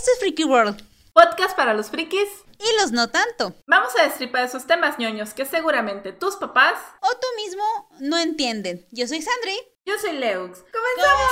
Esto 0.00 0.12
es 0.14 0.20
Freaky 0.20 0.44
World. 0.44 0.82
Podcast 1.12 1.54
para 1.54 1.74
los 1.74 1.90
frikis. 1.90 2.26
Y 2.58 2.80
los 2.80 2.90
no 2.90 3.10
tanto. 3.10 3.54
Vamos 3.66 3.90
a 4.00 4.04
destripar 4.04 4.46
esos 4.46 4.66
temas 4.66 4.98
ñoños 4.98 5.34
que 5.34 5.44
seguramente 5.44 6.14
tus 6.14 6.36
papás 6.36 6.72
o 7.02 7.08
tú 7.20 7.26
mismo 7.36 7.62
no 7.98 8.16
entienden. 8.16 8.86
Yo 8.92 9.06
soy 9.06 9.20
Sandri. 9.20 9.58
Yo 9.84 9.98
soy 9.98 10.12
Leux. 10.12 10.64
¡Comenzamos! 10.72 11.30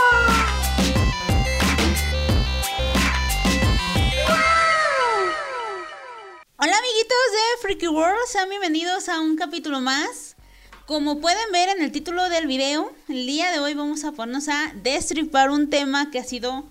Hola 6.58 6.76
amiguitos 6.76 7.18
de 7.32 7.62
Freaky 7.62 7.88
World, 7.88 8.26
sean 8.26 8.50
bienvenidos 8.50 9.08
a 9.08 9.18
un 9.20 9.36
capítulo 9.36 9.80
más. 9.80 10.36
Como 10.84 11.22
pueden 11.22 11.50
ver 11.52 11.70
en 11.70 11.82
el 11.82 11.90
título 11.90 12.28
del 12.28 12.46
video, 12.46 12.92
el 13.08 13.26
día 13.26 13.50
de 13.50 13.60
hoy 13.60 13.72
vamos 13.72 14.04
a 14.04 14.12
ponernos 14.12 14.50
a 14.50 14.72
destripar 14.74 15.48
un 15.48 15.70
tema 15.70 16.10
que 16.10 16.18
ha 16.18 16.24
sido 16.24 16.68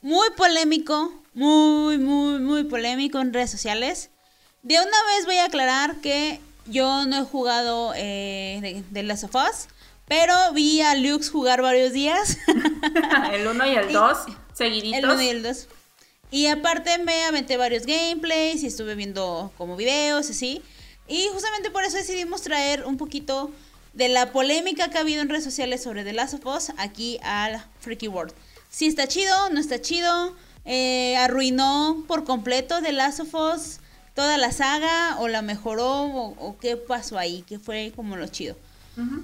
muy 0.00 0.30
polémico, 0.30 1.12
muy, 1.34 1.98
muy, 1.98 2.38
muy 2.40 2.64
polémico 2.64 3.20
en 3.20 3.32
redes 3.32 3.50
sociales. 3.50 4.10
De 4.62 4.74
una 4.74 4.84
vez 5.14 5.26
voy 5.26 5.36
a 5.36 5.46
aclarar 5.46 5.96
que 5.96 6.40
yo 6.66 7.06
no 7.06 7.18
he 7.18 7.24
jugado 7.24 7.92
eh, 7.96 8.58
de, 8.60 8.84
de 8.90 9.02
Last 9.02 9.24
of 9.24 9.34
Us, 9.34 9.68
pero 10.06 10.34
vi 10.52 10.80
a 10.80 10.94
Lux 10.94 11.30
jugar 11.30 11.62
varios 11.62 11.92
días. 11.92 12.36
el 13.32 13.46
1 13.46 13.66
y 13.66 13.74
el 13.76 13.92
2, 13.92 14.18
seguiditos. 14.54 14.98
El 14.98 15.04
1 15.04 15.22
y 15.22 15.28
el 15.28 15.42
2. 15.42 15.68
Y 16.32 16.46
aparte 16.46 16.98
me 16.98 17.24
aventé 17.24 17.56
varios 17.56 17.86
gameplays 17.86 18.62
y 18.62 18.66
estuve 18.66 18.94
viendo 18.94 19.52
como 19.56 19.76
videos, 19.76 20.30
así. 20.30 20.62
Y 21.08 21.26
justamente 21.32 21.70
por 21.70 21.84
eso 21.84 21.96
decidimos 21.96 22.42
traer 22.42 22.84
un 22.84 22.96
poquito 22.96 23.50
de 23.92 24.08
la 24.08 24.30
polémica 24.30 24.90
que 24.90 24.98
ha 24.98 25.00
habido 25.00 25.22
en 25.22 25.28
redes 25.28 25.44
sociales 25.44 25.82
sobre 25.82 26.04
The 26.04 26.12
Last 26.12 26.34
of 26.34 26.46
Us 26.46 26.72
aquí 26.76 27.18
al 27.22 27.64
Freaky 27.80 28.08
World. 28.08 28.32
Si 28.68 28.86
está 28.86 29.08
chido, 29.08 29.50
no 29.50 29.58
está 29.58 29.80
chido, 29.80 30.36
eh, 30.72 31.16
arruinó 31.16 32.04
por 32.06 32.22
completo 32.22 32.80
The 32.80 32.92
Last 32.92 33.18
of 33.18 33.34
Us 33.34 33.80
toda 34.14 34.38
la 34.38 34.52
saga 34.52 35.16
o 35.18 35.26
la 35.26 35.42
mejoró 35.42 36.04
o, 36.04 36.56
qué 36.60 36.76
pasó 36.76 37.18
ahí, 37.18 37.42
que 37.42 37.58
fue 37.58 37.92
como 37.96 38.16
lo 38.16 38.28
chido. 38.28 38.54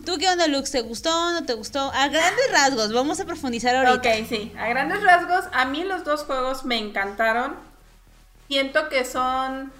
¿Tú 0.04 0.16
qué 0.18 0.28
onda, 0.28 0.48
Lux? 0.48 0.72
¿Te 0.72 0.80
gustó? 0.80 1.10
¿No 1.32 1.44
te 1.44 1.54
gustó? 1.54 1.92
A 1.92 2.08
grandes 2.08 2.50
rasgos, 2.50 2.92
vamos 2.92 3.20
a 3.20 3.26
profundizar 3.26 3.76
ahorita. 3.76 4.08
Ok, 4.08 4.26
sí, 4.28 4.52
a 4.58 4.66
grandes 4.68 5.00
rasgos, 5.04 5.44
a 5.52 5.66
mí 5.66 5.84
los 5.84 6.02
dos 6.02 6.24
juegos 6.24 6.64
me 6.64 6.78
encantaron. 6.78 7.54
Siento 8.48 8.88
que 8.88 9.04
son... 9.04 9.72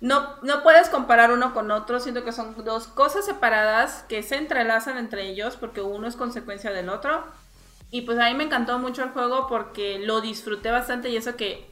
No, 0.00 0.36
no 0.42 0.62
puedes 0.62 0.88
comparar 0.88 1.32
uno 1.32 1.52
con 1.52 1.70
otro, 1.72 1.98
siento 1.98 2.24
que 2.24 2.32
son 2.32 2.54
dos 2.64 2.86
cosas 2.86 3.24
separadas 3.24 4.04
que 4.08 4.22
se 4.22 4.36
entrelazan 4.36 4.98
entre 4.98 5.28
ellos 5.28 5.56
porque 5.58 5.80
uno 5.80 6.06
es 6.06 6.14
consecuencia 6.14 6.70
del 6.70 6.88
otro. 6.88 7.24
Y 7.92 8.00
pues 8.00 8.18
a 8.18 8.24
mí 8.24 8.34
me 8.34 8.44
encantó 8.44 8.78
mucho 8.78 9.04
el 9.04 9.10
juego 9.10 9.46
porque 9.46 9.98
lo 9.98 10.22
disfruté 10.22 10.70
bastante 10.70 11.10
y 11.10 11.16
eso 11.18 11.36
que 11.36 11.70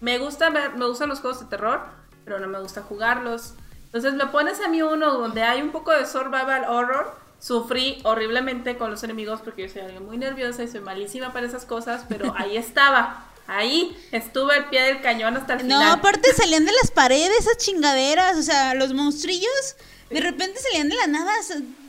me 0.00 0.18
gusta 0.18 0.50
me 0.50 0.86
gustan 0.86 1.08
los 1.08 1.20
juegos 1.20 1.40
de 1.40 1.46
terror, 1.46 1.80
pero 2.24 2.38
no 2.38 2.46
me 2.46 2.60
gusta 2.60 2.80
jugarlos. 2.82 3.54
Entonces 3.86 4.14
me 4.14 4.26
pones 4.26 4.60
a 4.60 4.68
mí 4.68 4.82
uno 4.82 5.12
donde 5.18 5.42
hay 5.42 5.62
un 5.62 5.72
poco 5.72 5.90
de 5.90 6.06
survival 6.06 6.64
horror. 6.68 7.12
Sufrí 7.40 7.98
horriblemente 8.04 8.78
con 8.78 8.92
los 8.92 9.02
enemigos 9.02 9.40
porque 9.42 9.66
yo 9.66 9.68
soy 9.68 9.82
alguien 9.82 10.06
muy 10.06 10.16
nerviosa 10.16 10.62
y 10.62 10.68
soy 10.68 10.80
malísima 10.80 11.32
para 11.32 11.46
esas 11.46 11.64
cosas, 11.64 12.04
pero 12.08 12.32
ahí 12.36 12.56
estaba. 12.56 13.26
Ahí 13.48 13.96
estuve 14.12 14.54
al 14.54 14.70
pie 14.70 14.82
del 14.82 15.02
cañón 15.02 15.36
hasta 15.36 15.54
el 15.54 15.60
final. 15.62 15.80
No, 15.80 15.92
aparte 15.92 16.32
salían 16.36 16.64
de 16.64 16.72
las 16.80 16.92
paredes 16.92 17.40
esas 17.40 17.56
chingaderas, 17.58 18.36
o 18.36 18.42
sea, 18.42 18.74
los 18.74 18.94
monstrillos 18.94 19.76
de 20.10 20.20
repente 20.20 20.60
salían 20.60 20.88
de 20.88 20.94
la 20.94 21.08
nada, 21.08 21.32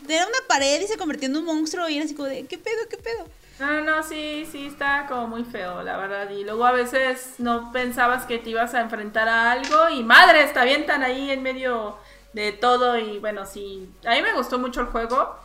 era 0.08 0.25
una 0.25 0.47
pared 0.47 0.81
y 0.81 0.88
se 0.88 0.97
convirtió 0.97 1.27
en 1.27 1.38
un 1.38 1.45
monstruo 1.45 1.88
y 1.89 1.97
era 1.97 2.05
así 2.05 2.16
como 2.16 2.27
de, 2.27 2.45
¿qué 2.45 2.58
pedo, 2.58 2.88
qué 2.89 2.97
pedo? 2.97 3.27
No, 3.59 3.81
no, 3.81 4.03
sí, 4.03 4.47
sí, 4.52 4.67
está 4.67 5.08
como 5.08 5.27
muy 5.27 5.44
feo, 5.44 5.81
la 5.81 5.97
verdad. 5.97 6.30
Y 6.30 6.44
luego 6.44 6.66
a 6.66 6.72
veces 6.72 7.36
no 7.39 7.72
pensabas 7.72 8.25
que 8.25 8.38
te 8.38 8.52
ibas 8.52 8.75
a 8.75 8.81
enfrentar 8.81 9.27
a 9.27 9.52
algo 9.52 9.89
y 9.89 10.03
madre, 10.03 10.44
está 10.44 10.64
bien 10.64 10.86
tan 10.86 11.03
ahí 11.03 11.31
en 11.31 11.41
medio 11.41 11.97
de 12.33 12.52
todo. 12.52 12.97
Y 12.99 13.17
bueno, 13.17 13.45
sí, 13.45 13.89
a 14.05 14.11
mí 14.11 14.22
me 14.22 14.33
gustó 14.33 14.59
mucho 14.59 14.81
el 14.81 14.87
juego 14.87 15.36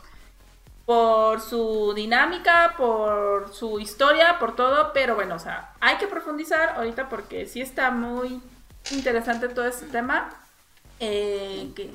por 0.85 1.41
su 1.41 1.95
dinámica, 1.95 2.75
por 2.77 3.53
su 3.55 3.81
historia, 3.81 4.39
por 4.39 4.57
todo. 4.57 4.93
Pero 4.93 5.15
bueno, 5.15 5.37
o 5.37 5.39
sea, 5.39 5.73
hay 5.81 5.97
que 5.97 6.07
profundizar 6.07 6.75
ahorita 6.77 7.09
porque 7.09 7.47
sí 7.47 7.63
está 7.63 7.91
muy 7.91 8.43
interesante 8.91 9.49
todo 9.49 9.65
este 9.65 9.87
tema. 9.87 10.29
Eh, 11.01 11.73
que 11.75 11.91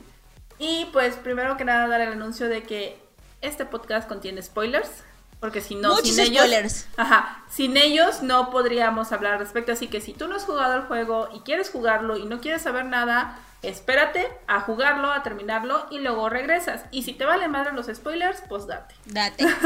y 0.59 0.85
pues 0.93 1.15
primero 1.15 1.57
que 1.57 1.65
nada 1.65 1.87
dar 1.87 2.01
el 2.01 2.13
anuncio 2.13 2.49
de 2.49 2.63
que 2.63 2.99
este 3.41 3.65
podcast 3.65 4.07
contiene 4.07 4.41
spoilers. 4.41 5.03
Porque 5.39 5.61
si 5.61 5.75
no, 5.75 5.97
sin 5.97 6.19
ellos. 6.19 6.87
Ajá. 6.97 7.43
Sin 7.47 7.77
ellos 7.77 8.23
no 8.23 8.49
podríamos 8.49 9.11
hablar 9.11 9.33
al 9.33 9.39
respecto. 9.39 9.71
Así 9.71 9.87
que 9.87 10.01
si 10.01 10.13
tú 10.13 10.27
no 10.27 10.35
has 10.35 10.45
jugado 10.45 10.75
el 10.75 10.81
juego 10.83 11.29
y 11.31 11.41
quieres 11.41 11.69
jugarlo 11.69 12.17
y 12.17 12.25
no 12.25 12.41
quieres 12.41 12.63
saber 12.63 12.85
nada, 12.85 13.37
espérate 13.63 14.29
a 14.47 14.61
jugarlo, 14.61 15.11
a 15.11 15.23
terminarlo 15.23 15.87
y 15.89 15.99
luego 15.99 16.29
regresas. 16.29 16.81
Y 16.91 17.03
si 17.03 17.13
te 17.13 17.25
vale 17.25 17.47
madre 17.47 17.73
los 17.73 17.87
spoilers, 17.87 18.41
pues 18.47 18.67
date. 18.67 18.95
Date. 19.05 19.45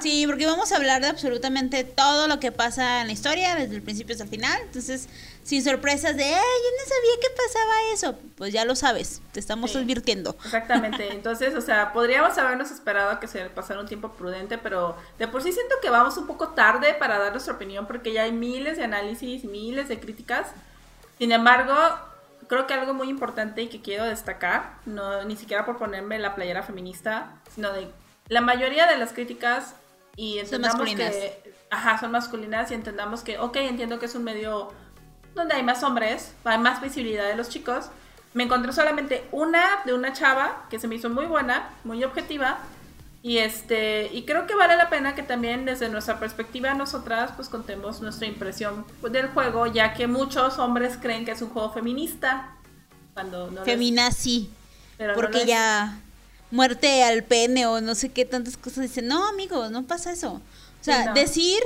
Sí, 0.00 0.26
porque 0.26 0.46
vamos 0.46 0.70
a 0.72 0.76
hablar 0.76 1.02
de 1.02 1.08
absolutamente 1.08 1.82
todo 1.82 2.28
lo 2.28 2.38
que 2.38 2.52
pasa 2.52 3.00
en 3.00 3.08
la 3.08 3.12
historia, 3.12 3.56
desde 3.56 3.74
el 3.74 3.82
principio 3.82 4.12
hasta 4.12 4.24
el 4.24 4.30
final. 4.30 4.60
Entonces, 4.62 5.08
sin 5.42 5.64
sorpresas 5.64 6.16
de, 6.16 6.24
¡ay, 6.24 6.32
yo 6.32 6.70
no 6.78 6.84
sabía 6.88 7.20
que 7.20 7.28
pasaba 7.36 7.72
eso! 7.92 8.18
Pues 8.36 8.52
ya 8.52 8.64
lo 8.64 8.76
sabes, 8.76 9.22
te 9.32 9.40
estamos 9.40 9.74
advirtiendo. 9.74 10.36
Exactamente, 10.44 11.08
entonces, 11.12 11.54
o 11.54 11.60
sea, 11.60 11.92
podríamos 11.92 12.36
habernos 12.38 12.70
esperado 12.70 13.10
a 13.10 13.20
que 13.20 13.26
se 13.26 13.44
pasara 13.50 13.80
un 13.80 13.88
tiempo 13.88 14.12
prudente, 14.12 14.58
pero 14.58 14.96
de 15.18 15.26
por 15.26 15.42
sí 15.42 15.52
siento 15.52 15.74
que 15.82 15.90
vamos 15.90 16.16
un 16.16 16.26
poco 16.26 16.50
tarde 16.50 16.94
para 16.94 17.18
dar 17.18 17.32
nuestra 17.32 17.54
opinión 17.54 17.86
porque 17.86 18.12
ya 18.12 18.22
hay 18.22 18.32
miles 18.32 18.76
de 18.76 18.84
análisis, 18.84 19.44
miles 19.44 19.88
de 19.88 19.98
críticas. 19.98 20.48
Sin 21.18 21.32
embargo, 21.32 21.74
creo 22.48 22.66
que 22.66 22.74
algo 22.74 22.94
muy 22.94 23.08
importante 23.08 23.62
y 23.62 23.68
que 23.68 23.80
quiero 23.80 24.04
destacar, 24.04 24.78
no 24.86 25.24
ni 25.24 25.36
siquiera 25.36 25.64
por 25.64 25.78
ponerme 25.78 26.18
la 26.18 26.34
playera 26.34 26.62
feminista, 26.62 27.40
sino 27.54 27.72
de 27.72 27.88
la 28.28 28.40
mayoría 28.40 28.86
de 28.86 28.98
las 28.98 29.12
críticas 29.12 29.74
y 30.16 30.38
entendamos 30.38 30.94
que 30.94 31.54
ajá, 31.70 31.98
son 31.98 32.10
masculinas 32.10 32.70
y 32.70 32.74
entendamos 32.74 33.22
que, 33.22 33.38
ok, 33.38 33.56
entiendo 33.56 33.98
que 33.98 34.06
es 34.06 34.14
un 34.14 34.24
medio 34.24 34.72
donde 35.34 35.54
hay 35.54 35.62
más 35.62 35.82
hombres, 35.82 36.34
hay 36.44 36.58
más 36.58 36.80
visibilidad 36.80 37.28
de 37.28 37.36
los 37.36 37.48
chicos. 37.48 37.90
Me 38.34 38.44
encontré 38.44 38.72
solamente 38.72 39.26
una 39.32 39.82
de 39.84 39.94
una 39.94 40.12
chava 40.12 40.66
que 40.70 40.78
se 40.78 40.88
me 40.88 40.96
hizo 40.96 41.10
muy 41.10 41.26
buena, 41.26 41.70
muy 41.84 42.02
objetiva. 42.04 42.58
Y 43.22 43.38
este, 43.38 44.10
y 44.12 44.22
creo 44.22 44.46
que 44.46 44.54
vale 44.54 44.76
la 44.76 44.88
pena 44.88 45.14
que 45.14 45.22
también 45.22 45.64
desde 45.64 45.88
nuestra 45.88 46.20
perspectiva 46.20 46.74
nosotras 46.74 47.32
pues 47.34 47.48
contemos 47.48 48.00
nuestra 48.00 48.28
impresión 48.28 48.84
del 49.10 49.28
juego, 49.28 49.66
ya 49.66 49.94
que 49.94 50.06
muchos 50.06 50.58
hombres 50.58 50.96
creen 51.00 51.24
que 51.24 51.32
es 51.32 51.42
un 51.42 51.50
juego 51.50 51.72
feminista. 51.72 52.56
Cuando 53.14 53.50
no 53.50 53.64
Feminazi. 53.64 54.50
porque 55.14 55.46
ya 55.46 56.00
muerte 56.50 57.02
al 57.02 57.24
pene 57.24 57.66
o 57.66 57.80
no 57.80 57.94
sé 57.94 58.10
qué 58.10 58.24
tantas 58.24 58.56
cosas 58.56 58.84
dicen, 58.84 59.08
no, 59.08 59.26
amigo, 59.26 59.68
no 59.68 59.84
pasa 59.84 60.12
eso. 60.12 60.40
O 60.80 60.84
sea, 60.84 61.12
decir 61.12 61.58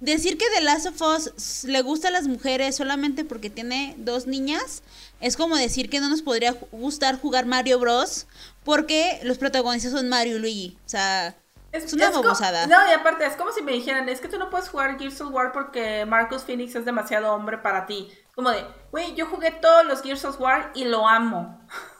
decir 0.00 0.36
que 0.36 0.44
The 0.56 0.62
Last 0.62 0.86
of 0.86 1.00
Us 1.00 1.64
le 1.64 1.80
gusta 1.82 2.08
a 2.08 2.10
las 2.10 2.28
mujeres 2.28 2.76
solamente 2.76 3.24
porque 3.24 3.50
tiene 3.50 3.94
dos 3.98 4.26
niñas 4.26 4.82
es 5.24 5.38
como 5.38 5.56
decir 5.56 5.88
que 5.88 6.00
no 6.00 6.10
nos 6.10 6.20
podría 6.20 6.54
gustar 6.70 7.18
jugar 7.18 7.46
Mario 7.46 7.78
Bros. 7.78 8.26
porque 8.62 9.20
los 9.22 9.38
protagonistas 9.38 9.92
son 9.92 10.10
Mario 10.10 10.36
y 10.36 10.38
Luigi. 10.38 10.78
O 10.84 10.88
sea, 10.88 11.34
es, 11.72 11.90
una 11.94 12.10
babosada. 12.10 12.66
No, 12.66 12.76
y 12.90 12.92
aparte, 12.92 13.24
es 13.24 13.34
como 13.34 13.50
si 13.50 13.62
me 13.62 13.72
dijeran, 13.72 14.06
es 14.10 14.20
que 14.20 14.28
tú 14.28 14.38
no 14.38 14.50
puedes 14.50 14.68
jugar 14.68 14.98
Gears 14.98 15.22
of 15.22 15.32
War 15.32 15.52
porque 15.52 16.04
Marcus 16.04 16.42
Phoenix 16.42 16.74
es 16.74 16.84
demasiado 16.84 17.32
hombre 17.32 17.56
para 17.56 17.86
ti. 17.86 18.10
Como 18.34 18.50
de, 18.50 18.66
güey, 18.90 19.14
yo 19.14 19.24
jugué 19.26 19.50
todos 19.50 19.86
los 19.86 20.02
Gears 20.02 20.26
of 20.26 20.38
War 20.38 20.70
y 20.74 20.84
lo 20.84 21.08
amo. 21.08 21.58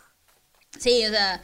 Sí, 0.76 1.06
o 1.06 1.08
sea, 1.08 1.41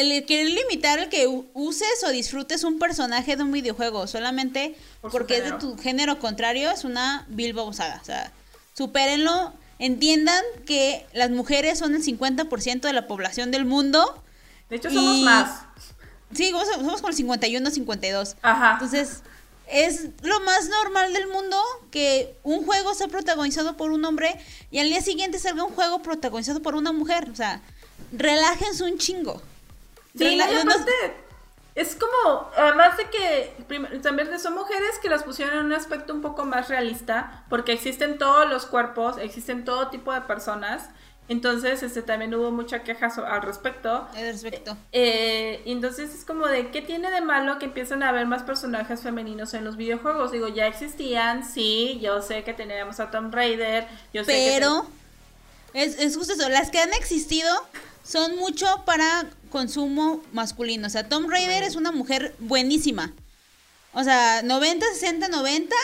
el 0.00 0.26
querer 0.26 0.50
limitar 0.50 0.98
el 0.98 1.08
que 1.08 1.28
uses 1.54 2.04
o 2.04 2.10
disfrutes 2.10 2.64
un 2.64 2.80
personaje 2.80 3.36
de 3.36 3.44
un 3.44 3.52
videojuego 3.52 4.08
solamente 4.08 4.76
porque 5.02 5.38
es 5.38 5.44
de 5.44 5.52
tu 5.52 5.78
género 5.78 6.18
contrario 6.18 6.68
es 6.68 6.82
una 6.82 7.24
vil 7.28 7.52
babosada. 7.52 8.00
O 8.02 8.04
sea, 8.04 8.32
supérenlo, 8.74 9.54
entiendan 9.82 10.42
que 10.64 11.04
las 11.12 11.30
mujeres 11.30 11.80
son 11.80 11.96
el 11.96 12.04
50% 12.04 12.82
de 12.82 12.92
la 12.92 13.08
población 13.08 13.50
del 13.50 13.64
mundo. 13.64 14.22
De 14.70 14.76
hecho, 14.76 14.90
somos 14.90 15.18
más. 15.22 15.62
Sí, 16.32 16.50
somos, 16.50 16.68
somos 16.68 17.02
con 17.02 17.10
el 17.10 17.16
51, 17.16 17.68
52. 17.68 18.36
Ajá. 18.42 18.74
Entonces, 18.74 19.22
es 19.66 20.08
lo 20.22 20.38
más 20.40 20.68
normal 20.68 21.12
del 21.12 21.26
mundo 21.26 21.60
que 21.90 22.36
un 22.44 22.64
juego 22.64 22.94
sea 22.94 23.08
protagonizado 23.08 23.76
por 23.76 23.90
un 23.90 24.04
hombre 24.04 24.38
y 24.70 24.78
al 24.78 24.88
día 24.88 25.00
siguiente 25.00 25.40
salga 25.40 25.64
un 25.64 25.74
juego 25.74 26.00
protagonizado 26.00 26.62
por 26.62 26.76
una 26.76 26.92
mujer. 26.92 27.28
O 27.30 27.34
sea, 27.34 27.60
relájense 28.12 28.84
un 28.84 28.98
chingo. 28.98 29.42
Sí, 30.16 30.38
es 31.74 31.96
como, 31.96 32.50
además 32.56 32.96
de 32.96 33.08
que 33.10 33.98
también 34.02 34.38
son 34.38 34.54
mujeres 34.54 34.98
que 35.00 35.08
las 35.08 35.22
pusieron 35.22 35.58
en 35.58 35.64
un 35.66 35.72
aspecto 35.72 36.12
un 36.12 36.20
poco 36.20 36.44
más 36.44 36.68
realista, 36.68 37.44
porque 37.48 37.72
existen 37.72 38.18
todos 38.18 38.48
los 38.48 38.66
cuerpos, 38.66 39.16
existen 39.18 39.64
todo 39.64 39.88
tipo 39.88 40.12
de 40.12 40.20
personas, 40.22 40.90
Entonces, 41.28 41.82
este 41.84 42.02
también 42.02 42.34
hubo 42.34 42.50
mucha 42.50 42.82
queja 42.82 43.08
so- 43.08 43.24
al 43.24 43.42
respecto. 43.42 44.06
Al 44.14 44.24
respecto. 44.32 44.76
Eh, 44.90 45.62
entonces 45.66 46.12
es 46.14 46.24
como 46.24 46.46
de, 46.48 46.70
¿qué 46.72 46.82
tiene 46.82 47.10
de 47.12 47.20
malo 47.20 47.58
que 47.60 47.66
empiecen 47.66 48.02
a 48.02 48.08
haber 48.10 48.26
más 48.26 48.42
personajes 48.42 49.00
femeninos 49.02 49.54
en 49.54 49.64
los 49.64 49.76
videojuegos? 49.76 50.32
Digo, 50.32 50.48
ya 50.48 50.66
existían, 50.66 51.44
sí, 51.48 52.00
yo 52.02 52.20
sé 52.22 52.42
que 52.42 52.52
teníamos 52.52 52.98
a 53.00 53.10
Tomb 53.12 53.32
Raider, 53.32 53.86
yo 54.12 54.24
sé 54.24 54.32
que 54.32 54.50
Pero 54.58 54.84
es, 55.74 55.98
es 56.00 56.16
justo 56.16 56.34
eso, 56.34 56.48
las 56.48 56.70
que 56.70 56.80
han 56.80 56.92
existido 56.92 57.48
son 58.04 58.36
mucho 58.36 58.66
para 58.84 59.24
consumo 59.52 60.22
masculino. 60.32 60.88
O 60.88 60.90
sea, 60.90 61.08
Tom 61.08 61.30
Raider 61.30 61.62
es 61.62 61.76
una 61.76 61.92
mujer 61.92 62.34
buenísima. 62.40 63.12
O 63.92 64.02
sea, 64.02 64.42
90, 64.42 64.84
60, 64.94 65.28
90, 65.28 65.76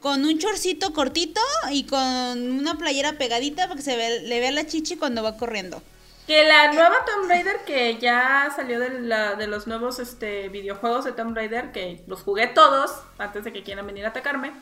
con 0.00 0.24
un 0.24 0.38
chorcito 0.38 0.92
cortito 0.92 1.40
y 1.72 1.84
con 1.84 1.98
una 1.98 2.76
playera 2.76 3.14
pegadita 3.14 3.64
para 3.64 3.76
que 3.76 3.82
se 3.82 3.96
ve, 3.96 4.20
le 4.20 4.38
vea 4.38 4.52
la 4.52 4.66
chichi 4.66 4.96
cuando 4.96 5.22
va 5.22 5.36
corriendo. 5.36 5.82
Que 6.26 6.44
la 6.44 6.72
nueva 6.72 6.96
Tomb 7.06 7.28
Raider 7.28 7.64
que 7.64 7.98
ya 7.98 8.52
salió 8.54 8.78
de, 8.78 9.00
la, 9.00 9.36
de 9.36 9.46
los 9.46 9.66
nuevos 9.66 9.98
este, 10.00 10.48
videojuegos 10.48 11.04
de 11.04 11.12
Tomb 11.12 11.34
Raider, 11.34 11.72
que 11.72 12.02
los 12.06 12.22
jugué 12.22 12.48
todos 12.48 12.90
antes 13.16 13.44
de 13.44 13.52
que 13.52 13.62
quieran 13.62 13.86
venir 13.86 14.04
a 14.04 14.08
atacarme, 14.08 14.52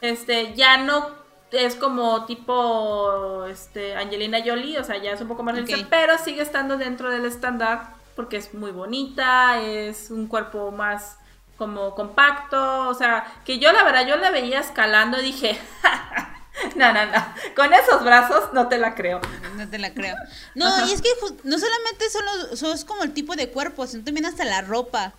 este, 0.00 0.54
ya 0.54 0.78
no 0.78 1.10
es 1.50 1.74
como 1.74 2.24
tipo 2.26 3.44
este, 3.46 3.96
Angelina 3.96 4.38
Jolie, 4.44 4.78
o 4.78 4.84
sea, 4.84 4.96
ya 4.98 5.12
es 5.12 5.20
un 5.20 5.28
poco 5.28 5.42
más 5.42 5.54
realista, 5.54 5.80
Ok. 5.80 5.86
pero 5.90 6.18
sigue 6.18 6.42
estando 6.42 6.76
dentro 6.76 7.10
del 7.10 7.24
estándar 7.24 7.97
porque 8.18 8.36
es 8.36 8.52
muy 8.52 8.72
bonita, 8.72 9.62
es 9.62 10.10
un 10.10 10.26
cuerpo 10.26 10.72
más 10.72 11.18
como 11.56 11.94
compacto, 11.94 12.88
o 12.88 12.94
sea, 12.94 13.24
que 13.44 13.60
yo 13.60 13.70
la 13.72 13.84
verdad, 13.84 14.04
yo 14.08 14.16
la 14.16 14.32
veía 14.32 14.58
escalando 14.58 15.20
y 15.20 15.26
dije, 15.26 15.56
no, 16.74 16.92
no, 16.92 17.06
no, 17.06 17.24
con 17.54 17.72
esos 17.72 18.02
brazos 18.02 18.52
no 18.52 18.66
te 18.66 18.76
la 18.78 18.96
creo. 18.96 19.20
No 19.56 19.68
te 19.68 19.78
la 19.78 19.94
creo. 19.94 20.16
No, 20.56 20.66
y 20.88 20.92
es 20.92 21.00
que 21.00 21.10
no 21.44 21.58
solamente 21.60 22.10
son 22.10 22.24
los, 22.24 22.58
son- 22.58 22.72
es 22.74 22.84
como 22.84 23.04
el 23.04 23.14
tipo 23.14 23.36
de 23.36 23.50
cuerpo, 23.50 23.86
sino 23.86 24.02
también 24.02 24.26
hasta 24.26 24.44
la 24.44 24.62
ropa. 24.62 25.12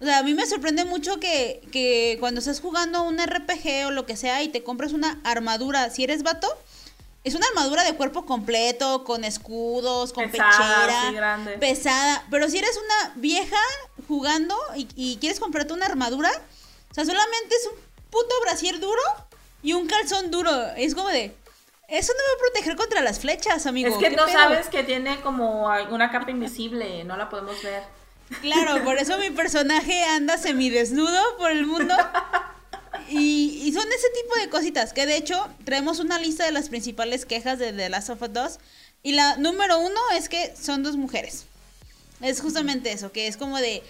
O 0.00 0.04
sea, 0.04 0.18
a 0.18 0.22
mí 0.22 0.32
me 0.34 0.46
sorprende 0.46 0.84
mucho 0.84 1.18
que, 1.18 1.60
que 1.72 2.18
cuando 2.20 2.38
estás 2.38 2.60
jugando 2.60 3.02
un 3.02 3.18
RPG 3.18 3.86
o 3.86 3.90
lo 3.90 4.06
que 4.06 4.16
sea 4.16 4.44
y 4.44 4.48
te 4.48 4.62
compras 4.62 4.92
una 4.92 5.18
armadura, 5.24 5.90
si 5.90 6.04
eres 6.04 6.22
vato, 6.22 6.46
es 7.24 7.34
una 7.34 7.46
armadura 7.48 7.82
de 7.84 7.94
cuerpo 7.94 8.24
completo, 8.26 9.02
con 9.04 9.24
escudos, 9.24 10.12
con 10.12 10.30
Pesada, 10.30 10.50
pechera, 10.86 11.08
sí, 11.08 11.14
grande. 11.14 11.58
pesada. 11.58 12.24
Pero 12.30 12.48
si 12.48 12.58
eres 12.58 12.76
una 12.76 13.12
vieja 13.16 13.56
jugando 14.06 14.56
y, 14.76 14.86
y 14.94 15.16
quieres 15.16 15.40
comprarte 15.40 15.72
una 15.72 15.86
armadura, 15.86 16.30
o 16.90 16.94
sea, 16.94 17.04
solamente 17.04 17.54
es 17.56 17.66
un 17.66 17.78
puto 18.10 18.34
brasier 18.42 18.78
duro 18.78 19.00
y 19.62 19.72
un 19.72 19.86
calzón 19.86 20.30
duro. 20.30 20.50
Es 20.76 20.94
como 20.94 21.08
de... 21.08 21.34
Eso 21.88 22.12
no 22.12 22.18
me 22.18 22.28
va 22.28 22.34
a 22.36 22.38
proteger 22.40 22.76
contra 22.76 23.00
las 23.02 23.18
flechas, 23.20 23.66
amigo. 23.66 23.88
Es 23.90 23.96
que 23.96 24.08
¿qué 24.10 24.16
no 24.16 24.24
pedo? 24.24 24.38
sabes 24.38 24.68
que 24.68 24.84
tiene 24.84 25.20
como 25.20 25.66
una 25.90 26.10
capa 26.10 26.30
invisible, 26.30 27.04
no 27.04 27.16
la 27.16 27.28
podemos 27.28 27.62
ver. 27.62 27.82
Claro, 28.40 28.82
por 28.84 28.96
eso 28.98 29.18
mi 29.18 29.30
personaje 29.30 30.02
anda 30.04 30.38
semidesnudo 30.38 31.20
por 31.36 31.50
el 31.50 31.66
mundo. 31.66 31.94
Y, 33.08 33.62
y 33.64 33.72
son 33.72 33.86
ese 33.88 34.08
tipo 34.22 34.34
de 34.36 34.48
cositas. 34.48 34.92
Que 34.92 35.06
de 35.06 35.16
hecho, 35.16 35.48
traemos 35.64 36.00
una 36.00 36.18
lista 36.18 36.44
de 36.44 36.52
las 36.52 36.68
principales 36.68 37.26
quejas 37.26 37.58
de 37.58 37.72
The 37.72 37.88
Last 37.88 38.10
of 38.10 38.22
Us 38.22 38.32
2. 38.32 38.58
Y 39.02 39.12
la 39.12 39.36
número 39.36 39.78
uno 39.78 40.00
es 40.16 40.28
que 40.28 40.54
son 40.56 40.82
dos 40.82 40.96
mujeres. 40.96 41.44
Es 42.20 42.40
justamente 42.40 42.92
eso, 42.92 43.12
que 43.12 43.26
es 43.26 43.36
como 43.36 43.58
de. 43.58 43.82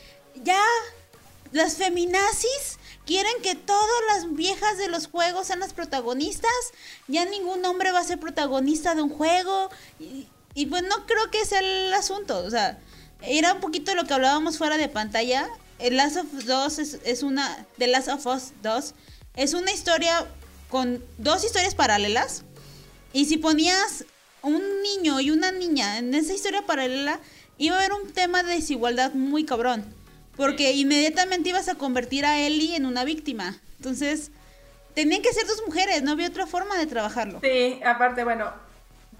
Ya, 0.42 0.60
las 1.52 1.76
feminazis 1.76 2.78
quieren 3.06 3.40
que 3.42 3.54
todas 3.54 4.00
las 4.08 4.34
viejas 4.34 4.76
de 4.78 4.88
los 4.88 5.06
juegos 5.06 5.46
sean 5.46 5.60
las 5.60 5.72
protagonistas. 5.72 6.50
Ya 7.06 7.24
ningún 7.24 7.64
hombre 7.64 7.92
va 7.92 8.00
a 8.00 8.04
ser 8.04 8.18
protagonista 8.18 8.94
de 8.94 9.02
un 9.02 9.10
juego. 9.10 9.70
Y, 10.00 10.26
y 10.54 10.66
pues 10.66 10.82
no 10.82 11.06
creo 11.06 11.30
que 11.30 11.44
sea 11.44 11.60
el 11.60 11.94
asunto. 11.94 12.38
O 12.38 12.50
sea, 12.50 12.78
era 13.22 13.54
un 13.54 13.60
poquito 13.60 13.94
lo 13.94 14.04
que 14.04 14.14
hablábamos 14.14 14.58
fuera 14.58 14.76
de 14.76 14.88
pantalla. 14.88 15.48
El 15.78 15.96
Last 15.96 16.16
of 16.16 16.32
Us 16.34 16.46
2 16.46 16.78
es, 16.78 16.98
es 17.04 17.22
una. 17.22 17.66
The 17.78 17.86
Last 17.86 18.08
of 18.08 18.26
Us 18.26 18.52
2 18.62 18.94
es 19.36 19.54
una 19.54 19.72
historia 19.72 20.26
con 20.68 21.04
dos 21.18 21.44
historias 21.44 21.74
paralelas. 21.74 22.44
Y 23.12 23.26
si 23.26 23.36
ponías 23.36 24.04
un 24.42 24.62
niño 24.82 25.20
y 25.20 25.30
una 25.30 25.52
niña 25.52 25.98
en 25.98 26.14
esa 26.14 26.34
historia 26.34 26.62
paralela, 26.66 27.20
iba 27.58 27.76
a 27.76 27.78
haber 27.78 27.92
un 27.92 28.12
tema 28.12 28.42
de 28.42 28.54
desigualdad 28.54 29.12
muy 29.14 29.44
cabrón. 29.44 29.84
Porque 30.36 30.72
inmediatamente 30.72 31.50
ibas 31.50 31.68
a 31.68 31.76
convertir 31.76 32.26
a 32.26 32.38
Ellie 32.40 32.76
en 32.76 32.86
una 32.86 33.04
víctima. 33.04 33.60
Entonces, 33.78 34.32
tenían 34.94 35.22
que 35.22 35.32
ser 35.32 35.46
dos 35.46 35.62
mujeres, 35.66 36.02
no 36.02 36.12
había 36.12 36.28
otra 36.28 36.46
forma 36.46 36.76
de 36.76 36.86
trabajarlo. 36.86 37.40
Sí, 37.40 37.80
aparte, 37.84 38.24
bueno, 38.24 38.52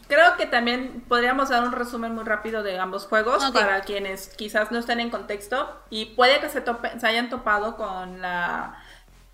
creo 0.08 0.36
que 0.36 0.46
también 0.46 1.04
podríamos 1.08 1.48
dar 1.48 1.62
un 1.64 1.72
resumen 1.72 2.14
muy 2.14 2.24
rápido 2.24 2.62
de 2.62 2.78
ambos 2.78 3.06
juegos 3.06 3.44
para 3.52 3.80
quienes 3.82 4.28
quizás 4.28 4.70
no 4.72 4.78
estén 4.78 5.00
en 5.00 5.10
contexto 5.10 5.80
y 5.90 6.06
puede 6.16 6.40
que 6.40 6.48
se, 6.48 6.64
tope- 6.64 6.98
se 6.98 7.06
hayan 7.06 7.30
topado 7.30 7.76
con 7.76 8.20
la 8.20 8.76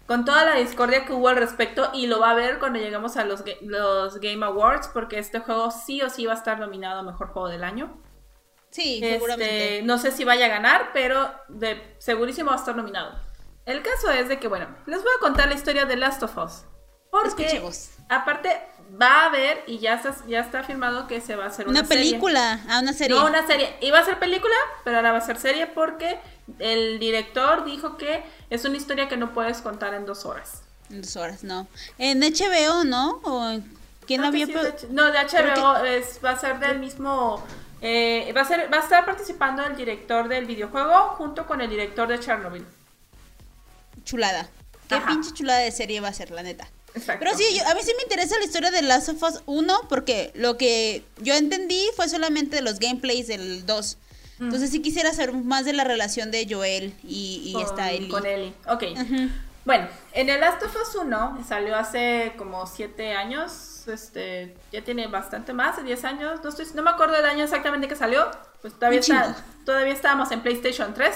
con 0.07 0.25
toda 0.25 0.45
la 0.45 0.57
discordia 0.57 1.05
que 1.05 1.13
hubo 1.13 1.29
al 1.29 1.37
respecto 1.37 1.91
y 1.95 2.09
lo 2.09 2.19
va 2.19 2.31
a 2.31 2.35
ver 2.35 2.59
cuando 2.59 2.81
lleguemos 2.81 3.17
a 3.17 3.25
los, 3.25 3.45
los 3.63 4.19
Game 4.21 4.45
Awards 4.45 4.89
porque 4.89 5.19
este 5.21 5.39
juego 5.39 5.71
sí 5.71 6.03
o 6.03 6.11
sí 6.11 6.27
va 6.27 6.33
a 6.33 6.37
estar 6.37 6.59
nominado 6.59 6.99
a 7.01 7.03
Mejor 7.05 7.29
Juego 7.29 7.49
del 7.49 7.63
Año. 7.63 7.97
Sí, 8.71 8.97
Este, 8.97 9.13
seguramente. 9.15 9.83
no 9.85 9.99
sé 9.99 10.11
si 10.11 10.25
vaya 10.25 10.47
a 10.47 10.49
ganar, 10.49 10.91
pero 10.93 11.31
de 11.49 11.95
segurísimo 11.99 12.51
va 12.51 12.57
a 12.57 12.59
estar 12.59 12.75
nominado. 12.75 13.19
El 13.67 13.83
caso 13.83 14.11
es 14.11 14.29
de 14.29 14.41
que, 14.41 14.49
bueno, 14.49 14.67
les 14.87 15.01
voy 15.03 15.13
a 15.17 15.21
contar 15.21 15.49
la 15.49 15.55
historia 15.55 15.87
de 15.87 15.95
Last 15.97 16.23
of 16.25 16.37
Us. 16.39 16.65
Porque, 17.11 17.45
Escuchemos. 17.47 17.91
aparte, 18.09 18.61
va 19.01 19.23
a 19.23 19.27
haber, 19.27 19.63
y 19.67 19.79
ya 19.79 19.95
está, 19.95 20.15
ya 20.27 20.41
está 20.41 20.63
firmado 20.63 21.07
que 21.07 21.21
se 21.21 21.37
va 21.37 21.45
a 21.45 21.49
hacer 21.49 21.69
una, 21.69 21.81
Una 21.81 21.89
serie. 21.89 22.05
película, 22.05 22.61
ah, 22.69 22.81
una 22.81 22.93
serie. 22.93 23.17
No, 23.17 23.27
una 23.27 23.47
serie. 23.47 23.77
Iba 23.81 23.99
a 23.99 24.05
ser 24.05 24.19
película, 24.19 24.55
pero 24.85 24.97
ahora 24.97 25.13
va 25.13 25.19
a 25.19 25.23
ser 25.23 25.39
serie 25.39 25.67
porque 25.67 26.19
el 26.59 26.99
director 26.99 27.65
dijo 27.65 27.97
que 27.97 28.23
es 28.51 28.65
una 28.65 28.77
historia 28.77 29.09
que 29.09 29.17
no 29.17 29.33
puedes 29.33 29.61
contar 29.61 29.95
en 29.95 30.07
dos 30.07 30.25
horas. 30.25 30.63
En 30.91 31.03
dos 31.03 31.15
horas, 31.17 31.45
no. 31.45 31.69
En 31.99 32.21
HBO, 32.21 32.85
¿no? 32.85 33.21
¿O 33.23 33.61
quién 34.07 34.25
había 34.25 34.47
sí 34.47 34.53
de 34.53 34.75
no, 34.91 35.11
de 35.13 35.19
HBO 35.19 35.85
es, 35.85 36.19
va 36.25 36.31
a 36.31 36.39
ser 36.39 36.59
del 36.59 36.79
mismo. 36.81 37.45
eh, 37.83 38.33
va, 38.37 38.41
a 38.41 38.45
ser, 38.45 38.73
va 38.73 38.79
a 38.79 38.81
estar 38.81 39.05
participando 39.05 39.65
el 39.65 39.77
director 39.77 40.27
del 40.29 40.47
videojuego 40.47 41.11
junto 41.17 41.47
con 41.47 41.61
el 41.61 41.71
director 41.71 42.09
de 42.09 42.19
Chernobyl. 42.19 42.67
chulada? 44.05 44.49
Qué 44.89 44.97
Ajá. 44.97 45.07
pinche 45.07 45.33
chulada 45.33 45.61
de 45.61 45.71
serie 45.71 46.01
va 46.01 46.09
a 46.09 46.13
ser, 46.13 46.31
la 46.33 46.43
neta. 46.43 46.67
Exacto. 46.95 47.25
Pero 47.25 47.37
sí, 47.37 47.45
yo- 47.57 47.67
a 47.69 47.75
mí 47.75 47.81
sí 47.85 47.93
me 47.97 48.03
interesa 48.03 48.39
la 48.39 48.45
historia 48.45 48.71
de 48.71 48.83
Last 48.83 49.09
of 49.11 49.23
Us 49.23 49.43
1 49.47 49.75
porque 49.89 50.33
lo 50.35 50.57
que 50.57 51.05
yo 51.19 51.35
entendí 51.35 51.85
fue 51.97 52.09
solamente 52.09 52.57
de 52.57 52.63
los 52.63 52.79
gameplays 52.79 53.27
del 53.29 53.65
2. 53.67 53.99
Mm. 54.39 54.45
Entonces 54.45 54.71
sí 54.71 54.81
quisiera 54.83 55.13
saber 55.13 55.33
más 55.35 55.65
de 55.65 55.73
la 55.73 55.85
relación 55.85 56.31
de 56.31 56.47
Joel 56.49 56.95
y, 57.05 57.43
y 57.47 57.53
con, 57.53 57.63
esta 57.63 57.91
Ellie. 57.91 58.09
con 58.09 58.27
Ellie. 58.27 58.55
Ok. 58.69 58.85
Bueno, 59.67 59.87
en 60.15 60.31
el 60.31 60.41
Last 60.41 60.63
of 60.63 60.75
Us 60.75 60.95
1 60.97 61.45
salió 61.47 61.77
hace 61.77 62.33
como 62.37 62.67
7 62.67 63.13
años. 63.13 63.87
Este, 63.87 64.55
ya 64.73 64.83
tiene 64.83 65.07
bastante 65.07 65.53
más, 65.53 65.77
de 65.77 65.83
10 65.85 66.05
años. 66.05 66.41
No, 66.43 66.49
estoy, 66.51 66.67
no 66.75 66.83
me 66.83 66.91
acuerdo 66.91 67.15
del 67.15 67.27
año 67.27 67.45
exactamente 67.45 67.87
que 67.87 67.97
salió. 67.97 68.31
Pues 68.63 68.75
todavía, 68.75 69.01
está, 69.01 69.37
todavía 69.65 69.93
estábamos 69.93 70.31
en 70.33 70.41
PlayStation 70.41 70.93
3. 70.95 71.15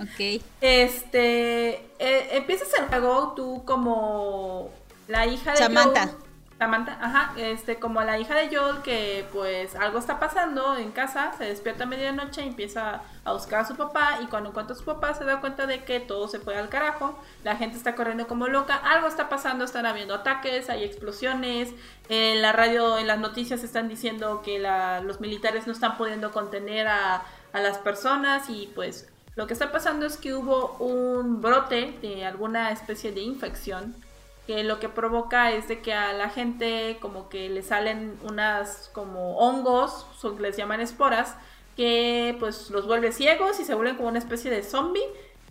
Ok. 0.00 0.42
Este, 0.60 1.74
eh, 1.98 2.28
empiezas 2.32 2.68
el 2.78 2.86
juego 2.86 3.34
tú 3.36 3.64
como 3.64 4.70
la 5.12 5.26
hija 5.26 5.52
de 5.52 5.58
Samantha. 5.58 6.06
Joel. 6.06 6.16
Samantha, 6.58 6.96
ajá, 7.00 7.32
este, 7.38 7.80
como 7.80 8.00
la 8.02 8.20
hija 8.20 8.36
de 8.36 8.54
Joel 8.54 8.82
que 8.82 9.26
pues 9.32 9.74
algo 9.74 9.98
está 9.98 10.20
pasando 10.20 10.76
en 10.76 10.92
casa, 10.92 11.32
se 11.36 11.44
despierta 11.44 11.82
a 11.84 11.86
medianoche 11.88 12.44
y 12.44 12.46
empieza 12.48 13.00
a 13.24 13.32
buscar 13.32 13.62
a 13.62 13.64
su 13.66 13.74
papá 13.74 14.18
y 14.22 14.26
cuando 14.26 14.50
encuentra 14.50 14.76
a 14.76 14.78
su 14.78 14.84
papá 14.84 15.12
se 15.14 15.24
da 15.24 15.40
cuenta 15.40 15.66
de 15.66 15.82
que 15.82 15.98
todo 15.98 16.28
se 16.28 16.38
fue 16.38 16.56
al 16.56 16.68
carajo, 16.68 17.18
la 17.42 17.56
gente 17.56 17.76
está 17.76 17.96
corriendo 17.96 18.28
como 18.28 18.46
loca, 18.46 18.76
algo 18.76 19.08
está 19.08 19.28
pasando, 19.28 19.64
están 19.64 19.86
habiendo 19.86 20.14
ataques, 20.14 20.70
hay 20.70 20.84
explosiones, 20.84 21.70
en 22.08 22.40
la 22.42 22.52
radio, 22.52 22.96
en 22.96 23.08
las 23.08 23.18
noticias 23.18 23.64
están 23.64 23.88
diciendo 23.88 24.40
que 24.44 24.60
la- 24.60 25.00
los 25.00 25.20
militares 25.20 25.66
no 25.66 25.72
están 25.72 25.96
pudiendo 25.96 26.30
contener 26.30 26.86
a, 26.86 27.22
a 27.52 27.60
las 27.60 27.78
personas 27.78 28.48
y 28.48 28.70
pues 28.72 29.08
lo 29.34 29.48
que 29.48 29.54
está 29.54 29.72
pasando 29.72 30.06
es 30.06 30.16
que 30.16 30.32
hubo 30.32 30.76
un 30.78 31.40
brote 31.42 31.98
de 32.02 32.24
alguna 32.24 32.70
especie 32.70 33.10
de 33.10 33.22
infección 33.22 33.96
que 34.46 34.64
lo 34.64 34.80
que 34.80 34.88
provoca 34.88 35.52
es 35.52 35.68
de 35.68 35.80
que 35.80 35.94
a 35.94 36.12
la 36.12 36.28
gente 36.30 36.98
como 37.00 37.28
que 37.28 37.48
le 37.48 37.62
salen 37.62 38.18
unas 38.24 38.90
como 38.92 39.36
hongos, 39.38 40.06
so- 40.18 40.38
les 40.38 40.56
llaman 40.56 40.80
esporas, 40.80 41.34
que 41.76 42.36
pues 42.40 42.70
los 42.70 42.86
vuelve 42.86 43.12
ciegos 43.12 43.60
y 43.60 43.64
se 43.64 43.74
vuelven 43.74 43.96
como 43.96 44.08
una 44.08 44.18
especie 44.18 44.50
de 44.50 44.62
zombie 44.62 45.02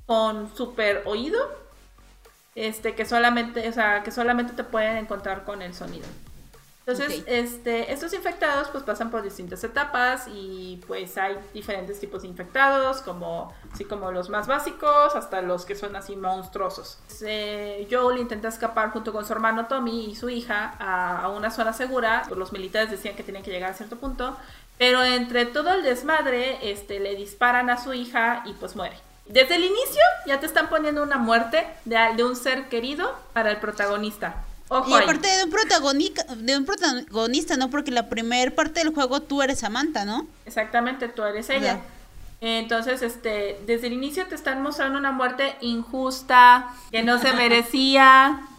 con 0.05 0.53
super 0.55 1.03
oído, 1.05 1.39
este 2.55 2.95
que 2.95 3.05
solamente, 3.05 3.67
o 3.69 3.73
sea, 3.73 4.03
que 4.03 4.11
solamente 4.11 4.53
te 4.53 4.63
pueden 4.63 4.97
encontrar 4.97 5.45
con 5.45 5.61
el 5.61 5.73
sonido. 5.73 6.07
Entonces, 6.91 7.19
Ok. 7.21 7.25
este, 7.27 7.91
estos 7.93 8.13
infectados 8.13 8.67
pues 8.69 8.83
pasan 8.83 9.09
por 9.11 9.21
distintas 9.23 9.63
etapas 9.63 10.27
y 10.33 10.81
pues 10.87 11.17
hay 11.17 11.37
diferentes 11.53 11.99
tipos 11.99 12.21
de 12.23 12.27
infectados, 12.27 13.01
como 13.01 13.53
así 13.73 13.85
como 13.85 14.11
los 14.11 14.29
más 14.29 14.47
básicos 14.47 15.15
hasta 15.15 15.41
los 15.41 15.65
que 15.65 15.75
son 15.75 15.95
así 15.95 16.15
monstruosos. 16.15 16.97
Eh, 17.21 17.87
Joel 17.89 18.19
intenta 18.19 18.47
escapar 18.47 18.91
junto 18.91 19.11
con 19.13 19.25
su 19.25 19.33
hermano 19.33 19.67
Tommy 19.67 20.05
y 20.11 20.15
su 20.15 20.29
hija 20.29 20.75
a, 20.79 21.21
a 21.23 21.29
una 21.29 21.51
zona 21.51 21.73
segura. 21.73 22.23
Los 22.35 22.51
militares 22.53 22.91
decían 22.91 23.15
que 23.15 23.23
tenían 23.23 23.43
que 23.43 23.51
llegar 23.51 23.71
a 23.71 23.73
cierto 23.73 23.95
punto, 23.97 24.35
pero 24.77 25.03
entre 25.03 25.45
todo 25.45 25.71
el 25.73 25.83
desmadre, 25.83 26.71
este, 26.71 26.99
le 26.99 27.15
disparan 27.15 27.69
a 27.69 27.81
su 27.81 27.93
hija 27.93 28.43
y 28.45 28.53
pues 28.53 28.75
muere. 28.75 28.97
Desde 29.27 29.55
el 29.55 29.63
inicio 29.63 30.01
ya 30.25 30.39
te 30.39 30.45
están 30.45 30.67
poniendo 30.67 31.03
una 31.03 31.17
muerte 31.17 31.65
de, 31.85 31.97
de 32.17 32.23
un 32.23 32.35
ser 32.35 32.67
querido 32.67 33.13
para 33.33 33.51
el 33.51 33.57
protagonista. 33.57 34.35
Ojo 34.73 34.89
Y 34.89 34.93
aparte 34.93 35.27
de 35.27 35.43
un 35.43 35.49
protagonista, 35.49 36.23
de 36.33 36.57
un 36.57 36.63
protagonista, 36.65 37.57
¿no? 37.57 37.69
Porque 37.69 37.91
la 37.91 38.07
primera 38.07 38.49
parte 38.51 38.79
del 38.81 38.93
juego 38.93 39.21
tú 39.21 39.41
eres 39.41 39.59
Samantha, 39.59 40.05
¿no? 40.05 40.27
Exactamente, 40.45 41.09
tú 41.09 41.23
eres 41.23 41.49
ella. 41.49 41.81
Entonces, 42.39 43.01
este, 43.01 43.59
desde 43.65 43.87
el 43.87 43.93
inicio 43.93 44.25
te 44.27 44.35
están 44.35 44.63
mostrando 44.63 44.97
una 44.97 45.11
muerte 45.11 45.57
injusta, 45.59 46.73
que 46.89 47.03
no 47.03 47.19
se 47.19 47.33
merecía. 47.33 48.41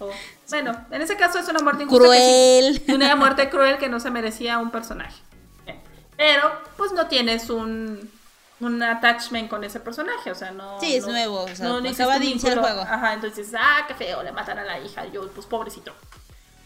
O- 0.00 0.10
bueno, 0.50 0.76
en 0.90 1.02
ese 1.02 1.16
caso 1.16 1.38
es 1.38 1.46
una 1.48 1.60
muerte 1.60 1.84
injusta. 1.84 2.04
Cruel. 2.04 2.82
una 2.88 3.14
muerte 3.14 3.48
cruel 3.48 3.78
que 3.78 3.88
no 3.88 4.00
se 4.00 4.10
merecía 4.10 4.58
un 4.58 4.72
personaje. 4.72 5.22
Pero, 6.16 6.50
pues 6.76 6.90
no 6.90 7.06
tienes 7.06 7.48
un, 7.48 8.10
un 8.60 8.82
attachment 8.82 9.48
con 9.50 9.64
ese 9.64 9.80
personaje, 9.80 10.30
o 10.30 10.34
sea, 10.34 10.50
no. 10.52 10.78
Sí, 10.80 10.96
es 10.96 11.04
no- 11.06 11.12
nuevo, 11.12 11.42
o 11.42 11.48
sea, 11.48 11.68
no 11.68 11.74
acaba 11.76 11.88
hiciste 11.88 12.04
un 12.06 12.20
de 12.20 12.26
iniciar 12.26 12.52
el 12.54 12.58
juego. 12.60 12.80
Ajá, 12.82 13.12
entonces, 13.14 13.52
ah, 13.58 13.84
qué 13.88 13.94
feo, 13.94 14.22
le 14.22 14.32
matan 14.32 14.58
a 14.58 14.64
la 14.64 14.78
hija. 14.78 15.06
Yo, 15.06 15.28
pues 15.30 15.46
pobrecito. 15.46 15.92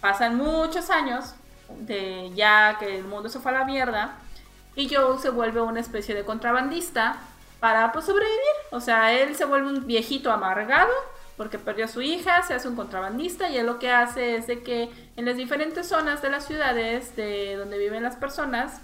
Pasan 0.00 0.36
muchos 0.36 0.90
años 0.90 1.34
de 1.80 2.30
ya 2.34 2.76
que 2.78 2.98
el 2.98 3.04
mundo 3.04 3.28
se 3.28 3.40
fue 3.40 3.50
a 3.52 3.58
la 3.60 3.64
mierda 3.64 4.16
y 4.76 4.92
Joel 4.94 5.18
se 5.18 5.30
vuelve 5.30 5.60
una 5.60 5.80
especie 5.80 6.14
de 6.14 6.24
contrabandista 6.24 7.16
para 7.58 7.90
pues 7.92 8.04
sobrevivir. 8.04 8.38
O 8.70 8.80
sea, 8.80 9.12
él 9.12 9.34
se 9.34 9.44
vuelve 9.44 9.68
un 9.68 9.86
viejito 9.86 10.30
amargado 10.30 10.92
porque 11.36 11.58
perdió 11.58 11.84
a 11.86 11.88
su 11.88 12.00
hija, 12.02 12.42
se 12.42 12.54
hace 12.54 12.68
un 12.68 12.76
contrabandista 12.76 13.48
y 13.48 13.58
él 13.58 13.66
lo 13.66 13.78
que 13.78 13.90
hace 13.90 14.36
es 14.36 14.46
de 14.46 14.62
que 14.62 14.90
en 15.16 15.24
las 15.24 15.36
diferentes 15.36 15.88
zonas 15.88 16.20
de 16.22 16.30
las 16.30 16.46
ciudades 16.46 17.14
de 17.16 17.56
donde 17.56 17.78
viven 17.78 18.02
las 18.02 18.16
personas, 18.16 18.80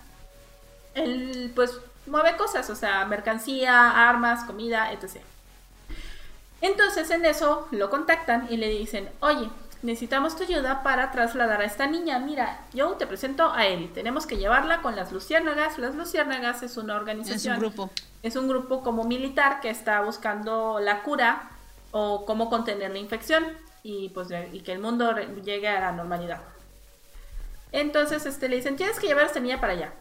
él 0.95 1.53
pues 1.55 1.79
mueve 2.07 2.37
cosas, 2.37 2.69
o 2.71 2.77
sea, 2.77 3.05
mercancía, 3.07 4.09
armas, 4.09 4.45
comida, 4.45 4.93
etc. 4.93 5.21
Entonces 6.61 7.11
en 7.11 7.25
eso 7.25 7.69
lo 7.71 7.91
contactan 7.91 8.47
y 8.51 8.57
le 8.57 8.69
dicen, 8.69 9.11
oye, 9.21 9.51
necesitamos 9.83 10.35
tu 10.37 10.45
ayuda 10.45 10.83
para 10.83 11.11
trasladar 11.11 11.61
a 11.61 11.65
esta 11.65 11.87
niña. 11.87 12.19
Mira, 12.19 12.61
yo 12.73 12.93
te 12.93 13.07
presento 13.07 13.53
a 13.53 13.67
Ellie. 13.67 13.89
Tenemos 13.89 14.27
que 14.27 14.39
llevarla 14.39 14.81
con 14.81 14.97
las 14.97 15.13
Luciérnagas. 15.13 15.79
Las 15.79 15.95
Luciérnagas 15.95 16.63
es 16.63 16.77
una 16.79 16.95
Es 16.95 17.01
organización. 17.01 17.55
un 17.57 17.61
grupo. 17.61 17.91
Es 18.23 18.37
un 18.37 18.49
grupo 18.49 18.83
como 18.83 19.05
militar 19.05 19.61
que 19.61 19.69
está 19.69 20.01
buscando 20.01 20.81
la 20.81 21.03
cura 21.03 21.51
o 21.91 22.25
cómo 22.25 22.49
contener 22.49 22.91
la 22.93 22.99
infección 22.99 23.45
y 23.83 24.09
pues 24.09 24.29
y 24.53 24.61
que 24.61 24.73
el 24.73 24.79
mundo 24.79 25.15
llegue 25.45 25.69
a 25.69 25.81
la 25.81 25.93
normalidad. 25.93 26.41
Entonces 27.73 28.25
este, 28.25 28.49
le 28.49 28.57
dicen, 28.57 28.77
tienes 28.77 28.99
que 28.99 29.07
llevar 29.07 29.25
a 29.25 29.27
esta 29.27 29.41
niña 29.41 29.61
para 29.61 29.75
allá. 29.75 29.93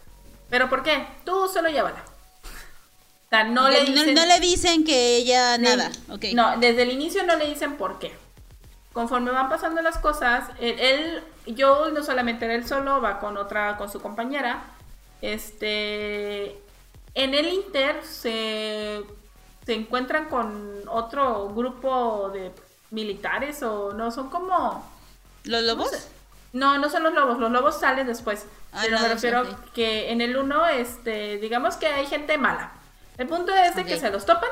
¿Pero 0.54 0.70
por 0.70 0.84
qué? 0.84 1.08
Tú 1.26 1.48
solo 1.52 1.68
llévala. 1.70 2.06
O 2.06 3.30
sea, 3.32 3.44
no 3.46 3.68
le 3.72 3.86
dicen... 3.86 4.14
no 4.14 4.24
le 4.24 4.40
dicen 4.40 4.84
que 4.86 5.16
ella 5.16 5.54
de- 5.58 5.64
nada. 5.64 5.90
No, 6.36 6.58
desde 6.60 6.84
el 6.84 6.92
inicio 6.92 7.24
no 7.24 7.36
le 7.38 7.48
dicen 7.48 7.76
por 7.76 7.98
qué. 7.98 8.16
Conforme 8.94 9.32
van 9.32 9.50
pasando 9.50 9.82
las 9.82 9.98
cosas, 9.98 10.50
él, 10.60 10.76
él- 10.78 11.24
Joel 11.58 11.96
no 11.96 12.04
solamente 12.04 12.46
era 12.46 12.54
él 12.54 12.68
solo, 12.68 13.02
va 13.02 13.20
con 13.20 13.36
otra, 13.38 13.78
con 13.78 13.92
su 13.92 14.00
compañera. 14.00 14.62
Este, 15.24 16.52
en 17.16 17.34
el 17.34 17.48
Inter 17.52 18.04
se, 18.06 19.02
se 19.66 19.74
encuentran 19.74 20.26
con 20.30 20.82
otro 20.88 21.50
grupo 21.50 22.30
de 22.32 22.52
militares 22.92 23.64
o 23.64 23.92
no, 23.94 24.12
son 24.12 24.30
como... 24.30 24.88
¿Los 25.46 25.64
lobos? 25.64 25.86
¿cómo 25.90 25.98
se- 26.00 26.08
No, 26.54 26.78
no 26.78 26.92
son 26.92 27.02
los 27.02 27.16
lobos, 27.16 27.40
los 27.40 27.50
lobos 27.50 27.80
salen 27.80 28.06
después. 28.06 28.46
Ah, 28.74 28.82
pero 28.84 29.00
me 29.00 29.08
refiero 29.10 29.44
que 29.74 30.12
en 30.12 30.22
el 30.22 30.36
1, 30.36 30.68
este, 30.70 31.38
digamos 31.38 31.76
que 31.78 31.88
hay 31.88 32.06
gente 32.08 32.38
mala. 32.38 32.72
El 33.18 33.28
punto 33.28 33.54
es 33.54 33.76
de 33.76 33.86
que 33.86 33.96
Ok. 33.96 34.00
se 34.00 34.10
los 34.12 34.26
topan 34.26 34.50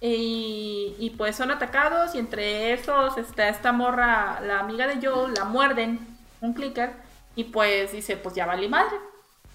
y, 0.00 0.94
y 0.98 1.10
pues 1.10 1.36
son 1.36 1.50
atacados 1.50 2.14
y 2.14 2.18
entre 2.18 2.72
esos 2.74 3.16
está 3.16 3.48
esta 3.48 3.72
morra, 3.72 4.40
la 4.42 4.60
amiga 4.60 4.86
de 4.86 5.06
Joe, 5.06 5.32
la 5.32 5.44
muerden, 5.44 6.06
un 6.40 6.52
clicker, 6.52 6.92
y 7.36 7.44
pues 7.44 7.92
dice, 7.92 8.16
pues 8.18 8.34
ya 8.34 8.44
valí 8.46 8.68
madre. 8.68 8.96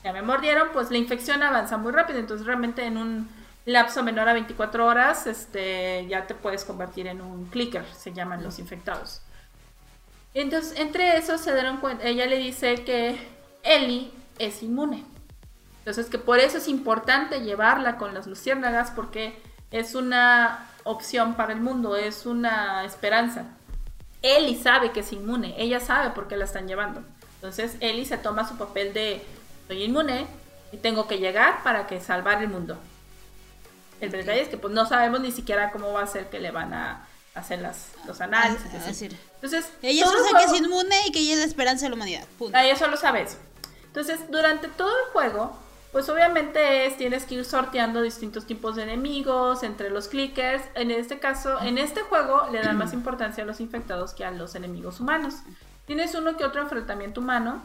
Ya 0.03 0.13
me 0.13 0.21
mordieron, 0.21 0.69
pues 0.73 0.89
la 0.91 0.97
infección 0.97 1.43
avanza 1.43 1.77
muy 1.77 1.91
rápido, 1.91 2.19
entonces 2.19 2.47
realmente 2.47 2.83
en 2.85 2.97
un 2.97 3.29
lapso 3.65 4.01
menor 4.01 4.27
a 4.29 4.33
24 4.33 4.85
horas, 4.87 5.27
este, 5.27 6.07
ya 6.07 6.25
te 6.25 6.33
puedes 6.33 6.65
convertir 6.65 7.05
en 7.07 7.21
un 7.21 7.45
clicker, 7.47 7.85
se 7.95 8.13
llaman 8.13 8.41
los 8.43 8.57
infectados. 8.59 9.21
Entonces, 10.33 10.77
entre 10.79 11.17
esos 11.17 11.41
se 11.41 11.53
dieron 11.53 11.77
cuenta, 11.77 12.05
ella 12.05 12.25
le 12.25 12.37
dice 12.37 12.83
que 12.83 13.17
Ellie 13.63 14.11
es 14.37 14.63
inmune. 14.63 15.05
Entonces, 15.79 16.07
que 16.07 16.19
por 16.19 16.39
eso 16.39 16.57
es 16.57 16.67
importante 16.67 17.41
llevarla 17.41 17.97
con 17.97 18.13
las 18.13 18.27
luciérnagas 18.27 18.91
porque 18.91 19.41
es 19.71 19.95
una 19.95 20.69
opción 20.83 21.35
para 21.35 21.53
el 21.53 21.61
mundo, 21.61 21.95
es 21.95 22.25
una 22.25 22.85
esperanza. 22.85 23.45
Ellie 24.21 24.61
sabe 24.61 24.91
que 24.91 24.99
es 24.99 25.11
inmune, 25.13 25.55
ella 25.57 25.79
sabe 25.79 26.11
por 26.11 26.27
qué 26.27 26.35
la 26.37 26.45
están 26.45 26.67
llevando. 26.67 27.01
Entonces, 27.35 27.75
Ellie 27.79 28.05
se 28.05 28.17
toma 28.17 28.47
su 28.47 28.57
papel 28.57 28.93
de 28.93 29.23
soy 29.67 29.83
inmune 29.83 30.27
y 30.71 30.77
tengo 30.77 31.07
que 31.07 31.19
llegar 31.19 31.63
para 31.63 31.87
que 31.87 32.01
salvar 32.01 32.41
el 32.43 32.49
mundo. 32.49 32.77
El 34.01 34.11
detalle 34.11 34.41
es 34.41 34.49
que 34.49 34.57
pues 34.57 34.73
no 34.73 34.85
sabemos 34.85 35.21
ni 35.21 35.31
siquiera 35.31 35.71
cómo 35.71 35.93
va 35.93 36.03
a 36.03 36.07
ser 36.07 36.29
que 36.29 36.39
le 36.39 36.51
van 36.51 36.73
a 36.73 37.07
hacer 37.35 37.59
las, 37.59 37.89
los 38.05 38.19
análisis. 38.21 38.65
Ah, 38.73 38.77
es 38.77 38.85
decir, 38.85 39.17
Entonces, 39.35 39.65
ella 39.81 40.05
solo 40.05 40.19
sabe 40.25 40.45
que 40.45 40.51
es 40.51 40.61
inmune 40.61 40.95
y 41.07 41.11
que 41.11 41.19
ella 41.19 41.33
es 41.33 41.39
la 41.39 41.45
esperanza 41.45 41.85
de 41.85 41.89
la 41.89 41.95
humanidad. 41.95 42.25
Punto. 42.37 42.57
Ella 42.57 42.75
solo 42.75 42.97
sabe 42.97 43.23
eso. 43.23 43.37
Entonces, 43.89 44.19
durante 44.29 44.67
todo 44.67 44.89
el 44.89 45.11
juego, 45.11 45.55
pues 45.91 46.07
obviamente 46.09 46.85
es, 46.85 46.97
tienes 46.97 47.25
que 47.25 47.35
ir 47.35 47.45
sorteando 47.45 48.01
distintos 48.01 48.45
tipos 48.45 48.75
de 48.75 48.83
enemigos 48.83 49.63
entre 49.63 49.89
los 49.89 50.07
clickers. 50.07 50.63
En 50.75 50.91
este 50.91 51.17
caso, 51.17 51.59
en 51.61 51.79
este 51.79 52.01
juego 52.01 52.47
le 52.51 52.61
dan 52.61 52.77
más 52.77 52.93
importancia 52.93 53.43
a 53.43 53.47
los 53.47 53.59
infectados 53.59 54.13
que 54.13 54.23
a 54.23 54.31
los 54.31 54.55
enemigos 54.55 54.99
humanos. 54.99 55.35
Tienes 55.87 56.13
uno 56.13 56.37
que 56.37 56.45
otro 56.45 56.61
enfrentamiento 56.61 57.21
humano 57.21 57.63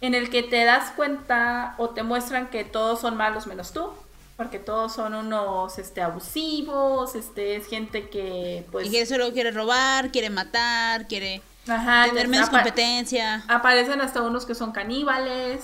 en 0.00 0.14
el 0.14 0.30
que 0.30 0.44
te 0.44 0.64
das 0.64 0.92
cuenta 0.92 1.74
o 1.78 1.90
te 1.90 2.04
muestran 2.04 2.50
que 2.50 2.62
todos 2.64 3.00
son 3.00 3.16
malos 3.16 3.46
menos 3.46 3.72
tú. 3.72 3.90
Porque 4.36 4.60
todos 4.60 4.92
son 4.92 5.14
unos 5.14 5.80
este, 5.80 6.00
abusivos, 6.00 7.16
este, 7.16 7.56
es 7.56 7.66
gente 7.66 8.08
que 8.08 8.64
pues... 8.70 8.86
y 8.86 8.90
que 8.92 9.04
solo 9.04 9.32
quiere 9.32 9.50
robar, 9.50 10.12
quiere 10.12 10.30
matar, 10.30 11.08
quiere 11.08 11.42
Ajá, 11.68 12.04
tener 12.06 12.22
te- 12.24 12.28
menos 12.28 12.48
apa- 12.48 12.58
competencia. 12.58 13.44
Aparecen 13.48 14.00
hasta 14.00 14.22
unos 14.22 14.46
que 14.46 14.54
son 14.54 14.72
caníbales. 14.72 15.60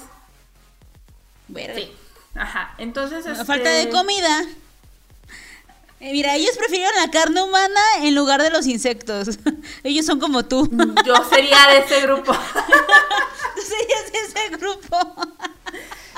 Verga. 1.48 1.74
Sí. 1.74 1.92
Ajá. 2.34 2.74
Entonces, 2.78 3.24
este... 3.26 3.44
falta 3.44 3.68
de 3.70 3.88
comida. 3.90 4.42
Eh, 6.00 6.12
mira, 6.12 6.34
ellos 6.34 6.56
prefieren 6.58 6.90
la 6.96 7.10
carne 7.10 7.40
humana 7.42 7.80
en 8.02 8.14
lugar 8.14 8.42
de 8.42 8.50
los 8.50 8.66
insectos. 8.66 9.38
ellos 9.84 10.04
son 10.04 10.20
como 10.20 10.44
tú. 10.44 10.68
Yo 11.04 11.14
sería 11.30 11.66
de 11.68 11.78
ese 11.78 12.00
grupo. 12.02 12.32
Tú 13.54 13.60
serías 13.62 14.12
de 14.12 14.18
ese 14.18 14.48
grupo. 14.56 14.98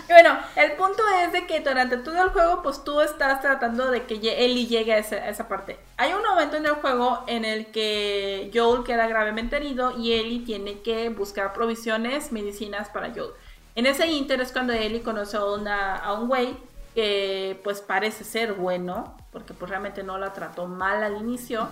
Bueno, 0.09 0.39
el 0.55 0.73
punto 0.73 1.03
es 1.25 1.33
de 1.33 1.47
que 1.47 1.61
durante 1.61 1.97
todo 1.97 2.23
el 2.23 2.31
juego, 2.31 2.63
pues 2.63 2.85
tú 2.85 3.01
estás 3.01 3.41
tratando 3.41 3.91
de 3.91 4.05
que 4.05 4.15
Ellie 4.15 4.67
llegue 4.67 4.93
a 4.93 4.99
esa, 4.99 5.49
parte. 5.49 5.79
Hay 5.97 6.13
un 6.13 6.23
momento 6.23 6.57
en 6.57 6.67
el 6.67 6.75
juego 6.75 7.25
en 7.27 7.45
el 7.45 7.67
que 7.67 8.51
Joel 8.55 8.85
queda 8.85 9.09
gravemente 9.09 9.57
herido 9.57 9.97
y 9.99 10.13
Ellie 10.13 10.45
tiene 10.45 10.81
que 10.81 11.09
buscar 11.09 11.53
provisiones, 11.53 12.31
medicinas 12.31 12.89
para 12.89 13.13
Joel. 13.13 13.31
En 13.75 13.87
ese 13.87 14.07
inter 14.07 14.41
es 14.41 14.53
cuando 14.53 14.73
Ellie 14.73 15.03
conoce 15.03 15.37
a, 15.37 15.45
una, 15.45 15.97
a 15.97 16.13
un 16.15 16.29
güey 16.29 16.57
que 16.95 17.61
pues 17.65 17.81
parece 17.81 18.25
ser 18.25 18.55
bueno, 18.55 19.17
porque 19.33 19.55
pues 19.55 19.69
realmente 19.71 20.03
no 20.03 20.19
la 20.19 20.33
trató 20.33 20.67
mal 20.67 21.03
al 21.03 21.17
inicio, 21.17 21.69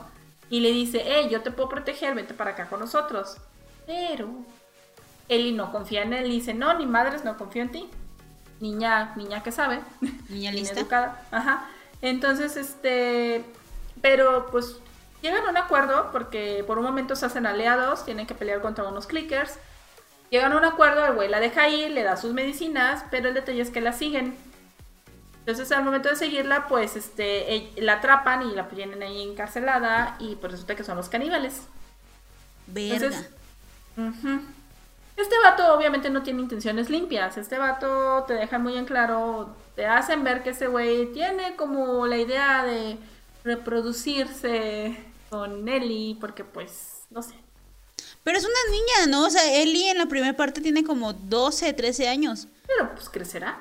y 0.50 0.60
le 0.60 0.70
dice, 0.70 1.02
hey, 1.04 1.28
yo 1.30 1.42
te 1.42 1.50
puedo 1.50 1.68
proteger, 1.68 2.14
vete 2.14 2.34
para 2.34 2.50
acá 2.50 2.66
con 2.66 2.80
nosotros. 2.80 3.38
Pero 3.86 4.28
Ellie 5.28 5.52
no 5.52 5.72
confía 5.72 6.02
en 6.02 6.12
él 6.12 6.26
y 6.26 6.36
dice, 6.36 6.54
no, 6.54 6.74
ni 6.74 6.86
madres, 6.86 7.24
no 7.24 7.36
confío 7.36 7.62
en 7.62 7.72
ti. 7.72 7.90
Niña, 8.60 9.14
niña 9.16 9.42
que 9.42 9.52
sabe. 9.52 9.80
Niña 10.28 10.52
lista. 10.52 10.80
educada. 10.80 11.22
Ajá. 11.30 11.68
Entonces, 12.02 12.56
este, 12.56 13.44
pero 14.02 14.46
pues 14.50 14.78
llegan 15.22 15.46
a 15.46 15.50
un 15.50 15.56
acuerdo 15.56 16.10
porque 16.12 16.64
por 16.66 16.78
un 16.78 16.84
momento 16.84 17.16
se 17.16 17.26
hacen 17.26 17.46
aliados, 17.46 18.04
tienen 18.04 18.26
que 18.26 18.34
pelear 18.34 18.60
contra 18.60 18.84
unos 18.84 19.06
clickers. 19.06 19.54
Llegan 20.30 20.52
a 20.52 20.56
un 20.56 20.64
acuerdo, 20.64 21.06
el 21.06 21.14
güey 21.14 21.28
la 21.28 21.40
deja 21.40 21.68
ir, 21.68 21.90
le 21.92 22.02
da 22.02 22.16
sus 22.16 22.32
medicinas, 22.32 23.04
pero 23.10 23.28
el 23.28 23.34
detalle 23.34 23.62
es 23.62 23.70
que 23.70 23.80
la 23.80 23.92
siguen. 23.92 24.36
Entonces 25.40 25.70
al 25.72 25.84
momento 25.84 26.08
de 26.08 26.16
seguirla, 26.16 26.66
pues 26.68 26.96
este, 26.96 27.70
la 27.76 27.94
atrapan 27.94 28.42
y 28.42 28.54
la 28.54 28.68
tienen 28.68 29.02
ahí 29.02 29.22
encarcelada 29.22 30.16
y 30.18 30.36
pues 30.36 30.52
resulta 30.52 30.74
que 30.74 30.84
son 30.84 30.96
los 30.96 31.08
caníbales. 31.08 31.62
Verga. 32.66 33.06
Entonces, 33.06 33.30
ujú. 33.96 34.40
Este 35.16 35.34
vato 35.42 35.74
obviamente 35.74 36.10
no 36.10 36.22
tiene 36.22 36.42
intenciones 36.42 36.90
limpias. 36.90 37.36
Este 37.36 37.58
vato 37.58 38.24
te 38.26 38.34
deja 38.34 38.58
muy 38.58 38.76
en 38.76 38.84
claro, 38.84 39.54
te 39.76 39.86
hacen 39.86 40.24
ver 40.24 40.42
que 40.42 40.50
ese 40.50 40.66
güey 40.66 41.12
tiene 41.12 41.56
como 41.56 42.06
la 42.06 42.16
idea 42.16 42.64
de 42.64 42.98
reproducirse 43.44 44.96
con 45.30 45.68
Ellie, 45.68 46.16
porque 46.20 46.44
pues, 46.44 47.02
no 47.10 47.22
sé. 47.22 47.34
Pero 48.24 48.38
es 48.38 48.44
una 48.44 48.70
niña, 48.70 49.06
¿no? 49.08 49.26
O 49.26 49.30
sea, 49.30 49.54
Ellie 49.54 49.90
en 49.90 49.98
la 49.98 50.06
primera 50.06 50.34
parte 50.34 50.60
tiene 50.60 50.82
como 50.82 51.12
12, 51.12 51.72
13 51.72 52.08
años. 52.08 52.48
Pero 52.66 52.94
pues 52.94 53.08
crecerá. 53.08 53.60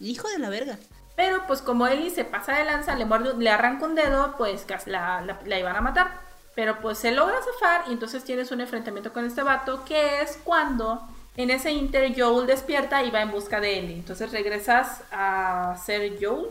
Hijo 0.00 0.28
de 0.28 0.38
la 0.38 0.48
verga. 0.48 0.78
Pero 1.16 1.46
pues 1.46 1.60
como 1.60 1.86
Ellie 1.86 2.10
se 2.10 2.24
pasa 2.24 2.54
de 2.54 2.64
lanza, 2.64 2.94
le, 2.94 3.04
muerde, 3.04 3.34
le 3.36 3.50
arranca 3.50 3.84
un 3.84 3.94
dedo, 3.94 4.34
pues 4.38 4.64
la, 4.86 5.20
la, 5.20 5.38
la 5.44 5.58
iban 5.58 5.76
a 5.76 5.80
matar. 5.80 6.20
Pero 6.54 6.80
pues 6.80 6.98
se 6.98 7.12
logra 7.12 7.36
zafar 7.42 7.88
y 7.88 7.92
entonces 7.92 8.24
tienes 8.24 8.50
un 8.50 8.60
enfrentamiento 8.60 9.12
con 9.12 9.24
este 9.24 9.42
vato 9.42 9.84
que 9.84 10.20
es 10.20 10.38
cuando 10.44 11.02
en 11.36 11.50
ese 11.50 11.72
inter 11.72 12.12
Joel 12.16 12.46
despierta 12.46 13.02
y 13.02 13.10
va 13.10 13.22
en 13.22 13.30
busca 13.30 13.60
de 13.60 13.78
Ellie. 13.78 13.94
Entonces 13.94 14.32
regresas 14.32 15.02
a 15.10 15.76
ser 15.82 16.18
Joel 16.20 16.46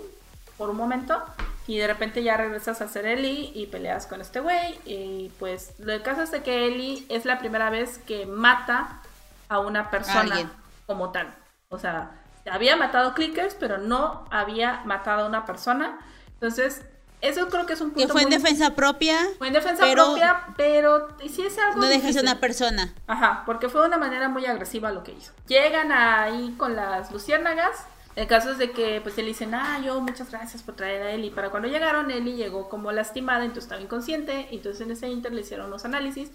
por 0.57 0.69
un 0.69 0.77
momento 0.77 1.21
y 1.67 1.77
de 1.77 1.87
repente 1.87 2.23
ya 2.23 2.35
regresas 2.37 2.81
a 2.81 2.87
ser 2.87 3.05
Ellie 3.05 3.51
y 3.53 3.67
peleas 3.67 4.07
con 4.07 4.21
este 4.21 4.39
güey. 4.39 4.79
Y 4.85 5.31
pues 5.39 5.73
lo 5.79 6.01
caso 6.01 6.23
es 6.23 6.31
de 6.31 6.41
que 6.41 6.65
Ellie 6.67 7.05
es 7.09 7.25
la 7.25 7.37
primera 7.37 7.69
vez 7.69 7.99
que 7.99 8.25
mata 8.25 9.01
a 9.49 9.59
una 9.59 9.91
persona 9.91 10.51
como 10.87 11.11
tal. 11.11 11.33
O 11.69 11.77
sea, 11.77 12.11
había 12.49 12.75
matado 12.75 13.13
clickers, 13.13 13.55
pero 13.55 13.77
no 13.77 14.25
había 14.31 14.81
matado 14.85 15.25
a 15.25 15.27
una 15.27 15.45
persona. 15.45 15.99
Entonces, 16.33 16.81
eso 17.21 17.47
creo 17.49 17.65
que 17.65 17.73
es 17.73 17.81
un 17.81 17.91
punto. 17.91 18.07
Que 18.07 18.11
fue 18.11 18.23
en 18.23 18.29
defensa 18.29 18.73
propia. 18.75 19.17
Fue 19.37 19.47
en 19.47 19.53
defensa 19.53 19.89
propia, 19.91 20.43
pero 20.57 21.07
sí 21.19 21.43
es 21.45 21.57
algo. 21.57 21.81
No 21.81 21.87
dejes 21.87 22.17
a 22.17 22.21
una 22.21 22.39
persona. 22.39 22.93
Ajá, 23.07 23.43
porque 23.45 23.69
fue 23.69 23.81
de 23.81 23.87
una 23.87 23.97
manera 23.97 24.27
muy 24.27 24.45
agresiva 24.45 24.91
lo 24.91 25.03
que 25.03 25.11
hizo. 25.11 25.31
Llegan 25.47 25.91
ahí 25.91 26.55
con 26.57 26.75
las 26.75 27.11
luciérnagas. 27.11 27.85
El 28.15 28.27
caso 28.27 28.51
es 28.51 28.57
de 28.57 28.71
que 28.71 28.99
pues 29.01 29.15
le 29.15 29.23
dicen, 29.23 29.53
ah, 29.53 29.79
yo 29.83 30.01
muchas 30.01 30.31
gracias 30.31 30.63
por 30.63 30.75
traer 30.75 31.01
a 31.03 31.11
Eli. 31.11 31.29
Para 31.29 31.49
cuando 31.49 31.69
llegaron, 31.69 32.11
Eli 32.11 32.33
llegó 32.33 32.67
como 32.67 32.91
lastimada, 32.91 33.45
entonces 33.45 33.63
estaba 33.63 33.81
inconsciente. 33.81 34.47
Entonces 34.51 34.81
en 34.81 34.91
ese 34.91 35.07
inter 35.07 35.31
le 35.31 35.41
hicieron 35.41 35.69
los 35.69 35.85
análisis. 35.85 36.29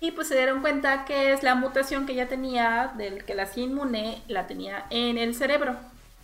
Y 0.00 0.10
pues 0.10 0.28
se 0.28 0.36
dieron 0.36 0.60
cuenta 0.60 1.04
que 1.04 1.32
es 1.32 1.42
la 1.42 1.54
mutación 1.54 2.04
que 2.04 2.12
ella 2.12 2.28
tenía, 2.28 2.92
del 2.96 3.24
que 3.24 3.34
la 3.34 3.44
hacía 3.44 3.64
inmune, 3.64 4.22
la 4.28 4.46
tenía 4.46 4.84
en 4.90 5.16
el 5.16 5.34
cerebro. 5.34 5.76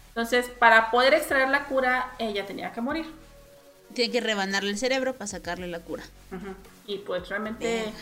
Entonces, 0.09 0.49
para 0.49 0.91
poder 0.91 1.15
extraer 1.15 1.49
la 1.49 1.65
cura, 1.65 2.13
ella 2.19 2.45
tenía 2.45 2.73
que 2.73 2.81
morir. 2.81 3.07
Tiene 3.95 4.13
que 4.13 4.21
rebanarle 4.21 4.71
el 4.71 4.79
cerebro 4.79 5.15
para 5.15 5.27
sacarle 5.27 5.67
la 5.67 5.81
cura. 5.81 6.05
Y 6.87 6.99
pues 6.99 7.29
realmente 7.29 7.93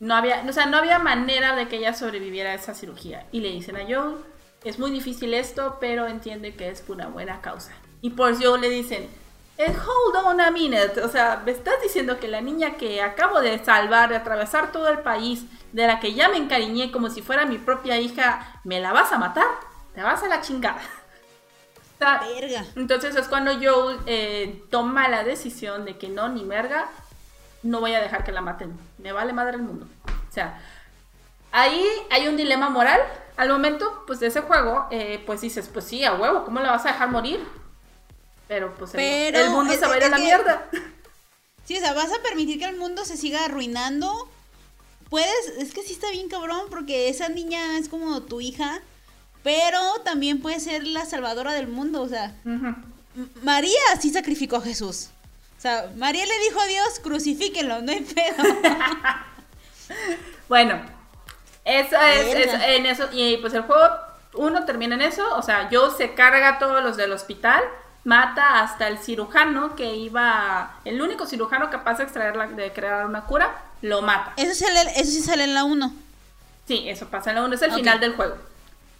no 0.00 0.14
había, 0.14 0.44
o 0.48 0.52
sea, 0.52 0.66
no 0.66 0.76
había 0.76 0.98
manera 0.98 1.54
de 1.54 1.68
que 1.68 1.76
ella 1.76 1.94
sobreviviera 1.94 2.50
a 2.50 2.54
esa 2.54 2.74
cirugía. 2.74 3.26
Y 3.32 3.40
le 3.40 3.50
dicen 3.50 3.76
a 3.76 3.84
Joe, 3.84 4.16
es 4.64 4.78
muy 4.78 4.90
difícil 4.90 5.34
esto, 5.34 5.78
pero 5.80 6.06
entiende 6.06 6.54
que 6.54 6.68
es 6.68 6.80
por 6.80 6.96
una 6.96 7.08
buena 7.08 7.40
causa. 7.40 7.72
Y 8.00 8.10
por 8.10 8.42
Joe 8.42 8.58
le 8.58 8.70
dicen, 8.70 9.08
eh, 9.56 9.72
hold 9.72 10.16
on 10.26 10.40
a 10.40 10.50
minute, 10.50 11.00
o 11.00 11.08
sea, 11.08 11.42
me 11.44 11.52
estás 11.52 11.80
diciendo 11.82 12.18
que 12.18 12.28
la 12.28 12.40
niña 12.40 12.76
que 12.76 13.00
acabo 13.00 13.40
de 13.40 13.62
salvar, 13.64 14.08
de 14.08 14.16
atravesar 14.16 14.72
todo 14.72 14.88
el 14.88 14.98
país, 14.98 15.44
de 15.72 15.86
la 15.86 16.00
que 16.00 16.12
ya 16.12 16.28
me 16.28 16.36
encariñé 16.36 16.90
como 16.90 17.08
si 17.08 17.22
fuera 17.22 17.46
mi 17.46 17.58
propia 17.58 18.00
hija, 18.00 18.60
¿me 18.64 18.80
la 18.80 18.92
vas 18.92 19.12
a 19.12 19.18
matar? 19.18 19.46
Te 19.94 20.02
vas 20.02 20.22
a 20.22 20.28
la 20.28 20.40
chingada. 20.40 20.80
Entonces 22.76 23.16
es 23.16 23.28
cuando 23.28 23.52
Joel 23.54 23.98
eh, 24.06 24.62
toma 24.70 25.08
la 25.08 25.24
decisión 25.24 25.84
de 25.84 25.96
que 25.96 26.08
no, 26.08 26.28
ni 26.28 26.44
merga, 26.44 26.90
no 27.62 27.80
voy 27.80 27.94
a 27.94 28.00
dejar 28.00 28.24
que 28.24 28.32
la 28.32 28.40
maten. 28.40 28.78
Me 28.98 29.12
vale 29.12 29.32
madre 29.32 29.56
el 29.56 29.62
mundo. 29.62 29.86
O 30.06 30.32
sea, 30.32 30.60
ahí 31.52 31.86
hay 32.10 32.28
un 32.28 32.36
dilema 32.36 32.68
moral. 32.68 33.00
Al 33.36 33.48
momento, 33.48 34.04
pues, 34.06 34.20
de 34.20 34.28
ese 34.28 34.42
juego, 34.42 34.86
eh, 34.90 35.22
pues 35.26 35.40
dices, 35.40 35.68
pues 35.72 35.86
sí, 35.86 36.04
a 36.04 36.14
huevo, 36.14 36.44
¿cómo 36.44 36.60
la 36.60 36.70
vas 36.70 36.84
a 36.86 36.92
dejar 36.92 37.10
morir? 37.10 37.44
Pero 38.46 38.74
pues 38.74 38.94
el, 38.94 39.50
mundo 39.50 39.72
se 39.72 39.86
va 39.86 39.94
a 39.94 39.96
ir 39.96 40.04
a 40.04 40.08
la 40.10 40.18
mierda. 40.18 40.68
Sí, 41.64 41.78
o 41.78 41.80
sea, 41.80 41.94
vas 41.94 42.12
a 42.12 42.22
permitir 42.22 42.58
que 42.58 42.66
el 42.66 42.76
mundo 42.76 43.06
se 43.06 43.16
siga 43.16 43.46
arruinando. 43.46 44.28
Puedes, 45.08 45.48
es 45.58 45.72
que 45.72 45.82
sí 45.82 45.94
está 45.94 46.10
bien 46.10 46.28
cabrón, 46.28 46.66
porque 46.68 47.08
esa 47.08 47.30
niña 47.30 47.78
es 47.78 47.88
como 47.88 48.20
tu 48.20 48.42
hija 48.42 48.82
pero 49.44 49.78
también 50.04 50.40
puede 50.40 50.58
ser 50.58 50.86
la 50.86 51.04
salvadora 51.04 51.52
del 51.52 51.68
mundo, 51.68 52.00
o 52.00 52.08
sea, 52.08 52.34
María 53.42 53.78
sí 54.00 54.10
sacrificó 54.10 54.56
a 54.56 54.62
Jesús. 54.62 55.10
O 55.58 55.60
sea, 55.60 55.90
María 55.96 56.24
le 56.24 56.38
dijo 56.40 56.60
a 56.60 56.66
Dios, 56.66 56.98
crucifíquenlo, 57.02 57.82
no 57.82 57.92
hay 57.92 58.00
pedo. 58.00 58.42
bueno, 60.48 60.80
eso 61.64 61.96
es, 61.96 62.54
en 62.68 62.86
eso, 62.86 63.08
y 63.12 63.36
pues 63.36 63.52
el 63.52 63.62
juego, 63.62 63.84
uno 64.32 64.64
termina 64.64 64.94
en 64.94 65.02
eso, 65.02 65.22
o 65.36 65.42
sea, 65.42 65.68
Joe 65.70 65.90
se 65.96 66.14
carga 66.14 66.48
a 66.48 66.58
todos 66.58 66.82
los 66.82 66.96
del 66.96 67.12
hospital, 67.12 67.62
mata 68.04 68.62
hasta 68.62 68.88
el 68.88 68.98
cirujano 68.98 69.76
que 69.76 69.94
iba, 69.94 70.78
el 70.86 71.02
único 71.02 71.26
cirujano 71.26 71.68
capaz 71.68 71.98
de 71.98 72.04
extraer 72.04 72.56
de 72.56 72.72
crear 72.72 73.04
una 73.04 73.26
cura, 73.26 73.54
lo 73.82 74.00
mata. 74.00 74.32
Eso, 74.38 74.54
sale, 74.54 74.90
eso 74.96 75.10
sí 75.10 75.20
sale 75.20 75.44
en 75.44 75.52
la 75.52 75.64
1. 75.64 75.94
Sí, 76.66 76.88
eso 76.88 77.08
pasa 77.08 77.28
en 77.28 77.36
la 77.36 77.44
1, 77.44 77.54
es 77.54 77.62
el 77.62 77.72
final 77.72 78.00
del 78.00 78.16
juego. 78.16 78.53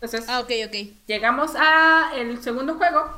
Entonces, 0.04 0.28
ah, 0.28 0.40
ok, 0.40 0.50
ok. 0.66 0.74
Llegamos 1.06 1.52
a 1.56 2.10
el 2.14 2.42
segundo 2.42 2.74
juego. 2.74 3.08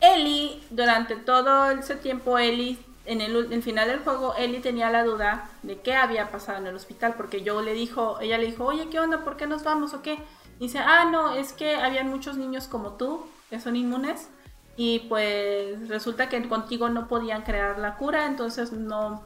Ellie, 0.00 0.62
durante 0.68 1.16
todo 1.16 1.70
ese 1.70 1.96
tiempo, 1.96 2.38
Ellie, 2.38 2.78
en 3.06 3.22
el, 3.22 3.62
final 3.62 3.88
del 3.88 4.00
juego, 4.00 4.34
Ellie 4.36 4.60
tenía 4.60 4.90
la 4.90 5.02
duda 5.02 5.48
de 5.62 5.80
qué 5.80 5.94
había 5.94 6.30
pasado 6.30 6.58
en 6.58 6.66
el 6.66 6.76
hospital, 6.76 7.14
porque 7.16 7.40
yo 7.40 7.62
le 7.62 7.72
dijo, 7.72 8.18
ella 8.20 8.36
le 8.36 8.48
dijo, 8.48 8.66
oye, 8.66 8.90
¿qué 8.90 9.00
onda? 9.00 9.24
¿Por 9.24 9.38
qué 9.38 9.46
nos 9.46 9.64
vamos 9.64 9.94
o 9.94 10.02
qué? 10.02 10.18
dice, 10.58 10.78
ah, 10.78 11.06
no, 11.10 11.32
es 11.32 11.54
que 11.54 11.76
habían 11.76 12.08
muchos 12.08 12.36
niños 12.36 12.68
como 12.68 12.92
tú, 12.98 13.26
que 13.48 13.58
son 13.58 13.74
inmunes, 13.74 14.28
y 14.76 14.98
pues 15.08 15.88
resulta 15.88 16.28
que 16.28 16.46
contigo 16.50 16.90
no 16.90 17.08
podían 17.08 17.44
crear 17.44 17.78
la 17.78 17.96
cura, 17.96 18.26
entonces 18.26 18.72
no... 18.72 19.24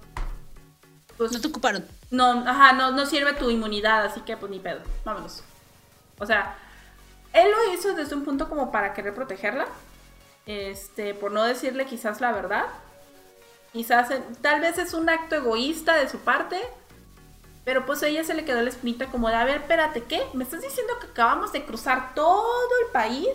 Pues, 1.16 1.32
no 1.32 1.40
te 1.40 1.48
ocuparon. 1.48 1.84
No, 2.12 2.44
ajá, 2.46 2.72
no, 2.72 2.92
no 2.92 3.04
sirve 3.04 3.32
tu 3.32 3.50
inmunidad, 3.50 4.04
así 4.04 4.20
que 4.20 4.36
pues 4.36 4.52
ni 4.52 4.60
pedo, 4.60 4.80
vámonos. 5.04 5.42
O 6.20 6.26
sea, 6.26 6.56
él 7.34 7.50
lo 7.50 7.74
hizo 7.74 7.94
desde 7.94 8.14
un 8.14 8.24
punto 8.24 8.48
como 8.48 8.72
para 8.72 8.94
querer 8.94 9.14
protegerla. 9.14 9.66
Este, 10.46 11.14
por 11.14 11.32
no 11.32 11.42
decirle 11.42 11.84
quizás 11.84 12.20
la 12.20 12.32
verdad. 12.32 12.66
Quizás, 13.72 14.10
eh, 14.12 14.22
tal 14.40 14.60
vez 14.60 14.78
es 14.78 14.94
un 14.94 15.08
acto 15.10 15.34
egoísta 15.34 15.96
de 15.96 16.08
su 16.08 16.18
parte. 16.20 16.60
Pero 17.64 17.86
pues 17.86 18.02
a 18.02 18.08
ella 18.08 18.24
se 18.24 18.34
le 18.34 18.44
quedó 18.44 18.62
la 18.62 18.68
espinita 18.68 19.06
como 19.06 19.28
de, 19.28 19.34
a 19.34 19.44
ver, 19.44 19.56
espérate, 19.56 20.04
¿qué? 20.04 20.22
¿Me 20.32 20.44
estás 20.44 20.62
diciendo 20.62 20.92
que 21.00 21.06
acabamos 21.06 21.50
de 21.52 21.64
cruzar 21.64 22.14
todo 22.14 22.68
el 22.84 22.92
país? 22.92 23.28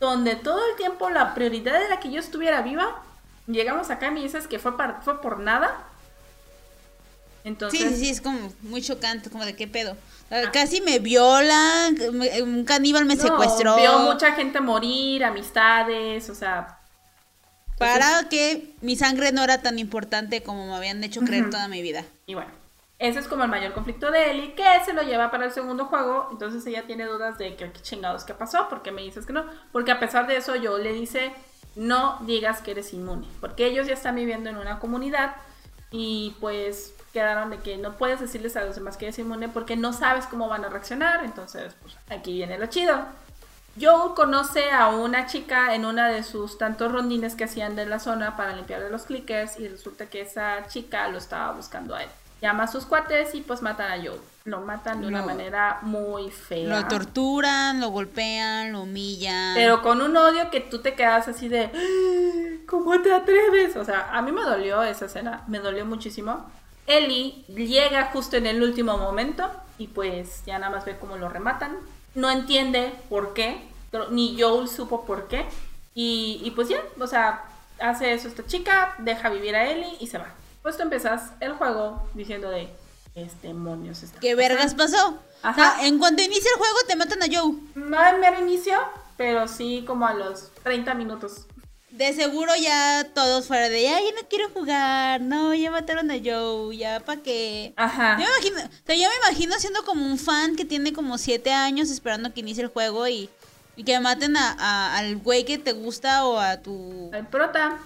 Donde 0.00 0.36
todo 0.36 0.60
el 0.70 0.76
tiempo 0.76 1.08
la 1.08 1.34
prioridad 1.34 1.82
era 1.82 2.00
que 2.00 2.10
yo 2.10 2.20
estuviera 2.20 2.62
viva. 2.62 3.00
Llegamos 3.46 3.90
acá 3.90 4.10
y 4.10 4.22
dices 4.22 4.48
que 4.48 4.58
fue, 4.58 4.72
fue 5.02 5.20
por 5.22 5.38
nada. 5.38 5.84
Entonces... 7.44 7.78
Sí, 7.78 7.88
sí, 7.88 7.96
sí, 7.96 8.10
es 8.10 8.20
como 8.20 8.52
muy 8.62 8.82
chocante, 8.82 9.30
como 9.30 9.44
de 9.44 9.54
qué 9.54 9.68
pedo. 9.68 9.96
Ah. 10.30 10.50
Casi 10.52 10.80
me 10.80 10.98
violan, 10.98 11.96
un 12.42 12.64
caníbal 12.64 13.04
me 13.04 13.16
secuestró. 13.16 13.76
Vio 13.76 13.98
mucha 14.00 14.32
gente 14.32 14.60
morir, 14.60 15.22
amistades, 15.22 16.28
o 16.30 16.34
sea. 16.34 16.78
Para 17.78 18.28
que 18.28 18.74
mi 18.80 18.96
sangre 18.96 19.32
no 19.32 19.44
era 19.44 19.60
tan 19.60 19.78
importante 19.78 20.42
como 20.42 20.66
me 20.66 20.74
habían 20.74 21.04
hecho 21.04 21.20
creer 21.20 21.50
toda 21.50 21.68
mi 21.68 21.82
vida. 21.82 22.04
Y 22.26 22.34
bueno, 22.34 22.50
ese 22.98 23.18
es 23.18 23.28
como 23.28 23.44
el 23.44 23.50
mayor 23.50 23.74
conflicto 23.74 24.10
de 24.10 24.30
Ellie, 24.30 24.54
que 24.54 24.64
se 24.84 24.92
lo 24.92 25.02
lleva 25.02 25.30
para 25.30 25.44
el 25.44 25.52
segundo 25.52 25.86
juego. 25.86 26.28
Entonces 26.30 26.64
ella 26.66 26.84
tiene 26.86 27.04
dudas 27.04 27.36
de 27.36 27.56
que 27.56 27.70
qué 27.72 27.82
chingados 27.82 28.24
qué 28.24 28.32
pasó, 28.32 28.68
porque 28.70 28.92
me 28.92 29.02
dices 29.02 29.26
que 29.26 29.32
no. 29.32 29.44
Porque 29.72 29.90
a 29.90 30.00
pesar 30.00 30.26
de 30.26 30.36
eso, 30.36 30.56
yo 30.56 30.78
le 30.78 30.92
dice, 30.92 31.32
no 31.74 32.18
digas 32.22 32.60
que 32.60 32.70
eres 32.70 32.92
inmune, 32.92 33.26
porque 33.40 33.66
ellos 33.66 33.86
ya 33.86 33.94
están 33.94 34.14
viviendo 34.14 34.48
en 34.48 34.56
una 34.56 34.78
comunidad 34.78 35.34
y 35.90 36.34
pues 36.40 36.94
quedaron 37.14 37.48
de 37.48 37.58
que 37.58 37.78
no 37.78 37.92
puedes 37.92 38.20
decirles 38.20 38.56
a 38.56 38.64
los 38.64 38.74
demás 38.74 38.96
que 38.98 39.06
eres 39.06 39.18
inmune 39.20 39.48
porque 39.48 39.76
no 39.76 39.92
sabes 39.92 40.26
cómo 40.26 40.48
van 40.48 40.64
a 40.64 40.68
reaccionar. 40.68 41.24
Entonces, 41.24 41.72
pues 41.80 41.96
aquí 42.10 42.34
viene 42.34 42.58
lo 42.58 42.66
chido. 42.66 43.06
Joe 43.80 44.14
conoce 44.14 44.70
a 44.70 44.88
una 44.88 45.26
chica 45.26 45.74
en 45.74 45.84
una 45.84 46.08
de 46.08 46.22
sus 46.24 46.58
tantos 46.58 46.92
rondines 46.92 47.34
que 47.34 47.44
hacían 47.44 47.76
de 47.76 47.86
la 47.86 47.98
zona 47.98 48.36
para 48.36 48.54
limpiarle 48.54 48.90
los 48.90 49.04
clickers 49.04 49.58
y 49.58 49.68
resulta 49.68 50.06
que 50.06 50.20
esa 50.20 50.66
chica 50.68 51.08
lo 51.08 51.18
estaba 51.18 51.52
buscando 51.52 51.94
a 51.94 52.02
él. 52.02 52.08
Llama 52.42 52.64
a 52.64 52.66
sus 52.66 52.84
cuates 52.84 53.34
y 53.34 53.40
pues 53.40 53.62
matan 53.62 53.92
a 53.92 54.04
Joe. 54.04 54.18
Lo 54.44 54.60
matan 54.60 55.00
de 55.00 55.06
una 55.06 55.22
manera 55.22 55.78
muy 55.82 56.30
fea. 56.30 56.68
Lo 56.68 56.86
torturan, 56.86 57.80
lo 57.80 57.88
golpean, 57.88 58.72
lo 58.72 58.82
humillan. 58.82 59.54
Pero 59.54 59.82
con 59.82 60.02
un 60.02 60.16
odio 60.16 60.50
que 60.50 60.60
tú 60.60 60.82
te 60.82 60.94
quedas 60.94 61.28
así 61.28 61.48
de... 61.48 61.70
¡Ah! 61.72 62.64
¿Cómo 62.66 63.00
te 63.00 63.12
atreves? 63.12 63.76
O 63.76 63.84
sea, 63.84 64.10
a 64.12 64.20
mí 64.20 64.32
me 64.32 64.42
dolió 64.42 64.82
esa 64.82 65.06
escena, 65.06 65.42
me 65.46 65.60
dolió 65.60 65.86
muchísimo. 65.86 66.50
Ellie 66.86 67.44
llega 67.48 68.10
justo 68.12 68.36
en 68.36 68.46
el 68.46 68.62
último 68.62 68.98
momento 68.98 69.50
y 69.78 69.88
pues 69.88 70.42
ya 70.44 70.58
nada 70.58 70.74
más 70.74 70.84
ve 70.84 70.96
cómo 70.98 71.16
lo 71.16 71.28
rematan. 71.28 71.76
No 72.14 72.30
entiende 72.30 72.92
por 73.08 73.34
qué, 73.34 73.60
ni 74.10 74.40
Joel 74.40 74.68
supo 74.68 75.04
por 75.04 75.28
qué. 75.28 75.46
Y, 75.94 76.52
pues 76.56 76.68
ya, 76.68 76.82
o 76.98 77.06
sea, 77.06 77.44
hace 77.78 78.12
eso 78.12 78.26
esta 78.28 78.44
chica, 78.46 78.94
deja 78.98 79.28
vivir 79.30 79.54
a 79.54 79.70
Ellie 79.70 79.96
y 80.00 80.08
se 80.08 80.18
va. 80.18 80.26
Pues 80.62 80.76
tú 80.76 80.82
empezás 80.82 81.32
el 81.40 81.52
juego 81.52 82.08
diciendo 82.14 82.50
de, 82.50 82.68
este 83.14 83.48
demonios 83.48 84.02
está 84.02 84.18
¿Qué 84.18 84.34
vergas 84.34 84.74
pasó? 84.74 85.18
Ajá. 85.42 85.86
en 85.86 85.98
cuanto 85.98 86.22
inicia 86.22 86.50
el 86.52 86.58
juego 86.58 86.78
te 86.88 86.96
matan 86.96 87.22
a 87.22 87.26
Joe. 87.26 87.54
No 87.74 88.08
en 88.08 88.20
mero 88.20 88.40
inicio, 88.40 88.78
pero 89.16 89.46
sí 89.46 89.84
como 89.86 90.06
a 90.06 90.14
los 90.14 90.50
30 90.62 90.94
minutos. 90.94 91.46
De 91.94 92.12
seguro 92.12 92.50
ya 92.60 93.06
todos 93.14 93.46
fuera 93.46 93.68
de, 93.68 93.86
ay, 93.86 94.06
no 94.20 94.26
quiero 94.28 94.50
jugar, 94.50 95.20
no, 95.20 95.54
ya 95.54 95.70
mataron 95.70 96.10
a 96.10 96.14
Joe, 96.14 96.76
ya 96.76 96.98
para 96.98 97.22
qué. 97.22 97.72
Ajá. 97.76 98.18
Yo 98.18 98.26
me 98.26 98.32
imagino, 98.32 98.68
o 98.68 98.84
sea, 98.84 98.96
yo 98.96 99.08
me 99.08 99.16
imagino 99.28 99.54
siendo 99.60 99.84
como 99.84 100.04
un 100.04 100.18
fan 100.18 100.56
que 100.56 100.64
tiene 100.64 100.92
como 100.92 101.18
siete 101.18 101.52
años 101.52 101.90
esperando 101.90 102.34
que 102.34 102.40
inicie 102.40 102.64
el 102.64 102.70
juego 102.70 103.06
y, 103.06 103.30
y 103.76 103.84
que 103.84 104.00
maten 104.00 104.36
a, 104.36 104.96
al 104.98 105.18
güey 105.18 105.44
que 105.44 105.56
te 105.56 105.70
gusta 105.70 106.26
o 106.26 106.40
a 106.40 106.56
tu... 106.56 107.10
Al 107.12 107.28
prota. 107.28 107.78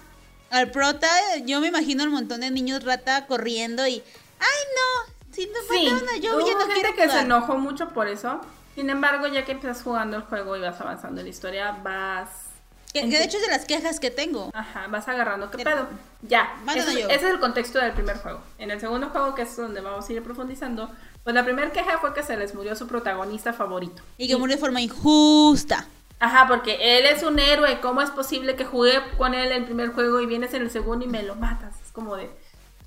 Al 0.49 0.71
prota, 0.71 1.07
yo 1.45 1.61
me 1.61 1.67
imagino 1.67 2.03
un 2.03 2.09
montón 2.09 2.41
de 2.41 2.49
niños 2.49 2.83
rata 2.83 3.27
corriendo 3.27 3.85
y, 3.85 4.01
ay, 4.39 4.59
no, 4.75 5.13
si 5.31 5.45
no 5.45 5.59
mataron 5.69 6.09
a 6.09 6.13
Joe, 6.13 6.45
ya 6.47 6.53
no 6.53 6.59
gente 6.61 6.73
quiero 6.73 6.95
que 6.95 7.09
se 7.11 7.19
enojó 7.19 7.59
mucho 7.59 7.89
por 7.89 8.07
eso. 8.07 8.41
Sin 8.73 8.89
embargo, 8.89 9.27
ya 9.27 9.45
que 9.45 9.51
empiezas 9.51 9.83
jugando 9.83 10.17
el 10.17 10.23
juego 10.23 10.57
y 10.57 10.61
vas 10.61 10.81
avanzando 10.81 11.21
en 11.21 11.27
la 11.27 11.29
historia, 11.29 11.77
vas 11.83 12.48
que, 12.93 13.05
de 13.05 13.23
hecho 13.23 13.37
es 13.37 13.43
de 13.43 13.49
las 13.49 13.65
quejas 13.65 13.99
que 13.99 14.09
tengo. 14.09 14.49
Ajá, 14.53 14.87
vas 14.87 15.07
agarrando 15.07 15.51
qué 15.51 15.63
pedo. 15.63 15.87
Ya, 16.23 16.55
ese, 16.75 17.01
ese, 17.01 17.13
es 17.13 17.23
el 17.23 17.39
contexto 17.39 17.79
del 17.79 17.93
primer 17.93 18.17
juego. 18.17 18.41
En 18.57 18.71
el 18.71 18.79
segundo 18.79 19.09
juego, 19.09 19.35
que 19.35 19.43
es 19.43 19.55
donde 19.55 19.81
vamos 19.81 20.09
a 20.09 20.13
ir 20.13 20.23
profundizando, 20.23 20.89
pues 21.23 21.35
la 21.35 21.43
primera 21.43 21.71
queja 21.71 21.99
fue 21.99 22.13
que 22.13 22.23
se 22.23 22.35
les 22.35 22.55
murió 22.55 22.75
su 22.75 22.87
protagonista 22.87 23.53
favorito. 23.53 24.01
Y 24.17 24.27
que 24.27 24.37
murió 24.37 24.55
de 24.55 24.59
forma 24.59 24.81
injusta. 24.81 25.87
Ajá, 26.19 26.47
porque 26.47 26.97
él 26.97 27.05
es 27.05 27.23
un 27.23 27.39
héroe. 27.39 27.79
¿Cómo 27.79 28.01
es 28.01 28.09
posible 28.09 28.55
que 28.55 28.65
jugué 28.65 29.01
con 29.17 29.33
él 29.33 29.51
en 29.51 29.61
el 29.61 29.65
primer 29.65 29.93
juego 29.93 30.19
y 30.19 30.25
vienes 30.25 30.53
en 30.53 30.63
el 30.63 30.71
segundo 30.71 31.05
y 31.05 31.07
me 31.07 31.23
lo 31.23 31.35
matas? 31.35 31.75
Es 31.85 31.91
como 31.91 32.15
de... 32.15 32.29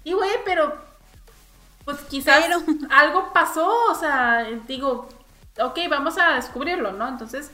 Y 0.05 0.13
güey, 0.13 0.31
pero... 0.45 0.75
Pues 1.85 1.99
quizás 2.03 2.45
algo 2.91 3.33
pasó, 3.33 3.69
o 3.91 3.95
sea, 3.97 4.47
digo, 4.69 5.09
ok, 5.61 5.79
vamos 5.91 6.17
a 6.17 6.35
descubrirlo, 6.35 6.93
¿no? 6.93 7.09
Entonces 7.09 7.51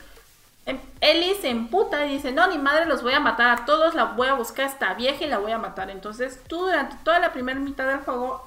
Em, 0.68 0.78
Ellie 1.00 1.34
se 1.40 1.48
emputa 1.48 2.04
y 2.04 2.12
dice, 2.12 2.30
no, 2.30 2.46
ni 2.46 2.58
madre, 2.58 2.84
los 2.84 3.02
voy 3.02 3.14
a 3.14 3.20
matar 3.20 3.48
a 3.58 3.64
todos, 3.64 3.94
la 3.94 4.04
voy 4.04 4.28
a 4.28 4.34
buscar 4.34 4.66
a 4.66 4.68
esta 4.68 4.92
vieja 4.92 5.24
y 5.24 5.26
la 5.26 5.38
voy 5.38 5.50
a 5.50 5.58
matar. 5.58 5.88
Entonces 5.88 6.40
tú 6.46 6.58
durante 6.58 6.94
toda 7.04 7.18
la 7.18 7.32
primera 7.32 7.58
mitad 7.58 7.86
del 7.86 8.00
juego 8.00 8.46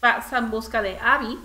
vas 0.00 0.32
en 0.32 0.50
busca 0.50 0.82
de 0.82 0.98
Abby. 0.98 1.38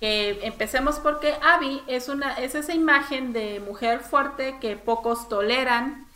Que 0.00 0.40
empecemos 0.42 0.98
porque 0.98 1.36
Abby 1.42 1.80
es, 1.86 2.08
una, 2.08 2.32
es 2.40 2.56
esa 2.56 2.74
imagen 2.74 3.32
de 3.32 3.60
mujer 3.60 4.00
fuerte 4.00 4.56
que 4.60 4.76
pocos 4.76 5.28
toleran. 5.28 6.06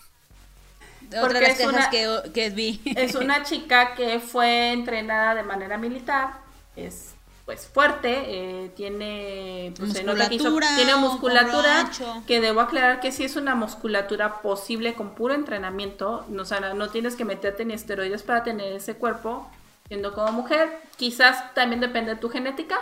Otra 1.09 1.39
de 1.39 1.41
las 1.43 1.61
es 1.61 1.89
que, 1.89 2.33
que 2.35 2.51
vi. 2.51 2.81
Es 2.97 3.15
una 3.15 3.45
chica 3.45 3.95
que 3.95 4.19
fue 4.19 4.73
entrenada 4.73 5.37
de 5.37 5.45
manera 5.45 5.79
militar. 5.79 6.31
Es 6.75 7.14
pues 7.45 7.67
fuerte, 7.67 8.65
eh, 8.65 8.71
tiene 8.75 9.75
pues, 9.77 9.91
musculatura, 9.91 10.77
tiene 10.77 10.97
musculatura 10.97 11.91
que 12.27 12.41
debo 12.41 12.63
aclarar 12.63 13.01
que 13.01 13.13
sí 13.13 13.25
es 13.25 13.37
una 13.37 13.55
musculatura 13.55 14.41
posible 14.41 14.95
con 14.95 15.15
puro 15.15 15.35
entrenamiento, 15.35 16.25
no, 16.29 16.43
o 16.43 16.75
no 16.75 16.89
tienes 16.89 17.17
que 17.17 17.27
meterte 17.27 17.67
ni 17.67 17.75
esteroides 17.75 18.23
para 18.23 18.45
tener 18.45 18.73
ese 18.73 18.95
cuerpo 18.95 19.47
siendo 19.89 20.15
como 20.15 20.33
mujer, 20.33 20.81
quizás 20.97 21.53
también 21.53 21.81
depende 21.81 22.15
de 22.15 22.21
tu 22.21 22.31
genética, 22.31 22.79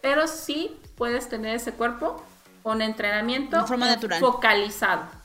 pero 0.00 0.28
sí 0.28 0.76
puedes 0.96 1.28
tener 1.28 1.56
ese 1.56 1.72
cuerpo 1.72 2.24
con 2.62 2.82
entrenamiento 2.82 3.66
focalizado. 4.20 5.23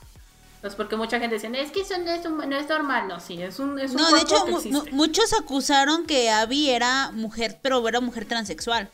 Pues 0.60 0.74
porque 0.74 0.96
mucha 0.96 1.18
gente 1.18 1.36
dice, 1.36 1.50
es 1.58 1.70
que 1.70 1.80
eso 1.80 1.96
no 1.98 2.10
es, 2.10 2.22
no 2.24 2.56
es 2.56 2.68
normal. 2.68 3.08
No, 3.08 3.18
sí, 3.18 3.40
es 3.42 3.58
un, 3.58 3.78
es 3.78 3.92
un 3.92 3.96
No, 3.96 4.10
de 4.12 4.20
hecho, 4.20 4.46
muchos 4.92 5.32
acusaron 5.32 6.06
que 6.06 6.30
Abby 6.30 6.68
era 6.68 7.10
mujer, 7.12 7.58
pero 7.62 7.86
era 7.88 8.00
mujer 8.00 8.26
transexual. 8.26 8.90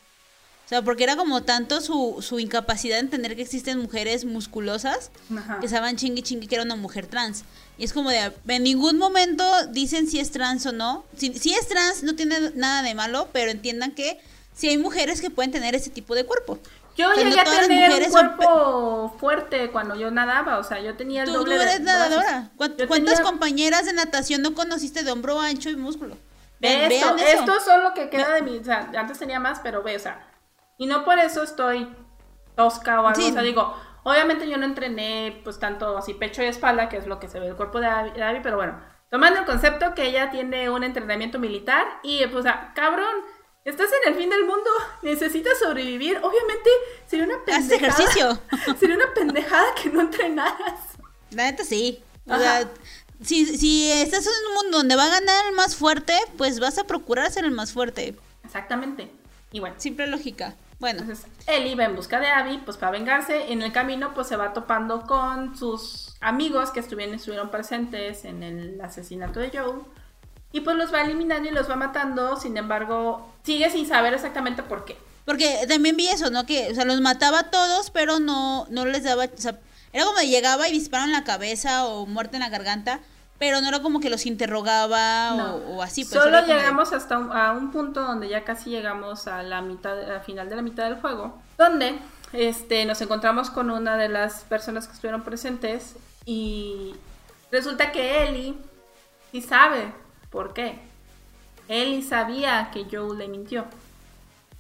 O 0.66 0.68
sea, 0.68 0.83
porque 0.83 1.05
era 1.05 1.16
como 1.16 1.44
tanto 1.44 1.81
su, 1.81 2.16
su 2.20 2.40
incapacidad 2.40 2.96
de 2.96 3.02
entender 3.02 3.37
que 3.37 3.42
existen 3.42 3.79
mujeres 3.79 4.24
musculosas 4.24 5.12
que 5.61 5.66
estaban 5.66 5.96
chingui 5.96 6.22
chingui 6.22 6.48
que 6.48 6.57
era 6.57 6.64
una 6.64 6.74
mujer 6.74 7.07
trans. 7.07 7.44
Y 7.79 7.85
es 7.85 7.92
como 7.92 8.11
de, 8.11 8.33
en 8.48 8.62
ningún 8.64 8.98
momento 8.98 9.44
dicen 9.68 10.09
si 10.09 10.18
es 10.18 10.33
trans 10.33 10.66
o 10.66 10.72
no. 10.72 11.05
Si, 11.16 11.33
si 11.35 11.55
es 11.55 11.68
trans 11.68 12.02
no 12.02 12.16
tiene 12.16 12.50
nada 12.55 12.83
de 12.83 12.94
malo, 12.94 13.29
pero 13.33 13.52
entiendan 13.52 13.92
que 13.92 14.18
si 14.57 14.68
hay 14.68 14.79
mujeres 14.79 15.20
que 15.20 15.31
pueden 15.31 15.52
tener 15.52 15.76
ese 15.76 15.90
tipo 15.90 16.14
de 16.16 16.24
cuerpo. 16.24 16.59
Yo 16.97 17.13
llegué 17.13 17.39
a 17.39 17.45
tener 17.45 18.03
un 18.03 18.11
cuerpo 18.11 19.17
fuerte 19.21 19.71
cuando 19.71 19.97
yo 19.97 20.11
nadaba, 20.11 20.59
o 20.59 20.65
sea, 20.65 20.81
yo 20.81 20.97
tenía 20.97 21.25
el 21.25 21.29
¿Tú, 21.29 21.35
doble 21.35 21.57
tú 21.57 21.63
eres 21.63 21.81
nadadora. 21.81 22.51
¿Cuántas 22.57 23.21
compañeras 23.21 23.85
de 23.85 23.93
natación 23.93 24.43
no 24.43 24.55
conociste 24.55 25.03
de 25.03 25.13
hombro 25.13 25.41
ancho 25.41 25.69
y 25.69 25.77
músculo? 25.77 26.17
Ve, 26.59 26.87
esto, 26.87 27.17
esto 27.17 27.57
es 27.57 27.83
lo 27.83 27.93
que 27.93 28.09
queda 28.09 28.33
de 28.33 28.41
mí, 28.41 28.59
o 28.59 28.65
sea, 28.65 28.91
antes 28.97 29.19
tenía 29.19 29.39
más, 29.39 29.61
pero 29.61 29.83
ve, 29.83 29.95
o 29.95 29.99
sea, 29.99 30.27
y 30.79 30.87
no 30.87 31.05
por 31.05 31.19
eso 31.19 31.43
estoy 31.43 31.95
tosca 32.55 33.03
o 33.03 33.07
algo, 33.07 33.27
o 33.27 33.33
sea, 33.33 33.43
digo, 33.43 33.77
obviamente 34.05 34.49
yo 34.49 34.57
no 34.57 34.65
entrené 34.65 35.41
pues 35.45 35.59
tanto 35.59 35.99
así 35.99 36.15
pecho 36.15 36.43
y 36.43 36.47
espalda, 36.47 36.89
que 36.89 36.97
es 36.97 37.07
lo 37.07 37.21
que 37.21 37.29
se 37.29 37.39
ve 37.41 37.47
del 37.47 37.57
cuerpo 37.57 37.79
de 37.79 37.89
Abby, 37.89 38.41
pero 38.43 38.57
bueno, 38.57 38.81
tomando 39.11 39.41
el 39.41 39.45
concepto 39.45 39.95
que 39.95 40.07
ella 40.07 40.31
tiene 40.31 40.71
un 40.71 40.83
entrenamiento 40.83 41.39
militar 41.39 41.85
y 42.03 42.25
pues, 42.27 42.37
o 42.37 42.43
sea, 42.43 42.73
cabrón, 42.75 43.15
Estás 43.66 43.88
en 44.00 44.12
el 44.12 44.16
fin 44.16 44.31
del 44.31 44.44
mundo, 44.44 44.70
necesitas 45.02 45.59
sobrevivir. 45.59 46.18
Obviamente 46.18 46.70
sería 47.09 47.24
una 47.24 47.44
pendejada. 47.44 47.74
ejercicio. 47.74 48.40
sería 48.79 48.94
una 48.94 49.12
pendejada 49.12 49.74
que 49.74 49.90
no 49.90 50.02
entrenaras. 50.02 50.79
La 51.33 51.50
neta 51.50 51.64
sí. 51.64 52.00
O 52.29 52.38
sea, 52.38 52.70
si, 53.20 53.44
si 53.59 53.90
estás 53.90 54.24
en 54.24 54.33
un 54.50 54.55
mundo 54.55 54.79
donde 54.79 54.94
va 54.94 55.07
a 55.07 55.09
ganar 55.09 55.46
el 55.46 55.57
más 55.57 55.74
fuerte, 55.74 56.16
pues 56.38 56.61
vas 56.61 56.79
a 56.79 56.85
procurar 56.85 57.29
ser 57.33 57.44
el 57.44 57.50
más 57.50 57.72
fuerte. 57.72 58.14
Exactamente. 58.44 59.11
Y 59.50 59.59
bueno. 59.59 59.74
Simple 59.79 60.07
lógica. 60.07 60.55
Bueno. 60.79 61.00
Entonces, 61.00 61.26
Ellie 61.48 61.74
va 61.74 61.87
en 61.87 61.96
busca 61.96 62.20
de 62.20 62.29
Abby, 62.29 62.59
pues 62.59 62.76
para 62.76 62.92
vengarse. 62.92 63.50
En 63.52 63.62
el 63.62 63.72
camino, 63.72 64.14
pues 64.14 64.29
se 64.29 64.37
va 64.37 64.52
topando 64.52 65.02
con 65.09 65.59
sus 65.59 66.14
amigos 66.20 66.70
que 66.70 66.79
estuvieron, 66.79 67.16
estuvieron 67.16 67.50
presentes 67.50 68.26
en 68.26 68.44
el 68.44 68.81
asesinato 68.81 69.40
de 69.40 69.50
Joe. 69.52 69.81
Y 70.57 70.62
pues 70.62 70.75
los 70.75 70.90
va 70.90 71.03
eliminando 71.03 71.51
y 71.51 71.53
los 71.53 71.69
va 71.69 71.77
matando, 71.77 72.35
sin 72.38 72.57
embargo, 72.57 73.31
sigue 73.42 73.69
sin 73.69 73.87
saber 73.87 74.14
exactamente 74.14 74.62
por 74.62 74.87
qué. 74.87 74.97
Porque 75.27 75.66
también 75.69 75.99
vi 75.99 76.09
eso, 76.09 76.31
¿no? 76.31 76.47
Que, 76.47 76.71
o 76.73 76.75
sea, 76.75 76.87
los 76.87 76.99
mataba 77.03 77.40
a 77.40 77.51
todos, 77.51 77.90
pero 77.90 78.21
no, 78.21 78.66
no 78.71 78.87
les 78.87 79.05
daba, 79.05 79.25
o 79.25 79.29
sea, 79.37 79.59
era 79.92 80.07
como 80.07 80.19
llegaba 80.21 80.66
y 80.66 80.73
dispararon 80.73 81.11
en 81.11 81.16
la 81.21 81.25
cabeza 81.25 81.85
o 81.85 82.07
muerte 82.07 82.37
en 82.37 82.42
la 82.42 82.49
garganta, 82.49 83.01
pero 83.38 83.61
no 83.61 83.69
era 83.69 83.83
como 83.83 84.01
que 84.01 84.09
los 84.09 84.25
interrogaba 84.25 85.35
o, 85.35 85.83
así. 85.83 86.07
Pues 86.07 86.23
Solo 86.23 86.47
llegamos 86.47 86.95
hasta 86.95 87.19
un, 87.19 87.31
a 87.31 87.53
un 87.53 87.71
punto 87.71 88.01
donde 88.01 88.31
ya 88.31 88.42
casi 88.45 88.71
llegamos 88.71 89.27
a 89.27 89.42
la 89.42 89.61
mitad, 89.61 90.11
al 90.11 90.23
final 90.23 90.49
de 90.49 90.57
la 90.57 90.62
mitad 90.62 90.85
del 90.85 90.99
juego, 90.99 91.38
donde 91.59 91.99
este, 92.33 92.87
nos 92.87 92.99
encontramos 93.03 93.51
con 93.51 93.71
una 93.71 93.99
de 93.99 94.09
las 94.09 94.45
personas 94.45 94.87
que 94.87 94.95
estuvieron 94.95 95.23
presentes 95.23 95.97
y 96.25 96.95
resulta 97.53 97.92
que 97.92 98.23
Ellie 98.23 98.55
sí 99.33 99.42
sabe 99.42 100.06
¿Por 100.31 100.53
qué? 100.55 100.79
Ellie 101.69 102.03
sabía 102.03 102.71
que 102.73 102.87
Joe 102.91 103.17
le 103.17 103.29
mintió. 103.29 103.65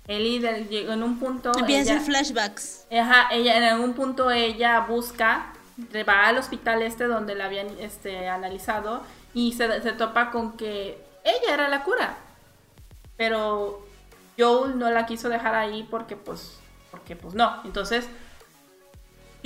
Ellie 0.08 0.40
llegó 0.68 0.92
en 0.92 1.02
un 1.02 1.18
punto. 1.18 1.52
Empieza 1.56 1.92
a 1.92 1.96
hacer 1.96 2.06
flashbacks. 2.06 2.86
Ajá, 2.90 3.28
ella 3.32 3.56
en 3.56 3.64
algún 3.64 3.94
punto 3.94 4.30
ella 4.30 4.80
busca, 4.80 5.52
va 6.08 6.26
al 6.26 6.38
hospital 6.38 6.82
este 6.82 7.04
donde 7.04 7.34
la 7.34 7.46
habían 7.46 7.68
este, 7.80 8.28
analizado 8.28 9.02
y 9.34 9.52
se, 9.52 9.82
se 9.82 9.92
topa 9.92 10.30
con 10.30 10.56
que 10.56 11.04
ella 11.24 11.54
era 11.54 11.68
la 11.68 11.82
cura. 11.82 12.16
Pero 13.16 13.84
Joel 14.38 14.78
no 14.78 14.90
la 14.90 15.06
quiso 15.06 15.28
dejar 15.28 15.54
ahí 15.54 15.86
porque 15.90 16.16
pues, 16.16 16.58
porque 16.90 17.16
pues 17.16 17.34
no. 17.34 17.60
Entonces 17.64 18.08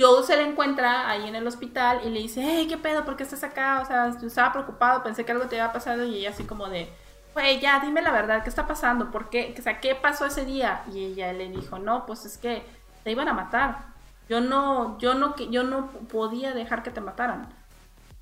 Joe 0.01 0.23
se 0.23 0.35
le 0.35 0.43
encuentra 0.43 1.07
ahí 1.09 1.27
en 1.27 1.35
el 1.35 1.45
hospital 1.45 2.01
y 2.03 2.09
le 2.09 2.21
dice, 2.21 2.41
hey, 2.43 2.65
¿qué 2.67 2.77
pedo? 2.77 3.05
¿Por 3.05 3.15
qué 3.15 3.23
estás 3.23 3.43
acá? 3.43 3.81
O 3.81 3.85
sea, 3.85 4.07
estaba 4.07 4.51
preocupado, 4.51 5.03
pensé 5.03 5.23
que 5.23 5.31
algo 5.31 5.45
te 5.45 5.59
había 5.59 5.71
pasado 5.71 6.03
y 6.03 6.15
ella 6.15 6.31
así 6.31 6.43
como 6.43 6.67
de, 6.69 6.89
güey, 7.33 7.59
ya, 7.59 7.79
dime 7.79 8.01
la 8.01 8.11
verdad, 8.11 8.41
¿qué 8.43 8.49
está 8.49 8.65
pasando? 8.65 9.11
¿Por 9.11 9.29
qué? 9.29 9.53
O 9.57 9.61
sea, 9.61 9.79
¿qué 9.79 9.93
pasó 9.93 10.25
ese 10.25 10.45
día? 10.45 10.83
Y 10.91 11.05
ella 11.05 11.31
le 11.33 11.49
dijo, 11.49 11.77
no, 11.77 12.05
pues 12.05 12.25
es 12.25 12.37
que 12.37 12.63
te 13.03 13.11
iban 13.11 13.27
a 13.27 13.33
matar. 13.33 13.91
Yo 14.27 14.41
no, 14.41 14.97
yo 14.97 15.13
no, 15.13 15.35
yo 15.35 15.63
no 15.63 15.91
podía 15.91 16.53
dejar 16.53 16.83
que 16.83 16.91
te 16.91 17.01
mataran. 17.01 17.53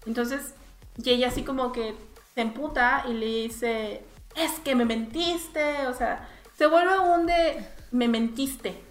Entonces, 0.05 0.55
y 0.97 1.09
ella 1.11 1.29
así 1.29 1.43
como 1.43 1.71
que 1.71 1.95
se 2.33 2.41
emputa 2.41 3.05
y 3.07 3.13
le 3.13 3.25
dice, 3.25 4.03
es 4.35 4.59
que 4.59 4.75
me 4.75 4.85
mentiste, 4.85 5.87
o 5.87 5.93
sea, 5.93 6.27
se 6.57 6.67
vuelve 6.67 6.99
un 6.99 7.25
de, 7.25 7.65
me 7.91 8.07
mentiste. 8.07 8.88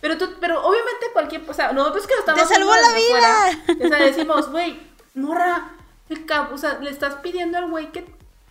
Pero 0.00 0.18
tú, 0.18 0.28
pero 0.40 0.64
obviamente 0.64 1.06
cualquier, 1.12 1.48
o 1.48 1.54
sea, 1.54 1.72
nosotros 1.72 2.06
que 2.06 2.14
lo 2.14 2.20
estamos 2.20 2.48
¡Te 2.48 2.54
salvó 2.54 2.72
la 2.74 2.92
vida! 2.92 3.84
o 3.84 3.88
sea, 3.88 3.98
decimos, 4.06 4.50
güey, 4.50 4.78
morra, 5.14 5.72
o 6.52 6.58
sea, 6.58 6.78
le 6.80 6.90
estás 6.90 7.16
pidiendo 7.16 7.58
al 7.58 7.70
güey 7.70 7.90
que 7.92 8.04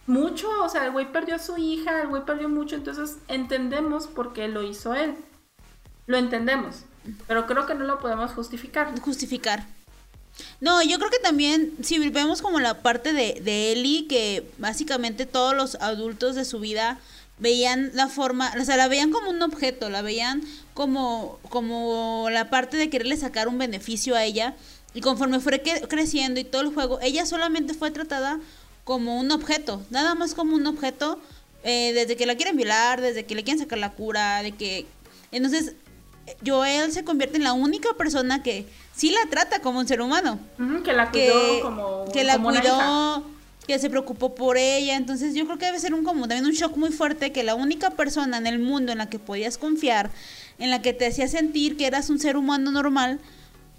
mucho, 0.08 0.49
o 0.63 0.69
sea, 0.69 0.86
el 0.86 0.91
güey 0.91 1.12
perdió 1.12 1.36
a 1.36 1.39
su 1.39 1.58
hija, 1.58 2.01
el 2.01 2.08
güey 2.08 2.25
perdió 2.25 2.49
mucho, 2.49 2.75
entonces 2.75 3.17
entendemos 3.27 4.08
por 4.08 4.34
qué 4.34 4.47
lo 4.47 4.63
hizo 4.63 4.93
él. 4.93 5.15
Lo 6.08 6.17
entendemos, 6.17 6.84
pero 7.27 7.47
creo 7.47 7.65
que 7.65 7.73
no 7.73 7.86
lo 7.86 7.99
podemos 7.99 8.31
justificar. 8.31 8.99
Justificar. 8.99 9.65
No, 10.60 10.84
yo 10.84 10.99
creo 10.99 11.10
que 11.10 11.19
también, 11.19 11.73
si 11.81 12.10
vemos 12.10 12.41
como 12.41 12.60
la 12.60 12.81
parte 12.81 13.13
de, 13.13 13.39
de 13.41 13.71
Ellie, 13.71 14.08
que 14.08 14.47
básicamente 14.58 15.25
todos 15.25 15.55
los 15.55 15.75
adultos 15.75 16.36
de 16.36 16.45
su 16.45 16.60
vida 16.60 16.99
veían 17.37 17.91
la 17.93 18.07
forma, 18.07 18.53
o 18.59 18.65
sea, 18.65 18.77
la 18.77 18.87
veían 18.87 19.11
como 19.11 19.29
un 19.29 19.41
objeto, 19.41 19.89
la 19.89 20.01
veían 20.01 20.41
como, 20.73 21.39
como 21.49 22.27
la 22.31 22.49
parte 22.49 22.77
de 22.77 22.89
quererle 22.89 23.17
sacar 23.17 23.47
un 23.47 23.57
beneficio 23.57 24.15
a 24.15 24.23
ella. 24.23 24.55
Y 24.93 25.01
conforme 25.01 25.41
fue 25.41 25.61
creciendo 25.89 26.39
y 26.39 26.45
todo 26.45 26.61
el 26.61 26.73
juego, 26.73 26.99
ella 27.01 27.25
solamente 27.25 27.73
fue 27.73 27.91
tratada 27.91 28.39
como 28.85 29.19
un 29.19 29.31
objeto, 29.31 29.81
nada 29.89 30.15
más 30.15 30.33
como 30.33 30.55
un 30.55 30.65
objeto, 30.67 31.19
eh, 31.63 31.91
desde 31.93 32.15
que 32.15 32.25
la 32.25 32.35
quieren 32.35 32.55
violar, 32.55 33.01
desde 33.01 33.25
que 33.25 33.35
le 33.35 33.43
quieren 33.43 33.61
sacar 33.61 33.79
la 33.79 33.91
cura, 33.91 34.41
de 34.41 34.53
que... 34.53 34.85
Entonces, 35.31 35.73
Joel 36.45 36.91
se 36.93 37.03
convierte 37.03 37.37
en 37.37 37.43
la 37.43 37.53
única 37.53 37.89
persona 37.97 38.41
que 38.41 38.65
sí 38.95 39.09
la 39.09 39.29
trata 39.29 39.59
como 39.59 39.79
un 39.79 39.87
ser 39.87 40.01
humano. 40.01 40.39
que 40.83 40.93
la 40.93 41.11
cuidó 41.11 41.61
como 41.61 42.05
Que 42.13 42.23
la 42.23 42.37
cuidó, 42.39 43.23
que 43.67 43.80
se 43.80 43.89
preocupó 43.89 44.36
por 44.36 44.58
ella. 44.58 44.95
Entonces 44.95 45.34
yo 45.34 45.45
creo 45.45 45.58
que 45.58 45.65
debe 45.65 45.80
ser 45.80 45.93
un 45.93 46.04
como 46.04 46.28
también 46.28 46.45
un 46.45 46.51
shock 46.51 46.75
muy 46.78 46.91
fuerte 46.91 47.32
que 47.32 47.43
la 47.43 47.56
única 47.56 47.91
persona 47.91 48.38
en 48.38 48.47
el 48.47 48.60
mundo 48.60 48.91
en 48.91 48.99
la 48.99 49.10
que 49.10 49.19
podías 49.19 49.58
confiar, 49.58 50.12
en 50.60 50.69
la 50.69 50.82
que 50.82 50.93
te 50.93 51.08
hacía 51.08 51.28
sentir 51.28 51.78
que 51.78 51.88
eras 51.88 52.10
un 52.10 52.19
ser 52.19 52.38
humano 52.38 52.71
normal, 52.71 53.19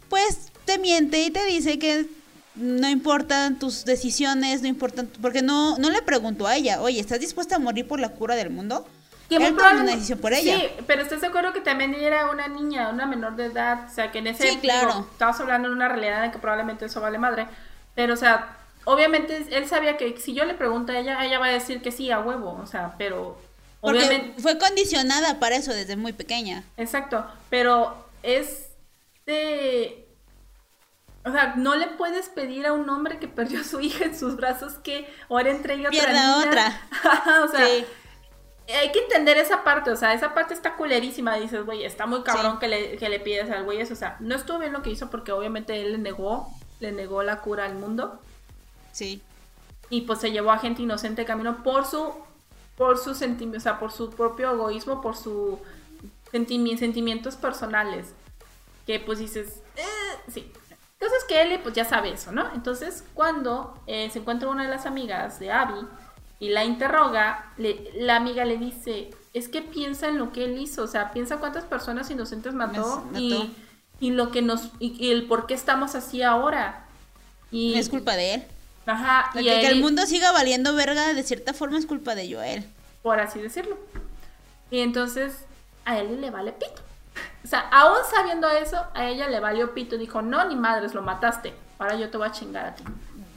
pues 0.09 0.51
te 0.65 0.79
miente 0.79 1.23
y 1.23 1.31
te 1.31 1.45
dice 1.45 1.79
que 1.79 2.07
no 2.57 2.89
importan 2.89 3.59
tus 3.59 3.85
decisiones, 3.85 4.63
no 4.63 4.69
importan, 4.69 5.09
porque 5.21 5.43
no, 5.43 5.79
no 5.79 5.91
le 5.91 6.03
preguntó 6.03 6.47
a 6.47 6.57
ella, 6.57 6.81
oye, 6.81 7.01
¿estás 7.01 7.21
dispuesta 7.21 7.57
a 7.57 7.59
morir 7.59 7.87
por 7.87 8.01
la 8.01 8.11
cura 8.11 8.35
del 8.35 8.51
mundo? 8.51 8.87
Que 9.29 9.37
Él 9.37 9.57
tomó 9.57 9.81
una 9.81 9.93
decisión 9.93 10.21
por 10.21 10.33
ella. 10.33 10.57
Sí, 10.57 10.69
pero 10.87 11.03
¿estás 11.03 11.21
de 11.21 11.27
acuerdo 11.27 11.53
que 11.53 11.61
también 11.61 11.95
era 11.95 12.31
una 12.31 12.47
niña, 12.47 12.91
una 12.91 13.07
menor 13.07 13.35
de 13.35 13.47
edad? 13.47 13.89
O 13.91 13.95
sea, 13.95 14.13
que 14.13 14.21
en 14.21 14.29
ese... 14.29 14.51
Sí, 14.51 14.59
claro. 14.59 15.07
estabas 15.11 15.41
hablando 15.41 15.69
de 15.69 15.75
una 15.75 15.89
realidad 15.89 16.25
en 16.25 16.31
que 16.31 16.39
probablemente 16.39 16.85
eso 16.85 17.01
vale 17.01 17.19
madre. 17.19 17.49
Pero, 17.97 18.15
o 18.15 18.17
sea, 18.17 18.57
obviamente 18.87 19.47
él 19.51 19.69
sabía 19.69 19.99
que 19.99 20.19
si 20.19 20.33
yo 20.33 20.45
le 20.47 20.55
pregunto 20.55 20.93
a 20.93 20.99
ella, 20.99 21.25
ella 21.25 21.39
va 21.39 21.47
a 21.47 21.53
decir 21.53 21.83
que 21.83 21.93
sí, 21.93 22.11
a 22.11 22.21
huevo. 22.21 22.59
O 22.63 22.67
sea, 22.67 22.95
pero... 22.99 23.39
Porque 23.81 24.35
fue 24.39 24.59
condicionada 24.59 25.39
para 25.39 25.57
eso 25.57 25.73
desde 25.73 25.97
muy 25.97 26.13
pequeña. 26.13 26.65
Exacto, 26.77 27.25
pero 27.51 28.09
es 28.23 28.71
de 29.27 30.07
o 31.27 31.33
sea, 31.33 31.55
no 31.57 31.75
le 31.75 31.89
puedes 31.89 32.29
pedir 32.29 32.67
a 32.67 32.73
un 32.73 32.89
hombre 32.89 33.19
que 33.19 33.27
perdió 33.27 33.61
a 33.61 33.65
su 33.65 33.81
hija 33.81 34.05
en 34.05 34.17
sus 34.17 34.37
brazos 34.37 34.75
que 34.75 35.13
ahora 35.29 35.51
entregue 35.51 35.89
otra 35.89 35.91
Pierda 35.91 36.39
otra. 36.39 36.81
o 37.45 37.49
sea, 37.49 37.67
hay 37.67 38.93
que 38.93 39.01
entender 39.01 39.37
esa 39.37 39.65
parte, 39.65 39.91
o 39.91 39.97
sea, 39.97 40.15
esa 40.15 40.35
parte 40.35 40.55
está 40.55 40.77
culerísima. 40.77 41.35
Dices, 41.35 41.67
güey, 41.67 41.85
está 41.85 42.07
muy 42.07 42.23
cabrón 42.23 42.61
que, 42.61 42.69
le, 42.69 42.97
que 42.97 43.09
le 43.09 43.19
pides 43.19 43.51
al 43.51 43.65
güey 43.65 43.81
eso. 43.81 43.95
O 43.95 43.97
sea, 43.97 44.17
no 44.21 44.37
estuvo 44.37 44.61
bien 44.61 44.73
lo 44.73 44.83
que 44.83 44.91
hizo 44.91 45.11
porque 45.11 45.33
obviamente 45.33 45.83
él 45.83 45.93
le 45.93 45.99
negó, 45.99 46.49
le 46.79 46.93
negó 46.93 47.25
la 47.25 47.41
cura 47.41 47.65
al 47.65 47.75
mundo. 47.75 48.21
Sí. 48.97 49.21
Y 49.91 50.01
pues 50.03 50.21
se 50.21 50.33
llevó 50.33 50.53
a 50.53 50.59
gente 50.59 50.81
inocente 50.81 51.27
camino 51.27 51.63
por 51.63 51.85
su, 51.85 52.15
por 52.79 52.97
su 52.97 53.15
sentimiento, 53.15 53.59
o 53.59 53.61
sea, 53.61 53.79
por 53.79 53.93
su 53.93 54.09
propio 54.09 54.53
egoísmo, 54.53 55.03
por 55.03 55.15
sus 55.17 55.59
sentimientos 56.31 57.37
personales. 57.37 58.07
Que 58.87 58.99
pues 58.99 59.19
dices, 59.19 59.61
eh, 59.77 60.33
sí, 60.33 60.51
entonces 60.99 61.25
que 61.29 61.43
Ellie 61.43 61.59
pues 61.59 61.75
ya 61.75 61.85
sabe 61.85 62.13
eso, 62.13 62.33
¿no? 62.33 62.51
Entonces 62.55 63.05
cuando 63.13 63.79
eh, 63.87 64.09
se 64.11 64.21
encuentra 64.21 64.49
una 64.49 64.63
de 64.63 64.71
las 64.71 64.87
amigas 64.87 65.39
de 65.41 65.53
Abby 65.53 65.87
y 66.41 66.49
la 66.49 66.65
interroga, 66.65 67.53
la 67.99 68.17
amiga 68.17 68.47
le 68.47 68.57
dice, 68.57 69.11
es 69.35 69.49
que 69.49 69.61
piensa 69.61 70.09
en 70.09 70.17
lo 70.17 70.33
que 70.33 70.47
él 70.47 70.59
hizo, 70.59 70.85
o 70.85 70.87
sea, 70.87 71.13
piensa 71.13 71.37
cuántas 71.37 71.65
personas 71.65 72.11
inocentes 72.11 72.55
mató, 72.55 73.05
Y, 73.15 73.55
y, 74.01 74.11
lo 74.13 74.31
que 74.31 74.41
nos, 74.41 74.71
y, 74.79 75.11
el 75.11 75.27
por 75.27 75.47
qué 75.47 75.53
estamos 75.53 75.95
así 75.95 76.23
ahora. 76.23 76.87
Y 77.51 77.75
es 77.75 77.91
culpa 77.91 78.17
de 78.17 78.35
él. 78.35 78.45
Ajá. 78.87 79.31
y 79.35 79.45
que, 79.45 79.67
el 79.67 79.81
mundo 79.81 80.07
siga 80.07 80.33
valiendo 80.33 80.75
verga 80.75 81.13
de 81.13 81.23
cierta 81.23 81.53
forma 81.53 81.79
es 81.79 81.87
culpa 81.87 82.15
de 82.15 82.33
Joel. 82.33 82.65
Por 83.03 83.21
así 83.21 83.41
decirlo. 83.41 83.79
Y 84.71 84.81
entonces 84.81 85.33
a 85.85 85.99
él 85.99 86.21
le 86.21 86.31
vale 86.31 86.53
pito. 86.53 86.83
O 87.45 87.49
sea, 87.49 87.61
aún 87.71 87.99
sabiendo 88.11 88.49
eso, 88.51 88.85
a 88.95 89.07
ella 89.07 89.29
le 89.29 89.41
valió 89.41 89.75
pito. 89.75 89.97
Dijo, 89.97 90.23
no, 90.23 90.49
ni 90.49 90.57
madres, 90.57 90.95
lo 90.95 91.03
mataste. 91.03 91.55
Ahora 91.79 91.97
yo 91.97 92.11
te 92.11 92.17
voy 92.17 92.29
a 92.29 92.33
chingar 92.33 92.67
a 92.67 92.75
ti. 92.75 92.85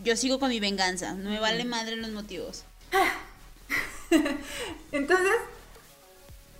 Yo 0.03 0.15
sigo 0.15 0.39
con 0.39 0.49
mi 0.49 0.59
venganza. 0.59 1.13
No 1.13 1.29
me 1.29 1.39
vale 1.39 1.65
madre 1.65 1.95
los 1.95 2.09
motivos. 2.09 2.63
Entonces, 4.91 5.35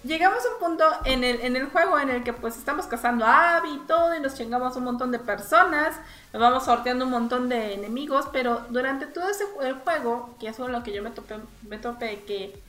llegamos 0.03 0.39
a 0.45 0.53
un 0.53 0.59
punto 0.59 0.85
en 1.05 1.23
el, 1.23 1.65
juego 1.67 1.99
en 1.99 2.09
el 2.09 2.23
que 2.23 2.33
pues 2.33 2.57
estamos 2.57 2.85
cazando 2.87 3.25
a 3.25 3.57
Abby 3.57 3.69
y 3.71 3.87
todo 3.87 4.15
y 4.15 4.19
nos 4.19 4.35
chingamos 4.35 4.75
un 4.75 4.85
montón 4.85 5.11
de 5.11 5.19
personas, 5.19 5.95
nos 6.33 6.41
vamos 6.41 6.65
sorteando 6.65 7.05
un 7.05 7.11
montón 7.11 7.49
de 7.49 7.73
enemigos, 7.73 8.27
pero 8.31 8.65
durante 8.69 9.05
todo 9.05 9.29
ese 9.29 9.45
juego, 9.45 10.35
que 10.39 10.47
es 10.47 10.59
lo 10.59 10.83
que 10.83 10.93
yo 10.93 11.03
me 11.03 11.11
topé, 11.11 11.39
me 11.67 11.77
topé 11.77 12.23
que 12.23 12.61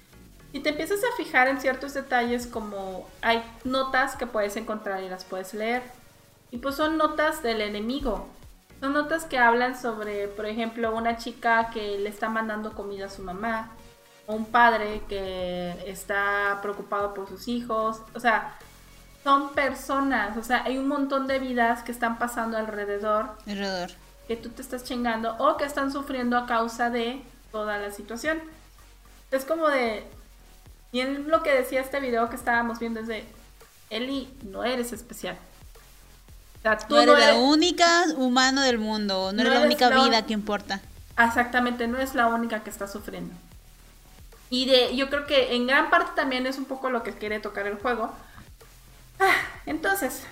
y 0.53 0.61
te 0.61 0.71
empiezas 0.71 1.01
a 1.05 1.17
fijar 1.17 1.47
en 1.49 1.61
ciertos 1.61 1.95
detalles 1.95 2.47
como 2.47 3.09
hay 3.23 3.43
notas 3.65 4.17
que 4.17 4.27
puedes 4.27 4.57
encontrar 4.57 5.03
y 5.03 5.09
las 5.09 5.25
puedes 5.25 5.55
leer. 5.55 5.83
Y 6.51 6.59
pues 6.59 6.75
son 6.75 6.97
notas 6.97 7.43
del 7.43 7.61
enemigo. 7.61 8.27
Son 8.81 8.93
notas 8.93 9.25
que 9.25 9.39
hablan 9.39 9.81
sobre, 9.81 10.27
por 10.27 10.47
ejemplo, 10.47 10.95
una 10.95 11.19
chica 11.19 11.71
que 11.73 11.99
le 11.99 12.09
está 12.09 12.29
mandando 12.29 12.73
comida 12.73 13.07
a 13.07 13.11
su 13.11 13.23
mamá. 13.23 13.71
Un 14.31 14.47
padre 14.47 15.03
que 15.09 15.85
está 15.87 16.59
preocupado 16.63 17.15
por 17.15 17.29
sus 17.29 17.49
hijos. 17.49 18.01
O 18.15 18.21
sea, 18.21 18.57
son 19.25 19.51
personas. 19.51 20.37
O 20.37 20.43
sea, 20.43 20.65
hay 20.65 20.79
un 20.79 20.89
montón 20.89 21.27
de 21.27 21.39
vidas 21.39 21.83
que 21.83 21.93
están 21.93 22.19
pasando 22.19 22.57
alrededor. 22.57 23.37
Alrededor. 23.47 23.91
Que 24.29 24.37
tú 24.37 24.49
te 24.51 24.63
estás 24.63 24.85
chingando 24.85 25.37
o 25.39 25.57
que 25.57 25.65
están 25.65 25.93
sufriendo 25.93 26.37
a 26.37 26.47
causa 26.47 26.91
de 26.91 27.23
toda 27.51 27.79
la 27.79 27.91
situación. 27.91 28.41
Es 29.31 29.45
como 29.45 29.69
de, 29.69 30.07
y 30.93 31.01
en 31.01 31.29
lo 31.29 31.43
que 31.43 31.53
decía 31.53 31.81
este 31.81 32.01
video 32.01 32.29
que 32.31 32.37
estábamos 32.37 32.79
viendo 32.79 33.01
es 33.01 33.07
de, 33.07 33.25
Eli, 33.91 34.33
no 34.43 34.65
eres 34.65 34.93
especial. 34.93 35.37
O 36.59 36.63
sea, 36.63 36.79
tú 36.79 36.95
no 36.95 37.03
eres, 37.03 37.19
la 37.19 37.35
única 37.37 38.05
humano 38.17 38.61
del 38.63 38.79
mundo, 38.79 39.33
no, 39.33 39.41
eres 39.41 39.55
la 39.55 39.61
única 39.61 39.89
vida 39.89 40.27
que 40.27 40.33
importa. 40.33 40.81
Exactamente, 41.19 41.87
no 41.87 41.99
es 41.99 42.15
la 42.15 42.27
única 42.27 42.63
que 42.63 42.71
está 42.71 42.87
sufriendo. 42.87 43.35
Y 44.51 44.67
de, 44.67 44.97
yo 44.97 45.09
creo 45.09 45.27
que 45.27 45.55
en 45.55 45.67
gran 45.67 45.91
parte 45.91 46.11
también 46.15 46.47
es 46.47 46.59
un 46.59 46.65
poco 46.65 46.91
lo 46.91 47.03
que 47.03 47.13
quiere 47.13 47.39
tocar 47.41 47.67
el 47.67 47.77
juego. 47.77 48.13
Ah, 49.21 49.37
entonces, 49.65 50.25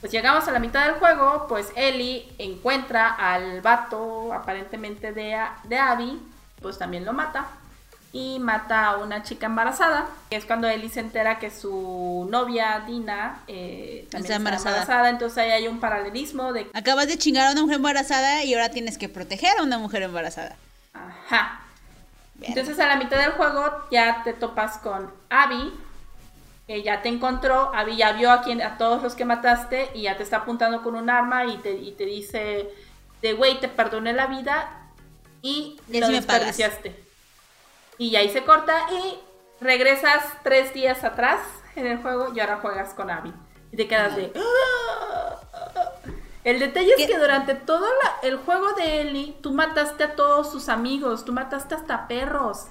pues 0.00 0.12
llegamos 0.12 0.46
a 0.46 0.52
la 0.52 0.60
mitad 0.60 0.86
del 0.86 0.94
juego, 0.94 1.46
pues 1.48 1.68
Eli 1.74 2.32
encuentra 2.38 3.08
al 3.08 3.60
vato 3.60 4.32
aparentemente 4.32 5.12
de, 5.12 5.36
de 5.64 5.78
Abby, 5.78 6.20
pues 6.62 6.78
también 6.78 7.04
lo 7.04 7.12
mata 7.12 7.48
y 8.12 8.38
mata 8.40 8.86
a 8.86 8.96
una 8.98 9.22
chica 9.22 9.46
embarazada. 9.46 10.06
Es 10.30 10.44
cuando 10.44 10.68
Ellie 10.68 10.88
se 10.88 11.00
entera 11.00 11.38
que 11.38 11.50
su 11.50 12.26
novia 12.30 12.82
Dina 12.86 13.42
eh, 13.46 14.08
también 14.10 14.32
está 14.32 14.36
embarazada. 14.36 15.10
Entonces 15.10 15.38
ahí 15.38 15.50
hay 15.50 15.68
un 15.68 15.80
paralelismo 15.80 16.52
de... 16.52 16.68
Acabas 16.74 17.06
de 17.06 17.18
chingar 17.18 17.48
a 17.48 17.52
una 17.52 17.62
mujer 17.62 17.76
embarazada 17.76 18.42
y 18.44 18.54
ahora 18.54 18.70
tienes 18.70 18.98
que 18.98 19.08
proteger 19.08 19.58
a 19.58 19.62
una 19.62 19.78
mujer 19.78 20.02
embarazada. 20.02 20.56
Ajá. 20.92 21.60
Entonces 22.42 22.78
a 22.78 22.86
la 22.86 22.96
mitad 22.96 23.18
del 23.18 23.32
juego 23.32 23.86
ya 23.90 24.22
te 24.24 24.32
topas 24.32 24.78
con 24.78 25.12
Abby, 25.28 25.72
que 26.66 26.82
ya 26.82 27.02
te 27.02 27.08
encontró, 27.08 27.74
Abby 27.74 27.96
ya 27.96 28.12
vio 28.12 28.30
a, 28.30 28.42
quien, 28.42 28.62
a 28.62 28.78
todos 28.78 29.02
los 29.02 29.14
que 29.14 29.24
mataste 29.24 29.90
y 29.94 30.02
ya 30.02 30.16
te 30.16 30.22
está 30.22 30.38
apuntando 30.38 30.82
con 30.82 30.94
un 30.94 31.10
arma 31.10 31.44
y 31.46 31.58
te, 31.58 31.72
y 31.72 31.92
te 31.92 32.06
dice, 32.06 32.70
de 33.22 33.32
güey, 33.32 33.60
te 33.60 33.68
perdoné 33.68 34.12
la 34.12 34.26
vida 34.26 34.88
y, 35.42 35.80
lo 35.88 36.08
desperdiciaste. 36.08 37.04
Y 37.98 38.16
ahí 38.16 38.30
se 38.30 38.44
corta 38.44 38.86
y 38.90 39.18
regresas 39.62 40.22
tres 40.42 40.72
días 40.72 41.04
atrás 41.04 41.40
en 41.76 41.86
el 41.86 41.98
juego 41.98 42.32
y 42.34 42.40
ahora 42.40 42.56
juegas 42.56 42.94
con 42.94 43.10
Abby. 43.10 43.32
Y 43.72 43.76
te 43.76 43.86
quedas 43.86 44.16
de... 44.16 44.32
Ah". 46.40 46.48
El 46.48 46.58
detalle 46.58 46.94
es 46.96 47.06
que 47.06 47.18
durante 47.18 47.54
todo 47.54 47.86
el 48.22 48.36
juego 48.38 48.72
de 48.72 49.02
Ellie, 49.02 49.36
tú 49.40 49.52
mataste 49.52 50.04
a 50.04 50.16
todos 50.16 50.50
sus 50.50 50.68
amigos, 50.68 51.24
tú 51.24 51.32
mataste 51.32 51.74
hasta 51.74 52.08
perros. 52.08 52.66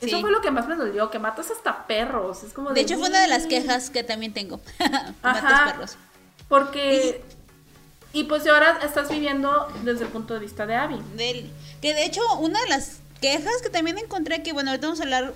Eso 0.00 0.20
fue 0.20 0.32
lo 0.32 0.40
que 0.40 0.50
más 0.50 0.66
me 0.66 0.74
dolió, 0.74 1.10
que 1.10 1.18
matas 1.18 1.50
hasta 1.50 1.86
perros. 1.86 2.42
Es 2.42 2.52
como 2.52 2.70
de, 2.70 2.74
de 2.74 2.80
hecho, 2.80 2.98
fue 2.98 3.08
una 3.08 3.20
de 3.20 3.28
las 3.28 3.46
quejas 3.46 3.88
que 3.90 4.02
también 4.02 4.32
tengo. 4.32 4.60
matas 5.22 5.72
perros. 5.72 5.96
Porque... 6.48 7.22
Y 8.12 8.24
pues 8.24 8.46
ahora 8.46 8.78
estás 8.84 9.08
viviendo 9.08 9.68
desde 9.84 10.04
el 10.04 10.10
punto 10.10 10.34
de 10.34 10.40
vista 10.40 10.66
de 10.66 10.74
Abby. 10.74 11.00
que 11.80 11.94
de 11.94 12.04
hecho, 12.04 12.20
una 12.40 12.60
de 12.60 12.68
las 12.68 12.98
quejas 13.22 13.62
que 13.62 13.70
también 13.70 13.96
encontré 13.96 14.42
que, 14.42 14.52
bueno, 14.52 14.70
ahorita 14.70 14.88
vamos 14.88 15.00
a 15.00 15.04
hablar 15.04 15.34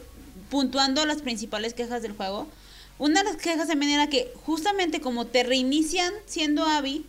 puntuando 0.50 1.06
las 1.06 1.22
principales 1.22 1.72
quejas 1.72 2.02
del 2.02 2.12
juego. 2.12 2.46
Una 2.98 3.22
de 3.22 3.32
las 3.32 3.36
quejas 3.36 3.68
también 3.68 3.92
era 3.92 4.08
que 4.08 4.30
justamente 4.44 5.00
como 5.00 5.26
te 5.26 5.42
reinician 5.42 6.12
siendo 6.26 6.64
Abby, 6.64 7.06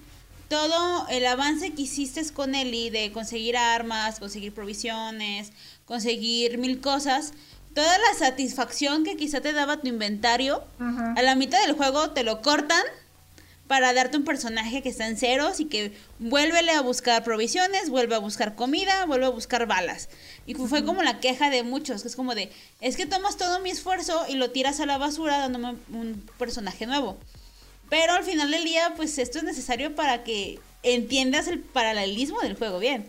todo 0.48 1.08
el 1.10 1.26
avance 1.26 1.74
que 1.74 1.84
hiciste 1.84 2.22
con 2.34 2.56
Ellie 2.56 2.92
de 2.92 3.12
conseguir 3.12 3.58
armas, 3.58 4.20
conseguir 4.20 4.54
provisiones, 4.54 5.52
conseguir 5.86 6.58
mil 6.58 6.80
cosas, 6.80 7.34
toda 7.74 7.98
la 7.98 8.18
satisfacción 8.18 9.04
que 9.04 9.18
quizá 9.18 9.42
te 9.42 9.54
daba 9.54 9.78
tu 9.78 9.88
inventario, 9.88 10.64
a 10.80 11.22
la 11.22 11.36
mitad 11.36 11.62
del 11.62 11.76
juego 11.76 12.12
te 12.12 12.24
lo 12.24 12.42
cortan 12.42 12.84
para 13.68 13.94
darte 13.94 14.18
un 14.18 14.24
personaje 14.24 14.82
que 14.82 14.90
está 14.90 15.08
en 15.08 15.18
ceros 15.18 15.60
y 15.60 15.66
que 15.66 15.92
vuélvele 16.20 16.72
a 16.72 16.82
buscar 16.82 17.24
provisiones, 17.24 17.90
vuelve 17.90 18.16
a 18.16 18.20
buscar 18.20 18.56
comida, 18.56 19.06
vuelve 19.06 19.26
a 19.26 19.30
buscar 19.30 19.68
balas. 19.68 20.10
Y 20.46 20.56
fue 20.56 20.86
como 20.86 21.04
la 21.04 21.20
queja 21.20 21.50
de 21.50 21.64
muchos, 21.64 22.02
que 22.02 22.08
es 22.08 22.16
como 22.16 22.34
de, 22.34 22.50
es 22.80 22.96
que 22.96 23.06
tomas 23.06 23.36
todo 23.36 23.60
mi 23.60 23.70
esfuerzo 23.70 24.26
y 24.30 24.36
lo 24.36 24.52
tiras 24.52 24.80
a 24.80 24.86
la 24.86 24.98
basura 24.98 25.38
dándome 25.38 25.76
un 25.90 26.24
personaje 26.38 26.86
nuevo. 26.88 27.18
Pero 27.90 28.14
al 28.14 28.24
final 28.24 28.52
del 28.52 28.64
día, 28.64 28.94
pues 28.96 29.18
esto 29.18 29.38
es 29.38 29.44
necesario 29.44 29.96
para 29.96 30.24
que 30.24 30.60
entiendas 30.84 31.48
el 31.48 31.60
paralelismo 31.60 32.42
del 32.42 32.58
juego 32.58 32.80
bien. 32.80 33.08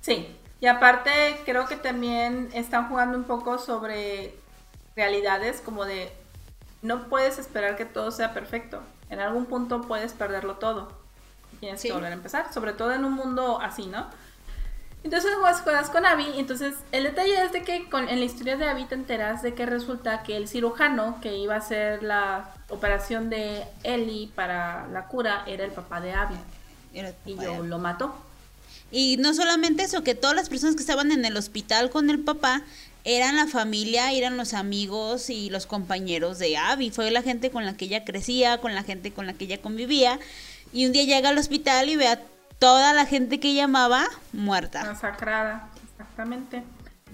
Sí, 0.00 0.26
y 0.60 0.66
aparte 0.66 1.10
creo 1.44 1.66
que 1.66 1.76
también 1.76 2.50
están 2.52 2.88
jugando 2.88 3.16
un 3.16 3.24
poco 3.24 3.58
sobre 3.58 4.34
realidades 4.96 5.60
como 5.60 5.84
de 5.84 6.12
no 6.82 7.08
puedes 7.08 7.38
esperar 7.38 7.76
que 7.76 7.84
todo 7.84 8.10
sea 8.10 8.34
perfecto. 8.34 8.82
En 9.10 9.20
algún 9.20 9.46
punto 9.46 9.82
puedes 9.82 10.12
perderlo 10.12 10.56
todo. 10.56 10.92
Tienes 11.60 11.82
que 11.82 11.92
volver 11.92 12.12
a 12.12 12.14
empezar, 12.14 12.52
sobre 12.52 12.72
todo 12.72 12.92
en 12.92 13.04
un 13.04 13.14
mundo 13.14 13.60
así, 13.60 13.86
¿no? 13.86 14.06
Entonces 15.04 15.32
juegas, 15.62 15.90
con 15.90 16.04
Abby, 16.04 16.26
entonces 16.36 16.74
el 16.92 17.04
detalle 17.04 17.42
es 17.42 17.52
de 17.52 17.62
que 17.62 17.88
con, 17.88 18.08
en 18.08 18.18
la 18.18 18.24
historia 18.24 18.56
de 18.56 18.68
Abby 18.68 18.84
te 18.84 18.96
enteras 18.96 19.42
de 19.42 19.54
que 19.54 19.64
resulta 19.64 20.22
que 20.22 20.36
el 20.36 20.48
cirujano 20.48 21.18
que 21.22 21.36
iba 21.36 21.54
a 21.54 21.58
hacer 21.58 22.02
la 22.02 22.52
operación 22.68 23.30
de 23.30 23.64
Ellie 23.82 24.30
para 24.34 24.86
la 24.88 25.06
cura 25.06 25.44
era 25.46 25.64
el 25.64 25.70
papá 25.70 26.00
de 26.00 26.12
Abby. 26.12 26.36
y 27.24 27.36
yo 27.36 27.62
lo 27.62 27.78
mató. 27.78 28.14
Y 28.90 29.16
no 29.18 29.34
solamente 29.34 29.82
eso, 29.82 30.02
que 30.02 30.14
todas 30.14 30.34
las 30.34 30.48
personas 30.48 30.74
que 30.74 30.80
estaban 30.80 31.12
en 31.12 31.24
el 31.24 31.36
hospital 31.36 31.90
con 31.90 32.08
el 32.08 32.20
papá 32.20 32.62
eran 33.04 33.36
la 33.36 33.46
familia, 33.46 34.12
eran 34.12 34.36
los 34.36 34.54
amigos 34.54 35.30
y 35.30 35.50
los 35.50 35.66
compañeros 35.66 36.38
de 36.38 36.56
Abby. 36.56 36.90
Fue 36.90 37.10
la 37.10 37.22
gente 37.22 37.50
con 37.50 37.64
la 37.64 37.76
que 37.76 37.86
ella 37.86 38.04
crecía, 38.04 38.58
con 38.60 38.74
la 38.74 38.82
gente 38.82 39.12
con 39.12 39.26
la 39.26 39.34
que 39.34 39.44
ella 39.44 39.60
convivía. 39.60 40.18
Y 40.72 40.86
un 40.86 40.92
día 40.92 41.04
llega 41.04 41.30
al 41.30 41.38
hospital 41.38 41.88
y 41.88 41.96
ve 41.96 42.08
a 42.08 42.20
toda 42.58 42.92
la 42.92 43.06
gente 43.06 43.40
que 43.40 43.54
llamaba 43.54 44.06
muerta. 44.32 44.84
Masacrada, 44.84 45.70
exactamente. 45.90 46.62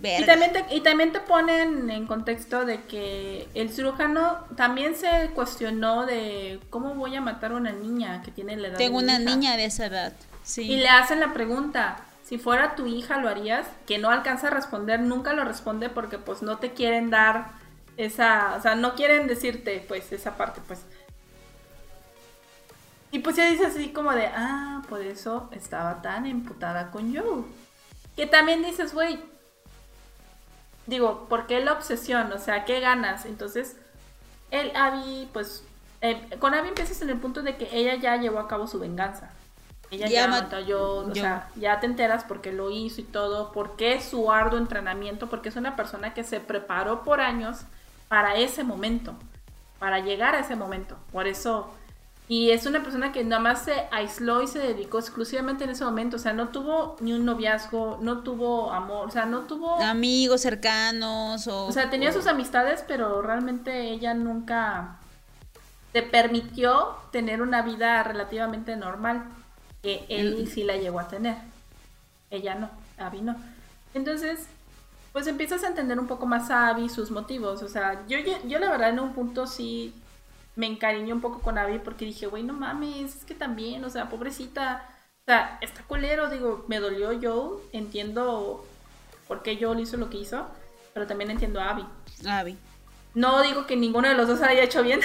Y 0.04 0.26
también, 0.26 0.52
te, 0.52 0.64
y 0.74 0.80
también 0.80 1.12
te 1.12 1.20
ponen 1.20 1.90
en 1.90 2.06
contexto 2.06 2.64
de 2.64 2.82
que 2.82 3.48
el 3.54 3.70
cirujano 3.70 4.44
también 4.56 4.96
se 4.96 5.30
cuestionó 5.34 6.06
de 6.06 6.60
cómo 6.70 6.94
voy 6.94 7.16
a 7.16 7.20
matar 7.20 7.52
a 7.52 7.56
una 7.56 7.72
niña 7.72 8.22
que 8.22 8.30
tiene 8.30 8.56
la 8.56 8.68
edad 8.68 8.78
Tengo 8.78 8.98
una 8.98 9.18
niña 9.18 9.56
de 9.56 9.64
esa 9.66 9.86
edad, 9.86 10.12
sí. 10.42 10.62
Y 10.62 10.76
le 10.76 10.88
hacen 10.88 11.20
la 11.20 11.32
pregunta, 11.32 11.96
si 12.24 12.38
fuera 12.38 12.74
tu 12.74 12.86
hija 12.86 13.18
lo 13.18 13.28
harías, 13.28 13.66
que 13.86 13.98
no 13.98 14.10
alcanza 14.10 14.48
a 14.48 14.50
responder, 14.50 15.00
nunca 15.00 15.32
lo 15.32 15.44
responde 15.44 15.88
porque 15.88 16.18
pues 16.18 16.42
no 16.42 16.58
te 16.58 16.72
quieren 16.72 17.10
dar 17.10 17.52
esa, 17.96 18.54
o 18.58 18.62
sea, 18.62 18.74
no 18.74 18.94
quieren 18.94 19.26
decirte 19.26 19.84
pues 19.86 20.12
esa 20.12 20.36
parte, 20.36 20.60
pues 20.66 20.80
y 23.14 23.20
pues 23.20 23.36
ya 23.36 23.48
dice 23.48 23.66
así 23.66 23.90
como 23.90 24.10
de, 24.10 24.26
ah, 24.26 24.82
por 24.88 25.00
eso 25.00 25.48
estaba 25.52 26.02
tan 26.02 26.26
emputada 26.26 26.90
con 26.90 27.14
Joe. 27.14 27.44
Que 28.16 28.26
también 28.26 28.64
dices, 28.64 28.92
güey, 28.92 29.20
digo, 30.86 31.26
¿por 31.28 31.46
qué 31.46 31.60
la 31.60 31.72
obsesión? 31.72 32.32
O 32.32 32.38
sea, 32.38 32.64
¿qué 32.64 32.80
ganas? 32.80 33.26
Entonces, 33.26 33.76
el 34.50 34.74
Abby, 34.76 35.28
pues, 35.32 35.64
eh, 36.00 36.20
con 36.38 36.54
Abby 36.54 36.68
empiezas 36.68 37.00
en 37.02 37.10
el 37.10 37.18
punto 37.18 37.42
de 37.42 37.56
que 37.56 37.68
ella 37.72 37.96
ya 37.96 38.16
llevó 38.16 38.38
a 38.38 38.48
cabo 38.48 38.66
su 38.66 38.78
venganza. 38.78 39.30
Ella 39.90 40.08
ya, 40.08 40.28
mató 40.28 40.56
a 40.56 40.60
o 40.60 41.14
sea, 41.14 41.48
ya 41.56 41.78
te 41.78 41.86
enteras 41.86 42.24
por 42.24 42.40
qué 42.40 42.52
lo 42.52 42.70
hizo 42.70 43.00
y 43.00 43.04
todo, 43.04 43.52
por 43.52 43.76
qué 43.76 44.00
su 44.00 44.32
arduo 44.32 44.58
entrenamiento, 44.58 45.28
porque 45.28 45.50
es 45.50 45.56
una 45.56 45.76
persona 45.76 46.14
que 46.14 46.24
se 46.24 46.40
preparó 46.40 47.04
por 47.04 47.20
años 47.20 47.60
para 48.08 48.36
ese 48.36 48.64
momento, 48.64 49.14
para 49.78 50.00
llegar 50.00 50.34
a 50.34 50.40
ese 50.40 50.56
momento. 50.56 50.96
Por 51.12 51.26
eso 51.26 51.70
y 52.26 52.50
es 52.50 52.64
una 52.64 52.82
persona 52.82 53.12
que 53.12 53.22
nada 53.22 53.40
más 53.40 53.64
se 53.64 53.87
aisló 53.90 54.42
y 54.42 54.46
se 54.46 54.58
dedicó 54.58 54.98
exclusivamente 54.98 55.64
en 55.64 55.70
ese 55.70 55.84
momento. 55.84 56.16
O 56.16 56.18
sea, 56.18 56.32
no 56.32 56.48
tuvo 56.48 56.96
ni 57.00 57.12
un 57.12 57.26
noviazgo, 57.26 57.98
no 58.00 58.22
tuvo 58.22 58.72
amor, 58.72 59.08
o 59.08 59.10
sea, 59.10 59.26
no 59.26 59.40
tuvo... 59.40 59.78
Amigos 59.82 60.40
cercanos 60.40 61.46
o... 61.46 61.66
O 61.66 61.72
sea, 61.72 61.90
tenía 61.90 62.12
sus 62.12 62.26
amistades, 62.26 62.82
pero 62.88 63.20
realmente 63.20 63.90
ella 63.90 64.14
nunca 64.14 64.96
te 65.92 66.02
permitió 66.02 66.96
tener 67.12 67.42
una 67.42 67.60
vida 67.60 68.02
relativamente 68.02 68.74
normal. 68.76 69.24
Que 69.82 70.06
él 70.08 70.48
sí 70.50 70.64
la 70.64 70.78
llegó 70.78 71.00
a 71.00 71.08
tener. 71.08 71.37
Ella 72.30 72.54
no, 72.54 72.70
Abby 72.96 73.20
no. 73.20 73.37
Entonces, 73.92 74.46
pues 75.12 75.26
empiezas 75.26 75.62
a 75.62 75.68
entender 75.68 76.00
un 76.00 76.06
poco 76.06 76.24
más 76.24 76.50
a 76.50 76.68
Abby, 76.68 76.88
sus 76.88 77.10
motivos. 77.10 77.62
O 77.62 77.68
sea, 77.68 78.02
yo, 78.08 78.16
yo 78.46 78.58
la 78.58 78.70
verdad 78.70 78.88
en 78.88 79.00
un 79.00 79.12
punto 79.12 79.46
sí 79.46 79.94
me 80.56 80.66
encariñé 80.66 81.12
un 81.12 81.20
poco 81.20 81.40
con 81.40 81.58
Abby 81.58 81.78
porque 81.78 82.04
dije, 82.04 82.26
güey, 82.26 82.42
no 82.42 82.52
mames, 82.52 83.16
es 83.16 83.24
que 83.24 83.34
también, 83.34 83.84
o 83.84 83.90
sea, 83.90 84.08
pobrecita, 84.08 84.88
o 85.22 85.24
sea, 85.26 85.58
está 85.60 85.82
culero, 85.82 86.30
digo, 86.30 86.64
me 86.68 86.78
dolió 86.78 87.12
yo, 87.12 87.60
entiendo 87.72 88.64
por 89.26 89.42
qué 89.42 89.58
Joel 89.60 89.80
hizo 89.80 89.96
lo 89.96 90.10
que 90.10 90.18
hizo, 90.18 90.46
pero 90.92 91.06
también 91.06 91.30
entiendo 91.30 91.60
a 91.60 91.70
Abby. 91.70 91.84
Abby. 92.26 92.56
No 93.14 93.42
digo 93.42 93.66
que 93.66 93.76
ninguno 93.76 94.08
de 94.08 94.14
los 94.14 94.28
dos 94.28 94.42
haya 94.42 94.62
hecho 94.62 94.82
bien, 94.82 95.00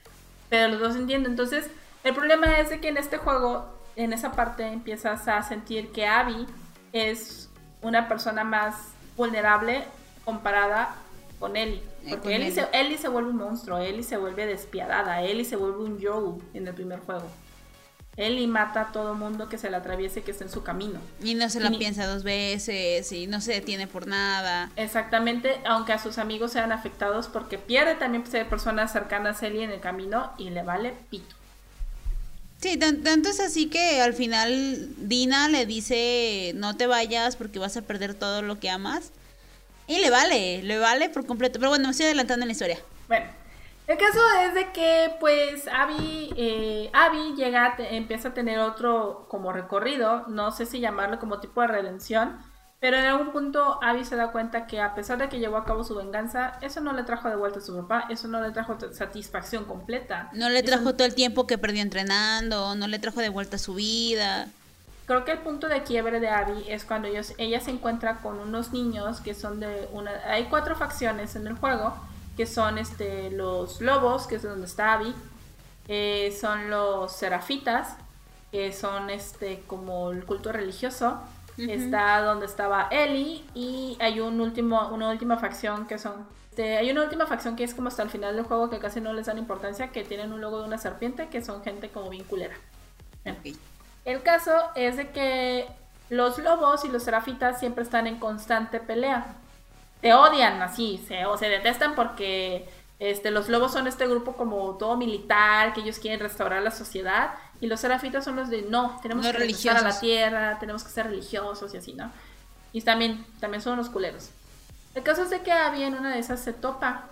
pero 0.48 0.68
los 0.68 0.80
dos 0.80 0.96
entiendo. 0.96 1.28
Entonces, 1.28 1.70
el 2.02 2.14
problema 2.14 2.58
es 2.58 2.70
de 2.70 2.80
que 2.80 2.88
en 2.88 2.96
este 2.96 3.18
juego, 3.18 3.66
en 3.96 4.12
esa 4.12 4.32
parte, 4.32 4.66
empiezas 4.66 5.28
a 5.28 5.42
sentir 5.42 5.92
que 5.92 6.06
Abby 6.06 6.46
es 6.92 7.50
una 7.82 8.08
persona 8.08 8.44
más 8.44 8.74
vulnerable 9.16 9.84
comparada 10.24 10.94
con 11.44 11.58
Ellie. 11.58 11.82
Porque 12.08 12.36
Ellie 12.36 12.50
se, 12.50 12.66
Ellie 12.72 12.96
se, 12.96 13.08
vuelve 13.08 13.28
un 13.28 13.36
monstruo, 13.36 13.76
Ellie 13.76 14.02
se 14.02 14.16
vuelve 14.16 14.46
despiadada, 14.46 15.20
Ellie 15.20 15.44
se 15.44 15.56
vuelve 15.56 15.84
un 15.84 16.02
Joe 16.02 16.40
en 16.54 16.66
el 16.66 16.72
primer 16.72 17.00
juego. 17.00 17.30
Ellie 18.16 18.46
mata 18.46 18.80
a 18.80 18.92
todo 18.92 19.14
mundo 19.14 19.50
que 19.50 19.58
se 19.58 19.68
le 19.68 19.76
atraviese 19.76 20.22
que 20.22 20.30
esté 20.30 20.44
en 20.44 20.50
su 20.50 20.62
camino. 20.62 21.00
Y 21.22 21.34
no 21.34 21.50
se 21.50 21.60
la 21.60 21.70
piensa 21.70 22.06
dos 22.06 22.22
veces 22.22 23.12
y 23.12 23.26
no 23.26 23.42
se 23.42 23.52
detiene 23.52 23.86
por 23.86 24.06
nada. 24.06 24.70
Exactamente, 24.76 25.60
aunque 25.66 25.92
a 25.92 25.98
sus 25.98 26.16
amigos 26.16 26.52
sean 26.52 26.72
afectados 26.72 27.28
porque 27.28 27.58
pierde 27.58 27.94
también 27.94 28.22
personas 28.48 28.90
cercanas 28.90 29.42
a 29.42 29.46
Ellie 29.48 29.64
en 29.64 29.70
el 29.70 29.80
camino 29.80 30.32
y 30.38 30.48
le 30.48 30.62
vale 30.62 30.94
pito. 31.10 31.36
Sí, 32.62 32.78
tanto 32.78 33.28
es 33.28 33.40
así 33.40 33.66
que 33.66 34.00
al 34.00 34.14
final 34.14 34.88
Dina 34.96 35.50
le 35.50 35.66
dice 35.66 36.52
no 36.54 36.74
te 36.74 36.86
vayas 36.86 37.36
porque 37.36 37.58
vas 37.58 37.76
a 37.76 37.82
perder 37.82 38.14
todo 38.14 38.40
lo 38.40 38.58
que 38.58 38.70
amas. 38.70 39.12
Y 39.86 39.98
le 39.98 40.10
vale, 40.10 40.62
le 40.62 40.78
vale 40.78 41.08
por 41.10 41.26
completo. 41.26 41.58
Pero 41.58 41.70
bueno, 41.70 41.84
me 41.84 41.90
estoy 41.90 42.06
adelantando 42.06 42.44
en 42.44 42.48
la 42.48 42.52
historia. 42.52 42.78
Bueno, 43.08 43.26
el 43.86 43.98
caso 43.98 44.18
es 44.46 44.54
de 44.54 44.72
que 44.72 45.14
pues 45.20 45.68
Abby, 45.68 46.32
eh, 46.36 46.90
Abby 46.94 47.34
llega, 47.36 47.76
empieza 47.90 48.28
a 48.28 48.34
tener 48.34 48.58
otro 48.58 49.26
como 49.28 49.52
recorrido, 49.52 50.24
no 50.28 50.50
sé 50.52 50.64
si 50.64 50.80
llamarlo 50.80 51.18
como 51.18 51.38
tipo 51.38 51.60
de 51.60 51.66
redención, 51.66 52.38
pero 52.80 52.96
en 52.96 53.04
algún 53.04 53.30
punto 53.30 53.78
Abby 53.82 54.06
se 54.06 54.16
da 54.16 54.32
cuenta 54.32 54.66
que 54.66 54.80
a 54.80 54.94
pesar 54.94 55.18
de 55.18 55.28
que 55.28 55.38
llevó 55.38 55.58
a 55.58 55.66
cabo 55.66 55.84
su 55.84 55.94
venganza, 55.94 56.58
eso 56.62 56.80
no 56.80 56.94
le 56.94 57.02
trajo 57.02 57.28
de 57.28 57.36
vuelta 57.36 57.58
a 57.58 57.62
su 57.62 57.76
papá, 57.76 58.06
eso 58.08 58.26
no 58.26 58.40
le 58.40 58.52
trajo 58.52 58.78
satisfacción 58.92 59.66
completa. 59.66 60.30
No 60.32 60.48
le 60.48 60.62
trajo 60.62 60.94
todo 60.94 61.06
el 61.06 61.14
tiempo 61.14 61.46
que 61.46 61.58
perdió 61.58 61.82
entrenando, 61.82 62.74
no 62.74 62.86
le 62.86 62.98
trajo 62.98 63.20
de 63.20 63.28
vuelta 63.28 63.58
su 63.58 63.74
vida. 63.74 64.48
Creo 65.06 65.24
que 65.24 65.32
el 65.32 65.38
punto 65.40 65.68
de 65.68 65.82
quiebre 65.82 66.18
de 66.18 66.28
Abby 66.28 66.64
es 66.66 66.84
cuando 66.84 67.08
ellos, 67.08 67.34
ella 67.36 67.60
se 67.60 67.70
encuentra 67.70 68.20
con 68.20 68.38
unos 68.38 68.72
niños 68.72 69.20
que 69.20 69.34
son 69.34 69.60
de 69.60 69.88
una... 69.92 70.12
Hay 70.26 70.44
cuatro 70.44 70.76
facciones 70.76 71.36
en 71.36 71.46
el 71.46 71.54
juego, 71.54 71.94
que 72.36 72.46
son 72.46 72.78
este, 72.78 73.30
los 73.30 73.82
lobos, 73.82 74.26
que 74.26 74.36
es 74.36 74.42
donde 74.42 74.66
está 74.66 74.94
Abby, 74.94 75.14
eh, 75.88 76.34
son 76.38 76.70
los 76.70 77.12
serafitas, 77.12 77.96
que 78.50 78.72
son 78.72 79.10
este 79.10 79.62
como 79.66 80.10
el 80.10 80.24
culto 80.24 80.52
religioso, 80.52 81.20
está 81.58 82.22
donde 82.22 82.46
estaba 82.46 82.88
Ellie, 82.90 83.44
y 83.54 83.98
hay 84.00 84.20
un 84.20 84.40
último, 84.40 84.88
una 84.88 85.10
última 85.10 85.36
facción 85.36 85.86
que 85.86 85.98
son... 85.98 86.26
Este, 86.48 86.78
hay 86.78 86.90
una 86.90 87.02
última 87.02 87.26
facción 87.26 87.56
que 87.56 87.64
es 87.64 87.74
como 87.74 87.88
hasta 87.88 88.02
el 88.04 88.10
final 88.10 88.36
del 88.36 88.44
juego 88.44 88.70
que 88.70 88.78
casi 88.78 89.00
no 89.00 89.12
les 89.12 89.26
dan 89.26 89.36
importancia, 89.36 89.88
que 89.88 90.02
tienen 90.02 90.32
un 90.32 90.40
logo 90.40 90.60
de 90.60 90.66
una 90.66 90.78
serpiente, 90.78 91.28
que 91.28 91.44
son 91.44 91.62
gente 91.62 91.90
como 91.90 92.08
bien 92.08 92.24
culera. 92.24 92.54
El 94.04 94.22
caso 94.22 94.52
es 94.74 94.96
de 94.96 95.10
que 95.10 95.68
los 96.10 96.38
lobos 96.38 96.84
y 96.84 96.88
los 96.88 97.02
serafitas 97.02 97.58
siempre 97.58 97.84
están 97.84 98.06
en 98.06 98.18
constante 98.18 98.80
pelea. 98.80 99.26
Se 100.00 100.12
odian 100.12 100.60
así, 100.60 101.02
se, 101.08 101.24
o 101.24 101.38
se 101.38 101.48
detestan 101.48 101.94
porque 101.94 102.68
este, 102.98 103.30
los 103.30 103.48
lobos 103.48 103.72
son 103.72 103.86
este 103.86 104.06
grupo 104.06 104.34
como 104.34 104.76
todo 104.76 104.96
militar, 104.96 105.72
que 105.72 105.80
ellos 105.80 105.98
quieren 105.98 106.20
restaurar 106.20 106.62
la 106.62 106.70
sociedad, 106.70 107.34
y 107.60 107.66
los 107.66 107.80
serafitas 107.80 108.24
son 108.24 108.36
los 108.36 108.50
de 108.50 108.62
no, 108.62 108.98
tenemos 109.02 109.26
que 109.26 109.32
regresar 109.32 109.78
a 109.78 109.82
la 109.82 109.98
tierra, 109.98 110.58
tenemos 110.58 110.84
que 110.84 110.90
ser 110.90 111.06
religiosos 111.06 111.72
y 111.72 111.78
así, 111.78 111.94
¿no? 111.94 112.10
Y 112.72 112.82
también, 112.82 113.24
también 113.40 113.62
son 113.62 113.74
unos 113.74 113.88
culeros. 113.88 114.30
El 114.94 115.02
caso 115.02 115.22
es 115.22 115.30
de 115.30 115.40
que 115.40 115.52
había 115.52 115.86
en 115.86 115.94
una 115.94 116.12
de 116.12 116.18
esas 116.18 116.40
se 116.40 116.52
topa 116.52 117.04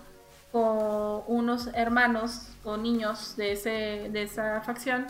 con 0.51 1.23
unos 1.27 1.67
hermanos 1.73 2.47
o 2.63 2.77
niños 2.77 3.35
de, 3.35 3.53
ese, 3.53 4.09
de 4.11 4.23
esa 4.23 4.61
facción 4.61 5.07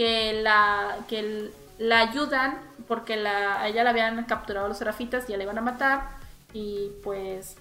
que 0.00 0.32
la, 0.32 0.96
que 1.08 1.50
la 1.78 1.98
ayudan 1.98 2.58
porque 2.88 3.16
la, 3.16 3.60
a 3.60 3.68
ella 3.68 3.84
la 3.84 3.90
habían 3.90 4.24
capturado 4.24 4.66
los 4.66 4.78
serafitas 4.78 5.28
y 5.28 5.32
ya 5.32 5.36
la 5.36 5.42
iban 5.42 5.58
a 5.58 5.60
matar. 5.60 6.08
Y 6.54 6.88
pues 7.04 7.56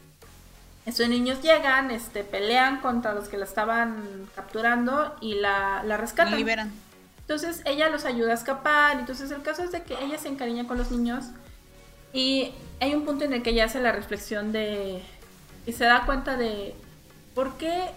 esos 0.86 1.09
niños 1.09 1.41
llegan, 1.41 1.91
este, 1.91 2.24
pelean 2.24 2.80
contra 2.80 3.13
los 3.13 3.28
que 3.28 3.38
la 3.38 3.43
estaban 3.43 4.30
capturando 4.36 5.18
y 5.20 5.34
la, 5.34 5.84
la 5.84 5.97
rescatan. 5.97 6.32
La 6.32 6.38
liberan. 6.38 6.72
Entonces 7.20 7.61
ella 7.66 7.89
los 7.89 8.05
ayuda 8.05 8.32
a 8.32 8.36
escapar. 8.36 8.97
Entonces 8.97 9.30
el 9.32 9.41
caso 9.41 9.61
es 9.63 9.74
de 9.74 9.84
que 9.84 10.01
ella 10.01 10.18
se 10.18 10.30
encariña 10.30 10.66
con 10.66 10.78
los 10.78 10.91
niños. 10.91 11.26
Y 12.13 12.53
hay 12.80 12.95
un 12.95 13.03
punto 13.03 13.26
en 13.26 13.34
el 13.34 13.43
que 13.43 13.49
ella 13.49 13.66
hace 13.66 13.82
la 13.82 13.91
reflexión 13.91 14.53
de... 14.53 15.03
Y 15.66 15.74
se 15.74 15.84
da 15.84 16.05
cuenta 16.05 16.38
de 16.38 16.74
por 17.36 17.57
qué 17.57 17.89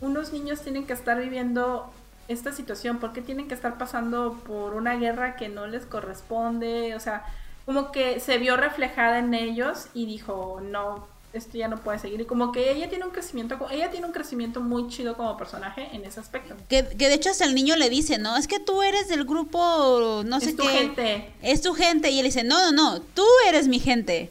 unos 0.00 0.32
niños 0.32 0.62
tienen 0.62 0.84
que 0.84 0.94
estar 0.94 1.16
viviendo 1.20 1.93
esta 2.28 2.52
situación, 2.52 2.98
por 2.98 3.12
qué 3.12 3.20
tienen 3.20 3.48
que 3.48 3.54
estar 3.54 3.76
pasando 3.78 4.34
por 4.46 4.74
una 4.74 4.96
guerra 4.96 5.36
que 5.36 5.48
no 5.48 5.66
les 5.66 5.84
corresponde. 5.86 6.94
O 6.94 7.00
sea, 7.00 7.24
como 7.66 7.92
que 7.92 8.20
se 8.20 8.38
vio 8.38 8.56
reflejada 8.56 9.18
en 9.18 9.34
ellos 9.34 9.86
y 9.94 10.06
dijo, 10.06 10.60
no, 10.62 11.06
esto 11.32 11.58
ya 11.58 11.68
no 11.68 11.78
puede 11.78 11.98
seguir. 11.98 12.20
Y 12.20 12.24
como 12.24 12.52
que 12.52 12.70
ella 12.70 12.88
tiene 12.88 13.04
un 13.04 13.10
crecimiento, 13.10 13.58
ella 13.70 13.90
tiene 13.90 14.06
un 14.06 14.12
crecimiento 14.12 14.60
muy 14.60 14.88
chido 14.88 15.16
como 15.16 15.36
personaje 15.36 15.88
en 15.92 16.04
ese 16.04 16.20
aspecto. 16.20 16.54
Que, 16.68 16.86
que 16.86 17.08
de 17.08 17.14
hecho 17.14 17.30
hasta 17.30 17.44
el 17.44 17.54
niño 17.54 17.74
le 17.76 17.90
dice, 17.90 18.18
¿no? 18.18 18.36
Es 18.36 18.46
que 18.46 18.60
tú 18.60 18.82
eres 18.82 19.08
del 19.08 19.24
grupo, 19.24 20.22
no 20.24 20.40
sé 20.40 20.50
es 20.50 20.56
qué. 20.56 20.62
tu 20.62 20.68
gente. 20.68 21.32
Es 21.42 21.60
tu 21.60 21.74
gente. 21.74 22.10
Y 22.10 22.18
él 22.20 22.24
dice, 22.26 22.44
no, 22.44 22.70
no, 22.70 22.72
no, 22.72 23.00
tú 23.00 23.24
eres 23.48 23.66
mi 23.68 23.80
gente. 23.80 24.30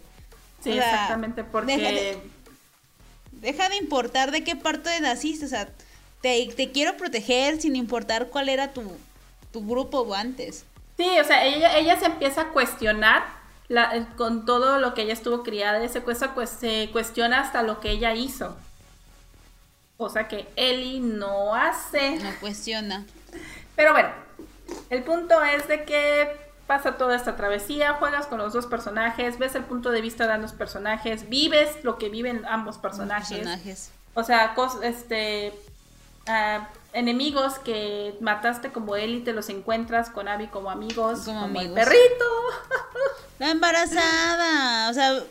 Sí, 0.64 0.70
O 0.72 0.74
sea, 0.76 0.92
exactamente, 0.94 1.44
porque... 1.44 1.78
deja 1.78 1.90
de- 1.92 2.34
Deja 3.32 3.68
de 3.68 3.76
importar 3.76 4.32
de 4.32 4.42
qué 4.46 4.56
parte 4.56 4.98
naciste, 5.02 5.44
o 5.46 5.50
sea, 5.50 5.68
te, 6.24 6.48
te 6.56 6.72
quiero 6.72 6.98
proteger 6.98 7.62
sin 7.62 7.76
importar 7.76 8.30
cuál 8.30 8.50
era 8.50 8.74
tu, 8.74 8.82
tu 9.52 9.64
grupo 9.68 10.16
antes. 10.16 10.66
Sí, 10.98 11.08
o 11.20 11.24
sea, 11.24 11.46
ella, 11.46 11.78
ella 11.78 12.00
se 12.00 12.06
empieza 12.06 12.42
a 12.42 12.48
cuestionar 12.50 13.24
la- 13.68 14.08
con 14.18 14.46
todo 14.46 14.80
lo 14.80 14.94
que 14.96 15.04
ella 15.04 15.14
estuvo 15.14 15.44
criada, 15.44 15.88
se, 15.88 16.02
cuesta- 16.02 16.34
pues, 16.34 16.50
se 16.50 16.90
cuestiona 16.92 17.42
hasta 17.42 17.62
lo 17.62 17.80
que 17.80 17.92
ella 17.92 18.14
hizo. 18.16 18.56
Cosa 19.98 20.28
que 20.28 20.48
Ellie 20.56 21.00
no 21.00 21.54
hace. 21.56 22.18
No 22.20 22.32
cuestiona. 22.40 23.06
Pero 23.76 23.92
bueno, 23.94 24.10
el 24.90 25.04
punto 25.04 25.42
es 25.44 25.68
de 25.68 25.84
que 25.86 26.28
pasa 26.68 26.98
toda 26.98 27.16
esta 27.16 27.36
travesía, 27.36 27.94
juegas 27.94 28.26
con 28.28 28.38
los 28.38 28.54
dos 28.54 28.66
personajes, 28.66 29.38
ves 29.38 29.56
el 29.56 29.64
punto 29.64 29.92
de 29.92 30.02
vista 30.02 30.26
de 30.28 30.34
ambos 30.34 30.54
personajes, 30.54 31.30
vives 31.30 31.70
lo 31.84 31.98
que 31.98 32.10
viven 32.10 32.46
ambos 32.46 32.78
personajes. 32.78 33.30
Personajes. 33.40 33.92
O 34.14 34.24
sea, 34.24 34.56
cos- 34.56 34.82
este 34.84 35.54
enemigos 36.94 37.60
que 37.60 38.16
mataste 38.22 38.72
como 38.72 38.96
él 38.96 39.16
y 39.16 39.20
te 39.22 39.34
los 39.34 39.50
encuentras 39.50 40.10
con 40.10 40.28
Abby 40.28 40.48
como 40.48 40.70
amigos, 40.70 41.22
Como 41.26 41.42
como, 41.42 41.60
amigos. 41.60 41.78
el 41.78 41.84
perrito. 41.86 42.26
La 43.40 43.52
embarazada. 43.52 44.90
O 44.90 44.94
sea, 44.94 45.24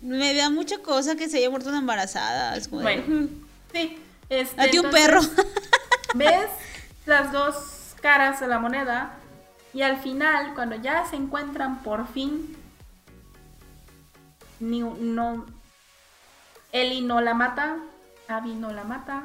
me 0.00 0.32
da 0.34 0.48
mucha 0.50 0.78
cosa 0.78 1.16
que 1.16 1.28
se 1.28 1.38
haya 1.38 1.50
muerto 1.50 1.68
una 1.68 1.78
embarazada. 1.78 2.56
Es 2.56 2.68
como 2.68 2.82
Bueno, 2.82 3.02
"Ujú, 3.06 3.28
sí. 3.72 3.98
Este, 4.28 4.60
a 4.60 4.70
ti 4.70 4.78
un 4.78 4.90
perro. 4.90 5.20
Ves 6.14 6.48
las 7.06 7.32
dos 7.32 7.94
caras 8.00 8.40
de 8.40 8.46
la 8.46 8.58
moneda 8.58 9.14
y 9.74 9.82
al 9.82 9.98
final, 10.00 10.54
cuando 10.54 10.76
ya 10.76 11.04
se 11.08 11.16
encuentran 11.16 11.82
por 11.82 12.06
fin, 12.08 12.56
ni, 14.60 14.80
no, 14.80 15.44
Ellie 16.72 17.02
no 17.02 17.20
la 17.20 17.34
mata, 17.34 17.76
Abby 18.28 18.54
no 18.54 18.72
la 18.72 18.84
mata, 18.84 19.24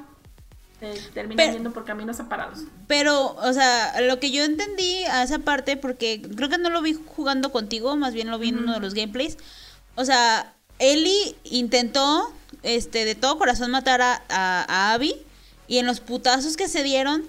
terminan 1.13 1.38
Pero- 1.38 1.53
yendo 1.53 1.71
por 1.73 1.86
caminos 1.86 2.17
separados. 2.17 2.59
Pero, 2.88 3.36
o 3.36 3.53
sea, 3.53 3.99
lo 4.01 4.19
que 4.19 4.32
yo 4.32 4.43
entendí 4.43 5.03
a 5.05 5.23
esa 5.23 5.39
parte, 5.39 5.78
porque 5.78 6.21
creo 6.36 6.49
que 6.49 6.57
no 6.57 6.69
lo 6.69 6.82
vi 6.82 6.93
jugando 6.93 7.51
contigo, 7.51 7.95
más 7.95 8.13
bien 8.13 8.30
lo 8.30 8.38
vi 8.39 8.49
en 8.49 8.59
uno 8.59 8.73
de 8.73 8.80
los 8.80 8.93
gameplays. 8.93 9.38
O 9.95 10.05
sea, 10.05 10.53
Ellie 10.80 11.36
intentó, 11.43 12.32
este, 12.63 13.05
de 13.05 13.15
todo 13.15 13.38
corazón 13.38 13.71
matar 13.71 14.01
a, 14.01 14.21
a, 14.30 14.65
a 14.67 14.93
Abby. 14.93 15.15
Y 15.69 15.80
en 15.80 15.86
los 15.86 15.99
putazos 15.99 16.55
que 16.55 16.67
se 16.69 16.82
dieron, 16.84 17.25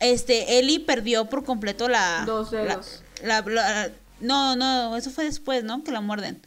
este, 0.00 0.58
Ellie 0.58 0.80
perdió 0.80 1.26
por 1.30 1.44
completo 1.44 1.88
la... 1.88 2.24
Dos 2.26 2.50
dedos. 2.50 3.02
la- 3.22 3.40
la- 3.42 3.90
no, 4.20 4.54
no, 4.56 4.96
eso 4.98 5.10
fue 5.10 5.24
después, 5.24 5.64
¿no? 5.64 5.82
Que 5.82 5.92
la 5.92 6.02
muerden. 6.02 6.42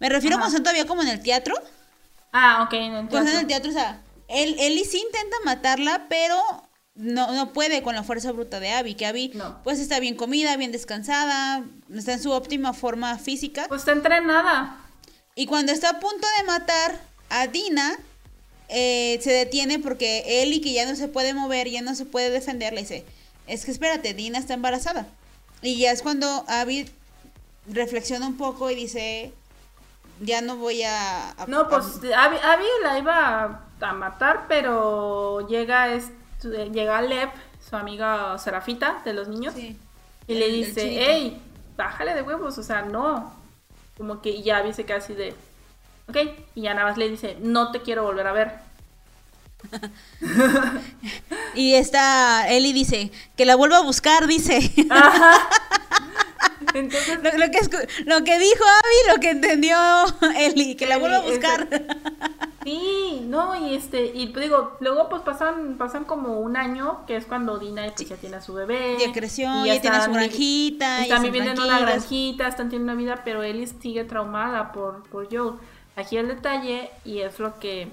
Me 0.00 0.08
refiero 0.08 0.34
Ajá. 0.36 0.42
cuando 0.42 0.56
están 0.56 0.64
todavía 0.64 0.86
como 0.88 1.02
en 1.02 1.08
el 1.08 1.22
teatro. 1.22 1.54
Ah, 2.32 2.62
ok, 2.64 2.72
no 2.90 3.08
Cuando 3.08 3.18
están 3.18 3.34
en 3.34 3.40
el 3.42 3.46
teatro, 3.46 3.70
o 3.70 3.74
sea, 3.74 4.00
él, 4.32 4.56
Ellie 4.58 4.84
sí 4.84 4.98
intenta 4.98 5.36
matarla, 5.44 6.06
pero 6.08 6.40
no, 6.94 7.32
no 7.32 7.52
puede 7.52 7.82
con 7.82 7.94
la 7.94 8.02
fuerza 8.02 8.32
bruta 8.32 8.60
de 8.60 8.70
Abby, 8.72 8.94
que 8.94 9.06
Abby 9.06 9.30
No. 9.34 9.62
pues 9.64 9.78
está 9.78 9.98
bien 10.00 10.14
comida, 10.16 10.56
bien 10.56 10.72
descansada, 10.72 11.64
está 11.94 12.14
en 12.14 12.22
su 12.22 12.30
óptima 12.32 12.72
forma 12.72 13.18
física. 13.18 13.66
Pues 13.68 13.82
está 13.82 13.92
entrenada. 13.92 14.78
Y 15.34 15.46
cuando 15.46 15.72
está 15.72 15.90
a 15.90 16.00
punto 16.00 16.26
de 16.38 16.44
matar 16.44 17.00
a 17.30 17.46
Dina, 17.46 17.96
eh, 18.68 19.18
se 19.22 19.30
detiene 19.32 19.78
porque 19.78 20.42
Ellie, 20.42 20.60
que 20.60 20.72
ya 20.72 20.84
no 20.86 20.94
se 20.96 21.08
puede 21.08 21.32
mover, 21.34 21.68
ya 21.68 21.80
no 21.82 21.94
se 21.94 22.04
puede 22.04 22.30
defender, 22.30 22.72
le 22.74 22.82
dice, 22.82 23.04
es 23.46 23.64
que 23.64 23.70
espérate, 23.70 24.12
Dina 24.14 24.38
está 24.38 24.54
embarazada. 24.54 25.06
Y 25.62 25.76
ya 25.78 25.92
es 25.92 26.02
cuando 26.02 26.44
Abby 26.48 26.90
reflexiona 27.70 28.26
un 28.26 28.36
poco 28.36 28.70
y 28.70 28.74
dice, 28.74 29.32
ya 30.20 30.40
no 30.40 30.56
voy 30.56 30.82
a... 30.82 31.30
a- 31.30 31.46
No, 31.46 31.60
a- 31.60 31.68
pues 31.68 31.84
Abby, 32.14 32.36
Abby 32.42 32.64
la 32.82 32.98
iba 32.98 33.44
a, 33.44 33.60
a 33.90 33.92
matar, 33.94 34.46
pero 34.48 35.46
llega, 35.48 35.92
est- 35.92 36.12
llega 36.42 37.00
Lev, 37.02 37.28
su 37.68 37.76
amiga 37.76 38.38
Serafita 38.38 39.00
de 39.04 39.12
los 39.14 39.28
niños, 39.28 39.54
Sí. 39.54 39.76
y 40.26 40.34
le 40.34 40.46
El- 40.46 40.52
dice, 40.52 40.82
hey, 41.04 41.40
bájale 41.76 42.14
de 42.14 42.22
huevos, 42.22 42.58
o 42.58 42.62
sea, 42.62 42.82
no. 42.82 43.32
Como 43.96 44.20
que 44.22 44.30
y 44.30 44.50
Abby 44.50 44.72
se 44.72 44.84
queda 44.84 44.98
así 44.98 45.14
de, 45.14 45.34
ok, 46.08 46.16
y 46.54 46.62
ya 46.62 46.74
nada 46.74 46.88
más 46.88 46.96
le 46.98 47.08
dice, 47.08 47.36
no 47.40 47.70
te 47.72 47.82
quiero 47.82 48.04
volver 48.04 48.26
a 48.26 48.32
ver. 48.32 48.52
Y 51.54 51.74
esta 51.74 52.48
Ellie 52.48 52.72
dice, 52.72 53.12
que 53.36 53.44
la 53.44 53.54
vuelva 53.56 53.78
a 53.78 53.82
buscar, 53.82 54.26
dice. 54.26 54.58
Entonces, 56.74 57.18
lo, 57.22 57.30
lo 57.38 57.50
que 57.50 57.58
lo 58.06 58.24
que 58.24 58.38
dijo 58.38 58.64
Abby, 58.64 59.14
lo 59.14 59.20
que 59.20 59.30
entendió 59.30 59.76
Ellie, 60.36 60.76
que 60.76 60.86
la 60.86 60.98
vuelva 60.98 61.18
a 61.18 61.20
Ellie, 61.20 61.32
buscar. 61.32 61.68
sí, 62.64 63.24
no, 63.28 63.54
y 63.56 63.74
este, 63.74 64.06
y 64.06 64.32
digo, 64.32 64.76
luego 64.80 65.08
pues 65.08 65.22
pasan, 65.22 65.76
pasan 65.78 66.04
como 66.04 66.40
un 66.40 66.56
año, 66.56 67.04
que 67.06 67.16
es 67.16 67.26
cuando 67.26 67.58
Dina 67.58 67.86
pues, 67.94 68.08
ya 68.08 68.16
tiene 68.16 68.36
a 68.36 68.40
su 68.40 68.54
bebé. 68.54 68.96
Ya 68.98 69.12
creció, 69.12 69.64
y 69.64 69.68
ya 69.68 69.80
tiene 69.80 70.02
su 70.02 70.12
granjita, 70.12 70.98
ya 70.98 71.02
Están 71.04 71.22
viviendo 71.22 71.50
en 71.52 71.60
una 71.60 71.80
granjita, 71.80 72.48
están 72.48 72.68
teniendo 72.68 72.92
una 72.92 73.00
vida, 73.00 73.22
pero 73.24 73.42
Ellie 73.42 73.66
sigue 73.66 74.04
traumada 74.04 74.72
por, 74.72 75.02
por 75.08 75.28
Joel. 75.34 75.54
Aquí 75.96 76.16
el 76.16 76.28
detalle, 76.28 76.90
y 77.04 77.20
es 77.20 77.38
lo 77.38 77.58
que 77.58 77.88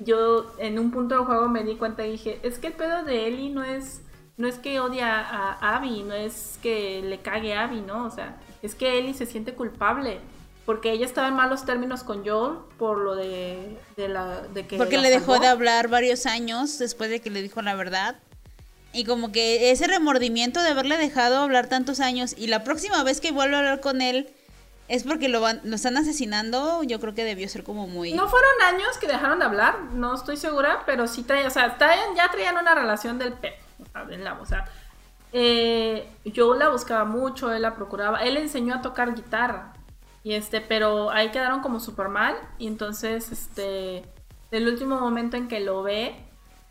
yo 0.00 0.52
en 0.58 0.78
un 0.78 0.90
punto 0.90 1.14
del 1.16 1.24
juego 1.24 1.48
me 1.48 1.62
di 1.62 1.76
cuenta 1.76 2.06
y 2.06 2.12
dije, 2.12 2.40
es 2.42 2.58
que 2.58 2.68
el 2.68 2.72
pedo 2.72 3.04
de 3.04 3.26
Ellie 3.26 3.50
no 3.50 3.62
es, 3.62 4.02
no 4.40 4.48
es 4.48 4.58
que 4.58 4.80
odia 4.80 5.20
a 5.20 5.76
Abby, 5.76 6.02
no 6.02 6.14
es 6.14 6.58
que 6.62 7.00
le 7.02 7.18
cague 7.20 7.54
a 7.54 7.64
Abby, 7.64 7.80
¿no? 7.82 8.06
O 8.06 8.10
sea, 8.10 8.36
es 8.62 8.74
que 8.74 8.98
Ellie 8.98 9.14
se 9.14 9.26
siente 9.26 9.54
culpable. 9.54 10.18
Porque 10.66 10.92
ella 10.92 11.06
estaba 11.06 11.26
en 11.28 11.34
malos 11.34 11.64
términos 11.64 12.04
con 12.04 12.24
Joel 12.24 12.58
por 12.78 12.98
lo 12.98 13.16
de, 13.16 13.76
de 13.96 14.08
la 14.08 14.40
de 14.42 14.66
que 14.66 14.76
Porque 14.76 14.98
le 14.98 15.10
dejó 15.10 15.32
salvó. 15.32 15.40
de 15.40 15.46
hablar 15.48 15.88
varios 15.88 16.26
años 16.26 16.78
después 16.78 17.10
de 17.10 17.20
que 17.20 17.30
le 17.30 17.42
dijo 17.42 17.60
la 17.62 17.74
verdad. 17.74 18.16
Y 18.92 19.04
como 19.04 19.32
que 19.32 19.70
ese 19.72 19.86
remordimiento 19.88 20.62
de 20.62 20.68
haberle 20.70 20.96
dejado 20.96 21.38
hablar 21.38 21.68
tantos 21.68 21.98
años 22.00 22.34
y 22.36 22.46
la 22.48 22.62
próxima 22.62 23.02
vez 23.02 23.20
que 23.20 23.32
vuelve 23.32 23.56
a 23.56 23.58
hablar 23.60 23.80
con 23.80 24.00
él 24.02 24.28
es 24.88 25.04
porque 25.04 25.28
lo, 25.28 25.40
van, 25.40 25.60
lo 25.64 25.76
están 25.76 25.96
asesinando, 25.96 26.82
yo 26.82 26.98
creo 27.00 27.14
que 27.14 27.24
debió 27.24 27.48
ser 27.48 27.62
como 27.64 27.86
muy... 27.86 28.12
No 28.12 28.28
fueron 28.28 28.50
años 28.66 28.98
que 29.00 29.06
dejaron 29.06 29.38
de 29.38 29.44
hablar, 29.44 29.80
no 29.92 30.14
estoy 30.14 30.36
segura, 30.36 30.82
pero 30.86 31.06
sí 31.06 31.22
traían, 31.22 31.46
o 31.46 31.50
sea, 31.50 31.78
traían- 31.78 32.16
ya 32.16 32.28
traían 32.30 32.56
una 32.58 32.74
relación 32.74 33.16
del 33.18 33.32
pet, 33.32 33.54
o 33.82 33.86
sea, 33.92 34.04
del 34.04 34.24
lado, 34.24 34.42
o 34.42 34.46
sea, 34.46 34.64
eh, 35.32 36.08
yo 36.24 36.54
la 36.54 36.68
buscaba 36.68 37.04
mucho, 37.04 37.52
él 37.52 37.62
la 37.62 37.74
procuraba, 37.74 38.22
él 38.22 38.34
le 38.34 38.42
enseñó 38.42 38.74
a 38.74 38.82
tocar 38.82 39.14
guitarra, 39.14 39.72
y 40.22 40.34
este, 40.34 40.60
pero 40.60 41.10
ahí 41.10 41.30
quedaron 41.30 41.60
como 41.60 41.80
súper 41.80 42.08
mal, 42.08 42.36
y 42.58 42.66
entonces, 42.66 43.30
este, 43.32 44.04
el 44.50 44.68
último 44.68 45.00
momento 45.00 45.36
en 45.36 45.48
que 45.48 45.60
lo 45.60 45.82
ve, 45.82 46.16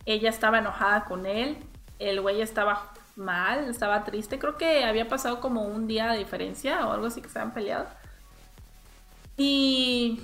ella 0.06 0.30
estaba 0.30 0.60
enojada 0.60 1.06
con 1.06 1.26
él, 1.26 1.58
el 2.00 2.22
güey 2.22 2.42
estaba 2.42 2.92
mal, 3.16 3.66
estaba 3.70 4.04
triste, 4.06 4.40
creo 4.40 4.58
que 4.58 4.84
había 4.86 5.08
pasado 5.08 5.40
como 5.42 5.64
un 5.64 5.88
día 5.88 6.12
de 6.12 6.18
diferencia 6.20 6.88
o 6.88 6.94
algo 6.94 7.08
así 7.08 7.22
que 7.22 7.30
se 7.30 7.40
habían 7.40 7.54
peleado. 7.54 7.88
Y 9.38 10.20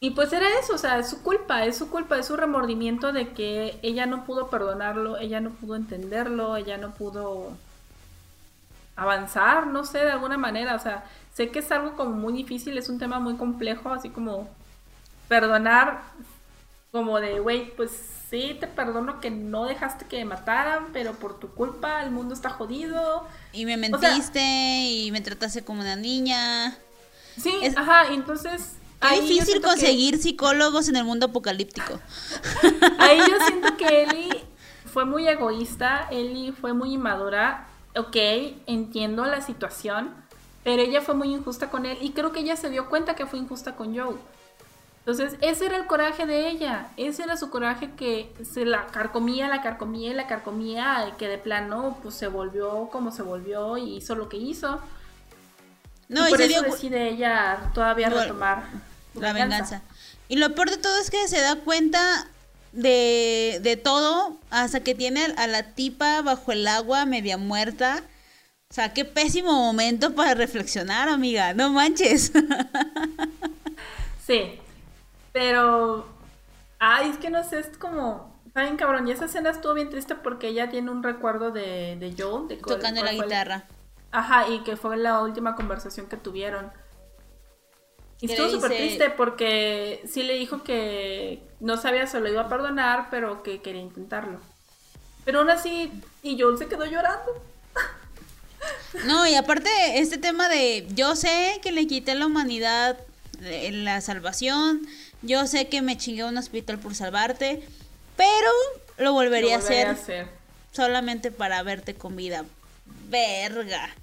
y 0.00 0.10
pues 0.10 0.32
era 0.32 0.46
eso, 0.60 0.74
o 0.74 0.78
sea, 0.78 0.98
es 0.98 1.08
su 1.10 1.22
culpa, 1.22 1.64
es 1.64 1.76
su 1.78 1.88
culpa, 1.90 2.18
es 2.18 2.26
su 2.26 2.36
remordimiento 2.36 3.12
de 3.12 3.30
que 3.30 3.78
ella 3.82 4.06
no 4.06 4.24
pudo 4.24 4.48
perdonarlo, 4.48 5.16
ella 5.18 5.40
no 5.40 5.50
pudo 5.50 5.76
entenderlo, 5.76 6.56
ella 6.56 6.76
no 6.76 6.90
pudo 6.92 7.52
avanzar, 8.96 9.66
no 9.66 9.84
sé, 9.84 9.98
de 9.98 10.10
alguna 10.12 10.38
manera, 10.38 10.74
o 10.74 10.78
sea, 10.78 11.04
sé 11.34 11.50
que 11.50 11.58
es 11.58 11.70
algo 11.70 11.96
como 11.96 12.10
muy 12.12 12.32
difícil, 12.32 12.76
es 12.78 12.88
un 12.88 12.98
tema 12.98 13.18
muy 13.20 13.36
complejo, 13.36 13.90
así 13.90 14.08
como 14.08 14.48
perdonar, 15.28 16.00
como 16.92 17.20
de, 17.20 17.40
güey, 17.40 17.74
pues 17.76 17.90
sí, 18.30 18.56
te 18.58 18.66
perdono 18.66 19.20
que 19.20 19.30
no 19.30 19.66
dejaste 19.66 20.06
que 20.06 20.18
me 20.18 20.24
mataran, 20.26 20.86
pero 20.92 21.12
por 21.12 21.38
tu 21.38 21.48
culpa 21.50 22.02
el 22.02 22.10
mundo 22.10 22.34
está 22.34 22.48
jodido. 22.50 23.26
Y 23.52 23.66
me 23.66 23.74
O 23.74 23.98
sea- 23.98 24.10
mentiste 24.10 24.40
y 24.40 25.10
me 25.12 25.20
trataste 25.20 25.62
como 25.64 25.80
una 25.82 25.96
niña. 25.96 26.76
Sí, 27.38 27.54
Es- 27.62 27.76
ajá, 27.76 28.10
y 28.10 28.14
entonces... 28.14 28.76
Ahí 29.00 29.20
yo 29.20 29.26
difícil 29.26 29.54
que- 29.56 29.60
conseguir 29.68 30.18
psicólogos 30.18 30.88
en 30.88 30.96
el 30.96 31.04
mundo 31.04 31.26
apocalíptico. 31.26 32.00
Ahí 32.98 33.18
yo 33.18 33.46
siento 33.46 33.76
que 33.76 34.02
Ellie 34.02 34.44
fue 34.92 35.04
muy 35.04 35.28
egoísta, 35.28 36.08
Ellie 36.10 36.52
fue 36.52 36.72
muy 36.72 36.94
inmadura. 36.94 37.66
Ok, 37.96 38.16
entiendo 38.66 39.24
la 39.24 39.40
situación, 39.40 40.12
pero 40.64 40.82
ella 40.82 41.00
fue 41.00 41.14
muy 41.14 41.32
injusta 41.32 41.70
con 41.70 41.86
él 41.86 41.96
y 42.00 42.10
creo 42.10 42.32
que 42.32 42.40
ella 42.40 42.56
se 42.56 42.68
dio 42.70 42.88
cuenta 42.88 43.14
que 43.14 43.26
fue 43.26 43.38
injusta 43.38 43.74
con 43.74 43.96
Joe. 43.96 44.16
Entonces, 45.00 45.38
ese 45.40 45.66
era 45.66 45.76
el 45.76 45.86
coraje 45.86 46.26
de 46.26 46.48
ella, 46.50 46.88
ese 46.96 47.22
era 47.22 47.36
su 47.36 47.48
coraje 47.48 47.92
que 47.96 48.34
se 48.44 48.64
la 48.64 48.88
carcomía, 48.88 49.46
la 49.48 49.62
carcomía 49.62 50.10
y 50.10 50.14
la 50.14 50.26
carcomía, 50.26 51.14
que 51.16 51.28
de 51.28 51.38
plano 51.38 51.96
pues 52.02 52.16
se 52.16 52.26
volvió 52.26 52.88
como 52.90 53.12
se 53.12 53.22
volvió 53.22 53.78
y 53.78 53.96
hizo 53.96 54.14
lo 54.16 54.28
que 54.28 54.36
hizo. 54.36 54.80
No, 56.08 56.26
y, 56.28 56.30
por 56.30 56.40
eso 56.40 56.62
decide 56.62 57.08
ella 57.08 57.70
todavía 57.74 58.08
retomar 58.08 58.64
la 59.14 59.32
venganza. 59.32 59.82
Y 60.28 60.36
lo 60.36 60.54
peor 60.54 60.70
de 60.70 60.76
todo 60.76 60.98
es 60.98 61.10
que 61.10 61.28
se 61.28 61.40
da 61.40 61.56
cuenta 61.56 62.26
de, 62.72 63.58
de 63.62 63.76
todo 63.76 64.38
hasta 64.50 64.80
que 64.80 64.94
tiene 64.94 65.24
a 65.36 65.46
la 65.46 65.74
tipa 65.74 66.22
bajo 66.22 66.52
el 66.52 66.66
agua 66.66 67.06
media 67.06 67.38
muerta. 67.38 68.02
O 68.68 68.74
sea, 68.74 68.92
qué 68.92 69.04
pésimo 69.04 69.52
momento 69.52 70.14
para 70.14 70.34
reflexionar, 70.34 71.08
amiga. 71.08 71.54
No 71.54 71.70
manches. 71.70 72.32
Sí, 74.26 74.58
pero... 75.32 76.04
Ay, 76.80 77.10
es 77.10 77.16
que 77.18 77.30
no 77.30 77.48
sé, 77.48 77.60
es 77.60 77.68
como... 77.78 78.34
Bien 78.56 78.76
cabrón. 78.76 79.06
Y 79.06 79.12
esa 79.12 79.26
escena 79.26 79.50
estuvo 79.50 79.74
bien 79.74 79.88
triste 79.88 80.16
porque 80.16 80.48
ella 80.48 80.68
tiene 80.68 80.90
un 80.90 81.02
recuerdo 81.02 81.52
de, 81.52 81.96
de 82.00 82.14
Joe. 82.18 82.48
De 82.48 82.56
Tocando 82.56 83.04
la 83.04 83.12
guitarra. 83.12 83.64
Ajá, 84.16 84.48
y 84.48 84.60
que 84.60 84.78
fue 84.78 84.96
la 84.96 85.20
última 85.20 85.54
conversación 85.54 86.06
que 86.06 86.16
tuvieron. 86.16 86.72
Y 88.18 88.30
estuvo 88.30 88.48
súper 88.48 88.70
triste 88.70 89.10
porque 89.10 90.02
sí 90.08 90.22
le 90.22 90.38
dijo 90.38 90.62
que 90.62 91.42
no 91.60 91.76
sabía 91.76 92.06
si 92.06 92.18
lo 92.18 92.26
iba 92.26 92.40
a 92.40 92.48
perdonar, 92.48 93.08
pero 93.10 93.42
que 93.42 93.60
quería 93.60 93.82
intentarlo. 93.82 94.40
Pero 95.26 95.40
aún 95.40 95.50
así, 95.50 95.92
y 96.22 96.40
Joel 96.40 96.56
se 96.56 96.66
quedó 96.66 96.86
llorando. 96.86 97.42
No, 99.04 99.26
y 99.26 99.34
aparte, 99.34 99.68
este 99.98 100.16
tema 100.16 100.48
de 100.48 100.86
yo 100.94 101.14
sé 101.14 101.60
que 101.62 101.70
le 101.70 101.86
quité 101.86 102.14
la 102.14 102.24
humanidad 102.24 102.96
la 103.38 104.00
salvación, 104.00 104.80
yo 105.20 105.46
sé 105.46 105.68
que 105.68 105.82
me 105.82 105.98
chingué 105.98 106.24
un 106.24 106.38
hospital 106.38 106.78
por 106.78 106.94
salvarte, 106.94 107.62
pero 108.16 108.50
lo 108.96 109.12
volvería, 109.12 109.56
a, 109.56 109.58
hacer 109.58 109.88
a 109.88 109.90
hacer 109.90 110.28
solamente 110.72 111.30
para 111.30 111.62
verte 111.62 111.94
con 111.94 112.16
vida. 112.16 112.46
Verga. 113.10 113.94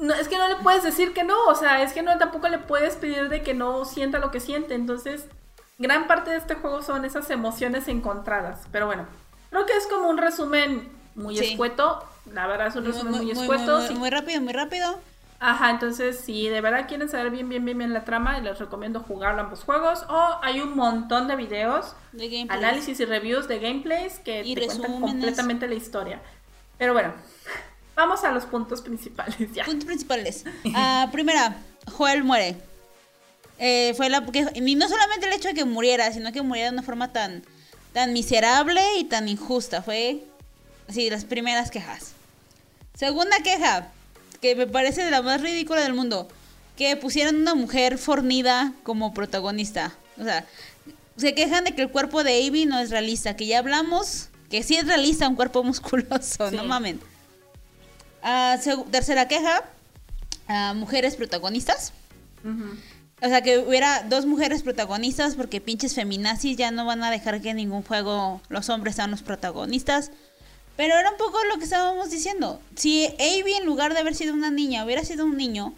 No, 0.00 0.14
es 0.14 0.28
que 0.28 0.38
no 0.38 0.48
le 0.48 0.56
puedes 0.56 0.82
decir 0.82 1.12
que 1.12 1.24
no, 1.24 1.36
o 1.44 1.54
sea, 1.54 1.82
es 1.82 1.92
que 1.92 2.02
no 2.02 2.16
tampoco 2.16 2.48
le 2.48 2.58
puedes 2.58 2.96
pedir 2.96 3.28
de 3.28 3.42
que 3.42 3.52
no 3.52 3.84
sienta 3.84 4.18
lo 4.18 4.30
que 4.30 4.40
siente. 4.40 4.74
Entonces, 4.74 5.26
gran 5.76 6.06
parte 6.06 6.30
de 6.30 6.38
este 6.38 6.54
juego 6.54 6.82
son 6.82 7.04
esas 7.04 7.28
emociones 7.28 7.86
encontradas. 7.86 8.66
Pero 8.72 8.86
bueno, 8.86 9.06
creo 9.50 9.66
que 9.66 9.76
es 9.76 9.86
como 9.86 10.08
un 10.08 10.16
resumen 10.16 10.88
muy 11.14 11.38
escueto. 11.38 12.02
La 12.32 12.46
verdad 12.46 12.68
es 12.68 12.76
un 12.76 12.86
resumen 12.86 13.12
muy, 13.12 13.30
escueto. 13.30 13.80
Muy, 13.92 14.08
rápido, 14.08 14.40
muy 14.40 14.54
rápido. 14.54 14.98
Ajá, 15.38 15.68
entonces 15.68 16.18
si 16.18 16.48
de 16.48 16.62
verdad 16.62 16.88
quieren 16.88 17.10
saber 17.10 17.30
bien, 17.30 17.50
bien, 17.50 17.64
bien, 17.66 17.76
bien 17.76 17.92
la 17.92 18.04
trama, 18.04 18.38
les 18.40 18.58
recomiendo 18.58 19.00
jugar 19.00 19.38
ambos 19.38 19.64
juegos. 19.64 20.06
O 20.08 20.38
hay 20.42 20.62
un 20.62 20.76
montón 20.76 21.28
de 21.28 21.36
videos, 21.36 21.94
de 22.12 22.46
análisis 22.48 23.00
y 23.00 23.04
reviews 23.04 23.48
de 23.48 23.58
gameplays 23.58 24.18
que 24.20 24.42
te 24.42 24.66
cuentan 24.66 24.98
completamente 24.98 25.68
la 25.68 25.74
historia. 25.74 26.22
Pero 26.78 26.94
bueno, 26.94 27.12
Vamos 28.00 28.24
a 28.24 28.32
los 28.32 28.46
puntos 28.46 28.80
principales 28.80 29.52
ya. 29.52 29.66
Puntos 29.66 29.84
principales. 29.84 30.44
Ah, 30.74 31.10
primera, 31.12 31.58
Joel 31.86 32.24
muere. 32.24 32.56
Eh, 33.58 33.92
fue 33.94 34.08
la 34.08 34.24
que, 34.24 34.46
y 34.54 34.74
no 34.74 34.88
solamente 34.88 35.26
el 35.26 35.34
hecho 35.34 35.48
de 35.48 35.54
que 35.54 35.66
muriera, 35.66 36.10
sino 36.10 36.32
que 36.32 36.40
muriera 36.40 36.70
de 36.70 36.76
una 36.76 36.82
forma 36.82 37.12
tan, 37.12 37.42
tan 37.92 38.14
miserable 38.14 38.80
y 38.98 39.04
tan 39.04 39.28
injusta. 39.28 39.82
Fue 39.82 40.24
así, 40.88 41.10
las 41.10 41.26
primeras 41.26 41.70
quejas. 41.70 42.12
Segunda 42.94 43.38
queja, 43.40 43.88
que 44.40 44.56
me 44.56 44.66
parece 44.66 45.04
de 45.04 45.10
la 45.10 45.20
más 45.20 45.42
ridícula 45.42 45.82
del 45.82 45.92
mundo. 45.92 46.26
Que 46.78 46.96
pusieron 46.96 47.36
una 47.36 47.54
mujer 47.54 47.98
fornida 47.98 48.72
como 48.82 49.12
protagonista. 49.12 49.92
O 50.18 50.24
sea, 50.24 50.46
se 51.18 51.34
quejan 51.34 51.64
de 51.64 51.74
que 51.74 51.82
el 51.82 51.90
cuerpo 51.90 52.24
de 52.24 52.46
Avi 52.46 52.64
no 52.64 52.78
es 52.78 52.88
realista. 52.88 53.36
Que 53.36 53.46
ya 53.46 53.58
hablamos 53.58 54.30
que 54.48 54.62
sí 54.62 54.76
es 54.76 54.86
realista 54.86 55.28
un 55.28 55.36
cuerpo 55.36 55.62
musculoso, 55.62 56.50
no 56.50 56.64
mamen. 56.64 56.98
Ah, 58.22 58.58
tercera 58.90 59.28
queja, 59.28 59.64
ah, 60.48 60.74
mujeres 60.74 61.16
protagonistas. 61.16 61.92
O 63.22 63.28
sea, 63.28 63.42
que 63.42 63.58
hubiera 63.58 64.02
dos 64.04 64.24
mujeres 64.24 64.62
protagonistas 64.62 65.34
porque 65.34 65.60
pinches 65.60 65.94
feminazis 65.94 66.56
ya 66.56 66.70
no 66.70 66.86
van 66.86 67.02
a 67.04 67.10
dejar 67.10 67.40
que 67.42 67.50
en 67.50 67.56
ningún 67.56 67.82
juego 67.82 68.40
los 68.48 68.68
hombres 68.70 68.96
sean 68.96 69.10
los 69.10 69.22
protagonistas. 69.22 70.10
Pero 70.76 70.96
era 70.98 71.10
un 71.10 71.18
poco 71.18 71.38
lo 71.44 71.58
que 71.58 71.64
estábamos 71.64 72.10
diciendo. 72.10 72.60
Si 72.74 73.06
Abby 73.18 73.52
en 73.52 73.66
lugar 73.66 73.92
de 73.92 74.00
haber 74.00 74.14
sido 74.14 74.32
una 74.32 74.50
niña 74.50 74.84
hubiera 74.84 75.04
sido 75.04 75.26
un 75.26 75.36
niño, 75.36 75.74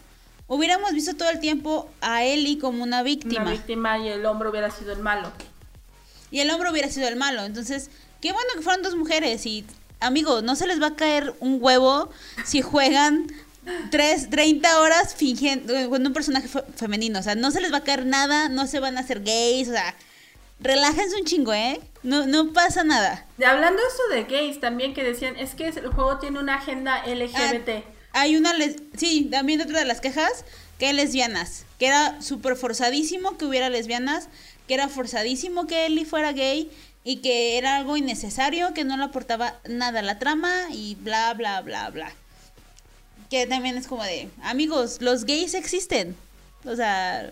hubiéramos 0.47 0.93
visto 0.93 1.15
todo 1.15 1.29
el 1.29 1.41
tiempo 1.41 1.89
a 1.99 2.23
Ellie 2.23 2.57
como 2.57 2.83
una 2.83 3.03
víctima. 3.03 3.41
Una 3.41 3.51
víctima 3.51 3.97
y 3.97 4.07
el 4.07 4.25
hombre 4.25 4.47
hubiera 4.47 4.71
sido 4.71 4.93
el 4.93 4.99
malo. 4.99 5.29
Y 6.31 6.39
el 6.39 6.49
hombre 6.49 6.71
hubiera 6.71 6.89
sido 6.89 7.09
el 7.09 7.17
malo. 7.17 7.43
Entonces, 7.43 7.89
qué 8.21 8.31
bueno 8.31 8.47
que 8.55 8.61
fueron 8.61 8.81
dos 8.81 8.95
mujeres 8.95 9.45
y 9.45 9.65
amigo, 10.03 10.41
no 10.41 10.55
se 10.55 10.67
les 10.67 10.81
va 10.81 10.87
a 10.87 10.95
caer 10.95 11.33
un 11.39 11.57
huevo 11.61 12.09
si 12.45 12.61
juegan 12.61 13.27
3, 13.91 14.29
30 14.29 14.79
horas 14.79 15.15
fingiendo 15.15 15.73
con 15.89 16.05
un 16.05 16.13
personaje 16.13 16.47
femenino. 16.75 17.19
O 17.19 17.23
sea, 17.23 17.35
no 17.35 17.51
se 17.51 17.61
les 17.61 17.71
va 17.71 17.77
a 17.77 17.83
caer 17.83 18.05
nada, 18.05 18.49
no 18.49 18.67
se 18.67 18.79
van 18.79 18.97
a 18.97 19.01
hacer 19.01 19.21
gays, 19.23 19.69
o 19.69 19.71
sea, 19.71 19.95
relájense 20.59 21.15
un 21.15 21.25
chingo, 21.25 21.53
¿eh? 21.53 21.79
No, 22.03 22.25
no 22.25 22.53
pasa 22.53 22.83
nada. 22.83 23.25
Y 23.37 23.43
hablando 23.43 23.81
eso 23.81 24.15
de 24.15 24.23
gays, 24.25 24.59
también 24.59 24.93
que 24.93 25.03
decían, 25.03 25.37
es 25.37 25.55
que 25.55 25.67
el 25.67 25.87
juego 25.87 26.19
tiene 26.19 26.39
una 26.39 26.55
agenda 26.55 27.03
LGBT. 27.05 27.69
Ah, 28.13 28.21
hay 28.21 28.35
una, 28.35 28.53
sí, 28.97 29.27
también 29.31 29.61
otra 29.61 29.79
de 29.79 29.85
las 29.85 30.01
quejas, 30.01 30.45
que 30.77 30.93
lesbianas, 30.93 31.65
que 31.79 31.87
era 31.87 32.21
súper 32.21 32.55
forzadísimo 32.55 33.37
que 33.37 33.45
hubiera 33.45 33.69
lesbianas, 33.69 34.27
que 34.67 34.73
era 34.73 34.87
forzadísimo 34.89 35.67
que 35.67 35.85
Ellie 35.85 36.05
fuera 36.05 36.31
gay 36.31 36.71
y 37.03 37.17
que 37.17 37.57
era 37.57 37.77
algo 37.77 37.97
innecesario, 37.97 38.73
que 38.73 38.83
no 38.83 38.97
le 38.97 39.03
aportaba 39.03 39.55
nada 39.67 39.99
a 39.99 40.03
la 40.03 40.19
trama 40.19 40.51
y 40.71 40.95
bla, 40.95 41.33
bla, 41.33 41.61
bla, 41.61 41.89
bla. 41.89 42.11
Que 43.29 43.45
también 43.45 43.77
es 43.77 43.87
como 43.87 44.03
de, 44.03 44.29
amigos, 44.43 45.01
los 45.01 45.25
gays 45.25 45.53
existen. 45.53 46.15
O 46.65 46.75
sea... 46.75 47.31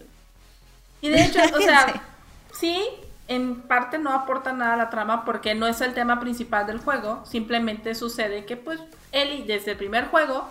Y 1.01 1.09
de 1.09 1.23
hecho, 1.23 1.39
o 1.55 1.61
sea, 1.61 2.03
sí, 2.59 2.79
en 3.27 3.61
parte 3.61 3.97
no 3.97 4.11
aporta 4.11 4.51
nada 4.51 4.73
a 4.73 4.77
la 4.77 4.89
trama 4.89 5.25
porque 5.25 5.55
no 5.55 5.67
es 5.67 5.79
el 5.81 5.93
tema 5.93 6.19
principal 6.19 6.67
del 6.67 6.79
juego. 6.79 7.23
Simplemente 7.25 7.95
sucede 7.95 8.45
que 8.45 8.57
pues 8.57 8.79
Ellie 9.11 9.45
desde 9.45 9.71
el 9.71 9.77
primer 9.77 10.07
juego 10.07 10.47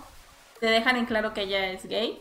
te 0.61 0.67
dejan 0.67 0.97
en 0.97 1.07
claro 1.07 1.35
que 1.35 1.43
ella 1.43 1.71
es 1.71 1.87
gay 1.87 2.19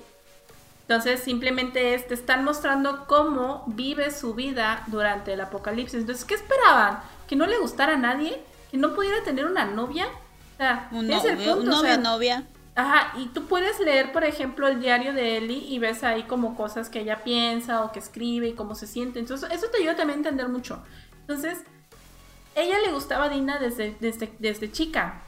entonces 0.89 1.19
simplemente 1.19 1.93
es, 1.93 2.07
te 2.07 2.15
están 2.15 2.43
mostrando 2.43 3.05
cómo 3.05 3.63
vive 3.67 4.09
su 4.09 4.33
vida 4.33 4.81
durante 4.87 5.33
el 5.33 5.41
apocalipsis. 5.41 5.99
Entonces, 5.99 6.25
¿qué 6.25 6.33
esperaban? 6.33 7.01
¿Que 7.27 7.35
no 7.35 7.45
le 7.45 7.59
gustara 7.59 7.93
a 7.93 7.97
nadie? 7.97 8.41
¿Que 8.71 8.77
no 8.77 8.95
pudiera 8.95 9.23
tener 9.23 9.45
una 9.45 9.65
novia? 9.65 10.07
O 10.07 10.57
sea, 10.57 10.89
un 10.91 11.07
novio, 11.07 11.57
novia, 11.57 11.97
novia. 11.97 12.43
Ajá, 12.73 13.13
y 13.19 13.27
tú 13.27 13.45
puedes 13.45 13.79
leer, 13.79 14.11
por 14.11 14.23
ejemplo, 14.23 14.67
el 14.67 14.79
diario 14.79 15.13
de 15.13 15.37
Ellie 15.37 15.63
y 15.69 15.77
ves 15.77 16.03
ahí 16.03 16.23
como 16.23 16.55
cosas 16.55 16.89
que 16.89 17.01
ella 17.01 17.23
piensa 17.23 17.83
o 17.83 17.91
que 17.91 17.99
escribe 17.99 18.47
y 18.47 18.53
cómo 18.53 18.73
se 18.73 18.87
siente. 18.87 19.19
Entonces, 19.19 19.47
eso 19.51 19.67
te 19.67 19.77
ayuda 19.77 19.95
también 19.95 20.17
a 20.17 20.21
entender 20.21 20.47
mucho. 20.47 20.81
Entonces, 21.21 21.59
ella 22.55 22.79
le 22.79 22.91
gustaba 22.91 23.25
a 23.25 23.29
Dina 23.29 23.59
desde, 23.59 23.95
desde, 23.99 24.33
desde 24.39 24.71
chica. 24.71 25.21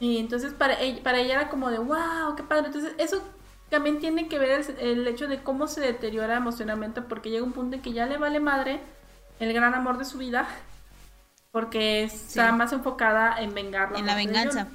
Y 0.00 0.18
entonces 0.18 0.52
para 0.54 0.80
ella, 0.80 1.04
para 1.04 1.20
ella 1.20 1.34
era 1.34 1.48
como 1.50 1.70
de, 1.70 1.78
wow, 1.78 2.34
qué 2.36 2.42
padre. 2.42 2.66
Entonces, 2.66 2.94
eso 2.98 3.22
también 3.74 3.98
tiene 3.98 4.28
que 4.28 4.38
ver 4.38 4.64
el, 4.78 5.04
hecho 5.08 5.26
de 5.26 5.42
cómo 5.42 5.66
se 5.66 5.80
deteriora 5.80 6.36
emocionalmente 6.36 7.02
porque 7.02 7.30
llega 7.30 7.42
un 7.42 7.50
punto 7.50 7.74
en 7.74 7.82
que 7.82 7.92
ya 7.92 8.06
le 8.06 8.18
vale 8.18 8.38
madre 8.38 8.78
el 9.40 9.52
gran 9.52 9.74
amor 9.74 9.98
de 9.98 10.04
su 10.04 10.16
vida 10.16 10.46
porque 11.50 12.04
está 12.04 12.52
más 12.52 12.72
enfocada 12.72 13.34
en 13.40 13.52
vengarla. 13.52 13.98
En 13.98 14.06
la 14.06 14.14
venganza. 14.14 14.68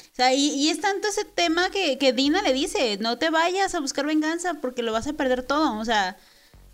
O 0.00 0.16
sea, 0.16 0.34
y, 0.34 0.68
es 0.68 0.80
tanto 0.80 1.06
ese 1.06 1.24
tema 1.24 1.70
que, 1.70 1.96
que, 1.96 2.12
Dina 2.12 2.42
le 2.42 2.52
dice, 2.52 2.98
no 3.00 3.18
te 3.18 3.30
vayas 3.30 3.76
a 3.76 3.80
buscar 3.80 4.04
venganza 4.04 4.54
porque 4.54 4.82
lo 4.82 4.92
vas 4.92 5.06
a 5.06 5.12
perder 5.12 5.44
todo. 5.44 5.78
O 5.78 5.84
sea, 5.84 6.16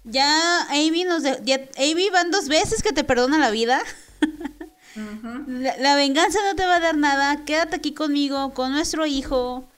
ya 0.05 0.63
Amy 0.71 1.05
nos... 1.05 1.25
ya, 1.45 1.61
Amy 1.77 2.09
van 2.11 2.31
dos 2.31 2.49
veces 2.49 2.83
que 2.83 2.93
te 2.93 3.05
perdona 3.05 3.37
la 3.37 3.51
vida. 3.51 3.83
la, 5.47 5.77
la, 5.77 5.95
venganza 5.95 6.39
no 6.49 6.57
te 6.57 6.65
va 6.65 6.77
a 6.77 6.81
dar 6.81 6.97
nada. 6.97 7.45
Quédate 7.45 7.77
aquí 7.77 7.93
conmigo, 7.93 8.55
con 8.55 8.73
nuestro 8.73 9.05
hijo 9.05 9.69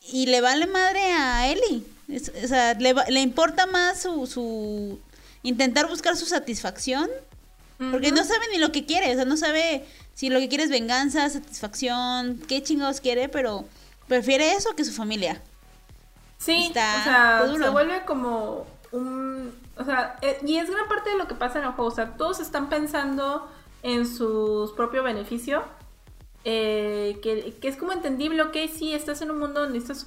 y 0.00 0.26
le 0.26 0.40
vale 0.40 0.66
madre 0.66 1.12
a 1.12 1.48
Eli. 1.48 1.86
o 2.08 2.48
sea, 2.48 2.74
le, 2.74 2.94
le 3.08 3.20
importa 3.20 3.66
más 3.66 4.02
su, 4.02 4.26
su, 4.26 4.98
intentar 5.42 5.88
buscar 5.88 6.16
su 6.16 6.26
satisfacción. 6.26 7.08
Porque 7.90 8.12
no 8.12 8.22
sabe 8.24 8.44
ni 8.52 8.58
lo 8.58 8.72
que 8.72 8.84
quiere. 8.84 9.10
O 9.10 9.14
sea, 9.14 9.24
no 9.24 9.38
sabe 9.38 9.86
si 10.12 10.28
lo 10.28 10.38
que 10.38 10.50
quiere 10.50 10.64
es 10.64 10.70
venganza, 10.70 11.30
satisfacción, 11.30 12.38
qué 12.46 12.62
chingados 12.62 13.00
quiere, 13.00 13.30
pero 13.30 13.64
prefiere 14.06 14.52
eso 14.52 14.76
que 14.76 14.84
su 14.84 14.92
familia. 14.92 15.40
Sí, 16.36 16.68
o 16.70 16.72
sea, 16.74 17.42
se 17.58 17.68
vuelve 17.70 18.04
como 18.04 18.66
un... 18.92 19.54
O 19.78 19.84
sea, 19.86 20.18
eh, 20.20 20.38
y 20.44 20.58
es 20.58 20.68
gran 20.68 20.88
parte 20.88 21.08
de 21.08 21.16
lo 21.16 21.26
que 21.26 21.34
pasa 21.34 21.58
en 21.58 21.64
el 21.64 21.70
juego. 21.70 21.90
O 21.90 21.94
sea, 21.94 22.18
todos 22.18 22.40
están 22.40 22.68
pensando 22.68 23.50
en 23.82 24.06
su 24.06 24.74
propio 24.76 25.02
beneficio. 25.02 25.64
Eh, 26.44 27.18
que, 27.22 27.54
es 27.62 27.76
como 27.76 27.92
entendible, 27.92 28.42
ok, 28.42 28.56
sí, 28.72 28.94
estás 28.94 29.20
en 29.20 29.30
un 29.30 29.38
mundo 29.38 29.60
donde 29.60 29.78
necesitas 29.78 30.06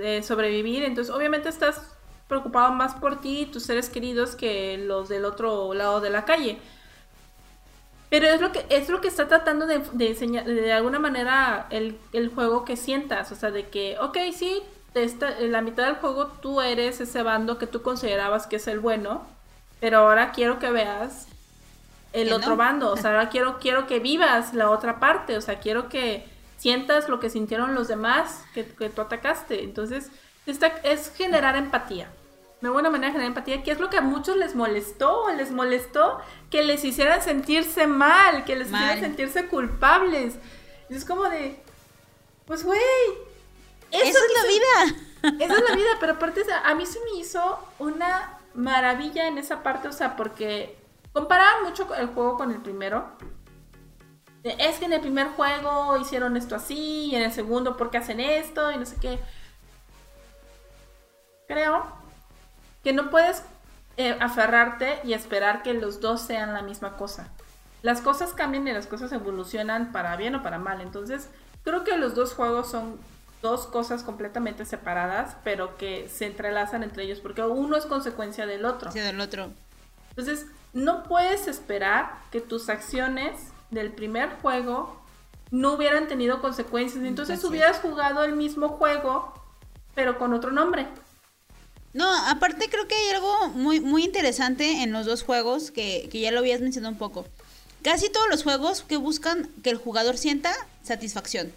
eh, 0.00 0.22
sobrevivir, 0.22 0.84
entonces 0.84 1.12
obviamente 1.12 1.48
estás 1.48 1.96
preocupado 2.28 2.72
más 2.72 2.94
por 2.94 3.20
ti 3.20 3.40
y 3.40 3.46
tus 3.46 3.64
seres 3.64 3.88
queridos 3.88 4.36
que 4.36 4.78
los 4.78 5.08
del 5.08 5.24
otro 5.24 5.74
lado 5.74 6.00
de 6.00 6.10
la 6.10 6.24
calle. 6.24 6.58
Pero 8.08 8.28
es 8.28 8.40
lo 8.40 8.52
que, 8.52 8.64
es 8.68 8.88
lo 8.88 9.00
que 9.00 9.08
está 9.08 9.26
tratando 9.26 9.66
de, 9.66 9.82
de 9.92 10.08
enseñar, 10.08 10.44
de 10.44 10.72
alguna 10.72 11.00
manera, 11.00 11.66
el, 11.70 11.98
el, 12.12 12.28
juego 12.28 12.64
que 12.64 12.76
sientas. 12.76 13.32
O 13.32 13.34
sea, 13.34 13.50
de 13.50 13.68
que, 13.68 13.98
ok, 14.00 14.16
sí, 14.32 14.62
esta, 14.94 15.38
en 15.38 15.52
la 15.52 15.60
mitad 15.60 15.86
del 15.86 15.96
juego 15.96 16.28
tú 16.40 16.60
eres 16.60 17.00
ese 17.00 17.22
bando 17.22 17.58
que 17.58 17.66
tú 17.66 17.82
considerabas 17.82 18.46
que 18.46 18.56
es 18.56 18.68
el 18.68 18.78
bueno, 18.80 19.26
pero 19.80 19.98
ahora 19.98 20.32
quiero 20.32 20.58
que 20.58 20.70
veas 20.70 21.26
el 22.12 22.32
otro 22.32 22.56
bando. 22.56 22.90
O 22.90 22.96
sea, 22.96 23.10
ahora 23.10 23.28
quiero, 23.28 23.58
quiero 23.58 23.86
que 23.86 23.98
vivas 23.98 24.54
la 24.54 24.70
otra 24.70 25.00
parte. 25.00 25.36
O 25.36 25.40
sea, 25.40 25.58
quiero 25.60 25.88
que 25.88 26.26
sientas 26.56 27.08
lo 27.08 27.20
que 27.20 27.30
sintieron 27.30 27.74
los 27.74 27.88
demás 27.88 28.44
que, 28.54 28.64
que 28.64 28.88
tú 28.88 29.02
atacaste. 29.02 29.62
Entonces, 29.62 30.10
esta, 30.46 30.68
es 30.82 31.12
generar 31.16 31.56
empatía 31.56 32.08
una 32.62 32.70
buena 32.70 32.90
manera 32.90 33.08
de 33.08 33.12
generar 33.12 33.28
empatía, 33.28 33.62
que 33.62 33.70
es 33.70 33.80
lo 33.80 33.90
que 33.90 33.98
a 33.98 34.02
muchos 34.02 34.36
les 34.36 34.54
molestó, 34.54 35.30
les 35.36 35.50
molestó 35.50 36.18
que 36.50 36.62
les 36.62 36.84
hicieran 36.84 37.22
sentirse 37.22 37.86
mal, 37.86 38.44
que 38.44 38.56
les 38.56 38.68
hicieran 38.68 39.00
sentirse 39.00 39.46
culpables. 39.46 40.34
es 40.88 41.04
como 41.04 41.24
de, 41.24 41.60
pues 42.46 42.64
güey, 42.64 42.80
eso, 43.90 44.18
es 44.18 44.32
la 44.34 44.48
vida. 44.48 45.36
Esa 45.44 45.54
es 45.54 45.68
la 45.68 45.76
vida, 45.76 45.90
pero 46.00 46.14
aparte 46.14 46.42
a 46.64 46.74
mí 46.74 46.86
se 46.86 46.98
me 47.00 47.20
hizo 47.20 47.58
una 47.78 48.38
maravilla 48.54 49.28
en 49.28 49.36
esa 49.38 49.62
parte, 49.62 49.88
o 49.88 49.92
sea, 49.92 50.16
porque 50.16 50.76
comparaban 51.16 51.64
mucho 51.64 51.94
el 51.94 52.08
juego 52.08 52.36
con 52.36 52.50
el 52.50 52.60
primero. 52.60 53.08
Es 54.44 54.76
que 54.76 54.84
en 54.84 54.92
el 54.92 55.00
primer 55.00 55.28
juego 55.28 55.96
hicieron 55.96 56.36
esto 56.36 56.54
así, 56.54 57.06
y 57.06 57.16
en 57.16 57.22
el 57.22 57.32
segundo, 57.32 57.78
¿por 57.78 57.88
qué 57.88 57.96
hacen 57.96 58.20
esto? 58.20 58.70
Y 58.70 58.76
no 58.76 58.84
sé 58.84 58.96
qué. 59.00 59.18
Creo 61.48 61.86
que 62.84 62.92
no 62.92 63.08
puedes 63.08 63.42
eh, 63.96 64.14
aferrarte 64.20 65.00
y 65.04 65.14
esperar 65.14 65.62
que 65.62 65.72
los 65.72 66.02
dos 66.02 66.20
sean 66.20 66.52
la 66.52 66.60
misma 66.60 66.98
cosa. 66.98 67.30
Las 67.80 68.02
cosas 68.02 68.34
cambian 68.34 68.68
y 68.68 68.72
las 68.72 68.86
cosas 68.86 69.10
evolucionan 69.12 69.92
para 69.92 70.16
bien 70.16 70.34
o 70.34 70.42
para 70.42 70.58
mal. 70.58 70.82
Entonces, 70.82 71.30
creo 71.64 71.82
que 71.82 71.96
los 71.96 72.14
dos 72.14 72.34
juegos 72.34 72.70
son 72.70 73.00
dos 73.40 73.66
cosas 73.66 74.02
completamente 74.02 74.66
separadas, 74.66 75.38
pero 75.44 75.78
que 75.78 76.10
se 76.10 76.26
entrelazan 76.26 76.82
entre 76.82 77.04
ellos, 77.04 77.20
porque 77.20 77.40
uno 77.40 77.74
es 77.74 77.86
consecuencia 77.86 78.44
del 78.44 78.66
otro. 78.66 78.92
Sí, 78.92 79.00
del 79.00 79.18
otro. 79.18 79.50
Entonces, 80.10 80.46
no 80.76 81.04
puedes 81.04 81.48
esperar 81.48 82.18
que 82.30 82.42
tus 82.42 82.68
acciones 82.68 83.32
del 83.70 83.92
primer 83.92 84.28
juego 84.42 85.00
no 85.50 85.72
hubieran 85.72 86.06
tenido 86.06 86.42
consecuencias. 86.42 87.02
Entonces, 87.02 87.42
hubieras 87.44 87.78
jugado 87.78 88.22
el 88.24 88.36
mismo 88.36 88.68
juego, 88.68 89.32
pero 89.94 90.18
con 90.18 90.34
otro 90.34 90.52
nombre. 90.52 90.86
No, 91.94 92.06
aparte 92.28 92.68
creo 92.68 92.86
que 92.86 92.94
hay 92.94 93.08
algo 93.14 93.48
muy, 93.54 93.80
muy 93.80 94.04
interesante 94.04 94.82
en 94.82 94.92
los 94.92 95.06
dos 95.06 95.22
juegos 95.22 95.70
que, 95.70 96.10
ya 96.12 96.30
lo 96.30 96.40
habías 96.40 96.60
mencionado 96.60 96.92
un 96.92 96.98
poco. 96.98 97.24
Casi 97.82 98.10
todos 98.10 98.28
los 98.28 98.42
juegos 98.42 98.82
que 98.82 98.98
buscan 98.98 99.48
que 99.62 99.70
el 99.70 99.78
jugador 99.78 100.18
sienta 100.18 100.54
satisfacción. 100.82 101.52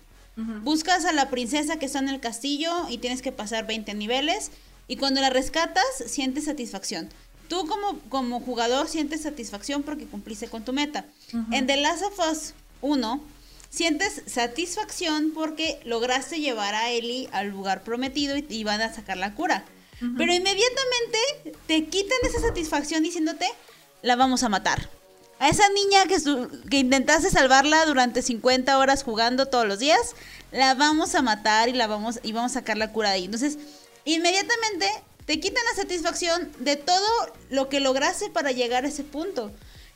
Buscas 0.64 1.04
a 1.04 1.12
la 1.12 1.30
princesa 1.30 1.78
que 1.78 1.88
está 1.88 2.00
en 2.00 2.08
el 2.08 2.22
castillo 2.22 2.72
y 2.88 3.00
tienes 3.00 3.22
que 3.22 3.34
pasar 3.34 3.68
20 3.68 3.94
niveles 3.96 4.52
y 4.88 4.96
cuando 4.96 5.20
la 5.20 5.30
rescatas 5.30 5.84
sientes 6.06 6.46
satisfacción. 6.46 7.10
Tú 7.50 7.68
como, 7.68 8.00
como 8.10 8.40
jugador 8.40 8.88
sientes 8.88 9.24
satisfacción 9.24 9.84
porque 9.84 10.06
cumpliste 10.06 10.48
con 10.48 10.64
tu 10.64 10.72
meta. 10.72 11.06
En 11.52 11.68
The 11.68 11.78
Last 11.78 12.04
of 12.04 12.20
Us 12.32 12.54
1 12.82 13.22
sientes 13.70 14.22
satisfacción 14.26 15.32
porque 15.34 15.80
lograste 15.84 16.40
llevar 16.40 16.76
a 16.76 16.90
Ellie 16.92 17.28
al 17.32 17.50
lugar 17.50 17.84
prometido 17.84 18.38
y, 18.38 18.46
y 18.48 18.64
van 18.64 18.82
a 18.82 18.94
sacar 18.94 19.18
la 19.18 19.34
cura. 19.36 19.66
Pero 20.18 20.32
inmediatamente 20.32 21.18
te 21.68 21.86
quitan 21.88 22.18
esa 22.24 22.40
satisfacción 22.40 23.04
diciéndote, 23.04 23.46
la 24.02 24.16
vamos 24.16 24.44
a 24.44 24.50
matar. 24.50 24.90
A 25.40 25.50
esa 25.50 25.68
niña 25.70 26.06
que, 26.06 26.18
que 26.70 26.78
intentaste 26.78 27.30
salvarla 27.30 27.86
durante 27.86 28.22
50 28.22 28.78
horas 28.78 29.04
jugando 29.04 29.48
todos 29.48 29.68
los 29.68 29.80
días, 29.80 30.16
la 30.52 30.74
vamos 30.74 31.16
a 31.16 31.22
matar 31.22 31.68
y 31.68 31.74
la 31.74 31.88
vamos 31.88 32.20
y 32.24 32.32
vamos 32.32 32.52
a 32.52 32.60
sacar 32.60 32.78
la 32.78 32.92
cura 32.92 33.10
de 33.10 33.16
ahí. 33.16 33.26
Entonces, 33.26 33.58
inmediatamente 34.06 34.88
te 35.30 35.40
quitan 35.40 35.64
la 35.70 35.84
satisfacción 35.84 36.52
de 36.58 36.76
todo 36.76 37.08
lo 37.52 37.70
que 37.70 37.80
lograste 37.80 38.32
para 38.32 38.52
llegar 38.52 38.84
a 38.84 38.88
ese 38.88 39.04
punto. 39.04 39.52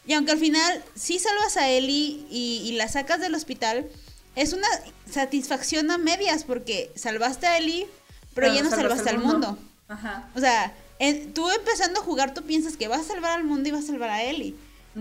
Y 0.06 0.14
aunque 0.14 0.34
al 0.34 0.38
final 0.38 0.84
sí 0.94 1.18
salvas 1.18 1.58
a 1.58 1.70
Ellie 1.70 2.24
y, 2.30 2.72
la 2.74 2.88
sacas 2.88 3.20
del 3.20 3.34
hospital, 3.34 3.90
es 4.36 4.54
una 4.54 4.68
satisfacción 5.10 5.90
a 5.90 5.98
medias 5.98 6.44
porque 6.44 6.92
salvaste 6.94 7.48
a 7.48 7.58
Ellie, 7.58 7.88
pero, 8.36 8.54
ya 8.54 8.62
no 8.62 8.70
salvaste, 8.70 9.10
al 9.10 9.18
mundo. 9.18 9.58
O 10.36 10.40
sea, 10.40 10.72
tú 11.34 11.50
empezando 11.50 12.02
a 12.02 12.04
jugar, 12.04 12.36
tú 12.36 12.44
piensas 12.44 12.78
que 12.78 12.88
vas 12.88 13.02
a 13.02 13.14
salvar 13.14 13.32
al 13.32 13.44
mundo 13.44 13.70
y 13.70 13.72
vas 13.72 13.86
a 13.86 13.88
salvar 13.88 14.12
a 14.12 14.22
Ellie. 14.22 14.54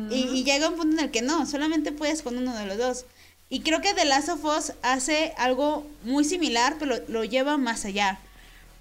y, 0.08 0.44
llega 0.44 0.70
un 0.70 0.76
punto 0.76 0.96
en 0.96 1.04
el 1.04 1.10
que 1.10 1.20
no, 1.20 1.44
solamente 1.44 1.92
puedes 1.92 2.22
con 2.22 2.38
uno 2.38 2.56
de 2.56 2.64
los 2.64 2.78
dos. 2.78 3.04
Y 3.50 3.60
creo 3.60 3.82
que 3.82 3.92
The 3.92 4.06
Last 4.06 4.30
of 4.30 4.42
Us 4.46 4.72
hace 4.80 5.34
algo 5.36 5.86
muy 6.04 6.24
similar, 6.24 6.76
pero 6.78 6.96
lo, 7.08 7.22
lleva 7.22 7.58
más 7.58 7.84
allá. 7.84 8.18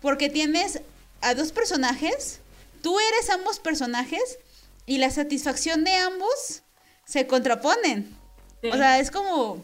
Porque 0.01 0.29
tienes 0.29 0.79
a 1.21 1.35
dos 1.35 1.51
personajes, 1.51 2.39
tú 2.81 2.99
eres 2.99 3.29
ambos 3.29 3.59
personajes, 3.59 4.39
y 4.85 4.97
la 4.97 5.09
satisfacción 5.09 5.83
de 5.83 5.95
ambos 5.95 6.63
se 7.05 7.27
contraponen. 7.27 8.15
O 8.63 8.75
sea, 8.75 8.99
es 8.99 9.11
como. 9.11 9.63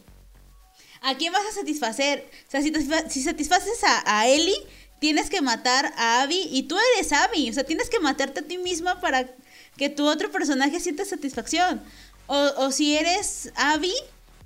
¿A 1.01 1.15
quién 1.15 1.31
vas 1.31 1.45
a 1.45 1.53
satisfacer? 1.53 2.29
O 2.47 2.51
sea, 2.51 2.61
si, 2.61 3.23
satisfaces 3.23 3.83
a, 3.83 4.19
a 4.19 4.27
Ellie, 4.27 4.55
tienes 4.99 5.29
que 5.29 5.41
matar 5.41 5.93
a 5.95 6.21
Abby 6.21 6.47
y 6.51 6.63
tú 6.63 6.77
eres 6.95 7.11
Abby. 7.11 7.49
O 7.49 7.53
sea, 7.53 7.63
tienes 7.63 7.89
que 7.89 7.99
matarte 7.99 8.39
a 8.39 8.43
ti 8.43 8.57
misma 8.57 8.99
para 8.99 9.29
que 9.77 9.89
tu 9.89 10.07
otro 10.07 10.31
personaje 10.31 10.79
sienta 10.79 11.05
satisfacción. 11.05 11.81
O, 12.25 12.71
si 12.71 12.97
eres 12.97 13.51
Abby, 13.55 13.93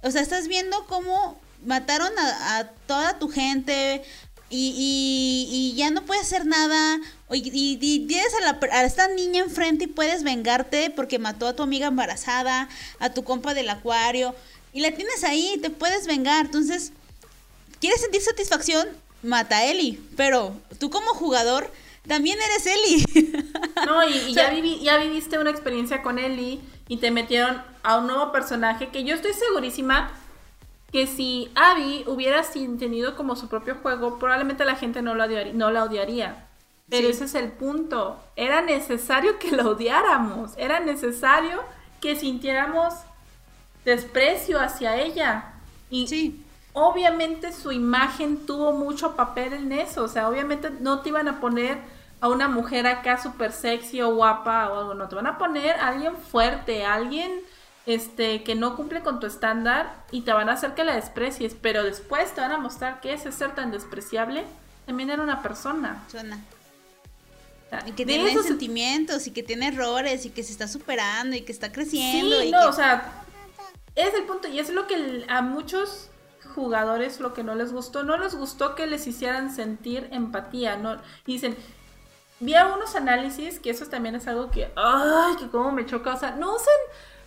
o 0.04 0.12
sea, 0.12 0.22
estás 0.22 0.48
viendo 0.48 0.86
cómo 0.86 1.40
mataron 1.66 2.12
a, 2.18 2.70
toda 2.86 3.18
tu 3.18 3.30
gente 3.30 4.04
y, 4.52 5.74
ya 5.76 5.90
no 5.90 6.04
puedes 6.06 6.24
hacer 6.24 6.46
nada. 6.46 7.00
Y, 7.32 7.78
tienes 8.08 8.34
a, 8.36 8.42
la, 8.42 8.60
a 8.72 8.84
esta 8.84 9.08
niña 9.08 9.42
enfrente 9.42 9.86
y 9.86 9.88
puedes 9.88 10.24
vengarte 10.24 10.90
porque 10.90 11.20
mató 11.20 11.48
a 11.48 11.56
tu 11.56 11.64
amiga 11.64 11.88
embarazada, 11.88 12.70
a 13.00 13.10
tu 13.10 13.24
compa 13.24 13.54
del 13.54 13.70
acuario. 13.70 14.36
Y 14.74 14.82
la 14.82 14.92
tienes 14.92 15.24
ahí, 15.24 15.58
te 15.62 15.70
puedes 15.70 16.08
vengar. 16.08 16.46
Entonces, 16.46 16.92
¿quieres 17.80 18.02
sentir 18.02 18.22
satisfacción? 18.22 18.88
mata 19.24 19.58
a 19.58 19.66
Eli, 19.66 20.00
pero 20.18 20.56
tú 20.80 20.90
como 20.90 21.14
jugador 21.14 21.72
también 22.08 22.38
eres 22.40 22.66
Eli. 22.66 23.42
No, 23.86 24.08
y, 24.08 24.34
ya, 24.34 24.54
ya 24.54 24.98
viviste 24.98 25.40
una 25.40 25.50
experiencia 25.50 26.04
con 26.04 26.20
Eli 26.20 26.62
y 26.88 26.98
te 26.98 27.10
metieron 27.10 27.64
a 27.84 27.98
un 27.98 28.06
nuevo 28.08 28.32
personaje 28.32 28.90
que 28.90 29.04
yo 29.04 29.16
estoy 29.16 29.34
segurísima 29.34 30.12
que 30.92 31.08
si 31.08 31.52
Abby 31.56 32.04
hubiera 32.08 32.44
tenido 32.44 33.16
como 33.16 33.36
su 33.36 33.48
propio 33.48 33.76
juego, 33.82 34.20
probablemente 34.20 34.66
la 34.66 34.76
gente 34.76 35.02
no, 35.02 35.16
lo 35.16 35.24
odiaría, 35.24 35.54
no 35.54 35.72
la 35.72 35.84
odiaría. 35.84 36.48
Pero 36.90 37.08
ese 37.08 37.26
es 37.26 37.36
el 37.36 37.52
punto. 37.52 38.20
Era 38.36 38.62
necesario 38.62 39.40
que 39.40 39.52
la 39.52 39.68
odiáramos. 39.68 40.52
Era 40.58 40.82
necesario 40.82 41.62
que 42.02 42.18
sintiéramos 42.18 42.94
desprecio 43.86 44.60
hacia 44.60 44.98
ella. 44.98 45.54
Y 45.90 46.08
sí 46.08 46.46
obviamente 46.74 47.52
su 47.52 47.72
imagen 47.72 48.46
tuvo 48.46 48.72
mucho 48.74 49.16
papel 49.16 49.54
en 49.54 49.72
eso, 49.72 50.04
o 50.04 50.08
sea, 50.08 50.30
obviamente 50.30 50.70
no 50.70 51.00
te 51.02 51.10
iban 51.10 51.28
a 51.28 51.40
poner 51.40 51.78
a 52.22 52.30
una 52.30 52.48
mujer 52.48 52.88
acá 52.88 53.18
súper 53.18 53.52
sexy 53.52 54.02
o 54.02 54.14
guapa 54.16 54.70
o 54.70 54.80
algo, 54.80 54.94
no, 54.94 55.10
te 55.10 55.16
van 55.16 55.28
a 55.28 55.38
poner 55.38 55.72
a 55.72 55.88
alguien 55.88 56.16
fuerte, 56.16 56.86
alguien 56.86 57.32
este, 57.86 58.44
que 58.44 58.56
no 58.56 58.76
cumple 58.76 59.02
con 59.02 59.20
tu 59.20 59.28
estándar 59.28 60.04
y 60.12 60.22
te 60.22 60.34
van 60.34 60.50
a 60.50 60.54
hacer 60.54 60.74
que 60.74 60.84
la 60.84 60.96
desprecies, 60.96 61.56
pero 61.60 61.84
después 61.84 62.34
te 62.34 62.42
van 62.42 62.52
a 62.52 62.58
mostrar 62.58 63.02
que 63.02 63.14
ese 63.14 63.32
ser 63.32 63.56
tan 63.56 63.72
despreciable 63.72 64.46
también 64.86 65.10
era 65.10 65.22
una 65.22 65.42
persona. 65.42 66.04
Suena. 66.10 66.40
y 67.86 67.92
que 67.94 68.06
tiene 68.06 68.38
sentimientos 68.42 69.28
y 69.28 69.32
que 69.32 69.44
tiene 69.44 69.68
errores 69.68 70.26
y 70.26 70.30
que 70.30 70.44
se 70.44 70.52
está 70.52 70.68
superando 70.68 71.36
y 71.36 71.42
que 71.42 71.52
está 71.52 71.72
creciendo. 71.72 72.40
Sí, 72.42 72.52
no, 72.52 72.68
o 72.68 72.74
sea, 72.74 73.24
es 73.96 74.14
el 74.14 74.24
punto 74.24 74.48
y 74.48 74.60
es 74.60 74.70
lo 74.70 74.88
que 74.88 75.26
a 75.28 75.42
muchos 75.42 76.10
jugadores 76.54 77.20
lo 77.20 77.34
que 77.34 77.44
no 77.44 77.56
les 77.56 77.72
gustó. 77.72 78.04
No 78.04 78.18
les 78.18 78.36
gustó 78.36 78.76
que 78.76 78.88
les 78.88 79.08
hicieran 79.08 79.54
sentir 79.54 80.08
empatía. 80.12 80.76
No, 80.78 80.98
dicen, 81.26 81.56
vi 82.40 82.54
unos 82.54 82.96
análisis 82.96 83.60
que 83.60 83.70
eso 83.70 83.86
también 83.86 84.16
es 84.16 84.28
algo 84.28 84.52
que, 84.52 84.72
ay, 84.76 85.36
que 85.40 85.48
como 85.50 85.72
me 85.72 85.86
choca. 85.86 86.14
O 86.14 86.20
sea, 86.20 86.32
no 86.32 86.56
usen, 86.56 86.74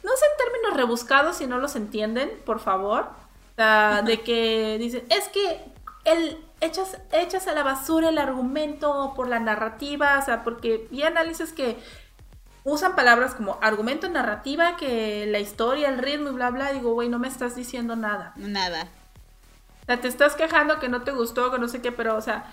no 0.05 0.13
usen 0.13 0.29
términos 0.39 0.77
rebuscados 0.77 1.39
si 1.39 1.47
no 1.47 1.59
los 1.59 1.75
entienden, 1.77 2.31
por 2.45 2.61
favor. 2.61 3.09
de 3.57 4.21
que 4.23 4.77
dicen, 4.79 5.05
es 5.09 5.29
que 5.29 5.65
el, 6.05 6.39
echas, 6.61 6.99
echas 7.11 7.47
a 7.49 7.53
la 7.53 7.63
basura 7.63 8.11
el 8.11 8.19
argumento 8.19 9.15
por 9.17 9.29
la 9.29 9.41
narrativa, 9.41 10.19
o 10.21 10.25
sea, 10.25 10.45
porque 10.45 10.87
vi 10.91 11.03
análisis 11.03 11.53
que 11.53 11.79
usan 12.65 12.95
palabras 12.95 13.35
como 13.35 13.59
argumento, 13.63 14.09
narrativa, 14.09 14.77
que 14.77 15.27
la 15.27 15.39
historia, 15.39 15.89
el 15.89 15.99
ritmo 15.99 16.31
y 16.31 16.33
bla, 16.33 16.51
bla. 16.51 16.73
Digo, 16.73 16.93
güey, 16.93 17.09
no 17.09 17.19
me 17.19 17.29
estás 17.29 17.57
diciendo 17.57 17.97
nada. 17.97 18.33
Nada. 18.37 18.89
O 19.83 19.87
sea, 19.87 20.01
te 20.01 20.09
estás 20.09 20.35
quejando 20.35 20.81
que 20.81 20.89
no 20.89 21.03
te 21.03 21.13
gustó, 21.13 21.51
que 21.51 21.59
no 21.59 21.69
sé 21.69 21.81
qué, 21.81 21.93
pero, 21.93 22.17
o 22.17 22.21
sea. 22.21 22.45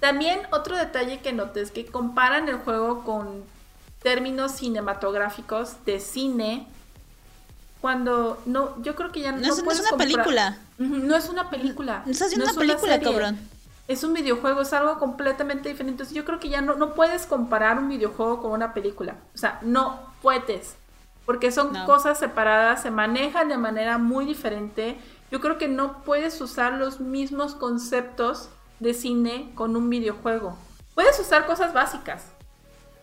También 0.00 0.40
otro 0.50 0.76
detalle 0.76 1.20
que 1.20 1.32
noté 1.32 1.60
es 1.60 1.70
que 1.70 1.86
comparan 1.86 2.48
el 2.48 2.56
juego 2.56 3.04
con 3.04 3.44
términos 4.02 4.52
cinematográficos 4.52 5.84
de 5.84 6.00
cine. 6.00 6.66
Cuando 7.80 8.40
no, 8.46 8.80
yo 8.82 8.94
creo 8.94 9.10
que 9.10 9.20
ya 9.20 9.32
no, 9.32 9.38
no, 9.38 9.52
es, 9.52 9.64
no 9.64 9.70
es 9.70 9.80
una 9.80 9.96
película. 9.96 10.58
No 10.78 11.16
es 11.16 11.28
una 11.28 11.50
película. 11.50 12.02
No 12.06 12.12
haciendo 12.12 12.44
una 12.44 12.54
película, 12.54 13.00
cabrón. 13.00 13.38
Es 13.88 14.04
un 14.04 14.12
videojuego, 14.14 14.62
es 14.62 14.72
algo 14.72 14.98
completamente 14.98 15.68
diferente. 15.68 15.92
Entonces 15.92 16.14
yo 16.14 16.24
creo 16.24 16.38
que 16.38 16.48
ya 16.48 16.60
no, 16.60 16.74
no 16.74 16.94
puedes 16.94 17.26
comparar 17.26 17.78
un 17.78 17.88
videojuego 17.88 18.40
con 18.40 18.52
una 18.52 18.72
película. 18.72 19.16
O 19.34 19.38
sea, 19.38 19.58
no 19.62 19.98
puedes. 20.22 20.76
Porque 21.26 21.52
son 21.52 21.74
cosas 21.86 22.18
separadas, 22.18 22.82
se 22.82 22.90
manejan 22.90 23.48
de 23.48 23.56
manera 23.56 23.98
muy 23.98 24.24
diferente. 24.24 24.96
Yo 25.30 25.40
creo 25.40 25.58
que 25.58 25.68
no 25.68 26.02
puedes 26.02 26.40
usar 26.40 26.74
los 26.74 27.00
mismos 27.00 27.54
conceptos 27.54 28.48
de 28.80 28.94
cine 28.94 29.50
con 29.54 29.76
un 29.76 29.88
videojuego. 29.88 30.56
Puedes 30.94 31.18
usar 31.18 31.46
cosas 31.46 31.72
básicas, 31.72 32.26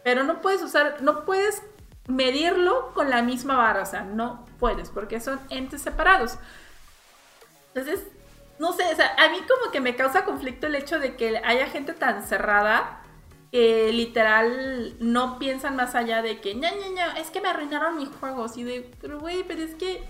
pero 0.03 0.23
no 0.23 0.41
puedes 0.41 0.61
usar, 0.61 1.01
no 1.01 1.25
puedes 1.25 1.61
medirlo 2.07 2.91
con 2.93 3.09
la 3.09 3.21
misma 3.21 3.55
vara, 3.55 3.83
o 3.83 3.85
sea, 3.85 4.01
no 4.01 4.45
puedes, 4.59 4.89
porque 4.89 5.19
son 5.19 5.39
entes 5.49 5.81
separados. 5.81 6.37
Entonces, 7.73 8.05
no 8.57 8.73
sé, 8.73 8.83
o 8.91 8.95
sea, 8.95 9.15
a 9.17 9.29
mí 9.29 9.37
como 9.47 9.71
que 9.71 9.79
me 9.79 9.95
causa 9.95 10.25
conflicto 10.25 10.67
el 10.67 10.75
hecho 10.75 10.99
de 10.99 11.15
que 11.15 11.37
haya 11.37 11.67
gente 11.67 11.93
tan 11.93 12.25
cerrada 12.27 13.01
que 13.51 13.91
literal 13.93 14.95
no 14.99 15.39
piensan 15.39 15.75
más 15.75 15.95
allá 15.95 16.21
de 16.21 16.39
que, 16.39 16.55
ña, 16.55 16.71
ña, 16.71 16.87
ña, 16.89 17.19
es 17.19 17.31
que 17.31 17.41
me 17.41 17.49
arruinaron 17.49 17.97
mi 17.97 18.05
juego, 18.05 18.43
así 18.43 18.63
de, 18.63 18.91
pero 19.01 19.19
güey, 19.19 19.43
pero 19.43 19.61
es 19.61 19.75
que... 19.75 20.03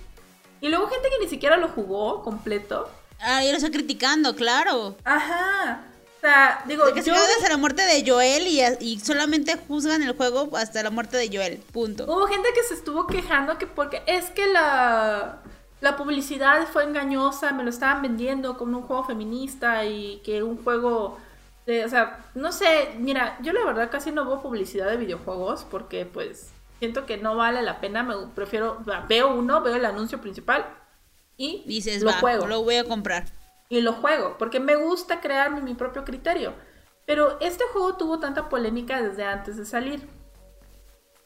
Y 0.61 0.67
luego 0.67 0.87
gente 0.87 1.09
que 1.09 1.23
ni 1.23 1.29
siquiera 1.29 1.55
lo 1.55 1.69
jugó 1.69 2.21
completo. 2.21 2.89
Ah, 3.21 3.43
y 3.43 3.51
lo 3.51 3.57
está 3.57 3.71
criticando, 3.71 4.35
claro. 4.35 4.97
Ajá. 5.05 5.88
O 6.19 6.21
sea, 6.21 6.63
digo, 6.67 6.85
de 6.85 6.93
que 6.93 7.01
se 7.01 7.11
hasta 7.11 7.49
la 7.49 7.57
muerte 7.57 7.81
de 7.81 8.09
Joel 8.09 8.45
y, 8.45 8.61
y, 8.81 8.99
solamente 8.99 9.57
juzgan 9.67 10.03
el 10.03 10.17
juego 10.17 10.49
hasta 10.57 10.83
la 10.83 10.89
muerte 10.89 11.15
de 11.15 11.29
Joel, 11.29 11.59
punto. 11.71 12.03
Hubo 12.03 12.27
gente 12.27 12.49
que 12.53 12.61
se 12.63 12.73
estuvo 12.73 13.07
quejando 13.07 13.57
que 13.57 13.67
porque 13.67 14.03
es 14.05 14.29
que 14.31 14.45
la 14.47 15.39
la 15.81 15.95
publicidad 15.95 16.67
fue 16.67 16.83
engañosa, 16.83 17.51
me 17.51 17.63
lo 17.63 17.69
estaban 17.69 18.01
vendiendo 18.01 18.57
como 18.57 18.79
un 18.79 18.83
juego 18.83 19.05
feminista 19.05 19.85
y 19.85 20.21
que 20.25 20.43
un 20.43 20.61
juego 20.61 21.17
de, 21.65 21.85
o 21.85 21.89
sea, 21.89 22.25
no 22.35 22.51
sé, 22.51 22.89
mira, 22.97 23.37
yo 23.41 23.53
la 23.53 23.63
verdad 23.63 23.89
casi 23.89 24.11
no 24.11 24.25
veo 24.25 24.41
publicidad 24.41 24.89
de 24.89 24.97
videojuegos 24.97 25.65
porque 25.69 26.05
pues 26.05 26.49
siento 26.79 27.05
que 27.05 27.17
no 27.17 27.35
vale 27.35 27.61
la 27.61 27.79
pena, 27.79 28.03
me 28.03 28.15
prefiero, 28.35 28.83
veo 29.07 29.33
uno, 29.33 29.61
veo 29.61 29.75
el 29.75 29.85
anuncio 29.85 30.19
principal 30.19 30.65
y 31.37 31.63
Dices, 31.65 32.01
lo 32.01 32.11
juego. 32.11 32.47
Lo 32.47 32.63
voy 32.63 32.75
a 32.75 32.83
comprar. 32.83 33.27
Y 33.69 33.81
lo 33.81 33.93
juego, 33.93 34.35
porque 34.37 34.59
me 34.59 34.75
gusta 34.75 35.21
crear 35.21 35.61
mi 35.61 35.75
propio 35.75 36.03
criterio. 36.03 36.53
Pero 37.05 37.39
este 37.39 37.63
juego 37.71 37.95
tuvo 37.95 38.19
tanta 38.19 38.49
polémica 38.49 39.01
desde 39.01 39.23
antes 39.23 39.57
de 39.57 39.65
salir. 39.65 40.07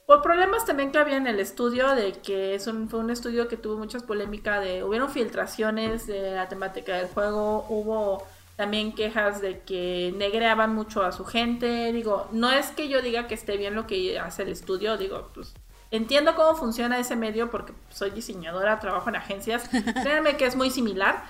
Por 0.06 0.22
problemas 0.22 0.66
también 0.66 0.91
que 0.91 0.98
había 0.98 1.16
en 1.16 1.28
el 1.28 1.39
estudio, 1.39 1.96
de 1.96 2.12
que 2.12 2.56
es 2.56 2.70
fue 2.89 3.00
un 3.00 3.10
estudio 3.10 3.48
que 3.48 3.56
tuvo 3.56 3.78
muchas 3.78 4.04
polémicas, 4.04 4.62
de 4.62 4.84
hubieron 4.84 5.10
filtraciones 5.10 6.06
de 6.08 6.32
la 6.32 6.50
temática 6.50 6.98
del 6.98 7.08
juego, 7.08 7.66
hubo 7.70 8.26
también 8.58 8.94
quejas 8.94 9.41
de 9.41 9.62
que 9.62 10.14
negreaban 10.18 10.76
mucho 10.76 11.04
a 11.04 11.12
su 11.12 11.26
gente, 11.26 11.91
digo, 11.94 12.28
no 12.32 12.52
es 12.52 12.68
que 12.72 12.89
yo 12.89 13.02
diga 13.02 13.28
que 13.28 13.34
esté 13.34 13.58
bien 13.58 13.76
lo 13.76 13.88
que 13.88 14.20
hace 14.20 14.44
el 14.44 14.50
estudio, 14.50 14.98
digo, 14.98 15.32
pues 15.34 15.54
entiendo 15.89 16.36
cómo 16.36 16.56
funciona 16.56 17.00
ese 17.00 17.16
medio 17.16 17.50
porque 17.50 17.74
soy 17.89 18.10
diseñadora, 18.12 18.80
trabajo 18.80 19.10
en 19.10 19.16
agencias, 19.16 19.70
créanme 20.04 20.38
que 20.38 20.46
es 20.46 20.56
muy 20.56 20.70
similar. 20.70 21.24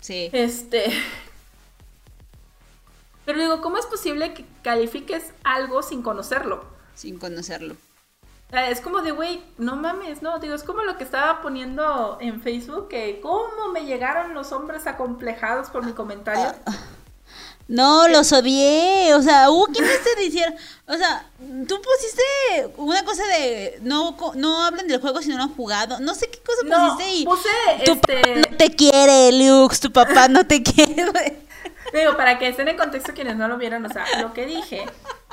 Sí. 0.00 0.30
Este, 0.32 0.92
pero 3.30 3.42
digo, 3.42 3.60
¿cómo 3.60 3.78
es 3.78 3.86
posible 3.86 4.34
que 4.34 4.44
califiques 4.62 5.32
algo 5.44 5.82
sin 5.82 6.02
conocerlo? 6.02 6.64
Sin 6.96 7.18
conocerlo. 7.18 7.76
Es 8.50 8.80
como 8.80 9.02
de, 9.02 9.12
güey, 9.12 9.40
no 9.56 9.76
mames, 9.76 10.22
no, 10.22 10.40
digo, 10.40 10.54
es 10.54 10.64
como 10.64 10.82
lo 10.82 10.98
que 10.98 11.04
estaba 11.04 11.40
poniendo 11.40 12.18
en 12.20 12.42
Facebook, 12.42 12.88
que 12.88 13.20
cómo 13.22 13.68
me 13.72 13.84
llegaron 13.84 14.34
los 14.34 14.50
hombres 14.50 14.88
acomplejados 14.88 15.70
por 15.70 15.84
mi 15.84 15.92
comentario. 15.92 16.52
No, 17.68 18.08
los 18.08 18.32
odié, 18.32 19.14
o 19.14 19.22
sea, 19.22 19.48
hubo 19.48 19.66
quienes 19.66 20.02
te 20.02 20.20
dijeron, 20.20 20.52
o 20.88 20.96
sea, 20.96 21.24
tú 21.68 21.80
pusiste 21.80 22.74
una 22.78 23.04
cosa 23.04 23.24
de, 23.28 23.78
no, 23.82 24.16
no 24.34 24.64
hablen 24.64 24.88
del 24.88 25.00
juego 25.00 25.22
si 25.22 25.28
no 25.28 25.36
lo 25.36 25.44
han 25.44 25.54
jugado, 25.54 26.00
no 26.00 26.16
sé 26.16 26.28
qué 26.28 26.40
cosa 26.40 26.62
pusiste 26.62 27.14
y... 27.14 27.24
puse, 27.24 27.48
este... 27.78 28.49
te 28.60 28.76
quiere, 28.76 29.32
Lux, 29.32 29.80
tu 29.80 29.90
papá 29.90 30.28
no 30.28 30.46
te 30.46 30.62
quiere. 30.62 31.02
Digo, 31.94 32.14
para 32.18 32.38
que 32.38 32.48
estén 32.48 32.68
en 32.68 32.76
contexto 32.76 33.14
quienes 33.14 33.36
no 33.36 33.48
lo 33.48 33.56
vieron, 33.56 33.86
o 33.86 33.88
sea, 33.88 34.04
lo 34.20 34.34
que 34.34 34.44
dije 34.44 34.84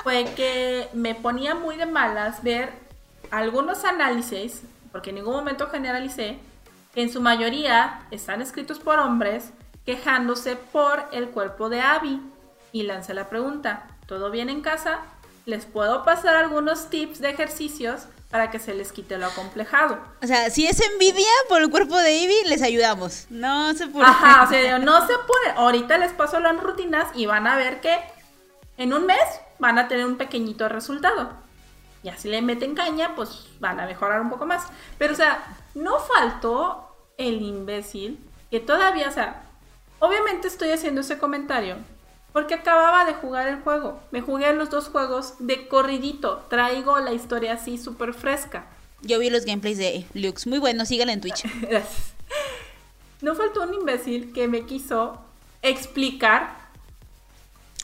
fue 0.02 0.24
que 0.34 0.88
me 0.94 1.14
ponía 1.14 1.54
muy 1.54 1.76
de 1.76 1.84
malas 1.84 2.42
ver 2.42 2.72
algunos 3.30 3.84
análisis, 3.84 4.62
porque 4.92 5.10
en 5.10 5.16
ningún 5.16 5.34
momento 5.34 5.68
generalicé, 5.68 6.38
que 6.94 7.02
en 7.02 7.12
su 7.12 7.20
mayoría 7.20 8.00
están 8.10 8.40
escritos 8.40 8.78
por 8.78 8.98
hombres 8.98 9.50
quejándose 9.84 10.56
por 10.56 11.04
el 11.12 11.28
cuerpo 11.28 11.68
de 11.68 11.82
Abby. 11.82 12.22
Y 12.72 12.84
lancé 12.84 13.12
la 13.12 13.28
pregunta, 13.28 13.88
¿todo 14.06 14.30
bien 14.30 14.48
en 14.48 14.62
casa? 14.62 15.00
Les 15.44 15.66
puedo 15.66 16.02
pasar 16.02 16.34
algunos 16.34 16.88
tips 16.88 17.20
de 17.20 17.28
ejercicios 17.28 18.06
para 18.30 18.50
que 18.50 18.58
se 18.58 18.74
les 18.74 18.92
quite 18.92 19.16
lo 19.16 19.26
acomplejado. 19.26 19.98
O 20.22 20.26
sea, 20.26 20.50
si 20.50 20.66
es 20.66 20.80
envidia 20.80 21.30
por 21.48 21.62
el 21.62 21.70
cuerpo 21.70 21.96
de 21.96 22.24
Abby, 22.24 22.48
les 22.48 22.62
ayudamos. 22.62 23.26
No 23.30 23.72
se 23.74 23.86
puede. 23.86 24.06
Ajá, 24.06 24.42
o 24.42 24.48
sea, 24.48 24.78
no 24.80 25.06
se 25.06 25.14
puede. 25.26 25.50
Ahorita 25.56 25.96
les 25.98 26.12
paso 26.12 26.38
las 26.40 26.60
rutinas 26.60 27.08
y 27.14 27.26
van 27.26 27.46
a 27.46 27.56
ver 27.56 27.80
que 27.80 27.98
en 28.76 28.92
un 28.92 29.06
mes 29.06 29.40
van 29.58 29.78
a 29.78 29.88
tener 29.88 30.04
un 30.04 30.16
pequeñito 30.16 30.68
resultado. 30.68 31.32
Y 32.02 32.10
así 32.10 32.28
le 32.28 32.42
meten 32.42 32.74
caña, 32.74 33.14
pues 33.16 33.46
van 33.60 33.80
a 33.80 33.86
mejorar 33.86 34.20
un 34.20 34.30
poco 34.30 34.46
más. 34.46 34.66
Pero, 34.98 35.14
o 35.14 35.16
sea, 35.16 35.44
no 35.74 35.98
faltó 35.98 36.94
el 37.16 37.42
imbécil 37.42 38.24
que 38.50 38.60
todavía, 38.60 39.08
o 39.08 39.12
sea, 39.12 39.42
obviamente 39.98 40.48
estoy 40.48 40.70
haciendo 40.70 41.00
ese 41.00 41.18
comentario 41.18 41.76
porque 42.38 42.54
acababa 42.54 43.04
de 43.04 43.14
jugar 43.14 43.48
el 43.48 43.62
juego. 43.62 43.98
Me 44.12 44.20
jugué 44.20 44.52
los 44.52 44.70
dos 44.70 44.90
juegos 44.90 45.34
de 45.40 45.66
corridito. 45.66 46.46
Traigo 46.48 46.96
la 47.00 47.12
historia 47.12 47.54
así 47.54 47.78
súper 47.78 48.14
fresca. 48.14 48.66
Yo 49.02 49.18
vi 49.18 49.28
los 49.28 49.44
gameplays 49.44 49.76
de 49.76 50.06
Lux. 50.14 50.46
Muy 50.46 50.60
bueno, 50.60 50.84
síganle 50.84 51.14
en 51.14 51.20
Twitch. 51.20 51.42
Gracias. 51.62 52.12
No 53.22 53.34
faltó 53.34 53.62
un 53.62 53.74
imbécil 53.74 54.32
que 54.32 54.46
me 54.46 54.66
quiso 54.66 55.18
explicar 55.62 56.68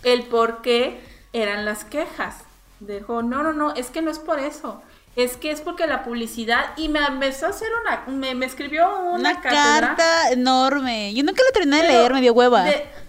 el 0.04 0.22
por 0.22 0.62
qué 0.62 1.00
eran 1.32 1.64
las 1.64 1.84
quejas. 1.84 2.36
Dijo, 2.78 3.22
no, 3.22 3.42
no, 3.42 3.52
no, 3.52 3.74
es 3.74 3.90
que 3.90 4.02
no 4.02 4.10
es 4.12 4.20
por 4.20 4.38
eso. 4.38 4.80
Es 5.16 5.36
que 5.36 5.52
es 5.52 5.60
porque 5.60 5.86
la 5.86 6.02
publicidad 6.02 6.76
y 6.76 6.88
me 6.88 6.98
empezó 6.98 7.46
a 7.46 7.50
hacer 7.50 7.68
una, 7.82 8.04
me, 8.16 8.34
me 8.34 8.46
escribió 8.46 8.88
una, 9.12 9.40
carta 9.40 10.30
enorme. 10.32 11.14
Yo 11.14 11.22
nunca 11.22 11.42
la 11.44 11.52
terminé 11.52 11.82
de 11.82 11.88
leer, 11.88 12.12
me 12.12 12.20
dio 12.20 12.32
hueva. 12.32 12.66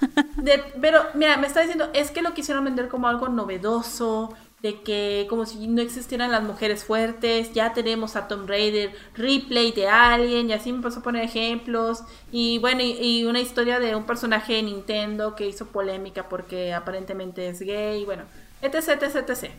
pero 0.81 1.05
mira, 1.15 1.37
me 1.37 1.47
está 1.47 1.61
diciendo, 1.61 1.89
es 1.93 2.11
que 2.11 2.21
lo 2.21 2.33
quisieron 2.35 2.63
vender 2.63 2.89
como 2.89 3.07
algo 3.07 3.27
novedoso, 3.27 4.35
de 4.61 4.81
que 4.81 5.27
como 5.29 5.45
si 5.45 5.67
no 5.67 5.81
existieran 5.81 6.31
las 6.31 6.41
mujeres 6.41 6.83
fuertes, 6.83 7.53
ya 7.53 7.73
tenemos 7.73 8.15
a 8.15 8.27
Tomb 8.27 8.47
Raider, 8.47 8.93
replay 9.15 9.71
de 9.71 9.87
Alien, 9.87 10.49
y 10.49 10.53
así 10.53 10.71
me 10.71 10.77
empezó 10.77 10.99
a 10.99 11.03
poner 11.03 11.23
ejemplos, 11.23 12.03
y 12.31 12.57
bueno, 12.59 12.81
y, 12.81 12.97
y, 12.99 13.25
una 13.25 13.39
historia 13.39 13.79
de 13.79 13.95
un 13.95 14.05
personaje 14.05 14.53
de 14.53 14.63
Nintendo 14.63 15.35
que 15.35 15.47
hizo 15.47 15.67
polémica 15.67 16.29
porque 16.29 16.73
aparentemente 16.73 17.47
es 17.47 17.59
gay, 17.59 18.01
y 18.01 18.05
bueno, 18.05 18.23
etc, 18.61 19.03
etc, 19.03 19.29
etc. 19.29 19.51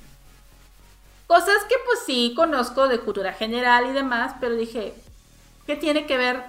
Cosas 1.27 1.65
que 1.69 1.75
pues 1.85 2.01
sí 2.07 2.35
conozco 2.37 2.87
de 2.89 3.01
cultura 3.01 3.33
general 3.33 3.87
y 3.89 3.93
demás, 3.93 4.35
pero 4.41 4.55
dije, 4.55 4.95
¿qué 5.67 5.75
tiene 5.75 6.07
que 6.07 6.17
ver? 6.17 6.45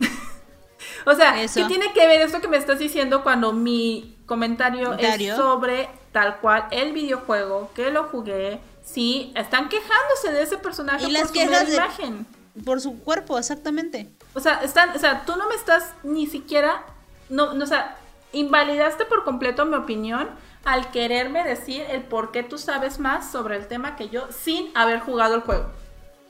o 1.06 1.14
sea, 1.14 1.34
¿qué 1.34 1.64
tiene 1.64 1.92
que 1.92 2.06
ver 2.06 2.22
esto 2.22 2.40
que 2.40 2.48
me 2.48 2.56
estás 2.56 2.78
diciendo 2.78 3.22
cuando 3.22 3.52
mi 3.52 4.16
comentario, 4.24 4.94
es 4.94 5.36
sobre 5.36 5.90
tal 6.12 6.38
cual 6.38 6.66
el 6.70 6.92
videojuego 6.92 7.70
que 7.74 7.90
lo 7.90 8.04
jugué? 8.04 8.60
Sí, 8.82 9.32
están 9.36 9.68
quejándose 9.68 10.32
de 10.32 10.42
ese 10.42 10.56
personaje 10.56 11.04
y 11.06 11.14
por 11.14 11.28
su 11.28 11.36
imagen. 11.36 12.26
Por 12.64 12.80
su 12.80 12.98
cuerpo, 13.00 13.38
exactamente. 13.38 14.10
O 14.34 14.40
sea, 14.40 14.62
están, 14.62 14.90
o 14.90 14.98
sea, 14.98 15.24
tú 15.24 15.36
no 15.36 15.48
me 15.48 15.54
estás 15.54 15.92
ni 16.02 16.26
siquiera, 16.26 16.84
no, 17.28 17.52
no, 17.54 17.64
o 17.64 17.66
sea, 17.66 17.96
invalidaste 18.32 19.04
por 19.04 19.24
completo 19.24 19.66
mi 19.66 19.76
opinión 19.76 20.28
al 20.64 20.90
quererme 20.90 21.44
decir 21.44 21.84
el 21.88 22.02
por 22.02 22.30
qué 22.30 22.42
tú 22.42 22.58
sabes 22.58 22.98
más 22.98 23.30
sobre 23.30 23.56
el 23.56 23.66
tema 23.66 23.96
que 23.96 24.08
yo 24.08 24.28
sin 24.30 24.70
haber 24.76 25.00
jugado 25.00 25.34
el 25.34 25.40
juego. 25.42 25.66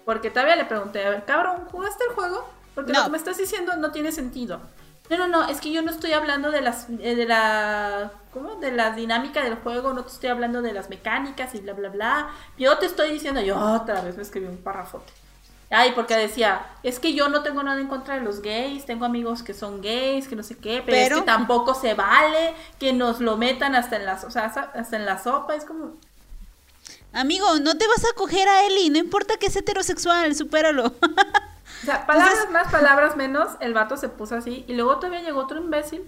Porque 0.04 0.30
todavía 0.30 0.56
le 0.56 0.64
pregunté, 0.64 1.04
a 1.04 1.10
ver, 1.10 1.24
cabrón, 1.24 1.68
¿jugaste 1.70 2.04
el 2.08 2.14
juego? 2.14 2.48
Porque 2.74 2.92
lo 2.92 3.04
que 3.04 3.10
me 3.10 3.18
estás 3.18 3.36
diciendo 3.38 3.76
no 3.76 3.92
tiene 3.92 4.12
sentido. 4.12 4.60
No, 5.10 5.18
no, 5.18 5.26
no, 5.28 5.48
es 5.48 5.60
que 5.60 5.70
yo 5.70 5.82
no 5.82 5.90
estoy 5.90 6.12
hablando 6.12 6.50
de 6.50 6.62
las, 6.62 6.88
eh, 6.88 7.14
de 7.14 7.26
la, 7.26 8.12
¿cómo? 8.32 8.56
De 8.56 8.72
la 8.72 8.92
dinámica 8.92 9.44
del 9.44 9.56
juego, 9.56 9.92
no 9.92 10.04
te 10.04 10.12
estoy 10.12 10.30
hablando 10.30 10.62
de 10.62 10.72
las 10.72 10.88
mecánicas 10.88 11.54
y 11.54 11.60
bla, 11.60 11.74
bla, 11.74 11.90
bla. 11.90 12.30
Yo 12.56 12.78
te 12.78 12.86
estoy 12.86 13.10
diciendo, 13.10 13.40
yo 13.42 13.58
otra 13.58 14.00
vez 14.00 14.16
me 14.16 14.22
escribí 14.22 14.46
un 14.46 14.58
párrafote. 14.58 15.12
Ay, 15.74 15.92
porque 15.94 16.14
decía, 16.14 16.66
es 16.82 17.00
que 17.00 17.14
yo 17.14 17.30
no 17.30 17.42
tengo 17.42 17.62
nada 17.62 17.80
en 17.80 17.88
contra 17.88 18.16
de 18.16 18.20
los 18.20 18.42
gays, 18.42 18.84
tengo 18.84 19.06
amigos 19.06 19.42
que 19.42 19.54
son 19.54 19.80
gays, 19.80 20.28
que 20.28 20.36
no 20.36 20.42
sé 20.42 20.58
qué, 20.58 20.82
pero, 20.84 21.16
es 21.16 21.20
que 21.22 21.26
tampoco 21.26 21.74
se 21.74 21.94
vale 21.94 22.54
que 22.78 22.92
nos 22.92 23.20
lo 23.20 23.38
metan 23.38 23.74
hasta 23.74 23.96
en 23.96 24.04
la, 24.04 24.14
o 24.14 24.30
sea, 24.30 24.44
hasta 24.46 24.96
en 24.96 25.06
la 25.06 25.18
sopa, 25.18 25.54
es 25.54 25.64
como... 25.64 25.94
Amigo, 27.14 27.58
no 27.60 27.76
te 27.78 27.86
vas 27.86 28.04
a 28.04 28.14
coger 28.14 28.46
a 28.48 28.66
Eli, 28.66 28.90
no 28.90 28.98
importa 28.98 29.38
que 29.38 29.46
es 29.46 29.56
heterosexual, 29.56 30.34
supéralo. 30.34 30.92
O 31.82 31.84
sea, 31.84 32.06
palabras 32.06 32.48
más, 32.52 32.70
palabras 32.70 33.16
menos, 33.16 33.56
el 33.58 33.74
vato 33.74 33.96
se 33.96 34.08
puso 34.08 34.36
así 34.36 34.64
y 34.68 34.74
luego 34.74 34.98
todavía 34.98 35.20
llegó 35.20 35.40
otro 35.40 35.58
imbécil. 35.58 36.04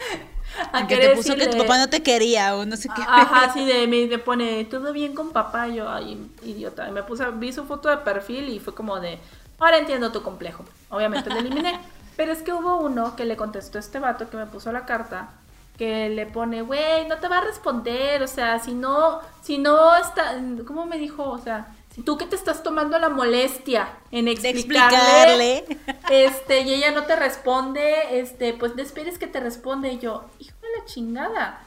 a 0.72 0.86
que 0.86 0.96
te 0.96 1.14
puso 1.14 1.34
que 1.36 1.48
tu 1.48 1.58
papá 1.58 1.78
no 1.78 1.88
te 1.88 2.02
quería 2.02 2.56
o 2.56 2.64
no 2.64 2.76
sé 2.76 2.88
qué. 2.94 3.02
Ajá, 3.06 3.52
sí, 3.54 3.64
de, 3.64 3.86
me 3.86 4.18
pone, 4.18 4.64
todo 4.64 4.92
bien 4.92 5.14
con 5.14 5.30
papá, 5.30 5.68
yo, 5.68 5.88
ay, 5.88 6.30
idiota. 6.42 6.88
Y 6.88 6.92
me 6.92 7.02
puse, 7.02 7.24
vi 7.32 7.52
su 7.52 7.64
foto 7.64 7.88
de 7.88 7.98
perfil 7.98 8.48
y 8.48 8.60
fue 8.60 8.74
como 8.74 9.00
de, 9.00 9.18
ahora 9.58 9.78
entiendo 9.78 10.12
tu 10.12 10.22
complejo. 10.22 10.64
Obviamente 10.90 11.30
lo 11.30 11.38
eliminé. 11.38 11.80
Pero 12.16 12.32
es 12.32 12.42
que 12.42 12.52
hubo 12.52 12.78
uno 12.78 13.14
que 13.14 13.24
le 13.24 13.36
contestó 13.36 13.78
a 13.78 13.80
este 13.80 14.00
vato 14.00 14.28
que 14.28 14.36
me 14.36 14.46
puso 14.46 14.72
la 14.72 14.84
carta 14.86 15.30
que 15.78 16.08
le 16.08 16.26
pone, 16.26 16.62
güey, 16.62 17.06
no 17.06 17.18
te 17.18 17.28
va 17.28 17.38
a 17.38 17.42
responder, 17.42 18.20
o 18.22 18.26
sea, 18.26 18.58
si 18.58 18.74
no, 18.74 19.20
si 19.40 19.58
no 19.58 19.96
está, 19.96 20.34
¿cómo 20.66 20.84
me 20.86 20.98
dijo? 20.98 21.22
O 21.22 21.38
sea, 21.38 21.68
tú 21.98 22.18
que 22.18 22.26
te 22.26 22.36
estás 22.36 22.62
tomando 22.62 22.98
la 22.98 23.08
molestia 23.08 23.98
en 24.10 24.28
explicarle, 24.28 25.64
este, 26.10 26.60
y 26.60 26.74
ella 26.74 26.92
no 26.92 27.04
te 27.04 27.16
responde, 27.16 28.18
este, 28.20 28.54
pues 28.54 28.74
no 28.76 28.82
esperes 28.82 29.18
que 29.18 29.26
te 29.26 29.40
responde, 29.40 29.92
y 29.92 29.98
yo, 29.98 30.24
hijo 30.38 30.56
de 30.60 30.78
la 30.78 30.84
chingada. 30.84 31.62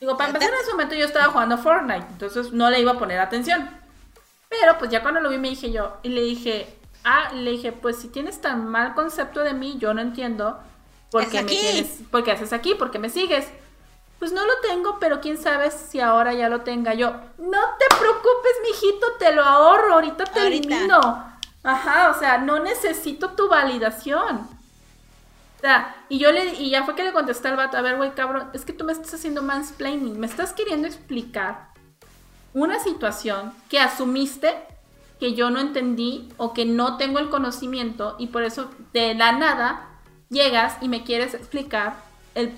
Digo, 0.00 0.16
para 0.16 0.30
empezar 0.30 0.52
en 0.52 0.60
ese 0.60 0.72
momento 0.72 0.94
yo 0.94 1.06
estaba 1.06 1.32
jugando 1.32 1.58
Fortnite, 1.58 2.06
entonces 2.10 2.52
no 2.52 2.70
le 2.70 2.80
iba 2.80 2.92
a 2.92 2.98
poner 2.98 3.18
atención. 3.18 3.70
Pero 4.48 4.78
pues 4.78 4.90
ya 4.90 5.02
cuando 5.02 5.20
lo 5.20 5.30
vi 5.30 5.38
me 5.38 5.48
dije 5.48 5.72
yo, 5.72 5.96
y 6.02 6.10
le 6.10 6.22
dije, 6.22 6.66
ah, 7.04 7.32
le 7.32 7.52
dije, 7.52 7.72
pues 7.72 7.96
si 7.96 8.08
tienes 8.08 8.40
tan 8.40 8.68
mal 8.68 8.94
concepto 8.94 9.40
de 9.40 9.54
mí, 9.54 9.76
yo 9.78 9.94
no 9.94 10.00
entiendo 10.00 10.60
¿Por 11.10 11.28
qué 11.28 11.42
me 11.42 11.48
tienes? 11.48 12.00
¿Por 12.10 12.24
qué 12.24 12.32
haces 12.32 12.52
aquí? 12.52 12.74
¿Por 12.74 12.90
qué 12.90 12.98
me 12.98 13.08
sigues? 13.08 13.46
Pues 14.18 14.32
no 14.32 14.46
lo 14.46 14.58
tengo, 14.62 14.98
pero 14.98 15.20
quién 15.20 15.36
sabe 15.36 15.70
si 15.70 16.00
ahora 16.00 16.32
ya 16.32 16.48
lo 16.48 16.62
tenga 16.62 16.94
yo. 16.94 17.10
No 17.38 17.60
te 17.78 17.96
preocupes, 17.98 18.52
mijito, 18.62 19.06
te 19.18 19.32
lo 19.32 19.44
ahorro, 19.44 19.94
ahorita 19.94 20.24
te 20.24 20.46
elimino. 20.46 21.36
Ajá, 21.62 22.10
o 22.10 22.18
sea, 22.18 22.38
no 22.38 22.60
necesito 22.60 23.30
tu 23.30 23.48
validación. 23.48 24.48
O 25.56 25.60
sea, 25.60 25.96
y 26.08 26.18
yo 26.18 26.32
le 26.32 26.54
y 26.54 26.70
ya 26.70 26.84
fue 26.84 26.94
que 26.94 27.04
le 27.04 27.12
contesté 27.12 27.48
al 27.48 27.56
vato, 27.56 27.76
a 27.76 27.82
ver, 27.82 27.96
güey, 27.96 28.14
cabrón, 28.14 28.50
es 28.52 28.64
que 28.64 28.72
tú 28.72 28.84
me 28.84 28.92
estás 28.92 29.14
haciendo 29.14 29.42
mansplaining, 29.42 30.18
me 30.18 30.26
estás 30.26 30.52
queriendo 30.52 30.86
explicar 30.86 31.68
una 32.54 32.78
situación 32.78 33.52
que 33.68 33.80
asumiste 33.80 34.54
que 35.18 35.34
yo 35.34 35.50
no 35.50 35.60
entendí 35.60 36.28
o 36.36 36.52
que 36.52 36.64
no 36.64 36.96
tengo 36.96 37.18
el 37.18 37.30
conocimiento 37.30 38.16
y 38.18 38.28
por 38.28 38.42
eso 38.42 38.70
de 38.92 39.14
la 39.14 39.32
nada 39.32 39.88
llegas 40.28 40.76
y 40.80 40.88
me 40.88 41.04
quieres 41.04 41.34
explicar 41.34 41.96
el 42.34 42.54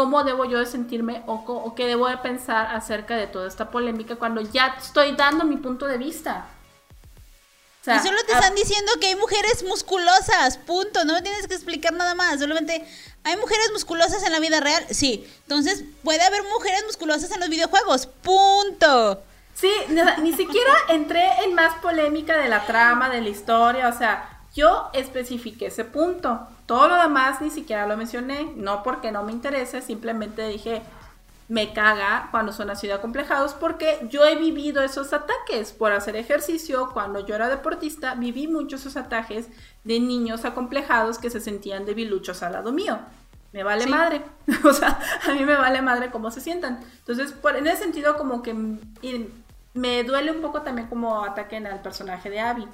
cómo 0.00 0.24
debo 0.24 0.46
yo 0.46 0.58
de 0.58 0.64
sentirme 0.64 1.22
o, 1.26 1.74
qué 1.74 1.86
debo 1.86 2.08
de 2.08 2.16
pensar 2.16 2.74
acerca 2.74 3.16
de 3.16 3.26
toda 3.26 3.46
esta 3.46 3.70
polémica 3.70 4.16
cuando 4.16 4.40
ya 4.40 4.74
estoy 4.82 5.14
dando 5.14 5.44
mi 5.44 5.58
punto 5.58 5.86
de 5.86 5.98
vista. 5.98 6.46
y 7.84 7.98
solo 7.98 8.16
te 8.26 8.32
están 8.32 8.54
diciendo 8.54 8.92
que 8.98 9.08
hay 9.08 9.16
mujeres 9.16 9.62
musculosas, 9.62 10.56
punto. 10.56 11.04
No 11.04 11.12
me 11.12 11.20
tienes 11.20 11.46
que 11.46 11.52
explicar 11.52 11.92
nada 11.92 12.14
más. 12.14 12.40
Solamente, 12.40 12.82
¿hay 13.24 13.36
mujeres 13.36 13.70
musculosas 13.74 14.22
en 14.22 14.32
la 14.32 14.40
vida 14.40 14.60
real? 14.60 14.86
Sí. 14.88 15.30
Entonces, 15.42 15.84
puede 16.02 16.22
haber 16.22 16.44
mujeres 16.44 16.82
musculosas 16.86 17.30
en 17.32 17.40
los 17.40 17.50
videojuegos, 17.50 18.06
punto. 18.06 19.22
Sí, 19.52 19.70
ni 20.22 20.32
siquiera 20.32 20.72
entré 20.88 21.44
en 21.44 21.52
más 21.52 21.74
polémica 21.82 22.38
de 22.38 22.48
la 22.48 22.64
trama, 22.64 23.10
de 23.10 23.20
la 23.20 23.28
historia. 23.28 23.90
O 23.90 23.98
sea, 23.98 24.46
yo 24.54 24.88
especifiqué 24.94 25.66
ese 25.66 25.84
punto. 25.84 26.48
Todo 26.70 26.86
lo 26.86 27.02
demás 27.02 27.40
ni 27.40 27.50
siquiera 27.50 27.84
lo 27.88 27.96
mencioné, 27.96 28.52
no 28.54 28.84
porque 28.84 29.10
no 29.10 29.24
me 29.24 29.32
interese, 29.32 29.82
simplemente 29.82 30.46
dije, 30.46 30.82
me 31.48 31.72
caga 31.72 32.28
cuando 32.30 32.52
son 32.52 32.70
así 32.70 32.86
de 32.86 32.92
acomplejados 32.92 33.54
porque 33.54 34.06
yo 34.08 34.24
he 34.24 34.36
vivido 34.36 34.80
esos 34.80 35.12
ataques 35.12 35.72
por 35.72 35.90
hacer 35.90 36.14
ejercicio. 36.14 36.90
Cuando 36.92 37.26
yo 37.26 37.34
era 37.34 37.48
deportista, 37.48 38.14
viví 38.14 38.46
muchos 38.46 38.82
esos 38.82 38.96
ataques 38.96 39.48
de 39.82 39.98
niños 39.98 40.44
acomplejados 40.44 41.18
que 41.18 41.28
se 41.28 41.40
sentían 41.40 41.86
debiluchos 41.86 42.40
al 42.44 42.52
lado 42.52 42.70
mío. 42.70 43.00
Me 43.52 43.64
vale 43.64 43.88
madre. 43.88 44.22
o 44.64 44.72
sea, 44.72 44.96
a 45.28 45.32
mí 45.32 45.44
me 45.44 45.56
vale 45.56 45.82
madre 45.82 46.12
cómo 46.12 46.30
se 46.30 46.40
sientan. 46.40 46.78
Entonces, 47.00 47.32
por, 47.32 47.56
en 47.56 47.66
ese 47.66 47.82
sentido, 47.82 48.16
como 48.16 48.42
que 48.42 48.54
me 49.74 50.04
duele 50.04 50.30
un 50.30 50.40
poco 50.40 50.62
también 50.62 50.86
como 50.86 51.24
ataquen 51.24 51.66
al 51.66 51.82
personaje 51.82 52.30
de 52.30 52.38
Abby. 52.38 52.68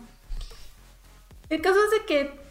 El 1.49 1.63
caso 1.63 1.79
es 1.83 1.91
de 1.93 2.05
que 2.05 2.46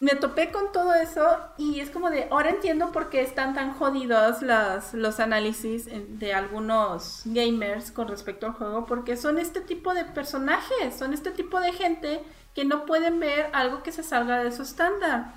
me 0.00 0.14
topé 0.14 0.50
con 0.50 0.72
todo 0.72 0.94
eso 0.94 1.38
y 1.58 1.80
es 1.80 1.90
como 1.90 2.08
de, 2.08 2.26
ahora 2.30 2.48
entiendo 2.48 2.90
por 2.90 3.10
qué 3.10 3.20
están 3.20 3.54
tan 3.54 3.74
jodidos 3.74 4.40
los, 4.40 4.94
los 4.94 5.20
análisis 5.20 5.88
de 5.90 6.32
algunos 6.32 7.20
gamers 7.26 7.90
con 7.90 8.08
respecto 8.08 8.46
al 8.46 8.52
juego, 8.54 8.86
porque 8.86 9.18
son 9.18 9.38
este 9.38 9.60
tipo 9.60 9.92
de 9.92 10.06
personajes, 10.06 10.96
son 10.98 11.12
este 11.12 11.30
tipo 11.30 11.60
de 11.60 11.74
gente 11.74 12.22
que 12.54 12.64
no 12.64 12.86
pueden 12.86 13.20
ver 13.20 13.50
algo 13.52 13.82
que 13.82 13.92
se 13.92 14.02
salga 14.02 14.42
de 14.42 14.52
su 14.52 14.62
estándar. 14.62 15.34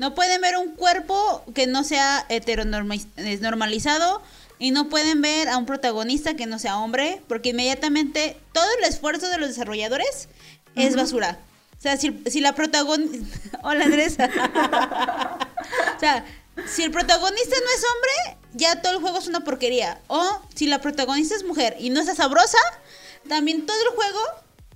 No 0.00 0.16
pueden 0.16 0.40
ver 0.40 0.56
un 0.56 0.74
cuerpo 0.74 1.44
que 1.54 1.68
no 1.68 1.84
sea 1.84 2.26
heteronormalizado 2.28 4.20
y 4.58 4.72
no 4.72 4.88
pueden 4.88 5.22
ver 5.22 5.48
a 5.48 5.58
un 5.58 5.66
protagonista 5.66 6.34
que 6.34 6.46
no 6.46 6.58
sea 6.58 6.78
hombre, 6.78 7.22
porque 7.28 7.50
inmediatamente 7.50 8.36
todo 8.52 8.66
el 8.78 8.84
esfuerzo 8.84 9.28
de 9.28 9.38
los 9.38 9.48
desarrolladores 9.48 10.28
es 10.74 10.96
basura. 10.96 11.38
O 11.78 11.80
sea, 11.80 11.96
si, 11.96 12.40
la 12.40 12.54
protagonista... 12.54 13.38
Hola, 13.62 13.84
Andrés. 13.84 14.14
o 15.96 16.00
sea, 16.00 16.26
si 16.66 16.82
el 16.82 16.90
protagonista 16.90 17.56
no 17.56 17.70
es 17.70 17.84
hombre, 17.84 18.38
ya 18.54 18.82
todo 18.82 18.94
el 18.94 19.00
juego 19.00 19.18
es 19.18 19.28
una 19.28 19.40
porquería. 19.40 20.00
O 20.08 20.42
si 20.54 20.66
la 20.66 20.80
protagonista 20.80 21.36
es 21.36 21.44
mujer 21.44 21.76
y 21.78 21.90
no 21.90 22.00
está 22.00 22.16
sabrosa, 22.16 22.58
también 23.28 23.64
todo 23.64 23.76
el 23.80 23.94
juego 23.94 24.18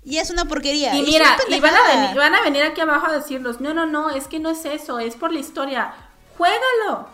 ya 0.05 0.23
es 0.23 0.31
una 0.31 0.45
porquería. 0.45 0.95
Y 0.95 1.03
mira, 1.03 1.37
y 1.49 1.59
van 1.59 1.75
a, 1.75 1.83
venir, 1.89 2.17
van 2.17 2.35
a 2.37 2.43
venir 2.43 2.63
aquí 2.63 2.81
abajo 2.81 3.09
a 3.09 3.13
decirnos, 3.13 3.61
no, 3.61 3.75
no, 3.75 3.87
no, 3.87 4.11
es 4.11 4.29
que 4.29 4.39
no 4.39 4.51
es 4.51 4.65
eso, 4.65 5.01
es 5.01 5.17
por 5.17 5.33
la 5.33 5.41
historia. 5.41 5.93
Juégalo. 6.39 7.09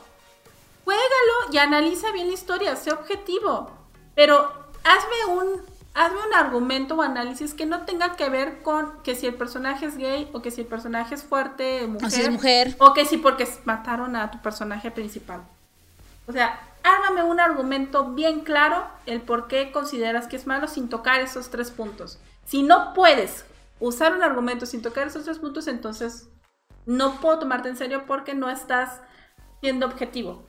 Juégalo 0.84 1.52
y 1.52 1.58
analiza 1.58 2.12
bien 2.12 2.28
la 2.28 2.34
historia, 2.34 2.76
sé 2.76 2.92
objetivo. 2.92 3.70
Pero 4.14 4.52
hazme 4.84 5.32
un 5.34 5.62
hazme 5.98 6.18
un 6.28 6.32
argumento 6.32 6.94
o 6.94 7.02
análisis 7.02 7.54
que 7.54 7.66
no 7.66 7.84
tenga 7.84 8.14
que 8.14 8.28
ver 8.28 8.62
con 8.62 9.02
que 9.02 9.16
si 9.16 9.26
el 9.26 9.34
personaje 9.34 9.86
es 9.86 9.96
gay 9.98 10.30
o 10.32 10.40
que 10.40 10.52
si 10.52 10.60
el 10.60 10.66
personaje 10.68 11.16
es 11.16 11.24
fuerte, 11.24 11.88
mujer, 11.88 12.06
o 12.06 12.10
si 12.10 12.20
es 12.20 12.30
mujer. 12.30 12.76
O 12.78 12.94
que 12.94 13.04
si 13.04 13.16
porque 13.16 13.48
mataron 13.64 14.14
a 14.14 14.30
tu 14.30 14.40
personaje 14.40 14.92
principal. 14.92 15.42
O 16.28 16.32
sea, 16.32 16.60
hágame 16.84 17.24
un 17.24 17.40
argumento 17.40 18.12
bien 18.12 18.42
claro 18.42 18.86
el 19.06 19.20
por 19.20 19.48
qué 19.48 19.72
consideras 19.72 20.28
que 20.28 20.36
es 20.36 20.46
malo 20.46 20.68
sin 20.68 20.88
tocar 20.88 21.20
esos 21.20 21.50
tres 21.50 21.72
puntos. 21.72 22.18
Si 22.44 22.62
no 22.62 22.94
puedes 22.94 23.44
usar 23.80 24.14
un 24.14 24.22
argumento 24.22 24.66
sin 24.66 24.82
tocar 24.82 25.08
esos 25.08 25.24
tres 25.24 25.38
puntos, 25.38 25.66
entonces 25.66 26.28
no 26.86 27.20
puedo 27.20 27.40
tomarte 27.40 27.70
en 27.70 27.76
serio 27.76 28.04
porque 28.06 28.34
no 28.34 28.48
estás 28.50 29.00
siendo 29.60 29.86
objetivo. 29.86 30.46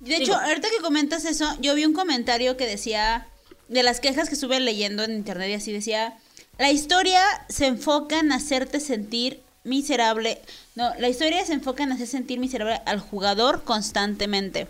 De 0.00 0.16
hecho, 0.16 0.34
ahorita 0.34 0.68
que 0.70 0.82
comentas 0.82 1.26
eso, 1.26 1.46
yo 1.60 1.74
vi 1.74 1.84
un 1.84 1.92
comentario 1.92 2.56
que 2.56 2.66
decía 2.66 3.28
de 3.68 3.82
las 3.82 4.00
quejas 4.00 4.28
que 4.28 4.34
estuve 4.34 4.60
leyendo 4.60 5.02
en 5.04 5.12
internet 5.12 5.50
y 5.50 5.54
así 5.54 5.72
decía, 5.72 6.16
la 6.58 6.70
historia 6.70 7.22
se 7.48 7.66
enfoca 7.66 8.18
en 8.18 8.32
hacerte 8.32 8.80
sentir 8.80 9.42
miserable. 9.64 10.40
No, 10.74 10.92
la 10.98 11.08
historia 11.08 11.44
se 11.44 11.52
enfoca 11.52 11.82
en 11.82 11.92
hacer 11.92 12.06
sentir 12.06 12.38
miserable 12.38 12.80
al 12.86 13.00
jugador 13.00 13.64
constantemente. 13.64 14.68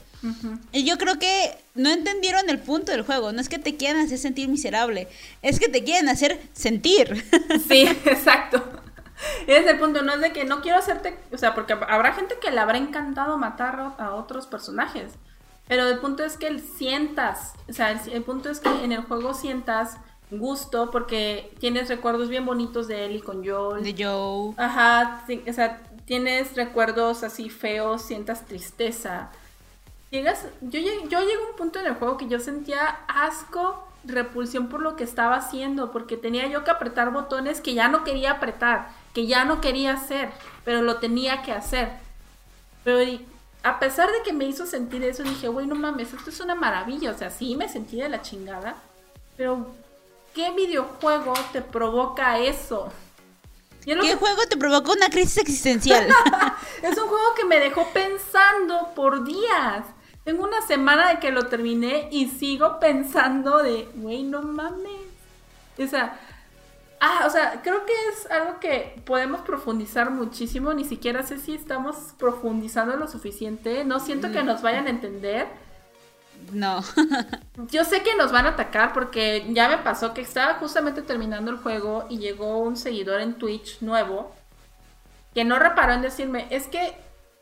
Y 0.72 0.84
yo 0.84 0.98
creo 0.98 1.20
que 1.20 1.56
no 1.74 1.90
entendieron 1.90 2.50
el 2.50 2.58
punto 2.58 2.90
del 2.90 3.02
juego. 3.02 3.32
No 3.32 3.40
es 3.40 3.48
que 3.48 3.60
te 3.60 3.76
quieran 3.76 4.04
hacer 4.04 4.18
sentir 4.18 4.48
miserable, 4.48 5.06
es 5.42 5.60
que 5.60 5.68
te 5.68 5.84
quieren 5.84 6.08
hacer 6.08 6.40
sentir. 6.52 7.24
Sí, 7.68 7.82
exacto. 8.04 8.62
Ese 9.46 9.60
es 9.60 9.66
el 9.66 9.78
punto, 9.78 10.02
no 10.02 10.14
es 10.14 10.20
de 10.20 10.32
que 10.32 10.44
no 10.44 10.60
quiero 10.60 10.78
hacerte, 10.78 11.16
o 11.32 11.38
sea, 11.38 11.54
porque 11.54 11.72
habrá 11.72 12.12
gente 12.12 12.36
que 12.40 12.50
le 12.50 12.60
habrá 12.60 12.76
encantado 12.76 13.38
matar 13.38 13.94
a 13.98 14.14
otros 14.14 14.46
personajes. 14.46 15.12
Pero 15.68 15.88
el 15.88 15.98
punto 15.98 16.24
es 16.24 16.36
que 16.36 16.58
sientas, 16.58 17.54
o 17.68 17.72
sea, 17.72 17.90
el, 17.90 18.22
punto 18.22 18.50
es 18.50 18.60
que 18.60 18.68
en 18.84 18.92
el 18.92 19.02
juego 19.02 19.34
sientas 19.34 19.96
gusto 20.30 20.90
porque 20.90 21.52
tienes 21.58 21.88
recuerdos 21.88 22.28
bien 22.28 22.46
bonitos 22.46 22.88
de 22.88 23.06
él 23.06 23.16
y 23.16 23.20
con 23.20 23.44
Joel. 23.46 23.82
De 23.82 23.92
Joe. 23.92 24.54
Ajá, 24.56 25.24
o 25.48 25.52
sea, 25.52 25.82
tienes 26.04 26.54
recuerdos 26.54 27.24
así 27.24 27.50
feos, 27.50 28.02
sientas 28.02 28.46
tristeza. 28.46 29.30
Llegas, 30.10 30.46
yo, 30.60 30.78
yo 30.78 31.20
llego 31.20 31.46
a 31.46 31.50
un 31.50 31.56
punto 31.56 31.80
en 31.80 31.86
el 31.86 31.94
juego 31.94 32.16
que 32.16 32.28
yo 32.28 32.38
sentía 32.38 33.00
asco, 33.08 33.84
repulsión 34.04 34.68
por 34.68 34.80
lo 34.80 34.94
que 34.94 35.02
estaba 35.02 35.34
haciendo, 35.34 35.90
porque 35.90 36.16
tenía 36.16 36.46
yo 36.46 36.62
que 36.62 36.70
apretar 36.70 37.10
botones 37.10 37.60
que 37.60 37.74
ya 37.74 37.88
no 37.88 38.04
quería 38.04 38.32
apretar, 38.32 38.88
que 39.12 39.26
ya 39.26 39.44
no 39.44 39.60
quería 39.60 39.94
hacer, 39.94 40.30
pero 40.64 40.82
lo 40.82 40.98
tenía 40.98 41.42
que 41.42 41.50
hacer. 41.50 41.90
Pero 42.84 42.98
a 43.66 43.80
pesar 43.80 44.10
de 44.12 44.22
que 44.22 44.32
me 44.32 44.44
hizo 44.44 44.64
sentir 44.64 45.02
eso, 45.02 45.24
dije, 45.24 45.48
güey, 45.48 45.66
no 45.66 45.74
mames, 45.74 46.12
esto 46.12 46.30
es 46.30 46.38
una 46.40 46.54
maravilla. 46.54 47.10
O 47.10 47.18
sea, 47.18 47.30
sí 47.30 47.56
me 47.56 47.68
sentí 47.68 48.00
de 48.00 48.08
la 48.08 48.22
chingada. 48.22 48.76
Pero, 49.36 49.74
¿qué 50.34 50.52
videojuego 50.52 51.34
te 51.52 51.62
provoca 51.62 52.38
eso? 52.38 52.92
¿Qué 53.84 54.14
juego 54.14 54.46
te 54.48 54.56
provoca 54.56 54.92
una 54.92 55.08
crisis 55.08 55.38
existencial? 55.38 56.06
es 56.82 56.96
un 56.96 57.08
juego 57.08 57.34
que 57.36 57.44
me 57.44 57.58
dejó 57.58 57.88
pensando 57.92 58.92
por 58.94 59.24
días. 59.24 59.84
Tengo 60.22 60.44
una 60.44 60.62
semana 60.62 61.08
de 61.08 61.18
que 61.18 61.32
lo 61.32 61.46
terminé 61.46 62.08
y 62.12 62.28
sigo 62.28 62.78
pensando 62.78 63.58
de, 63.58 63.88
güey, 63.94 64.22
no 64.22 64.42
mames. 64.42 65.06
O 65.78 65.86
sea, 65.88 66.20
ah, 67.06 67.26
o 67.26 67.30
sea, 67.30 67.62
creo 67.62 67.84
que 67.86 67.92
es 68.10 68.30
algo 68.30 68.58
que 68.58 69.00
podemos 69.04 69.40
profundizar 69.42 70.10
muchísimo. 70.10 70.74
Ni 70.74 70.84
siquiera 70.84 71.22
sé 71.22 71.38
si 71.38 71.54
estamos 71.54 71.96
profundizando 72.18 72.96
lo 72.96 73.06
suficiente. 73.06 73.84
No 73.84 74.00
siento 74.00 74.32
que 74.32 74.42
nos 74.42 74.62
vayan 74.62 74.86
a 74.86 74.90
entender. 74.90 75.46
No. 76.52 76.82
Yo 77.70 77.84
sé 77.84 78.02
que 78.02 78.16
nos 78.16 78.32
van 78.32 78.46
a 78.46 78.50
atacar 78.50 78.92
porque 78.92 79.46
ya 79.50 79.68
me 79.68 79.78
pasó 79.78 80.14
que 80.14 80.20
estaba 80.20 80.54
justamente 80.54 81.02
terminando 81.02 81.50
el 81.50 81.58
juego 81.58 82.06
y 82.08 82.18
llegó 82.18 82.58
un 82.58 82.76
seguidor 82.76 83.20
en 83.20 83.34
Twitch 83.34 83.80
nuevo 83.80 84.34
que 85.34 85.44
no 85.44 85.58
reparó 85.58 85.92
en 85.92 86.02
decirme, 86.02 86.46
es 86.50 86.66
que 86.66 86.96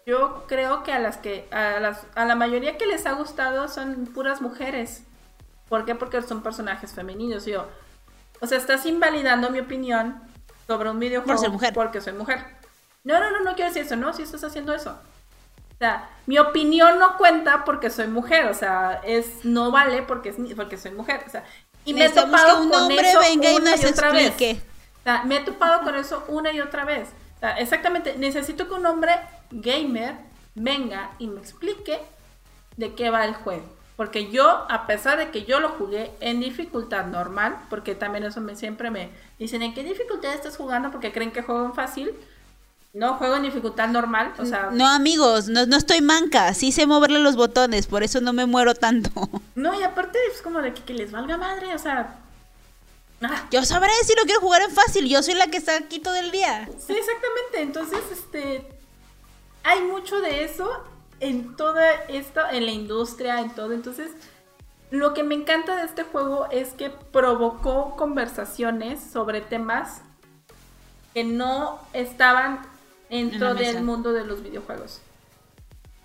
yo 0.06 0.44
creo 0.48 0.82
que 0.82 0.92
a 0.92 0.98
las 0.98 1.16
que 1.16 1.46
a, 1.50 1.78
las, 1.80 2.06
a 2.14 2.24
la 2.24 2.34
mayoría 2.34 2.76
que 2.76 2.86
les 2.86 3.06
ha 3.06 3.12
gustado 3.12 3.68
son 3.68 4.06
puras 4.06 4.40
mujeres. 4.40 5.04
¿Por 5.68 5.84
qué? 5.84 5.94
Porque 5.94 6.20
son 6.22 6.42
personajes 6.42 6.92
femeninos. 6.92 7.46
yo, 7.46 7.66
o 8.44 8.46
sea, 8.46 8.58
estás 8.58 8.86
invalidando 8.86 9.50
mi 9.50 9.58
opinión 9.60 10.20
sobre 10.66 10.90
un 10.90 10.98
videojuego 11.00 11.40
Por 11.40 11.50
mujer. 11.50 11.74
porque 11.74 12.00
soy 12.00 12.12
mujer. 12.12 12.44
No, 13.02 13.18
no, 13.20 13.30
no, 13.30 13.40
no 13.40 13.54
quiero 13.54 13.70
decir 13.70 13.82
eso, 13.82 13.96
no, 13.96 14.12
si 14.12 14.22
estás 14.22 14.44
haciendo 14.44 14.74
eso. 14.74 14.98
O 15.74 15.76
sea, 15.78 16.08
mi 16.26 16.38
opinión 16.38 16.98
no 16.98 17.16
cuenta 17.16 17.64
porque 17.64 17.90
soy 17.90 18.06
mujer, 18.06 18.46
o 18.46 18.54
sea, 18.54 19.00
es 19.04 19.44
no 19.44 19.70
vale 19.70 20.02
porque 20.02 20.28
es 20.30 20.36
porque 20.54 20.78
soy 20.78 20.92
mujer, 20.92 21.24
o 21.26 21.30
sea, 21.30 21.44
y 21.84 21.92
me 21.92 22.06
he 22.06 22.10
topado 22.10 22.62
un 22.62 22.70
con 22.70 22.82
hombre 22.82 23.10
eso 23.10 23.18
venga 23.18 23.50
y 23.50 23.56
nos 23.56 23.84
otra 23.84 24.08
explique. 24.10 24.54
vez. 24.54 24.62
O 25.00 25.02
sea, 25.02 25.24
me 25.24 25.36
he 25.36 25.40
topado 25.40 25.82
con 25.82 25.94
eso 25.96 26.24
una 26.28 26.52
y 26.52 26.60
otra 26.60 26.84
vez. 26.84 27.08
O 27.36 27.40
sea, 27.40 27.58
exactamente, 27.58 28.16
necesito 28.16 28.68
que 28.68 28.74
un 28.74 28.86
hombre 28.86 29.12
gamer 29.50 30.16
venga 30.54 31.10
y 31.18 31.26
me 31.26 31.40
explique 31.40 32.00
de 32.76 32.94
qué 32.94 33.10
va 33.10 33.24
el 33.24 33.34
juego. 33.34 33.66
Porque 33.96 34.30
yo, 34.30 34.66
a 34.68 34.86
pesar 34.86 35.18
de 35.18 35.30
que 35.30 35.44
yo 35.44 35.60
lo 35.60 35.70
jugué 35.70 36.12
en 36.20 36.40
dificultad 36.40 37.06
normal, 37.06 37.56
porque 37.70 37.94
también 37.94 38.24
eso 38.24 38.40
me 38.40 38.56
siempre 38.56 38.90
me 38.90 39.10
dicen, 39.38 39.62
¿en 39.62 39.72
qué 39.72 39.84
dificultad 39.84 40.34
estás 40.34 40.56
jugando? 40.56 40.90
Porque 40.90 41.12
creen 41.12 41.30
que 41.30 41.42
juego 41.42 41.64
en 41.64 41.74
fácil. 41.74 42.12
No, 42.92 43.14
juego 43.14 43.36
en 43.36 43.42
dificultad 43.42 43.88
normal, 43.88 44.32
o 44.38 44.46
sea... 44.46 44.70
No, 44.72 44.88
amigos, 44.88 45.48
no, 45.48 45.66
no 45.66 45.76
estoy 45.76 46.00
manca, 46.00 46.54
sí 46.54 46.70
sé 46.70 46.86
moverle 46.86 47.18
los 47.18 47.34
botones, 47.34 47.88
por 47.88 48.04
eso 48.04 48.20
no 48.20 48.32
me 48.32 48.46
muero 48.46 48.74
tanto. 48.74 49.10
No, 49.56 49.78
y 49.78 49.82
aparte 49.82 50.18
es 50.32 50.42
como 50.42 50.60
de 50.60 50.74
que, 50.74 50.94
les 50.94 51.10
valga 51.10 51.36
madre, 51.36 51.74
o 51.74 51.78
sea... 51.78 52.18
Ah. 53.22 53.46
Yo 53.50 53.64
sabré 53.64 53.90
si 54.04 54.14
lo 54.14 54.24
quiero 54.24 54.40
jugar 54.40 54.62
en 54.62 54.70
fácil, 54.70 55.08
yo 55.08 55.22
soy 55.22 55.34
la 55.34 55.46
que 55.46 55.56
está 55.56 55.76
aquí 55.76 56.00
todo 56.00 56.16
el 56.16 56.30
día. 56.30 56.68
Sí, 56.78 56.92
exactamente, 56.92 57.62
entonces, 57.62 58.00
este... 58.12 58.68
Hay 59.62 59.80
mucho 59.82 60.20
de 60.20 60.44
eso 60.44 60.84
en 61.28 61.56
toda 61.56 61.92
esto, 62.08 62.40
en 62.50 62.66
la 62.66 62.72
industria, 62.72 63.40
en 63.40 63.50
todo, 63.50 63.72
entonces... 63.72 64.12
Lo 64.90 65.12
que 65.12 65.24
me 65.24 65.34
encanta 65.34 65.74
de 65.74 65.86
este 65.86 66.04
juego 66.04 66.46
es 66.52 66.74
que 66.74 66.88
provocó 66.88 67.96
conversaciones 67.96 69.00
sobre 69.02 69.40
temas 69.40 70.02
que 71.14 71.24
no 71.24 71.80
estaban 71.92 72.60
dentro 73.10 73.54
del 73.54 73.82
mundo 73.82 74.12
de 74.12 74.24
los 74.24 74.42
videojuegos. 74.44 75.00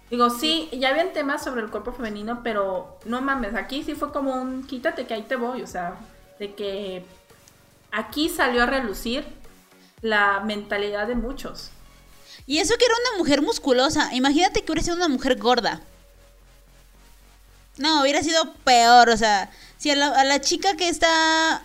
Digo, 0.10 0.32
sí, 0.32 0.70
ya 0.72 0.90
habían 0.90 1.14
temas 1.14 1.44
sobre 1.44 1.62
el 1.62 1.70
cuerpo 1.70 1.92
femenino, 1.92 2.42
pero 2.42 2.98
no 3.06 3.22
mames, 3.22 3.54
aquí 3.54 3.84
sí 3.84 3.94
fue 3.94 4.12
como 4.12 4.34
un 4.34 4.66
quítate 4.66 5.06
que 5.06 5.14
ahí 5.14 5.24
te 5.24 5.36
voy, 5.36 5.62
o 5.62 5.68
sea, 5.68 5.96
de 6.40 6.56
que 6.56 7.06
aquí 7.92 8.28
salió 8.28 8.64
a 8.64 8.66
relucir 8.66 9.24
la 10.02 10.40
mentalidad 10.40 11.06
de 11.06 11.14
muchos. 11.14 11.70
Y 12.50 12.58
eso 12.58 12.76
que 12.80 12.86
era 12.86 12.96
una 13.12 13.20
mujer 13.20 13.44
musculosa, 13.44 14.10
imagínate 14.12 14.64
que 14.64 14.72
hubiera 14.72 14.84
sido 14.84 14.96
una 14.96 15.08
mujer 15.08 15.38
gorda. 15.38 15.84
No, 17.78 18.02
hubiera 18.02 18.24
sido 18.24 18.56
peor, 18.64 19.10
o 19.10 19.18
sea, 19.18 19.52
si 19.78 19.92
a 19.92 19.96
la, 19.96 20.08
a 20.08 20.24
la 20.24 20.42
chica 20.42 20.76
que 20.76 20.90
está, 20.90 21.64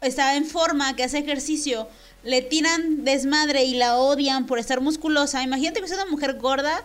está 0.00 0.36
en 0.36 0.46
forma, 0.46 0.96
que 0.96 1.04
hace 1.04 1.18
ejercicio, 1.18 1.86
le 2.22 2.40
tiran 2.40 3.04
desmadre 3.04 3.64
y 3.64 3.74
la 3.74 3.98
odian 3.98 4.46
por 4.46 4.58
estar 4.58 4.80
musculosa. 4.80 5.42
Imagínate 5.42 5.80
que 5.80 5.86
es 5.86 5.92
una 5.92 6.06
mujer 6.06 6.38
gorda. 6.38 6.82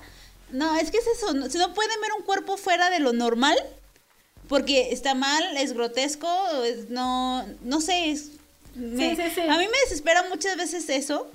No, 0.49 0.75
es 0.75 0.91
que 0.91 0.97
es 0.97 1.07
eso. 1.07 1.31
Si 1.49 1.57
no 1.57 1.73
pueden 1.73 2.01
ver 2.01 2.11
un 2.19 2.25
cuerpo 2.25 2.57
fuera 2.57 2.89
de 2.89 2.99
lo 2.99 3.13
normal, 3.13 3.57
porque 4.49 4.91
está 4.91 5.15
mal, 5.15 5.55
es 5.55 5.71
grotesco, 5.71 6.27
no, 6.89 7.45
no 7.61 7.79
sé. 7.79 8.13
sí, 8.13 8.35
sí, 8.75 9.23
sí. 9.35 9.41
A 9.41 9.57
mí 9.57 9.67
me 9.69 9.79
desespera 9.85 10.25
muchas 10.27 10.57
veces 10.57 10.89
eso. 10.89 11.31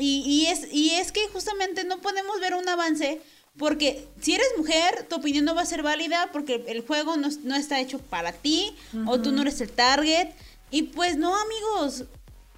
Y, 0.00 0.22
y, 0.26 0.46
es, 0.46 0.66
y 0.72 0.90
es 0.90 1.12
que 1.12 1.28
justamente 1.28 1.84
no 1.84 2.00
podemos 2.00 2.40
ver 2.40 2.54
un 2.54 2.68
avance. 2.68 3.20
Porque 3.56 4.08
si 4.20 4.34
eres 4.34 4.46
mujer, 4.56 5.06
tu 5.08 5.16
opinión 5.16 5.44
no 5.44 5.54
va 5.54 5.62
a 5.62 5.66
ser 5.66 5.82
válida 5.82 6.30
porque 6.32 6.64
el 6.68 6.80
juego 6.80 7.16
no, 7.16 7.28
no 7.42 7.56
está 7.56 7.80
hecho 7.80 7.98
para 7.98 8.32
ti 8.32 8.74
o 9.06 9.20
tú 9.20 9.32
no 9.32 9.42
eres 9.42 9.60
el 9.60 9.70
target. 9.70 10.28
Y 10.70 10.84
pues 10.84 11.16
no, 11.16 11.34
amigos, 11.36 12.04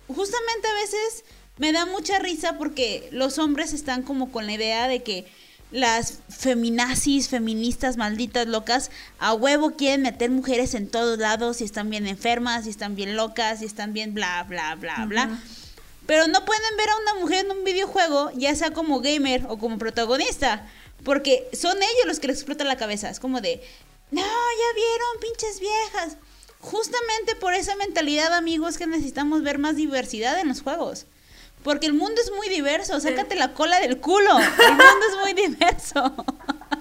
justamente 0.07 0.69
a 0.69 0.75
veces 0.75 1.25
me 1.59 1.73
da 1.73 1.87
mucha 1.87 2.19
risa 2.19 2.59
porque 2.59 3.09
los 3.11 3.39
hombres 3.39 3.73
están 3.73 4.03
como 4.03 4.31
con 4.31 4.47
la 4.47 4.53
idea 4.53 4.87
de 4.87 5.03
que 5.03 5.27
las 5.73 6.19
feminazis, 6.29 7.29
feministas 7.29 7.97
malditas 7.97 8.47
locas, 8.47 8.91
a 9.19 9.33
huevo 9.33 9.73
quieren 9.73 10.03
meter 10.03 10.31
mujeres 10.31 10.75
en 10.75 10.89
todos 10.89 11.19
lados 11.19 11.63
y 11.63 11.65
están 11.65 11.89
bien 11.89 12.07
enfermas, 12.07 12.67
y 12.67 12.71
están 12.71 12.95
bien 12.95 13.17
locas, 13.17 13.63
y 13.63 13.65
están 13.65 13.95
bien 13.95 14.13
bla, 14.13 14.45
bla, 14.47 14.75
bla, 14.75 15.07
bla. 15.07 15.43
Pero 16.07 16.27
no 16.27 16.45
pueden 16.45 16.77
ver 16.77 16.91
a 16.91 16.97
una 16.97 17.15
mujer 17.15 17.45
en 17.45 17.53
un 17.53 17.65
videojuego, 17.65 18.31
ya 18.35 18.55
sea 18.55 18.73
como 18.73 19.01
gamer 19.01 19.45
o 19.49 19.59
como 19.59 19.79
protagonista, 19.79 20.69
porque 21.05 21.49
son 21.53 21.77
ellos 21.77 22.07
los 22.07 22.21
que 22.21 22.29
les 22.29 22.39
explotan 22.39 22.69
la 22.69 22.77
cabeza. 22.77 23.09
Es 23.09 23.21
como 23.21 23.41
de, 23.41 23.63
no, 24.11 24.21
ya 24.21 24.75
vieron, 24.75 25.21
pinches 25.21 25.61
viejas. 25.61 26.17
Justamente 26.61 27.35
por 27.37 27.55
esa 27.55 27.75
mentalidad, 27.77 28.33
amigos, 28.35 28.79
que 28.79 28.87
necesitamos 28.87 29.43
ver 29.43 29.59
más 29.59 29.77
diversidad 29.77 30.39
en 30.39 30.49
los 30.49 30.63
juegos. 30.63 31.07
Porque 31.65 31.87
el 31.87 31.93
mundo 31.93 32.21
es 32.21 32.33
muy 32.33 32.49
diverso, 32.49 32.99
sácate 33.01 33.37
la 33.37 33.55
cola 33.55 33.81
del 33.81 33.99
culo. 33.99 34.39
El 34.39 34.71
mundo 34.71 35.07
es 35.11 35.17
muy 35.23 35.33
diverso. 35.33 36.15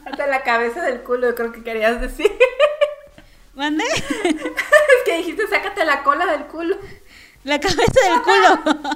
Sácate 0.03 0.27
la 0.27 0.43
cabeza 0.43 0.81
del 0.81 1.03
culo, 1.03 1.33
creo 1.35 1.51
que 1.51 1.63
querías 1.63 2.01
decir. 2.01 2.31
¿Mande? 3.53 3.83
es 3.93 5.03
que 5.05 5.17
dijiste, 5.17 5.47
sácate 5.47 5.85
la 5.85 6.03
cola 6.03 6.25
del 6.25 6.47
culo. 6.47 6.77
La 7.43 7.59
cabeza 7.59 7.81
del 7.81 8.21
culo. 8.21 8.79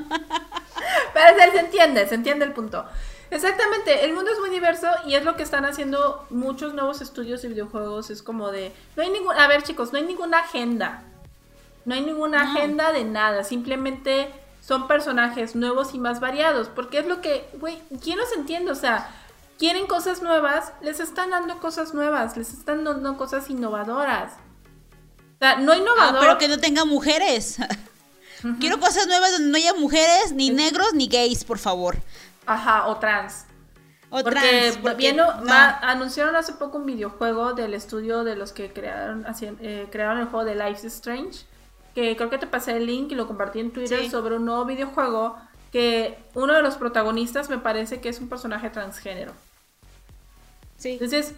Pero 1.13 1.51
se 1.51 1.59
entiende, 1.59 2.07
se 2.07 2.15
entiende 2.15 2.45
el 2.45 2.53
punto. 2.53 2.85
Exactamente, 3.31 4.05
el 4.05 4.13
mundo 4.13 4.31
es 4.31 4.39
muy 4.39 4.49
diverso 4.49 4.87
y 5.05 5.15
es 5.15 5.23
lo 5.23 5.35
que 5.35 5.43
están 5.43 5.65
haciendo 5.65 6.25
muchos 6.29 6.73
nuevos 6.73 7.01
estudios 7.01 7.41
de 7.41 7.49
videojuegos. 7.49 8.09
Es 8.09 8.21
como 8.21 8.51
de, 8.51 8.71
no 8.95 9.03
hay 9.03 9.09
ningún, 9.09 9.35
a 9.35 9.47
ver 9.47 9.63
chicos, 9.63 9.91
no 9.91 9.97
hay 9.97 10.05
ninguna 10.05 10.39
agenda. 10.39 11.03
No 11.85 11.95
hay 11.95 12.01
ninguna 12.01 12.41
agenda 12.41 12.91
de 12.91 13.03
nada, 13.03 13.43
simplemente 13.43 14.31
son 14.59 14.87
personajes 14.87 15.55
nuevos 15.55 15.93
y 15.93 15.99
más 15.99 16.19
variados. 16.19 16.69
Porque 16.69 16.99
es 16.99 17.05
lo 17.05 17.21
que, 17.21 17.47
güey, 17.59 17.79
¿quién 18.01 18.17
los 18.17 18.31
entiende? 18.33 18.71
O 18.71 18.75
sea, 18.75 19.09
quieren 19.59 19.85
cosas 19.85 20.21
nuevas, 20.21 20.73
les 20.81 20.99
están 20.99 21.29
dando 21.29 21.59
cosas 21.59 21.93
nuevas, 21.93 22.37
les 22.37 22.53
están 22.53 22.83
dando 22.83 23.17
cosas 23.17 23.49
innovadoras. 23.49 24.33
O 25.35 25.37
sea, 25.39 25.57
no 25.57 25.75
innovador. 25.75 26.15
Ah, 26.15 26.19
pero 26.19 26.37
que 26.37 26.47
no 26.47 26.59
tenga 26.59 26.85
mujeres. 26.85 27.57
Quiero 28.59 28.79
cosas 28.79 29.07
nuevas 29.07 29.31
donde 29.31 29.49
no 29.49 29.57
haya 29.57 29.73
mujeres, 29.73 30.31
ni 30.33 30.49
negros, 30.49 30.93
ni 30.93 31.07
gays, 31.07 31.43
por 31.43 31.57
favor. 31.57 31.97
Ajá, 32.45 32.87
o 32.87 32.97
trans. 32.97 33.45
O 34.09 34.21
porque, 34.23 35.13
trans. 35.13 35.77
anunciaron 35.81 36.35
hace 36.35 36.53
poco 36.53 36.77
un 36.77 36.85
videojuego 36.85 37.53
del 37.53 37.73
estudio 37.73 38.23
de 38.23 38.35
los 38.35 38.53
que 38.53 38.71
crearon, 38.71 39.25
eh, 39.41 39.87
crearon 39.91 40.19
el 40.19 40.25
juego 40.25 40.45
de 40.45 40.55
Life 40.55 40.85
is 40.85 40.93
Strange. 40.93 41.45
Que 41.93 42.15
creo 42.15 42.29
que 42.29 42.37
te 42.37 42.47
pasé 42.47 42.75
el 42.75 42.85
link 42.85 43.11
y 43.11 43.15
lo 43.15 43.25
compartí 43.25 43.59
en 43.59 43.71
Twitter 43.71 44.09
sobre 44.09 44.35
un 44.35 44.45
nuevo 44.45 44.65
videojuego. 44.65 45.37
Que 45.71 46.19
uno 46.33 46.53
de 46.53 46.61
los 46.61 46.75
protagonistas 46.75 47.49
me 47.49 47.57
parece 47.57 47.99
que 48.01 48.09
es 48.09 48.19
un 48.19 48.29
personaje 48.29 48.69
transgénero. 48.69 49.31
Sí. 50.77 50.91
Entonces, 50.91 51.33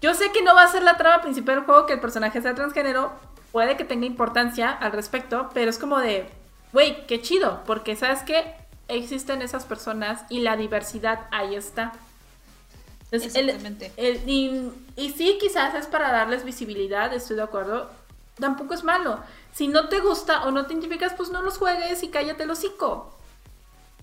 yo 0.00 0.14
sé 0.14 0.32
que 0.32 0.42
no 0.42 0.54
va 0.54 0.64
a 0.64 0.68
ser 0.68 0.82
la 0.82 0.96
trama 0.96 1.22
principal 1.22 1.56
del 1.56 1.64
juego 1.64 1.86
que 1.86 1.92
el 1.92 2.00
personaje 2.00 2.40
sea 2.40 2.54
transgénero. 2.54 3.12
Puede 3.52 3.76
que 3.76 3.84
tenga 3.84 4.06
importancia 4.06 4.70
al 4.70 4.92
respecto, 4.92 5.50
pero 5.54 5.70
es 5.70 5.78
como 5.78 5.98
de, 5.98 6.28
güey, 6.72 7.06
qué 7.06 7.20
chido, 7.20 7.62
porque 7.66 7.96
sabes 7.96 8.22
que 8.22 8.54
existen 8.88 9.42
esas 9.42 9.64
personas 9.64 10.24
y 10.28 10.40
la 10.40 10.56
diversidad 10.56 11.26
ahí 11.30 11.54
está. 11.54 11.92
Exactamente. 13.10 13.92
y, 13.96 14.70
y, 14.96 15.10
sí, 15.10 15.36
quizás 15.40 15.74
es 15.74 15.86
para 15.86 16.12
darles 16.12 16.44
visibilidad, 16.44 17.12
estoy 17.12 17.36
de 17.36 17.42
acuerdo. 17.42 17.90
Tampoco 18.38 18.74
es 18.74 18.84
malo. 18.84 19.20
Si 19.52 19.66
no 19.68 19.88
te 19.88 19.98
gusta 19.98 20.44
o 20.44 20.52
no 20.52 20.66
te 20.66 20.74
identificas, 20.74 21.14
pues 21.14 21.30
no 21.30 21.42
los 21.42 21.58
juegues 21.58 22.02
y 22.02 22.08
cállate 22.08 22.44
el 22.44 22.50
hocico. 22.50 23.14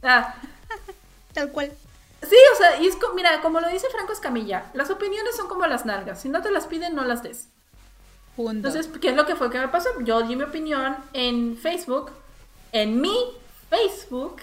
Tal 1.33 1.51
cual. 1.51 1.71
Sí, 2.21 2.35
o 2.53 2.57
sea, 2.57 2.81
y 2.81 2.87
es 2.87 2.95
como, 2.95 3.13
mira, 3.13 3.41
como 3.41 3.59
lo 3.59 3.69
dice 3.69 3.87
Franco 3.91 4.11
Escamilla, 4.11 4.71
las 4.73 4.89
opiniones 4.89 5.35
son 5.35 5.47
como 5.47 5.65
las 5.67 5.85
nalgas. 5.85 6.21
Si 6.21 6.29
no 6.29 6.41
te 6.41 6.51
las 6.51 6.65
piden, 6.65 6.95
no 6.95 7.05
las 7.05 7.23
des. 7.23 7.47
Punto. 8.37 8.51
Entonces, 8.69 8.87
¿qué 9.01 9.09
es 9.09 9.15
lo 9.17 9.25
que 9.25 9.35
fue 9.35 9.49
que 9.49 9.59
me 9.59 9.67
pasó? 9.67 9.89
Yo 10.01 10.21
di 10.21 10.35
mi 10.37 10.43
opinión 10.43 10.95
en 11.11 11.57
Facebook, 11.57 12.11
en 12.71 13.01
mi 13.01 13.17
Facebook, 13.69 14.37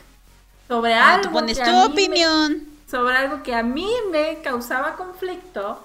sobre 0.68 0.92
Ah, 0.94 1.14
algo. 1.14 1.22
tú 1.28 1.32
pones 1.32 1.58
que 1.58 1.64
tu 1.64 1.70
a 1.70 1.88
mí 1.88 2.08
me- 2.08 2.60
sobre 2.90 3.16
algo 3.16 3.42
que 3.42 3.54
a 3.54 3.62
mí 3.62 3.88
me 4.10 4.40
causaba 4.42 4.96
conflicto. 4.96 5.78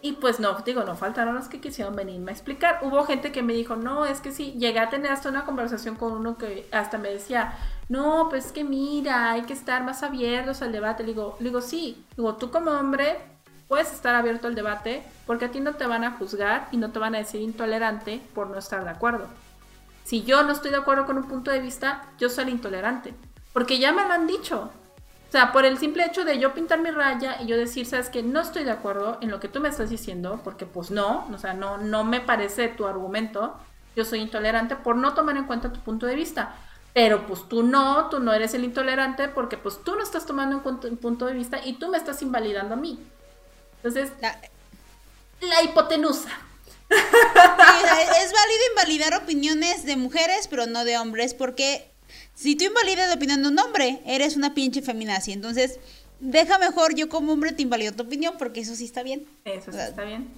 Y 0.00 0.12
pues 0.12 0.38
no, 0.40 0.52
digo, 0.66 0.82
no 0.84 0.96
faltaron 0.96 1.34
los 1.34 1.48
que 1.48 1.60
quisieron 1.62 1.96
venirme 1.96 2.30
a 2.30 2.34
explicar. 2.34 2.80
Hubo 2.82 3.04
gente 3.04 3.32
que 3.32 3.42
me 3.42 3.54
dijo, 3.54 3.74
no, 3.76 4.04
es 4.04 4.20
que 4.20 4.32
sí, 4.32 4.52
llegué 4.58 4.78
a 4.80 4.90
tener 4.90 5.10
hasta 5.10 5.30
una 5.30 5.44
conversación 5.46 5.96
con 5.96 6.12
uno 6.12 6.36
que 6.36 6.68
hasta 6.72 6.98
me 6.98 7.08
decía, 7.10 7.54
no, 7.88 8.26
pues 8.28 8.46
es 8.46 8.52
que 8.52 8.64
mira, 8.64 9.30
hay 9.32 9.42
que 9.42 9.54
estar 9.54 9.82
más 9.82 10.02
abiertos 10.02 10.60
al 10.60 10.72
debate. 10.72 11.04
Le 11.04 11.10
digo, 11.10 11.36
le 11.40 11.46
digo, 11.48 11.60
sí, 11.62 12.04
digo, 12.16 12.34
tú 12.34 12.50
como 12.50 12.70
hombre 12.72 13.16
puedes 13.74 13.92
estar 13.92 14.14
abierto 14.14 14.46
al 14.46 14.54
debate 14.54 15.02
porque 15.26 15.46
a 15.46 15.50
ti 15.50 15.58
no 15.58 15.74
te 15.74 15.84
van 15.84 16.04
a 16.04 16.12
juzgar 16.12 16.68
y 16.70 16.76
no 16.76 16.92
te 16.92 17.00
van 17.00 17.16
a 17.16 17.18
decir 17.18 17.40
intolerante 17.40 18.22
por 18.32 18.48
no 18.48 18.56
estar 18.56 18.84
de 18.84 18.90
acuerdo. 18.90 19.26
Si 20.04 20.22
yo 20.22 20.44
no 20.44 20.52
estoy 20.52 20.70
de 20.70 20.76
acuerdo 20.76 21.06
con 21.06 21.16
un 21.16 21.26
punto 21.26 21.50
de 21.50 21.58
vista, 21.58 22.04
yo 22.16 22.30
soy 22.30 22.50
intolerante. 22.50 23.14
Porque 23.52 23.80
ya 23.80 23.90
me 23.90 24.06
lo 24.06 24.12
han 24.12 24.28
dicho. 24.28 24.70
O 25.28 25.32
sea, 25.32 25.50
por 25.50 25.64
el 25.64 25.76
simple 25.78 26.04
hecho 26.06 26.24
de 26.24 26.38
yo 26.38 26.54
pintar 26.54 26.78
mi 26.78 26.92
raya 26.92 27.42
y 27.42 27.46
yo 27.46 27.56
decir, 27.56 27.84
sabes 27.84 28.10
que 28.10 28.22
no 28.22 28.42
estoy 28.42 28.62
de 28.62 28.70
acuerdo 28.70 29.18
en 29.20 29.32
lo 29.32 29.40
que 29.40 29.48
tú 29.48 29.58
me 29.58 29.70
estás 29.70 29.90
diciendo, 29.90 30.40
porque 30.44 30.66
pues 30.66 30.92
no, 30.92 31.26
o 31.34 31.38
sea, 31.38 31.52
no, 31.52 31.76
no 31.76 32.04
me 32.04 32.20
parece 32.20 32.68
tu 32.68 32.86
argumento, 32.86 33.56
yo 33.96 34.04
soy 34.04 34.20
intolerante 34.20 34.76
por 34.76 34.94
no 34.94 35.14
tomar 35.14 35.36
en 35.36 35.46
cuenta 35.46 35.72
tu 35.72 35.80
punto 35.80 36.06
de 36.06 36.14
vista. 36.14 36.54
Pero 36.92 37.26
pues 37.26 37.48
tú 37.48 37.64
no, 37.64 38.08
tú 38.08 38.20
no 38.20 38.32
eres 38.32 38.54
el 38.54 38.62
intolerante 38.62 39.26
porque 39.26 39.56
pues 39.56 39.82
tú 39.82 39.96
no 39.96 40.04
estás 40.04 40.26
tomando 40.26 40.54
en 40.54 40.62
cuenta 40.62 40.86
un 40.86 40.96
punto 40.96 41.26
de 41.26 41.34
vista 41.34 41.58
y 41.66 41.72
tú 41.72 41.88
me 41.88 41.98
estás 41.98 42.22
invalidando 42.22 42.74
a 42.74 42.76
mí. 42.76 43.00
Entonces, 43.84 44.10
La- 44.20 44.40
la 45.42 45.62
hipotenusa. 45.62 46.30
Sí, 46.88 46.96
es 46.96 48.32
válido 48.32 48.60
invalidar 48.70 49.14
opiniones 49.14 49.84
de 49.84 49.96
mujeres, 49.96 50.48
pero 50.48 50.66
no 50.66 50.84
de 50.84 50.96
hombres, 50.96 51.34
porque 51.34 51.90
si 52.34 52.56
tú 52.56 52.64
invalidas 52.64 53.08
la 53.08 53.14
opinión 53.14 53.42
de 53.42 53.48
un 53.48 53.58
hombre, 53.58 54.00
eres 54.06 54.36
una 54.36 54.54
pinche 54.54 54.80
feminazi. 54.80 55.32
Entonces, 55.32 55.78
deja 56.20 56.58
mejor 56.58 56.94
yo 56.94 57.08
como 57.08 57.32
hombre 57.32 57.52
te 57.52 57.62
invalido 57.62 57.92
tu 57.92 58.04
opinión, 58.04 58.36
porque 58.38 58.60
eso 58.60 58.74
sí 58.74 58.84
está 58.86 59.02
bien. 59.02 59.26
Eso 59.44 59.70
sí 59.72 59.78
está 59.78 60.04
bien. 60.04 60.28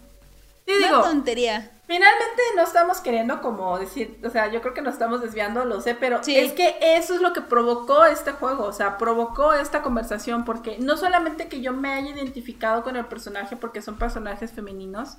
Una 0.67 0.87
digo, 0.89 1.01
tontería. 1.03 1.71
Finalmente 1.87 2.43
no 2.57 2.63
estamos 2.63 3.01
queriendo 3.01 3.41
como 3.41 3.79
decir, 3.79 4.21
o 4.25 4.31
sea, 4.31 4.49
yo 4.51 4.61
creo 4.61 4.75
que 4.75 4.83
nos 4.83 4.95
estamos 4.95 5.21
desviando, 5.21 5.65
lo 5.65 5.81
sé, 5.81 5.95
pero 5.95 6.23
Sí. 6.25 6.37
es 6.37 6.53
que 6.53 6.77
eso 6.81 7.15
es 7.15 7.21
lo 7.21 7.33
que 7.33 7.41
provocó 7.43 8.05
este 8.07 8.33
juego, 8.33 8.65
o 8.65 8.73
sea, 8.73 8.99
provocó 8.99 9.53
esta 9.53 9.83
conversación, 9.83 10.45
porque 10.45 10.79
no 10.79 10.97
solamente 10.97 11.49
que 11.49 11.61
yo 11.61 11.73
me 11.73 11.93
haya 11.93 12.11
identificado 12.11 12.83
con 12.83 12.97
el 12.97 13.05
personaje 13.07 13.55
porque 13.57 13.83
son 13.83 13.97
personajes 13.99 14.51
femeninos, 14.51 15.17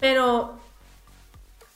pero 0.00 0.58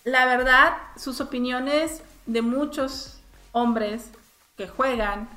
la 0.04 0.24
verdad, 0.24 0.78
sus 0.96 1.20
opiniones 1.20 2.02
de 2.24 2.40
muchos 2.40 3.18
hombres 3.52 4.08
que 4.56 4.68
juegan, 4.68 5.28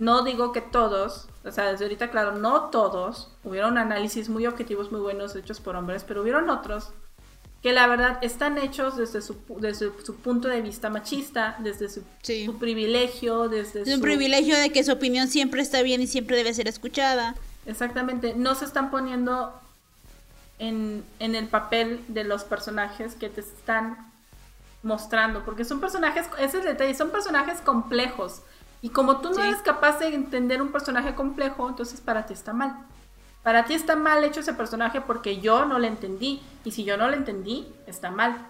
no 0.00 0.22
digo 0.22 0.50
que 0.50 0.60
todos, 0.60 1.28
o 1.44 1.50
sea, 1.50 1.70
desde 1.72 1.84
ahorita 1.84 2.10
claro, 2.10 2.36
no 2.36 2.70
todos, 2.70 3.28
hubieron 3.44 3.78
análisis 3.78 4.28
muy 4.28 4.46
objetivos, 4.46 4.92
muy 4.92 5.00
buenos 5.00 5.34
hechos 5.36 5.60
por 5.60 5.76
hombres, 5.76 6.04
pero 6.06 6.22
hubieron 6.22 6.48
otros 6.50 6.90
que 7.62 7.72
la 7.72 7.86
verdad 7.86 8.18
están 8.22 8.58
hechos 8.58 8.96
desde 8.96 9.22
su, 9.22 9.36
desde 9.60 9.90
su 10.04 10.16
punto 10.16 10.48
de 10.48 10.60
vista 10.62 10.90
machista, 10.90 11.56
desde 11.60 11.88
su, 11.88 12.02
Sí. 12.22 12.44
su 12.44 12.58
privilegio, 12.58 13.48
desde 13.48 13.82
Es 13.82 13.88
un 13.88 13.94
su... 13.96 14.00
privilegio 14.00 14.58
de 14.58 14.70
que 14.70 14.82
su 14.82 14.92
opinión 14.92 15.28
siempre 15.28 15.62
está 15.62 15.82
bien 15.82 16.00
y 16.02 16.08
siempre 16.08 16.36
debe 16.36 16.52
ser 16.54 16.66
escuchada. 16.66 17.36
Exactamente, 17.66 18.34
no 18.34 18.56
se 18.56 18.64
están 18.64 18.90
poniendo 18.90 19.52
en, 20.58 21.04
en 21.20 21.34
el 21.36 21.46
papel 21.46 22.00
de 22.08 22.24
los 22.24 22.42
personajes 22.42 23.14
que 23.14 23.28
te 23.28 23.40
están 23.42 24.10
mostrando, 24.82 25.44
porque 25.44 25.64
son 25.64 25.80
personajes, 25.80 26.26
ese 26.38 26.44
es 26.44 26.54
el 26.54 26.64
detalle, 26.64 26.94
son 26.94 27.10
personajes 27.10 27.60
complejos. 27.60 28.42
Y 28.82 28.90
como 28.90 29.18
tú 29.20 29.30
no 29.30 29.36
Sí. 29.36 29.42
eres 29.42 29.62
capaz 29.62 29.98
de 30.00 30.08
entender 30.08 30.60
un 30.60 30.72
personaje 30.72 31.14
complejo, 31.14 31.68
entonces 31.68 32.00
para 32.00 32.26
ti 32.26 32.34
está 32.34 32.52
mal. 32.52 32.76
Para 33.42 33.64
ti 33.64 33.74
está 33.74 33.96
mal 33.96 34.22
hecho 34.24 34.40
ese 34.40 34.52
personaje 34.54 35.00
porque 35.00 35.40
yo 35.40 35.64
no 35.64 35.78
le 35.78 35.88
entendí. 35.88 36.42
Y 36.64 36.72
si 36.72 36.84
yo 36.84 36.96
no 36.96 37.08
le 37.08 37.16
entendí, 37.16 37.66
está 37.86 38.10
mal. 38.10 38.46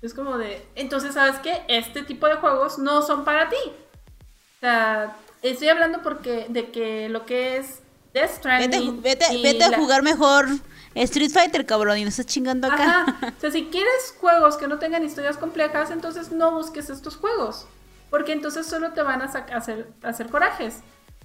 Es 0.00 0.14
como 0.14 0.38
de, 0.38 0.64
entonces, 0.74 1.14
¿sabes 1.14 1.36
qué? 1.40 1.62
Este 1.68 2.02
tipo 2.02 2.26
de 2.28 2.34
juegos 2.36 2.78
no 2.78 3.02
son 3.02 3.24
para 3.24 3.48
ti. 3.48 3.56
O 3.66 4.60
sea, 4.60 5.16
estoy 5.42 5.68
hablando 5.68 6.02
porque 6.02 6.46
de 6.48 6.70
que 6.70 7.08
lo 7.08 7.26
que 7.26 7.56
es 7.58 7.80
Death 8.14 8.30
Vete, 8.30 8.34
Stranding. 8.36 9.02
vete, 9.02 9.34
y 9.34 9.42
vete 9.42 9.64
a 9.64 9.70
la- 9.70 9.76
jugar 9.78 10.02
mejor 10.02 10.46
Street 10.94 11.30
Fighter, 11.30 11.66
cabrón, 11.66 11.98
y 11.98 12.02
no 12.02 12.08
estás 12.08 12.26
chingando 12.26 12.66
acá. 12.68 13.02
Ajá. 13.02 13.32
O 13.36 13.40
sea, 13.40 13.50
si 13.50 13.66
quieres 13.66 14.14
juegos 14.20 14.56
que 14.56 14.66
no 14.68 14.78
tengan 14.78 15.04
historias 15.04 15.36
complejas, 15.36 15.90
entonces 15.90 16.32
no 16.32 16.52
busques 16.52 16.90
estos 16.90 17.16
juegos. 17.16 17.66
Porque 18.10 18.32
entonces 18.32 18.66
solo 18.66 18.92
te 18.92 19.02
van 19.02 19.20
a 19.22 19.26
hacer, 19.26 19.86
hacer 20.02 20.28
corajes. 20.28 20.76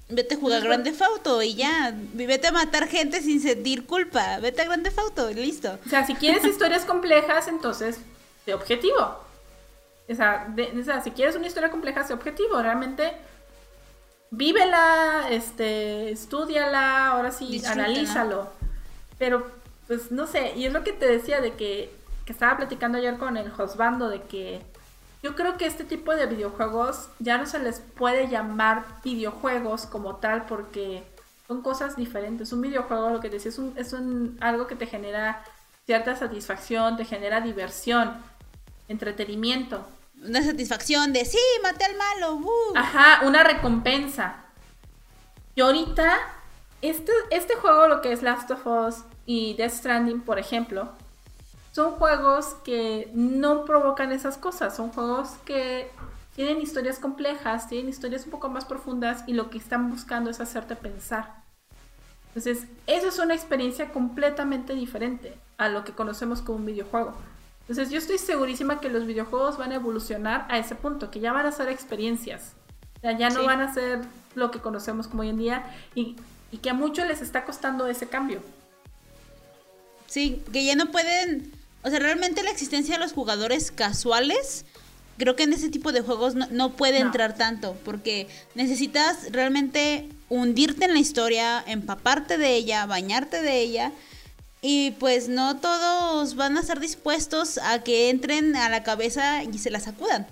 Vete 0.10 0.36
a 0.36 0.38
jugar 0.38 0.58
Entonces, 0.62 0.84
Grande 0.84 0.92
Fauto 0.94 1.42
y 1.42 1.56
ya. 1.56 1.94
Vete 2.14 2.48
a 2.48 2.52
matar 2.52 2.88
gente 2.88 3.22
sin 3.22 3.40
sentir 3.42 3.86
culpa. 3.86 4.40
Vete 4.40 4.62
a 4.62 4.66
Grande 4.66 4.92
Fauto 4.92 5.30
y 5.32 5.34
listo. 5.36 5.80
O 5.86 5.90
sea, 5.90 6.06
si 6.06 6.14
quieres 6.16 6.44
historias 6.46 6.84
complejas, 6.86 7.48
entonces, 7.48 8.00
sé 8.46 8.54
objetivo. 8.54 9.20
O 10.10 10.14
sea, 10.16 10.46
de- 10.54 10.78
o 10.80 10.84
sea, 10.84 11.02
si 11.02 11.12
quieres 11.12 11.36
una 11.38 11.48
historia 11.48 11.72
compleja, 11.72 12.04
sé 12.04 12.14
objetivo. 12.14 12.62
Realmente, 12.62 13.14
vívela, 14.32 15.28
este, 15.30 16.12
estudiala, 16.12 17.08
ahora 17.08 17.32
sí, 17.32 17.48
Disfrútala. 17.48 17.86
analízalo. 17.86 18.50
Pero, 19.18 19.48
pues, 19.88 20.12
no 20.12 20.28
sé, 20.28 20.54
y 20.56 20.66
es 20.66 20.74
lo 20.74 20.84
que 20.84 20.92
te 20.94 21.06
decía 21.08 21.40
de 21.40 21.54
que, 21.54 21.94
que 22.26 22.34
estaba 22.34 22.58
platicando 22.58 22.98
ayer 22.98 23.18
con 23.18 23.38
el 23.38 23.50
Josbando, 23.52 24.10
de 24.10 24.22
que 24.24 24.62
yo 25.24 25.36
creo 25.36 25.58
que 25.58 25.66
este 25.66 25.86
tipo 25.86 26.14
de 26.14 26.26
videojuegos 26.26 27.08
ya 27.20 27.38
no 27.38 27.46
se 27.46 27.58
les 27.58 27.80
puede 27.80 28.28
llamar 28.28 28.84
videojuegos 29.06 29.86
como 29.86 30.18
tal 30.18 30.46
porque 30.46 31.02
son 31.48 31.62
cosas 31.62 31.96
diferentes. 31.96 32.52
Un 32.52 32.62
videojuego, 32.62 33.10
lo 33.10 33.22
que 33.22 33.30
decía, 33.30 33.50
es, 33.50 33.58
un, 33.58 33.74
es 33.78 33.94
un, 33.94 34.38
algo 34.42 34.68
que 34.68 34.76
te 34.76 34.86
genera 34.86 35.42
cierta 35.86 36.18
satisfacción, 36.18 36.98
te 36.98 37.06
genera 37.06 37.40
diversión, 37.40 38.14
entretenimiento. 38.90 39.88
Una 40.22 40.44
satisfacción 40.44 41.14
de 41.14 41.24
sí, 41.24 41.40
maté 41.64 41.86
al 41.86 41.96
malo. 41.96 42.36
uh". 42.36 42.74
Ajá, 42.76 43.26
una 43.26 43.46
recompensa. 43.46 44.36
Y 45.56 45.62
ahorita, 45.62 46.20
este, 46.82 47.14
este 47.32 47.56
juego, 47.56 47.88
lo 47.88 48.02
que 48.02 48.12
es 48.12 48.24
Last 48.24 48.52
of 48.52 48.68
Us 48.68 49.04
y 49.26 49.54
Death 49.54 49.72
Stranding, 49.72 50.20
por 50.20 50.38
ejemplo, 50.38 50.92
son 51.74 51.94
juegos 51.94 52.56
que 52.64 53.10
no 53.14 53.66
provocan 53.66 54.12
esas 54.12 54.38
cosas. 54.38 54.76
Son 54.76 54.92
juegos 54.92 55.32
que 55.44 55.90
tienen 56.36 56.62
historias 56.62 57.00
complejas, 57.00 57.68
tienen 57.68 57.90
historias 57.90 58.26
un 58.26 58.32
poco 58.32 58.48
más 58.48 58.64
profundas 58.66 59.24
y 59.28 59.34
lo 59.34 59.50
que 59.50 59.58
están 59.58 59.90
buscando 59.90 60.30
es 60.30 60.40
hacerte 60.40 60.76
pensar. 60.76 61.42
Entonces, 62.28 62.66
eso 62.88 63.08
es 63.08 63.18
una 63.20 63.34
experiencia 63.34 63.92
completamente 63.92 64.74
diferente 64.76 65.36
a 65.58 65.68
lo 65.70 65.84
que 65.84 65.94
conocemos 65.94 66.42
como 66.42 66.60
un 66.60 66.66
videojuego. 66.68 67.14
Entonces, 67.62 67.90
yo 67.90 67.98
estoy 67.98 68.20
segurísima 68.20 68.80
que 68.80 68.90
los 68.90 69.06
videojuegos 69.08 69.58
van 69.58 69.72
a 69.72 69.76
evolucionar 69.76 70.46
a 70.50 70.60
ese 70.60 70.76
punto, 70.76 71.10
que 71.10 71.20
ya 71.20 71.34
van 71.34 71.46
a 71.48 71.52
ser 71.52 71.70
experiencias. 71.70 72.54
O 72.98 73.00
sea, 73.02 73.18
ya 73.18 73.30
no 73.30 73.40
Sí. 73.42 73.46
van 73.48 73.62
a 73.62 73.74
ser 73.74 74.02
lo 74.36 74.52
que 74.52 74.60
conocemos 74.60 75.08
como 75.08 75.22
hoy 75.22 75.30
en 75.30 75.38
día 75.38 75.64
y, 75.96 76.18
y 76.52 76.58
que 76.58 76.70
a 76.70 76.74
muchos 76.76 77.08
les 77.08 77.22
está 77.22 77.46
costando 77.46 77.88
ese 77.88 78.08
cambio. 78.10 78.42
Sí, 80.08 80.44
que 80.52 80.64
ya 80.66 80.76
no 80.76 80.88
pueden. 80.92 81.52
O 81.84 81.90
sea, 81.90 82.00
realmente 82.00 82.44
la 82.44 82.52
existencia 82.52 82.96
de 82.96 83.00
los 83.02 83.14
jugadores 83.14 83.72
casuales. 83.72 84.66
Creo 85.18 85.36
que 85.36 85.44
en 85.44 85.54
ese 85.54 85.70
tipo 85.70 85.92
de 85.92 86.02
juegos 86.02 86.34
no, 86.34 86.48
no 86.50 86.72
puede 86.72 87.00
No. 87.00 87.06
entrar 87.08 87.36
tanto. 87.36 87.76
Porque 87.86 88.28
necesitas 88.56 89.32
realmente 89.32 90.10
hundirte 90.30 90.86
en 90.86 90.94
la 90.94 91.00
historia, 91.00 91.64
empaparte 91.68 92.38
de 92.38 92.56
ella, 92.56 92.86
bañarte 92.86 93.42
de 93.42 93.60
ella. 93.62 93.92
Y 94.62 94.92
pues 94.92 95.28
no 95.28 95.58
todos 95.58 96.36
van 96.36 96.58
a 96.58 96.62
estar 96.62 96.80
dispuestos 96.80 97.58
a 97.58 97.84
que 97.84 98.10
entren 98.10 98.56
a 98.56 98.70
la 98.70 98.82
cabeza 98.82 99.44
y 99.44 99.58
se 99.60 99.70
la 99.70 99.80
sacudan. 99.82 100.26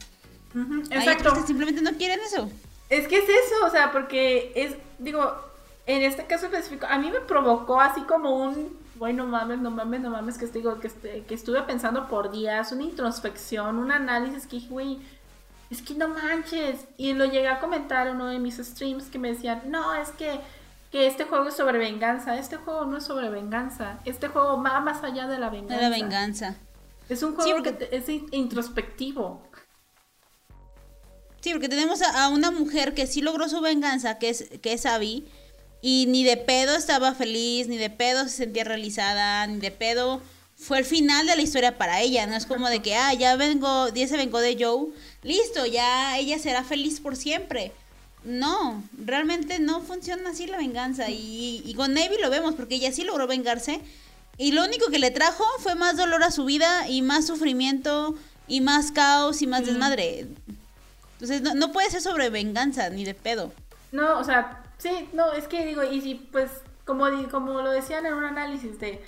Ujú, 0.55 0.83
Hay 0.89 0.99
Exacto. 0.99 1.29
otros 1.29 1.39
que 1.41 1.47
simplemente 1.47 1.81
no 1.81 1.91
quieren 1.97 2.19
eso. 2.25 2.49
Es 2.89 3.07
que 3.07 3.17
es 3.17 3.23
eso, 3.25 3.65
o 3.65 3.69
sea, 3.69 3.91
porque 3.91 4.51
es, 4.55 4.73
digo, 4.99 5.33
en 5.85 6.01
este 6.01 6.25
caso 6.25 6.45
específico, 6.47 6.85
a 6.89 6.97
mí 6.97 7.09
me 7.11 7.19
provocó 7.21 7.79
así 7.79 8.01
como 8.01 8.35
un, 8.35 8.77
bueno, 9.01 9.25
mames, 9.25 9.57
no 9.57 9.71
mames, 9.71 9.99
no 10.01 10.11
mames, 10.11 10.37
que, 10.37 10.45
digo, 10.45 10.79
que, 10.79 10.85
este- 10.85 11.23
que 11.23 11.33
estuve 11.33 11.59
pensando 11.63 12.07
por 12.07 12.29
días, 12.31 12.71
una 12.71 12.83
introspección, 12.83 13.77
un 13.77 13.91
análisis 13.91 14.45
que 14.45 14.57
dije, 14.57 14.67
güey, 14.69 14.99
es 15.71 15.81
que 15.81 15.95
no 15.95 16.07
manches. 16.09 16.81
Y 16.97 17.13
lo 17.13 17.25
llegué 17.25 17.47
a 17.47 17.59
comentar 17.59 18.05
en 18.05 18.17
uno 18.17 18.27
de 18.27 18.37
mis 18.37 18.57
streams 18.57 19.05
que 19.05 19.17
me 19.17 19.29
decían, 19.33 19.63
no, 19.65 19.95
es 19.95 20.09
que, 20.09 20.39
que 20.91 21.07
este 21.07 21.23
juego 21.23 21.47
es 21.47 21.55
sobre 21.55 21.79
venganza, 21.79 22.37
este 22.37 22.57
juego 22.57 22.85
no 22.85 22.97
es 22.97 23.03
sobre 23.03 23.29
venganza, 23.31 23.97
este 24.05 24.27
juego 24.27 24.61
va 24.61 24.79
más 24.81 25.03
allá 25.03 25.25
de 25.25 25.39
la 25.39 25.49
De 25.49 25.57
venganza. 25.61 25.81
la 25.81 25.89
venganza. 25.89 26.55
Es 27.09 27.23
un 27.23 27.31
Sí, 27.31 27.35
juego 27.51 27.63
porque- 27.63 27.87
que 27.89 27.95
es 27.97 28.07
in- 28.07 28.27
introspectivo. 28.31 29.41
Sí, 31.39 31.53
porque 31.53 31.69
tenemos 31.69 32.03
a, 32.03 32.25
a 32.25 32.29
una 32.29 32.51
mujer 32.51 32.93
que 32.93 33.07
sí 33.07 33.21
logró 33.23 33.49
su 33.49 33.61
venganza, 33.61 34.19
que 34.19 34.29
es, 34.29 34.47
que 34.61 34.73
es 34.73 34.85
Abby, 34.85 35.27
y 35.81 36.05
ni 36.07 36.23
de 36.23 36.37
pedo 36.37 36.75
estaba 36.75 37.13
feliz, 37.15 37.67
ni 37.67 37.77
de 37.77 37.89
pedo 37.89 38.23
se 38.23 38.37
sentía 38.37 38.63
realizada, 38.63 39.47
ni 39.47 39.59
de 39.59 39.71
pedo 39.71 40.21
fue 40.55 40.77
el 40.77 40.85
final 40.85 41.25
de 41.25 41.35
la 41.35 41.41
historia 41.41 41.77
para 41.77 42.01
ella. 42.01 42.27
No 42.27 42.35
es 42.35 42.45
como 42.45 42.69
de 42.69 42.81
que, 42.81 42.95
ah, 42.95 43.13
ya 43.13 43.35
vengo, 43.35 43.89
ya 43.89 44.07
se 44.07 44.15
vengó 44.15 44.39
de 44.39 44.57
Joe, 44.59 44.89
listo, 45.23 45.65
ya 45.65 46.17
ella 46.19 46.37
será 46.37 46.63
feliz 46.63 46.99
por 46.99 47.15
siempre. 47.15 47.71
No, 48.23 48.83
realmente 49.03 49.57
no 49.57 49.81
funciona 49.81 50.29
así 50.29 50.45
la 50.45 50.57
venganza. 50.57 51.09
Y, 51.09 51.63
y 51.65 51.73
con 51.73 51.95
Navy 51.95 52.17
lo 52.21 52.29
vemos, 52.29 52.53
porque 52.53 52.75
ella 52.75 52.91
sí 52.91 53.03
logró 53.03 53.25
vengarse. 53.25 53.81
Y 54.37 54.51
lo 54.51 54.63
único 54.63 54.91
que 54.91 54.99
le 54.99 55.09
trajo 55.09 55.43
fue 55.59 55.73
más 55.73 55.97
dolor 55.97 56.23
a 56.23 56.29
su 56.29 56.45
vida 56.45 56.87
y 56.87 57.01
más 57.01 57.25
sufrimiento 57.25 58.15
y 58.47 58.61
más 58.61 58.91
caos 58.91 59.41
y 59.41 59.47
más 59.47 59.65
desmadre. 59.65 60.27
Entonces 61.13 61.41
no, 61.41 61.55
no 61.55 61.71
puede 61.71 61.89
ser 61.89 62.01
sobre 62.01 62.29
venganza 62.29 62.89
ni 62.91 63.03
de 63.03 63.15
pedo. 63.15 63.51
No, 63.91 64.19
o 64.19 64.23
sea, 64.23 64.60
sí, 64.81 65.09
no, 65.13 65.31
es 65.33 65.47
que 65.47 65.65
digo, 65.65 65.83
y 65.83 66.01
si 66.01 66.15
pues, 66.15 66.49
como, 66.85 67.05
como 67.29 67.61
lo 67.61 67.71
decían 67.71 68.05
en 68.05 68.13
un 68.15 68.23
análisis 68.23 68.79
de, 68.79 69.03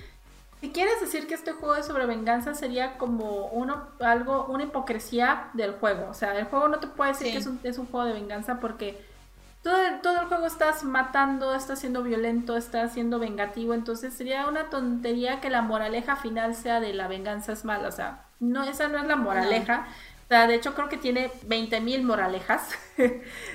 si 0.62 0.72
quieres 0.72 1.02
decir 1.02 1.28
que 1.28 1.34
este 1.34 1.52
juego 1.54 1.76
es 1.76 1.86
sobre 1.88 2.06
venganza, 2.06 2.54
sería 2.54 2.98
como 2.98 3.48
uno, 3.48 3.90
algo, 4.00 4.45
una 4.45 4.64
hipocresía 4.64 5.50
del 5.54 5.74
juego. 5.74 6.08
O 6.10 6.14
sea, 6.14 6.38
el 6.38 6.45
juego 6.45 6.68
no 6.70 6.80
te 6.80 6.88
puede 6.88 7.12
decir 7.12 7.28
Sí. 7.28 7.34
que 7.34 7.40
es 7.40 7.48
un, 7.48 7.60
es 7.64 7.78
un 7.78 7.88
juego 7.88 8.06
de 8.06 8.14
venganza 8.14 8.60
porque 8.60 9.04
todo 9.62 9.78
el, 9.78 10.02
todo 10.02 10.20
el 10.22 10.28
juego 10.28 10.45
estás 10.45 10.84
matando, 10.84 11.54
estás 11.56 11.80
siendo 11.80 12.04
violento, 12.04 12.56
estás 12.58 12.94
siendo 12.94 13.20
vengativo, 13.20 13.74
entonces 13.74 14.14
sería 14.14 14.48
una 14.48 14.70
tontería 14.70 15.41
que 15.41 15.50
la 15.50 15.62
moraleja 15.62 16.16
final 16.18 16.56
sea 16.56 16.80
de 16.80 16.94
la 16.94 17.08
venganza 17.08 17.52
es 17.54 17.66
mala. 17.66 17.88
O 17.90 17.91
sea, 17.91 18.26
no, 18.40 18.64
esa 18.64 18.88
no 18.90 19.00
es 19.00 19.06
la 19.08 19.16
moraleja. 19.16 19.88
O 20.26 20.28
sea, 20.30 20.48
de 20.48 20.56
hecho 20.56 20.76
creo 20.76 20.90
que 20.90 20.98
tiene 20.98 21.30
20.000 21.48 22.04
moralejas. 22.04 22.70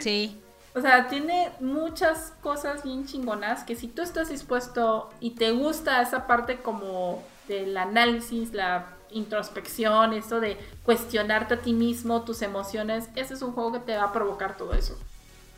Sí. 0.01 0.43
O 0.79 0.83
sea, 0.83 1.09
tiene 1.09 1.51
muchas 1.61 2.33
cosas 2.43 2.83
bien 2.85 3.07
chingonas 3.07 3.65
que 3.65 3.75
si 3.77 3.89
tú 3.89 4.03
estás 4.03 4.29
dispuesto 4.29 5.11
y 5.21 5.31
te 5.33 5.51
gusta 5.51 6.01
esa 6.03 6.27
parte 6.27 6.59
como 6.59 7.23
del 7.49 7.77
análisis, 7.77 8.53
la 8.53 8.87
introspección, 9.11 10.13
eso 10.13 10.41
de 10.41 10.57
cuestionarte 10.85 11.55
a 11.55 11.61
ti 11.61 11.73
mismo, 11.73 12.23
tus 12.23 12.43
emociones, 12.43 13.09
ese 13.17 13.35
es 13.35 13.43
un 13.43 13.53
juego 13.53 13.73
que 13.73 13.79
te 13.81 13.97
va 13.97 14.05
a 14.05 14.13
provocar 14.13 14.57
todo 14.57 14.75
eso. 14.75 14.99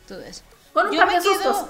Todo 0.07 0.21
eso. 0.21 0.41
Con 0.73 0.87
un 0.87 0.93
Yo 0.93 0.99
par 0.99 1.07
me 1.09 1.15
de 1.15 1.21
quedo- 1.21 1.33
sustos. 1.43 1.69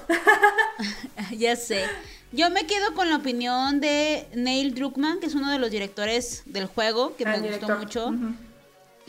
ya 1.38 1.56
sé. 1.56 1.84
Yo 2.30 2.48
me 2.50 2.66
quedo 2.66 2.94
con 2.94 3.10
la 3.10 3.16
opinión 3.16 3.80
de 3.80 4.28
Neil 4.34 4.74
Druckmann, 4.74 5.20
que 5.20 5.26
es 5.26 5.34
uno 5.34 5.50
de 5.50 5.58
los 5.58 5.70
directores 5.70 6.42
del 6.46 6.66
juego, 6.66 7.14
que 7.16 7.24
Ah, 7.26 7.36
me 7.36 7.50
gustó 7.50 7.76
mucho. 7.76 8.12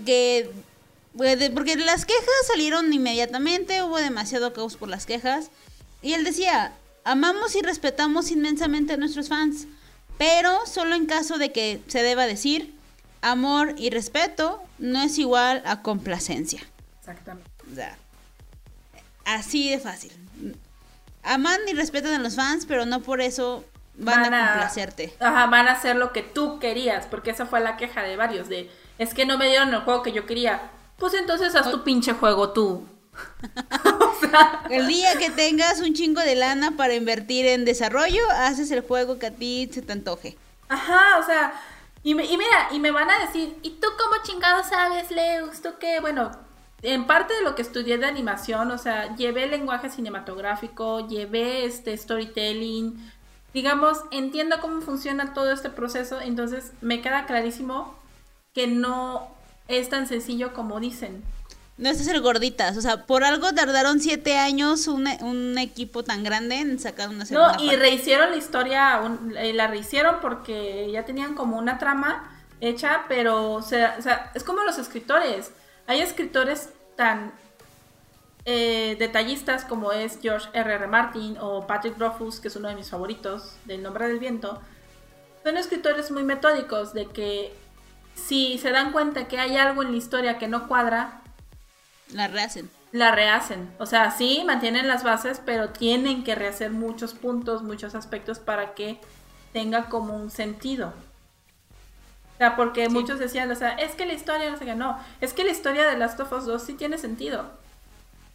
Que 0.05 0.51
porque 1.15 1.75
las 1.75 2.05
quejas 2.05 2.47
salieron 2.47 2.91
inmediatamente, 2.91 3.83
hubo 3.83 3.97
demasiado 3.97 4.53
caos 4.53 4.77
por 4.77 4.89
las 4.89 5.05
quejas. 5.05 5.51
Y 6.01 6.13
él 6.13 6.23
decía, 6.23 6.73
amamos 7.03 7.55
y 7.55 7.61
respetamos 7.61 8.31
inmensamente 8.31 8.93
a 8.93 8.97
nuestros 8.97 9.29
fans, 9.29 9.67
pero 10.17 10.65
solo 10.65 10.95
en 10.95 11.05
caso 11.05 11.37
de 11.37 11.51
que 11.51 11.81
se 11.87 12.03
deba 12.03 12.25
decir, 12.25 12.73
amor 13.21 13.75
y 13.77 13.89
respeto 13.89 14.61
no 14.79 15.01
es 15.01 15.17
igual 15.17 15.63
a 15.65 15.81
complacencia. 15.81 16.61
Exactamente. 16.99 17.49
O 17.71 17.75
sea, 17.75 17.97
así 19.25 19.69
de 19.69 19.79
fácil. 19.79 20.11
Aman 21.23 21.59
y 21.69 21.73
respetan 21.73 22.13
a 22.13 22.19
los 22.19 22.35
fans, 22.35 22.65
pero 22.65 22.85
no 22.85 22.99
por 23.01 23.21
eso 23.21 23.63
van, 23.95 24.33
a 24.33 24.51
complacerte. 24.51 25.13
Ajá, 25.19 25.47
van 25.47 25.67
a 25.67 25.71
hacer 25.71 25.95
lo 25.95 26.11
que 26.11 26.21
tú 26.21 26.59
querías, 26.59 27.05
porque 27.05 27.31
esa 27.31 27.45
fue 27.45 27.61
la 27.61 27.77
queja 27.77 28.03
de 28.03 28.17
varios, 28.17 28.49
de, 28.49 28.69
es 28.97 29.13
que 29.13 29.25
no 29.25 29.37
me 29.37 29.47
dieron 29.47 29.73
el 29.73 29.81
juego 29.81 30.03
que 30.03 30.11
yo 30.11 30.25
quería. 30.25 30.69
Pues 30.97 31.13
entonces 31.13 31.55
haz 31.55 31.69
tu 31.69 31.83
pinche 31.83 32.13
juego 32.13 32.51
tú. 32.51 32.87
o 33.99 34.13
sea, 34.19 34.63
El 34.67 34.87
día 34.87 35.17
que 35.17 35.29
tengas 35.31 35.79
un 35.79 35.93
chingo 35.93 36.19
de 36.19 36.35
lana 36.35 36.75
para 36.75 36.95
invertir 36.95 37.45
en 37.45 37.63
desarrollo, 37.63 38.21
haces 38.31 38.71
el 38.71 38.81
juego 38.81 39.17
que 39.17 39.27
a 39.27 39.35
ti 39.37 39.69
se 39.71 39.81
te 39.81 39.93
antoje. 39.93 40.37
Ajá, 40.69 41.19
o 41.19 41.23
sea, 41.23 41.53
y, 42.03 42.15
me- 42.15 42.25
y 42.25 42.37
mira, 42.37 42.69
y 42.71 42.79
me 42.79 42.91
van 42.91 43.09
a 43.09 43.19
decir, 43.25 43.57
¿y 43.61 43.71
tú 43.79 43.87
cómo 43.97 44.21
chingado 44.23 44.63
sabes, 44.63 45.11
Leus? 45.11 45.61
¿Tú 45.61 45.69
qué? 45.79 45.99
Bueno, 45.99 46.31
en 46.81 47.05
parte 47.07 47.33
de 47.33 47.41
lo 47.43 47.55
que 47.55 47.61
estudié 47.61 47.97
de 47.97 48.05
animación, 48.05 48.71
o 48.71 48.77
sea, 48.77 49.15
llevé 49.15 49.47
lenguaje 49.47 49.89
cinematográfico, 49.89 51.07
llevé 51.07 51.65
este 51.65 51.95
storytelling, 51.97 53.11
digamos, 53.53 53.99
entiendo 54.11 54.59
cómo 54.61 54.81
funciona 54.81 55.33
todo 55.33 55.51
este 55.51 55.69
proceso, 55.69 56.19
entonces 56.21 56.73
me 56.81 57.01
queda 57.01 57.25
clarísimo 57.25 57.95
que 58.53 58.67
no 58.67 59.32
es 59.67 59.89
tan 59.89 60.07
sencillo 60.07 60.53
como 60.53 60.79
dicen. 60.79 61.23
No 61.77 61.89
es 61.89 61.97
ser 62.05 62.21
gorditas, 62.21 62.77
o 62.77 62.81
sea, 62.81 63.05
por 63.07 63.23
algo 63.23 63.51
tardaron 63.53 63.99
siete 63.99 64.37
años 64.37 64.87
un, 64.87 65.07
un 65.21 65.57
equipo 65.57 66.03
tan 66.03 66.23
grande 66.23 66.59
en 66.59 66.79
sacar 66.79 67.09
una 67.09 67.25
segunda 67.25 67.53
No, 67.57 67.63
y 67.63 67.67
parte. 67.69 67.81
rehicieron 67.81 68.29
la 68.29 68.35
historia, 68.37 69.01
un- 69.03 69.35
eh, 69.35 69.53
la 69.53 69.65
rehicieron 69.67 70.17
porque 70.21 70.89
ya 70.91 71.03
tenían 71.03 71.33
como 71.33 71.57
una 71.57 71.79
trama 71.79 72.29
hecha, 72.61 73.05
pero 73.07 73.53
o 73.53 73.61
sea, 73.63 73.95
o 73.97 74.01
sea, 74.03 74.31
es 74.35 74.43
como 74.43 74.63
los 74.63 74.77
escritores. 74.77 75.51
Hay 75.87 75.99
escritores 76.01 76.69
tan 76.95 77.33
eh, 78.45 78.95
detallistas 78.99 79.65
como 79.65 79.91
es 79.93 80.19
George 80.21 80.47
R. 80.53 80.73
R. 80.75 80.87
Martin 80.87 81.37
o 81.39 81.65
Patrick 81.65 81.97
Rothfuss, 81.97 82.39
que 82.39 82.49
es 82.49 82.55
uno 82.55 82.67
de 82.69 82.75
mis 82.75 82.89
favoritos, 82.89 83.55
del 83.65 83.81
Nombre 83.81 84.07
del 84.07 84.19
Viento. 84.19 84.61
Son 85.43 85.57
escritores 85.57 86.11
muy 86.11 86.23
metódicos 86.23 86.93
de 86.93 87.07
que 87.07 87.53
si 88.15 88.57
se 88.57 88.71
dan 88.71 88.91
cuenta 88.91 89.27
que 89.27 89.39
hay 89.39 89.57
algo 89.57 89.83
en 89.83 89.91
la 89.91 89.97
historia 89.97 90.37
que 90.37 90.47
no 90.47 90.67
cuadra, 90.67 91.21
La 92.09 92.27
rehacen. 92.27 92.69
la 92.91 93.11
rehacen. 93.11 93.73
O 93.79 93.85
sea, 93.85 94.11
sí, 94.11 94.43
mantienen 94.45 94.87
las 94.87 95.03
bases, 95.03 95.41
pero 95.45 95.69
tienen 95.69 96.23
que 96.23 96.35
rehacer 96.35 96.71
muchos 96.71 97.13
puntos, 97.13 97.63
muchos 97.63 97.95
aspectos 97.95 98.39
para 98.39 98.73
que 98.75 98.99
tenga 99.53 99.89
como 99.89 100.15
un 100.15 100.29
sentido. 100.31 100.93
O 102.35 102.37
sea, 102.37 102.55
porque 102.55 102.89
muchos 102.89 103.19
decían, 103.19 103.49
o 103.51 103.55
sea, 103.55 103.69
es 103.75 103.93
que 103.95 104.05
la 104.05 104.13
historia, 104.13 104.49
no 104.51 104.57
sé 104.57 104.65
qué, 104.65 104.75
no, 104.75 104.99
es 105.21 105.33
que 105.33 105.43
la 105.43 105.51
historia 105.51 105.87
de 105.87 105.97
Last 105.97 106.19
of 106.19 106.31
Us 106.33 106.45
2 106.45 106.61
sí 106.63 106.73
tiene 106.73 106.97
sentido. 106.97 107.45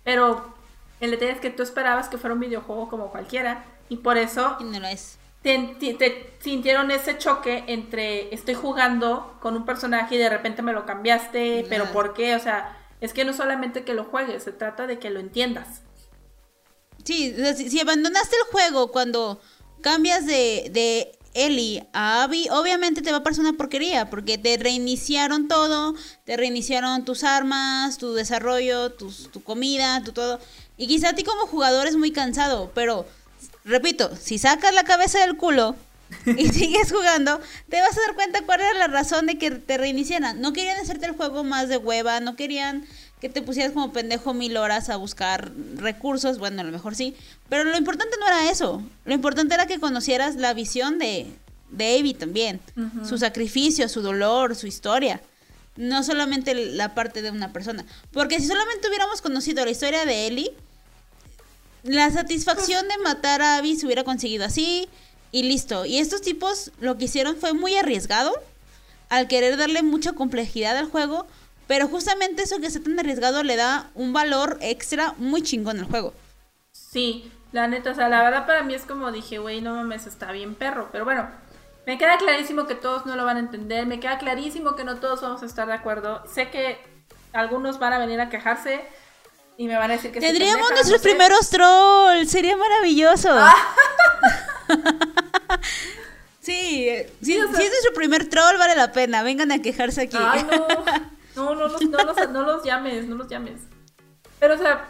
Pero 0.05 0.55
el 1.00 1.10
detalle 1.10 1.32
es 1.32 1.40
que 1.40 1.50
tú 1.50 1.62
esperabas 1.62 2.09
que 2.09 2.18
fuera 2.18 2.34
un 2.34 2.40
videojuego 2.40 2.88
como 2.88 3.10
cualquiera 3.10 3.64
y 3.88 3.98
por 3.98 4.16
eso 4.16 4.56
Y 4.60 4.64
no 4.64 4.80
lo 4.80 4.86
es. 4.88 5.18
Te, 5.49 5.77
te- 5.79 5.95
te 5.95 6.37
sintieron 6.41 6.91
ese 6.91 7.19
choque 7.19 7.65
entre 7.69 8.33
estoy 8.35 8.55
jugando 8.55 9.37
con 9.41 9.57
un 9.57 9.65
personaje 9.65 10.15
y 10.16 10.19
de 10.19 10.29
repente 10.31 10.62
me 10.62 10.73
lo 10.73 10.87
cambiaste, 10.87 11.66
pero 11.69 11.85
Claro. 11.85 11.93
¿por 11.93 12.15
qué? 12.15 12.35
O 12.37 12.39
sea, 12.41 12.77
es 13.01 13.12
que 13.15 13.25
no 13.25 13.33
solamente 13.33 13.85
que 13.85 13.95
lo 13.95 14.05
juegues, 14.05 14.43
se 14.45 14.53
trata 14.53 14.87
de 14.87 14.99
que 14.99 15.11
lo 15.11 15.20
entiendas. 15.20 15.83
Sí, 17.05 17.35
si, 17.57 17.81
abandonaste 17.81 18.37
el 18.37 18.53
juego 18.53 18.91
cuando 18.93 19.41
cambias 19.81 20.27
de, 20.27 20.69
de 20.73 21.19
Ellie 21.33 21.89
a 21.93 22.25
Abby, 22.25 22.49
obviamente 22.51 23.01
te 23.03 23.11
va 23.12 23.19
a 23.19 23.23
parecer 23.23 23.45
una 23.45 23.57
porquería, 23.57 24.11
porque 24.11 24.37
te 24.37 24.57
reiniciaron 24.59 25.49
todo, 25.49 25.95
te 26.25 26.37
reiniciaron 26.37 27.05
tus 27.05 27.25
armas, 27.25 27.97
tu 27.99 28.12
desarrollo, 28.15 28.93
tus, 28.93 29.31
tu 29.31 29.43
comida, 29.43 30.03
tu 30.05 30.12
todo. 30.12 30.39
Y 30.77 30.87
quizá 30.87 31.11
a 31.11 31.15
ti 31.15 31.25
como 31.25 31.47
jugador 31.47 31.87
es 31.87 31.97
muy 31.97 32.12
cansado, 32.12 32.73
pero, 32.75 33.07
repito, 33.64 34.14
si 34.16 34.39
sacas 34.39 34.74
la 34.74 34.85
cabeza 34.85 35.20
del 35.20 35.36
culo 35.36 35.76
y 36.26 36.48
sigues 36.52 36.93
jugando, 36.93 37.40
te 37.68 37.80
vas 37.80 37.97
a 37.97 38.01
dar 38.06 38.14
cuenta 38.14 38.43
cuál 38.43 38.60
era 38.60 38.74
la 38.74 38.86
razón 38.86 39.26
de 39.26 39.39
que 39.39 39.51
te 39.51 39.78
reiniciaran. 39.78 40.40
No 40.40 40.52
querían 40.52 40.80
hacerte 40.80 41.06
el 41.06 41.12
juego 41.12 41.44
más 41.44 41.68
de 41.68 41.76
hueva, 41.76 42.20
no 42.20 42.36
querían 42.36 42.86
que 43.20 43.28
te 43.28 43.43
pusieras 43.43 43.72
como 43.72 43.93
pendejo 43.93 44.32
mil 44.32 44.56
horas 44.56 44.89
a 44.90 44.97
buscar 44.97 45.51
recursos, 45.76 46.39
bueno, 46.39 46.60
a 46.60 46.64
lo 46.64 46.72
mejor 46.72 46.94
sí, 46.94 47.14
pero 47.48 47.64
lo 47.64 47.76
importante 47.76 48.16
no 48.20 48.26
era 48.26 48.51
eso, 48.51 48.82
lo 49.05 49.14
importante 49.14 49.55
era 49.55 49.66
que 49.66 49.80
conocieras 49.80 50.36
la 50.36 50.55
visión 50.55 50.98
de, 50.98 51.26
de 51.70 51.98
Abby 51.98 52.14
también, 52.14 52.60
su 53.05 53.18
sacrificio, 53.18 53.89
su 53.89 54.02
dolor, 54.02 54.55
su 54.55 54.68
historia, 54.68 55.20
no 55.76 56.05
solamente 56.05 56.55
la 56.55 56.94
parte 56.94 57.22
de 57.22 57.30
una 57.30 57.52
persona, 57.52 57.85
porque 58.12 58.39
si 58.39 58.47
solamente 58.47 58.86
hubiéramos 58.89 59.20
conocido 59.20 59.64
la 59.64 59.72
historia 59.72 60.05
de 60.05 60.28
Ellie, 60.28 60.55
la 61.82 62.10
satisfacción 62.10 62.88
de 62.88 62.98
matar 62.98 63.42
a 63.42 63.56
Abby 63.56 63.76
se 63.76 63.86
hubiera 63.86 64.05
conseguido 64.05 64.44
así 64.44 64.88
y 65.30 65.42
listo, 65.42 65.84
y 65.84 65.98
estos 65.98 66.22
tipos 66.22 66.72
lo 66.80 66.96
que 66.96 67.05
hicieron 67.05 67.36
fue 67.36 67.52
muy 67.52 67.76
arriesgado 67.76 68.32
al 69.09 69.28
querer 69.28 69.56
darle 69.56 69.82
mucha 69.82 70.12
complejidad 70.12 70.76
al 70.76 70.90
juego, 70.90 71.26
pero 71.66 71.88
justamente 71.88 72.42
eso 72.42 72.60
que 72.60 72.66
está 72.66 72.80
tan 72.80 72.98
arriesgado 72.98 73.42
le 73.42 73.56
da 73.56 73.90
un 73.94 74.12
valor 74.12 74.59
extra 74.60 75.14
muy 75.18 75.42
chingón 75.42 75.78
al 75.78 75.84
juego. 75.84 76.14
Sí, 76.72 77.30
la 77.52 77.68
neta, 77.68 77.90
o 77.90 77.94
sea, 77.94 78.09
la 78.09 78.22
verdad 78.22 78.46
para 78.46 78.62
mí 78.62 78.74
es 78.74 78.84
como 78.84 79.12
dije, 79.12 79.38
güey, 79.38 79.60
no 79.60 79.74
mames, 79.74 80.06
está 80.06 80.32
bien 80.32 80.55
perro, 80.55 80.88
pero 80.92 81.05
bueno, 81.05 81.28
me 81.86 81.98
queda 81.98 82.18
clarísimo 82.18 82.66
que 82.66 82.74
todos 82.74 83.06
no 83.06 83.16
lo 83.16 83.24
van 83.24 83.36
a 83.36 83.40
entender, 83.40 83.86
me 83.86 84.00
queda 84.00 84.18
clarísimo 84.18 84.76
que 84.76 84.84
no 84.84 84.96
todos 84.96 85.20
vamos 85.20 85.42
a 85.42 85.46
estar 85.46 85.66
de 85.66 85.74
acuerdo, 85.74 86.22
sé 86.26 86.50
que 86.50 86.78
algunos 87.32 87.78
van 87.78 87.92
a 87.92 87.98
venir 87.98 88.20
a 88.20 88.30
quejarse 88.30 88.82
y 89.59 89.66
me 89.66 89.76
van 89.76 89.90
a 89.90 89.94
decir 89.94 90.12
que 90.12 90.20
Tendríamos 90.20 90.70
nuestros 90.70 90.93
no 90.93 90.98
sé. 90.98 91.09
primeros 91.10 91.51
trolls, 91.51 92.30
sería 92.30 92.56
maravilloso. 92.56 93.28
sí, 96.40 96.89
eh, 96.89 97.12
sí, 97.20 97.32
Sí, 97.32 97.39
o 97.40 97.48
sea- 97.48 97.56
si 97.56 97.62
es 97.64 97.70
nuestro 97.70 97.93
primer 97.94 98.28
troll, 98.28 98.56
vale 98.56 98.76
la 98.76 98.93
pena. 98.93 99.22
Vengan 99.24 99.51
a 99.51 99.60
quejarse 99.60 100.02
aquí. 100.02 100.16
Ay, 100.18 100.47
no, 100.48 100.66
no, 101.36 101.55
no, 101.56 101.68
los, 101.68 101.82
no, 101.82 101.98
los, 102.05 102.30
no 102.30 102.43
los 102.43 102.64
llames, 102.64 103.06
no 103.09 103.16
los 103.16 103.28
llames. 103.28 103.60
Pero, 104.39 104.55
o 104.55 104.59
sea, 104.59 104.85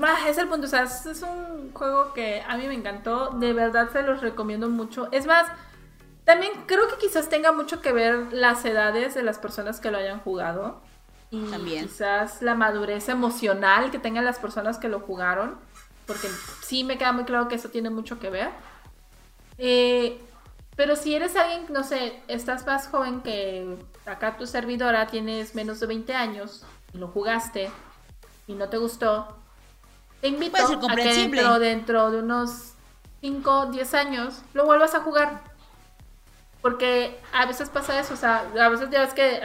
ah, 0.00 0.28
es 0.28 0.36
el 0.36 0.48
punto. 0.48 0.66
O 0.66 0.70
sea, 0.70 0.82
es 0.82 1.22
un 1.22 1.72
juego 1.72 2.12
que 2.12 2.42
a 2.46 2.58
mí 2.58 2.68
me 2.68 2.74
encantó. 2.74 3.30
De 3.30 3.54
verdad 3.54 3.88
se 3.90 4.02
los 4.02 4.20
recomiendo 4.20 4.68
mucho. 4.68 5.08
Es 5.12 5.24
más, 5.24 5.46
también 6.24 6.52
creo 6.66 6.88
que 6.88 6.98
quizás 6.98 7.30
tenga 7.30 7.52
mucho 7.52 7.80
que 7.80 7.92
ver 7.92 8.32
las 8.32 8.62
edades 8.66 9.14
de 9.14 9.22
las 9.22 9.38
personas 9.38 9.80
que 9.80 9.90
lo 9.90 9.96
hayan 9.96 10.20
jugado. 10.20 10.82
Y 11.30 11.40
También. 11.46 11.86
quizás 11.86 12.40
la 12.42 12.54
madurez 12.54 13.08
emocional 13.08 13.90
que 13.90 13.98
tengan 13.98 14.24
las 14.24 14.38
personas 14.38 14.78
que 14.78 14.88
lo 14.88 15.00
jugaron. 15.00 15.58
Porque 16.06 16.28
sí 16.62 16.84
me 16.84 16.98
queda 16.98 17.12
muy 17.12 17.24
claro 17.24 17.48
que 17.48 17.56
eso 17.56 17.68
tiene 17.68 17.90
mucho 17.90 18.18
que 18.18 18.30
ver. 18.30 18.50
Eh, 19.58 20.20
pero 20.76 20.94
si 20.94 21.14
eres 21.14 21.34
alguien, 21.36 21.66
no 21.70 21.82
sé, 21.82 22.20
estás 22.28 22.64
más 22.66 22.86
joven 22.88 23.22
que 23.22 23.76
acá 24.04 24.36
tu 24.36 24.46
servidora, 24.46 25.06
tienes 25.06 25.54
menos 25.54 25.80
de 25.80 25.86
20 25.86 26.14
años 26.14 26.64
y 26.92 26.98
lo 26.98 27.08
jugaste 27.08 27.70
y 28.46 28.54
no 28.54 28.68
te 28.68 28.76
gustó, 28.76 29.36
te 30.20 30.28
invito 30.28 30.56
a 30.58 30.94
que 30.94 31.04
dentro, 31.04 31.58
dentro 31.58 32.10
de 32.10 32.18
unos 32.18 32.72
5, 33.20 33.66
10 33.66 33.94
años 33.94 34.42
lo 34.54 34.66
vuelvas 34.66 34.94
a 34.94 35.00
jugar. 35.00 35.55
Porque 36.66 37.16
a 37.32 37.46
veces 37.46 37.68
pasa 37.68 38.00
eso, 38.00 38.14
o 38.14 38.16
sea, 38.16 38.44
a 38.60 38.68
veces 38.68 38.88
ya 38.90 39.00
ves 39.02 39.14
que 39.14 39.40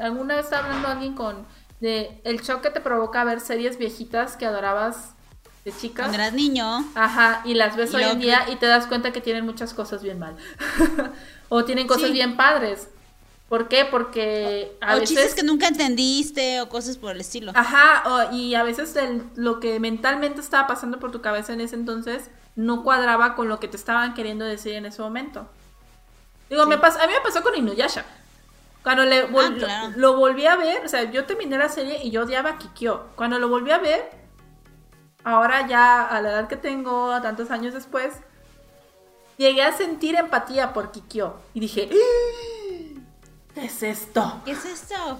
alguna 0.00 0.34
vez 0.34 0.46
estaba 0.46 0.64
hablando 0.64 0.88
alguien 0.88 1.14
con 1.14 1.46
de 1.80 2.20
el 2.24 2.40
shock 2.40 2.62
que 2.62 2.70
te 2.70 2.80
provoca 2.80 3.22
ver 3.22 3.38
series 3.40 3.78
viejitas 3.78 4.36
que 4.36 4.44
adorabas 4.44 5.10
de 5.64 5.70
chicas. 5.70 6.06
Cuando 6.06 6.16
eras 6.16 6.32
niño. 6.32 6.84
Ajá, 6.96 7.42
y 7.44 7.54
las 7.54 7.76
ves 7.76 7.92
Y 7.92 7.96
hoy 7.96 8.02
en 8.02 8.18
día 8.18 8.50
y 8.50 8.56
te 8.56 8.66
das 8.66 8.86
cuenta 8.88 9.12
que 9.12 9.20
tienen 9.20 9.44
muchas 9.46 9.72
cosas 9.72 10.02
bien 10.02 10.18
mal. 10.18 10.34
o 11.48 11.64
tienen 11.64 11.86
cosas 11.86 12.08
Sí. 12.08 12.12
bien 12.12 12.36
padres. 12.36 12.88
¿Por 13.48 13.68
qué? 13.68 13.84
Porque 13.84 14.76
a 14.80 14.96
o 14.96 14.98
veces... 14.98 15.10
chistes 15.10 15.34
que 15.36 15.44
nunca 15.44 15.68
entendiste 15.68 16.60
o 16.60 16.68
cosas 16.68 16.96
por 16.96 17.12
el 17.12 17.20
estilo. 17.20 17.52
Ajá, 17.54 18.02
o- 18.06 18.34
y 18.34 18.56
a 18.56 18.64
veces 18.64 18.96
el- 18.96 19.22
lo 19.36 19.60
que 19.60 19.78
mentalmente 19.78 20.40
estaba 20.40 20.66
pasando 20.66 20.98
por 20.98 21.12
tu 21.12 21.20
cabeza 21.20 21.52
en 21.52 21.60
ese 21.60 21.76
entonces 21.76 22.30
no 22.56 22.82
cuadraba 22.82 23.36
con 23.36 23.48
lo 23.48 23.60
que 23.60 23.68
te 23.68 23.76
estaban 23.76 24.14
queriendo 24.14 24.44
decir 24.44 24.72
en 24.74 24.86
ese 24.86 25.02
momento. 25.02 25.46
Digo, 26.50 26.66
me 26.66 26.78
pas- 26.78 26.96
a 27.00 27.06
mí 27.06 27.12
me 27.12 27.20
pasó 27.20 27.42
con 27.42 27.54
Inuyasha. 27.56 28.04
Cuando 28.82 29.04
le 29.04 29.26
vol- 29.30 29.54
Ah, 29.54 29.58
claro. 29.58 29.88
lo, 29.96 30.12
lo 30.12 30.16
volví 30.18 30.46
a 30.46 30.56
ver, 30.56 30.84
o 30.84 30.88
sea, 30.88 31.10
yo 31.10 31.24
terminé 31.24 31.56
la 31.56 31.68
serie 31.70 32.00
y 32.04 32.10
yo 32.10 32.22
odiaba 32.24 32.50
a 32.50 32.58
Kikyo. 32.58 33.06
Cuando 33.16 33.38
lo 33.38 33.48
volví 33.48 33.70
a 33.70 33.78
ver, 33.78 34.10
ahora 35.24 35.66
ya 35.66 36.02
a 36.06 36.20
la 36.20 36.30
edad 36.30 36.48
que 36.48 36.56
tengo, 36.56 37.18
tantos 37.22 37.50
años 37.50 37.72
después, 37.72 38.12
llegué 39.38 39.62
a 39.62 39.74
sentir 39.76 40.16
empatía 40.16 40.72
por 40.74 40.92
Kikyo. 40.92 41.34
Y 41.54 41.60
dije, 41.60 41.88
"¡Ah! 41.90 43.00
¿qué 43.54 43.64
es 43.64 43.82
esto? 43.82 44.42
¿Qué 44.44 44.50
es 44.52 44.64
esto? 44.66 45.18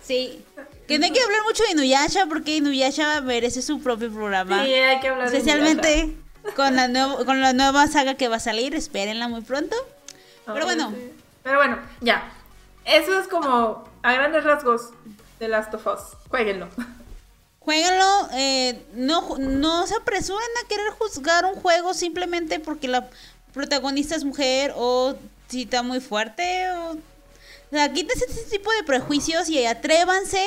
Sí. 0.00 0.44
Que 0.86 1.00
no 1.00 1.06
hay 1.06 1.10
que 1.12 1.20
hablar 1.20 1.42
mucho 1.42 1.64
de 1.64 1.72
Inuyasha 1.72 2.26
porque 2.26 2.56
Inuyasha 2.58 3.20
merece 3.22 3.62
su 3.62 3.80
propio 3.80 4.12
programa. 4.12 4.64
Sí, 4.64 4.72
hay 4.72 5.00
que 5.00 5.08
hablar 5.08 5.28
de. 5.28 5.36
Especialmente 5.38 6.16
con 6.54 6.76
la, 6.76 6.86
con 7.24 7.40
la 7.40 7.52
nueva 7.52 7.88
saga 7.88 8.14
que 8.14 8.28
va 8.28 8.36
a 8.36 8.40
salir. 8.40 8.76
Espérenla 8.76 9.26
muy 9.26 9.40
pronto. 9.40 9.74
Pero 10.46 10.64
bueno. 10.64 10.94
Pero 11.42 11.58
bueno, 11.58 11.78
ya. 12.00 12.32
Eso 12.84 13.18
es 13.18 13.28
como 13.28 13.84
a 14.02 14.12
grandes 14.12 14.44
rasgos 14.44 14.90
de 15.40 15.48
Last 15.48 15.74
of 15.74 15.86
Us. 15.86 16.16
Jueguenlo. 16.28 16.68
Jueguenlo, 17.60 18.28
eh, 18.32 18.86
no, 18.94 19.38
no 19.38 19.86
se 19.88 19.96
apresuren 19.96 20.48
a 20.64 20.68
querer 20.68 20.90
juzgar 20.90 21.44
un 21.46 21.56
juego 21.56 21.94
simplemente 21.94 22.60
porque 22.60 22.86
la 22.86 23.10
protagonista 23.52 24.14
es 24.14 24.22
mujer 24.22 24.72
o 24.76 25.16
si 25.48 25.62
está 25.62 25.82
muy 25.82 26.00
fuerte. 26.00 26.70
O, 26.70 26.92
o 26.92 26.98
sea, 27.70 27.92
quítense 27.92 28.24
ese 28.26 28.44
tipo 28.44 28.70
de 28.72 28.84
prejuicios 28.84 29.48
y 29.48 29.66
atrévanse 29.66 30.40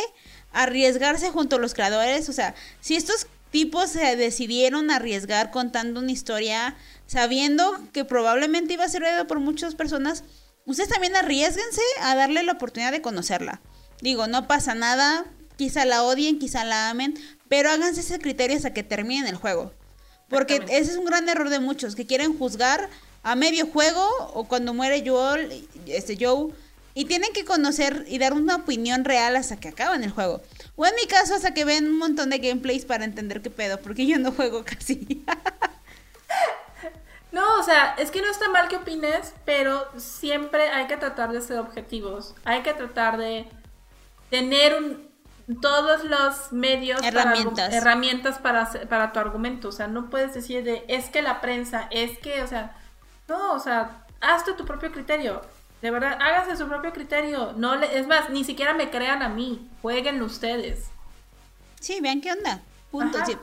a 0.53 0.63
arriesgarse 0.63 1.29
junto 1.29 1.57
a 1.57 1.59
los 1.59 1.73
creadores. 1.73 2.29
O 2.29 2.33
sea, 2.33 2.55
si 2.79 2.95
estos 2.95 3.27
tipos 3.51 3.89
se 3.89 4.15
decidieron 4.15 4.89
arriesgar 4.89 5.51
contando 5.51 5.99
una 5.99 6.11
historia 6.11 6.77
sabiendo 7.09 7.75
que 7.91 8.05
probablemente 8.05 8.75
iba 8.75 8.83
a 8.85 8.89
ser 8.89 9.01
leído 9.01 9.25
por 9.25 9.39
muchas 9.39 9.73
personas, 9.73 10.23
ustedes 10.65 10.89
también 10.89 11.15
arriesguense 11.15 11.81
a 12.01 12.15
darle 12.15 12.43
la 12.43 12.51
oportunidad 12.51 12.91
de 12.91 13.01
conocerla. 13.01 13.61
Digo, 13.99 14.27
no 14.27 14.47
pasa 14.47 14.75
nada, 14.75 15.25
quizá 15.57 15.85
la 15.85 16.03
odien, 16.03 16.37
quizá 16.37 16.63
la 16.65 16.91
amen, 16.91 17.15
pero 17.47 17.71
háganse 17.71 18.01
ese 18.01 18.19
criterio 18.19 18.55
hasta 18.55 18.73
que 18.73 18.83
terminen 18.83 19.25
el 19.25 19.37
juego. 19.37 19.73
Porque 20.29 20.63
ese 20.69 20.91
es 20.91 20.97
un 20.97 21.05
gran 21.05 21.27
error 21.27 21.49
de 21.49 21.59
muchos 21.59 21.95
que 21.95 22.05
quieren 22.05 22.37
juzgar 22.37 22.91
a 23.23 23.35
medio 23.35 23.65
juego 23.65 24.07
o 24.35 24.47
cuando 24.47 24.75
muere 24.75 25.03
Joel, 25.03 25.67
este 25.87 26.15
Joe, 26.23 26.53
y 26.93 27.05
tienen 27.05 27.33
que 27.33 27.43
conocer 27.43 28.05
y 28.07 28.19
dar 28.19 28.33
una 28.33 28.57
opinión 28.57 29.03
real 29.03 29.35
hasta 29.35 29.59
que 29.59 29.69
acaban 29.69 30.03
el 30.03 30.11
juego. 30.11 30.43
O 30.75 30.85
en 30.85 30.93
mi 30.93 31.07
caso, 31.07 31.33
hasta 31.33 31.55
que 31.55 31.65
ven 31.65 31.87
un 31.87 31.97
montón 31.97 32.29
de 32.29 32.37
gameplays 32.37 32.85
para 32.85 33.03
entender 33.03 33.41
qué 33.41 33.49
pedo, 33.49 33.79
porque 33.81 34.05
yo 34.05 34.19
no 34.19 34.31
juego 34.31 34.63
casi. 34.65 35.23
No, 37.31 37.59
o 37.59 37.63
sea, 37.63 37.93
es 37.97 38.09
que 38.11 38.21
no 38.21 38.29
está 38.29 38.49
mal 38.49 38.67
que 38.67 38.77
opines, 38.77 39.33
pero 39.45 39.87
siempre 39.97 40.69
hay 40.69 40.87
que 40.87 40.97
tratar 40.97 41.31
de 41.31 41.41
ser 41.41 41.59
objetivos. 41.59 42.33
Hay 42.43 42.63
que 42.63 42.73
tratar 42.73 43.17
de 43.17 43.47
tener 44.29 44.75
un- 44.75 45.09
todos 45.61 46.03
los 46.03 46.51
medios, 46.51 47.01
para 47.01 47.11
argu- 47.11 47.19
Herramientas. 47.21 47.73
herramientas 47.73 48.37
para, 48.39 48.69
para 48.87 49.11
tu 49.11 49.19
argumento. 49.19 49.69
O 49.69 49.71
sea, 49.71 49.87
no 49.87 50.09
puedes 50.09 50.33
decir 50.33 50.63
de, 50.63 50.85
es 50.87 51.09
que 51.09 51.21
la 51.21 51.41
prensa, 51.41 51.87
es 51.91 52.17
que, 52.19 52.41
o 52.43 52.47
sea, 52.47 52.75
no, 53.27 53.53
o 53.53 53.59
sea, 53.59 54.05
hazte 54.21 54.53
tu 54.53 54.65
propio 54.65 54.91
criterio. 54.91 55.41
De 55.81 55.91
verdad, 55.91 56.17
hágase 56.21 56.57
su 56.57 56.67
propio 56.67 56.91
criterio. 56.93 57.53
No 57.55 57.75
le, 57.75 57.97
es 57.97 58.05
más, 58.05 58.29
ni 58.29 58.43
siquiera 58.43 58.73
me 58.73 58.89
crean 58.91 59.21
a 59.23 59.29
mí. 59.29 59.69
Jueguenlo 59.81 60.25
ustedes. 60.25 60.89
Sí, 61.79 61.99
vean 62.01 62.21
qué 62.21 62.31
onda. 62.33 62.59
Punto. 62.91 63.23
Sí. 63.25 63.37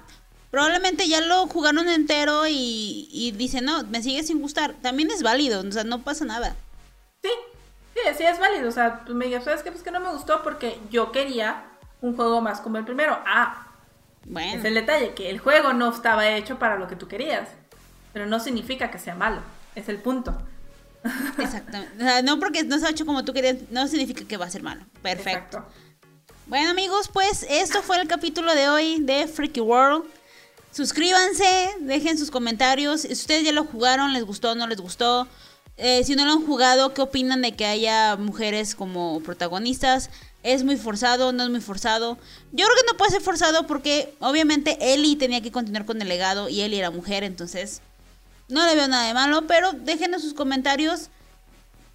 Probablemente 0.51 1.09
ya 1.09 1.21
lo 1.21 1.47
jugaron 1.49 1.89
entero 1.89 2.47
y, 2.47 3.09
y 3.13 3.33
dicen, 3.33 3.65
no, 3.65 3.83
me 3.85 4.03
sigue 4.03 4.23
sin 4.23 4.41
gustar. 4.41 4.75
También 4.81 5.11
es 5.11 5.23
válido, 5.23 5.61
o 5.67 5.73
sea, 5.73 5.85
no 5.85 6.03
pasa 6.03 6.25
nada. 6.25 6.55
Sí, 7.23 7.31
sí, 7.95 8.01
sí 8.17 8.25
es 8.25 8.39
válido. 8.39 8.69
O 8.69 8.73
sea, 8.73 9.05
tú 9.05 9.15
me 9.15 9.27
digas, 9.27 9.45
¿sabes 9.45 9.63
qué? 9.63 9.71
Pues 9.71 9.83
que 9.83 9.91
no 9.91 10.01
me 10.01 10.11
gustó 10.11 10.43
porque 10.43 10.79
yo 10.91 11.13
quería 11.13 11.65
un 12.01 12.15
juego 12.17 12.41
más 12.41 12.61
como 12.61 12.79
el 12.79 12.85
primero. 12.85 13.19
Ah, 13.27 13.67
Bueno, 14.25 14.59
es 14.59 14.65
el 14.65 14.75
detalle, 14.75 15.15
que 15.15 15.31
el 15.31 15.39
juego 15.39 15.73
no 15.73 15.91
estaba 15.93 16.29
hecho 16.29 16.59
para 16.59 16.77
lo 16.77 16.87
que 16.89 16.97
tú 16.97 17.09
querías. 17.09 17.49
Pero 18.13 18.27
no 18.27 18.41
significa 18.41 18.91
que 18.91 18.99
sea 18.99 19.15
malo. 19.15 19.41
Es 19.75 19.89
el 19.89 19.99
punto. 19.99 20.37
exactamente. 21.39 21.97
O 21.99 22.07
sea, 22.07 22.23
no 22.23 22.39
porque 22.39 22.65
no 22.65 22.79
se 22.79 22.87
ha 22.87 22.91
hecho 22.91 23.05
como 23.05 23.25
tú 23.25 23.33
querías, 23.33 23.57
no 23.71 23.87
significa 23.89 24.25
que 24.27 24.37
va 24.37 24.47
a 24.47 24.51
ser 24.51 24.63
malo. 24.63 24.83
Perfecto. 25.03 25.59
Exacto. 25.59 25.65
Bueno 26.47 26.71
amigos, 26.71 27.09
pues 27.13 27.45
esto 27.51 27.83
fue 27.83 28.01
el 28.01 28.07
capítulo 28.07 28.55
de 28.55 28.69
hoy 28.69 29.01
de 29.01 29.27
Freaky 29.27 29.61
World. 29.61 30.05
Suscríbanse, 30.77 31.71
dejen 31.81 32.19
sus 32.19 32.31
comentarios. 32.31 33.01
Si 33.01 33.13
ustedes 33.15 33.45
ya 33.45 33.53
lo 33.53 33.65
jugaron, 33.65 34.13
les 34.13 34.25
gustó 34.27 34.51
o 34.51 34.55
no 34.55 34.67
les 34.67 34.79
gustó. 34.79 35.27
Eh, 35.79 36.05
si 36.05 36.15
no 36.17 36.27
lo 36.27 36.33
han 36.33 36.45
jugado, 36.45 36.93
¿qué 36.93 37.01
opinan 37.01 37.41
de 37.41 37.53
que 37.53 37.65
haya 37.65 38.17
mujeres 38.17 38.75
como 38.75 39.21
protagonistas? 39.21 40.11
¿Es 40.43 40.65
muy 40.65 40.77
forzado? 40.77 41.33
¿No 41.33 41.45
es 41.45 41.49
muy 41.49 41.63
forzado? 41.63 42.19
Yo 42.53 42.67
creo 42.67 42.77
que 42.77 42.93
no 42.93 42.99
puede 42.99 43.11
ser 43.11 43.23
forzado 43.23 43.67
porque 43.67 44.15
obviamente 44.21 44.77
Ellie 44.93 45.17
tenía 45.17 45.41
que 45.41 45.51
continuar 45.51 45.87
con 45.87 46.03
el 46.03 46.09
legado 46.11 46.51
y 46.51 46.61
Ellie 46.61 46.81
era 46.81 46.91
mujer, 46.91 47.25
entonces 47.25 47.81
no 48.51 48.67
le 48.67 48.75
veo 48.75 48.87
nada 48.87 49.07
de 49.07 49.15
malo, 49.15 49.47
pero 49.47 49.73
déjenos 49.73 50.21
sus 50.21 50.35
comentarios 50.35 51.09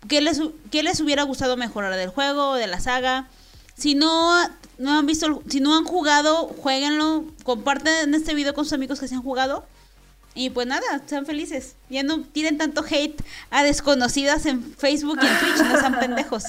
qué 0.07 0.21
les, 0.21 0.41
qué 0.71 0.81
les 0.81 0.99
hubiera 1.01 1.21
gustado 1.21 1.55
mejorar 1.55 1.95
del 1.95 2.09
juego, 2.09 2.55
de 2.55 2.65
la 2.65 2.79
saga. 2.79 3.29
Si 3.75 3.95
no, 3.95 4.35
no 4.77 4.97
han 4.97 5.05
visto, 5.05 5.41
si 5.47 5.59
no 5.59 5.75
han 5.75 5.85
jugado, 5.85 6.47
jueguenlo, 6.47 7.25
comparten 7.43 8.13
este 8.13 8.33
video 8.33 8.53
con 8.53 8.65
sus 8.65 8.73
amigos 8.73 8.99
que 8.99 9.07
se 9.07 9.15
han 9.15 9.23
jugado. 9.23 9.65
Y 10.33 10.49
pues 10.49 10.65
nada, 10.65 11.01
sean 11.05 11.25
felices. 11.25 11.75
Ya 11.89 12.03
no 12.03 12.21
tienen 12.21 12.57
tanto 12.57 12.83
hate 12.89 13.21
a 13.49 13.63
desconocidas 13.63 14.45
en 14.45 14.63
Facebook 14.75 15.19
y 15.21 15.27
en 15.27 15.39
Twitch, 15.39 15.67
no 15.67 15.77
sean 15.77 15.99
pendejos. 15.99 16.45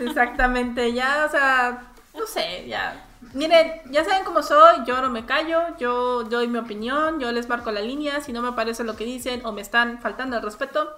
Exactamente. 0.00 0.92
Ya, 0.92 1.24
o 1.26 1.30
sea, 1.30 1.92
no 2.14 2.26
sé, 2.26 2.66
ya. 2.68 3.04
Miren, 3.32 3.80
ya 3.90 4.04
saben 4.04 4.24
cómo 4.24 4.42
soy, 4.42 4.84
yo 4.86 5.00
no 5.00 5.10
me 5.10 5.26
callo, 5.26 5.76
yo 5.78 6.24
doy 6.24 6.46
mi 6.46 6.58
opinión, 6.58 7.18
yo 7.18 7.32
les 7.32 7.48
marco 7.48 7.72
la 7.72 7.80
línea, 7.80 8.20
si 8.20 8.32
no 8.32 8.42
me 8.42 8.52
parece 8.52 8.84
lo 8.84 8.96
que 8.96 9.04
dicen 9.04 9.44
o 9.44 9.50
me 9.50 9.62
están 9.62 10.00
faltando 10.00 10.36
el 10.36 10.42
respeto, 10.42 10.94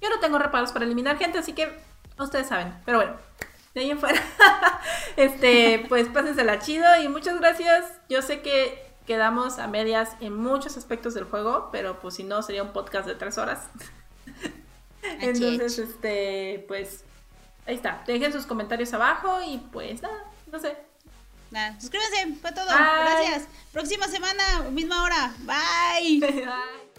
yo 0.00 0.08
no 0.08 0.20
tengo 0.20 0.38
reparos 0.38 0.72
para 0.72 0.84
eliminar 0.84 1.18
gente, 1.18 1.38
así 1.38 1.52
que 1.52 1.72
ustedes 2.18 2.48
saben. 2.48 2.74
Pero 2.84 2.98
bueno, 2.98 3.16
de 3.74 3.80
ahí 3.80 3.90
en 3.90 3.98
fuera, 3.98 4.20
este, 5.16 5.84
pues 5.88 6.08
pásensela 6.08 6.58
chido 6.58 6.86
y 7.02 7.08
muchas 7.08 7.38
gracias. 7.38 7.86
Yo 8.08 8.22
sé 8.22 8.42
que 8.42 8.90
quedamos 9.06 9.58
a 9.58 9.66
medias 9.66 10.10
en 10.20 10.34
muchos 10.34 10.76
aspectos 10.76 11.14
del 11.14 11.24
juego, 11.24 11.68
pero 11.72 12.00
pues 12.00 12.14
si 12.14 12.24
no 12.24 12.42
sería 12.42 12.62
un 12.62 12.72
podcast 12.72 13.06
de 13.06 13.14
tres 13.14 13.38
horas. 13.38 13.68
Entonces, 15.02 15.78
este, 15.78 16.64
pues 16.68 17.04
ahí 17.66 17.74
está. 17.74 18.02
Dejen 18.06 18.32
sus 18.32 18.46
comentarios 18.46 18.92
abajo 18.92 19.40
y 19.46 19.58
pues 19.72 20.02
nada, 20.02 20.24
no 20.50 20.58
sé. 20.58 20.76
Nada, 21.50 21.80
suscríbanse, 21.80 22.36
fue 22.40 22.52
todo. 22.52 22.66
Bye. 22.66 22.76
Gracias. 22.76 23.48
Próxima 23.72 24.06
semana, 24.06 24.70
misma 24.70 25.02
hora. 25.02 25.34
Bye. 25.40 26.20
Bye. 26.20 26.89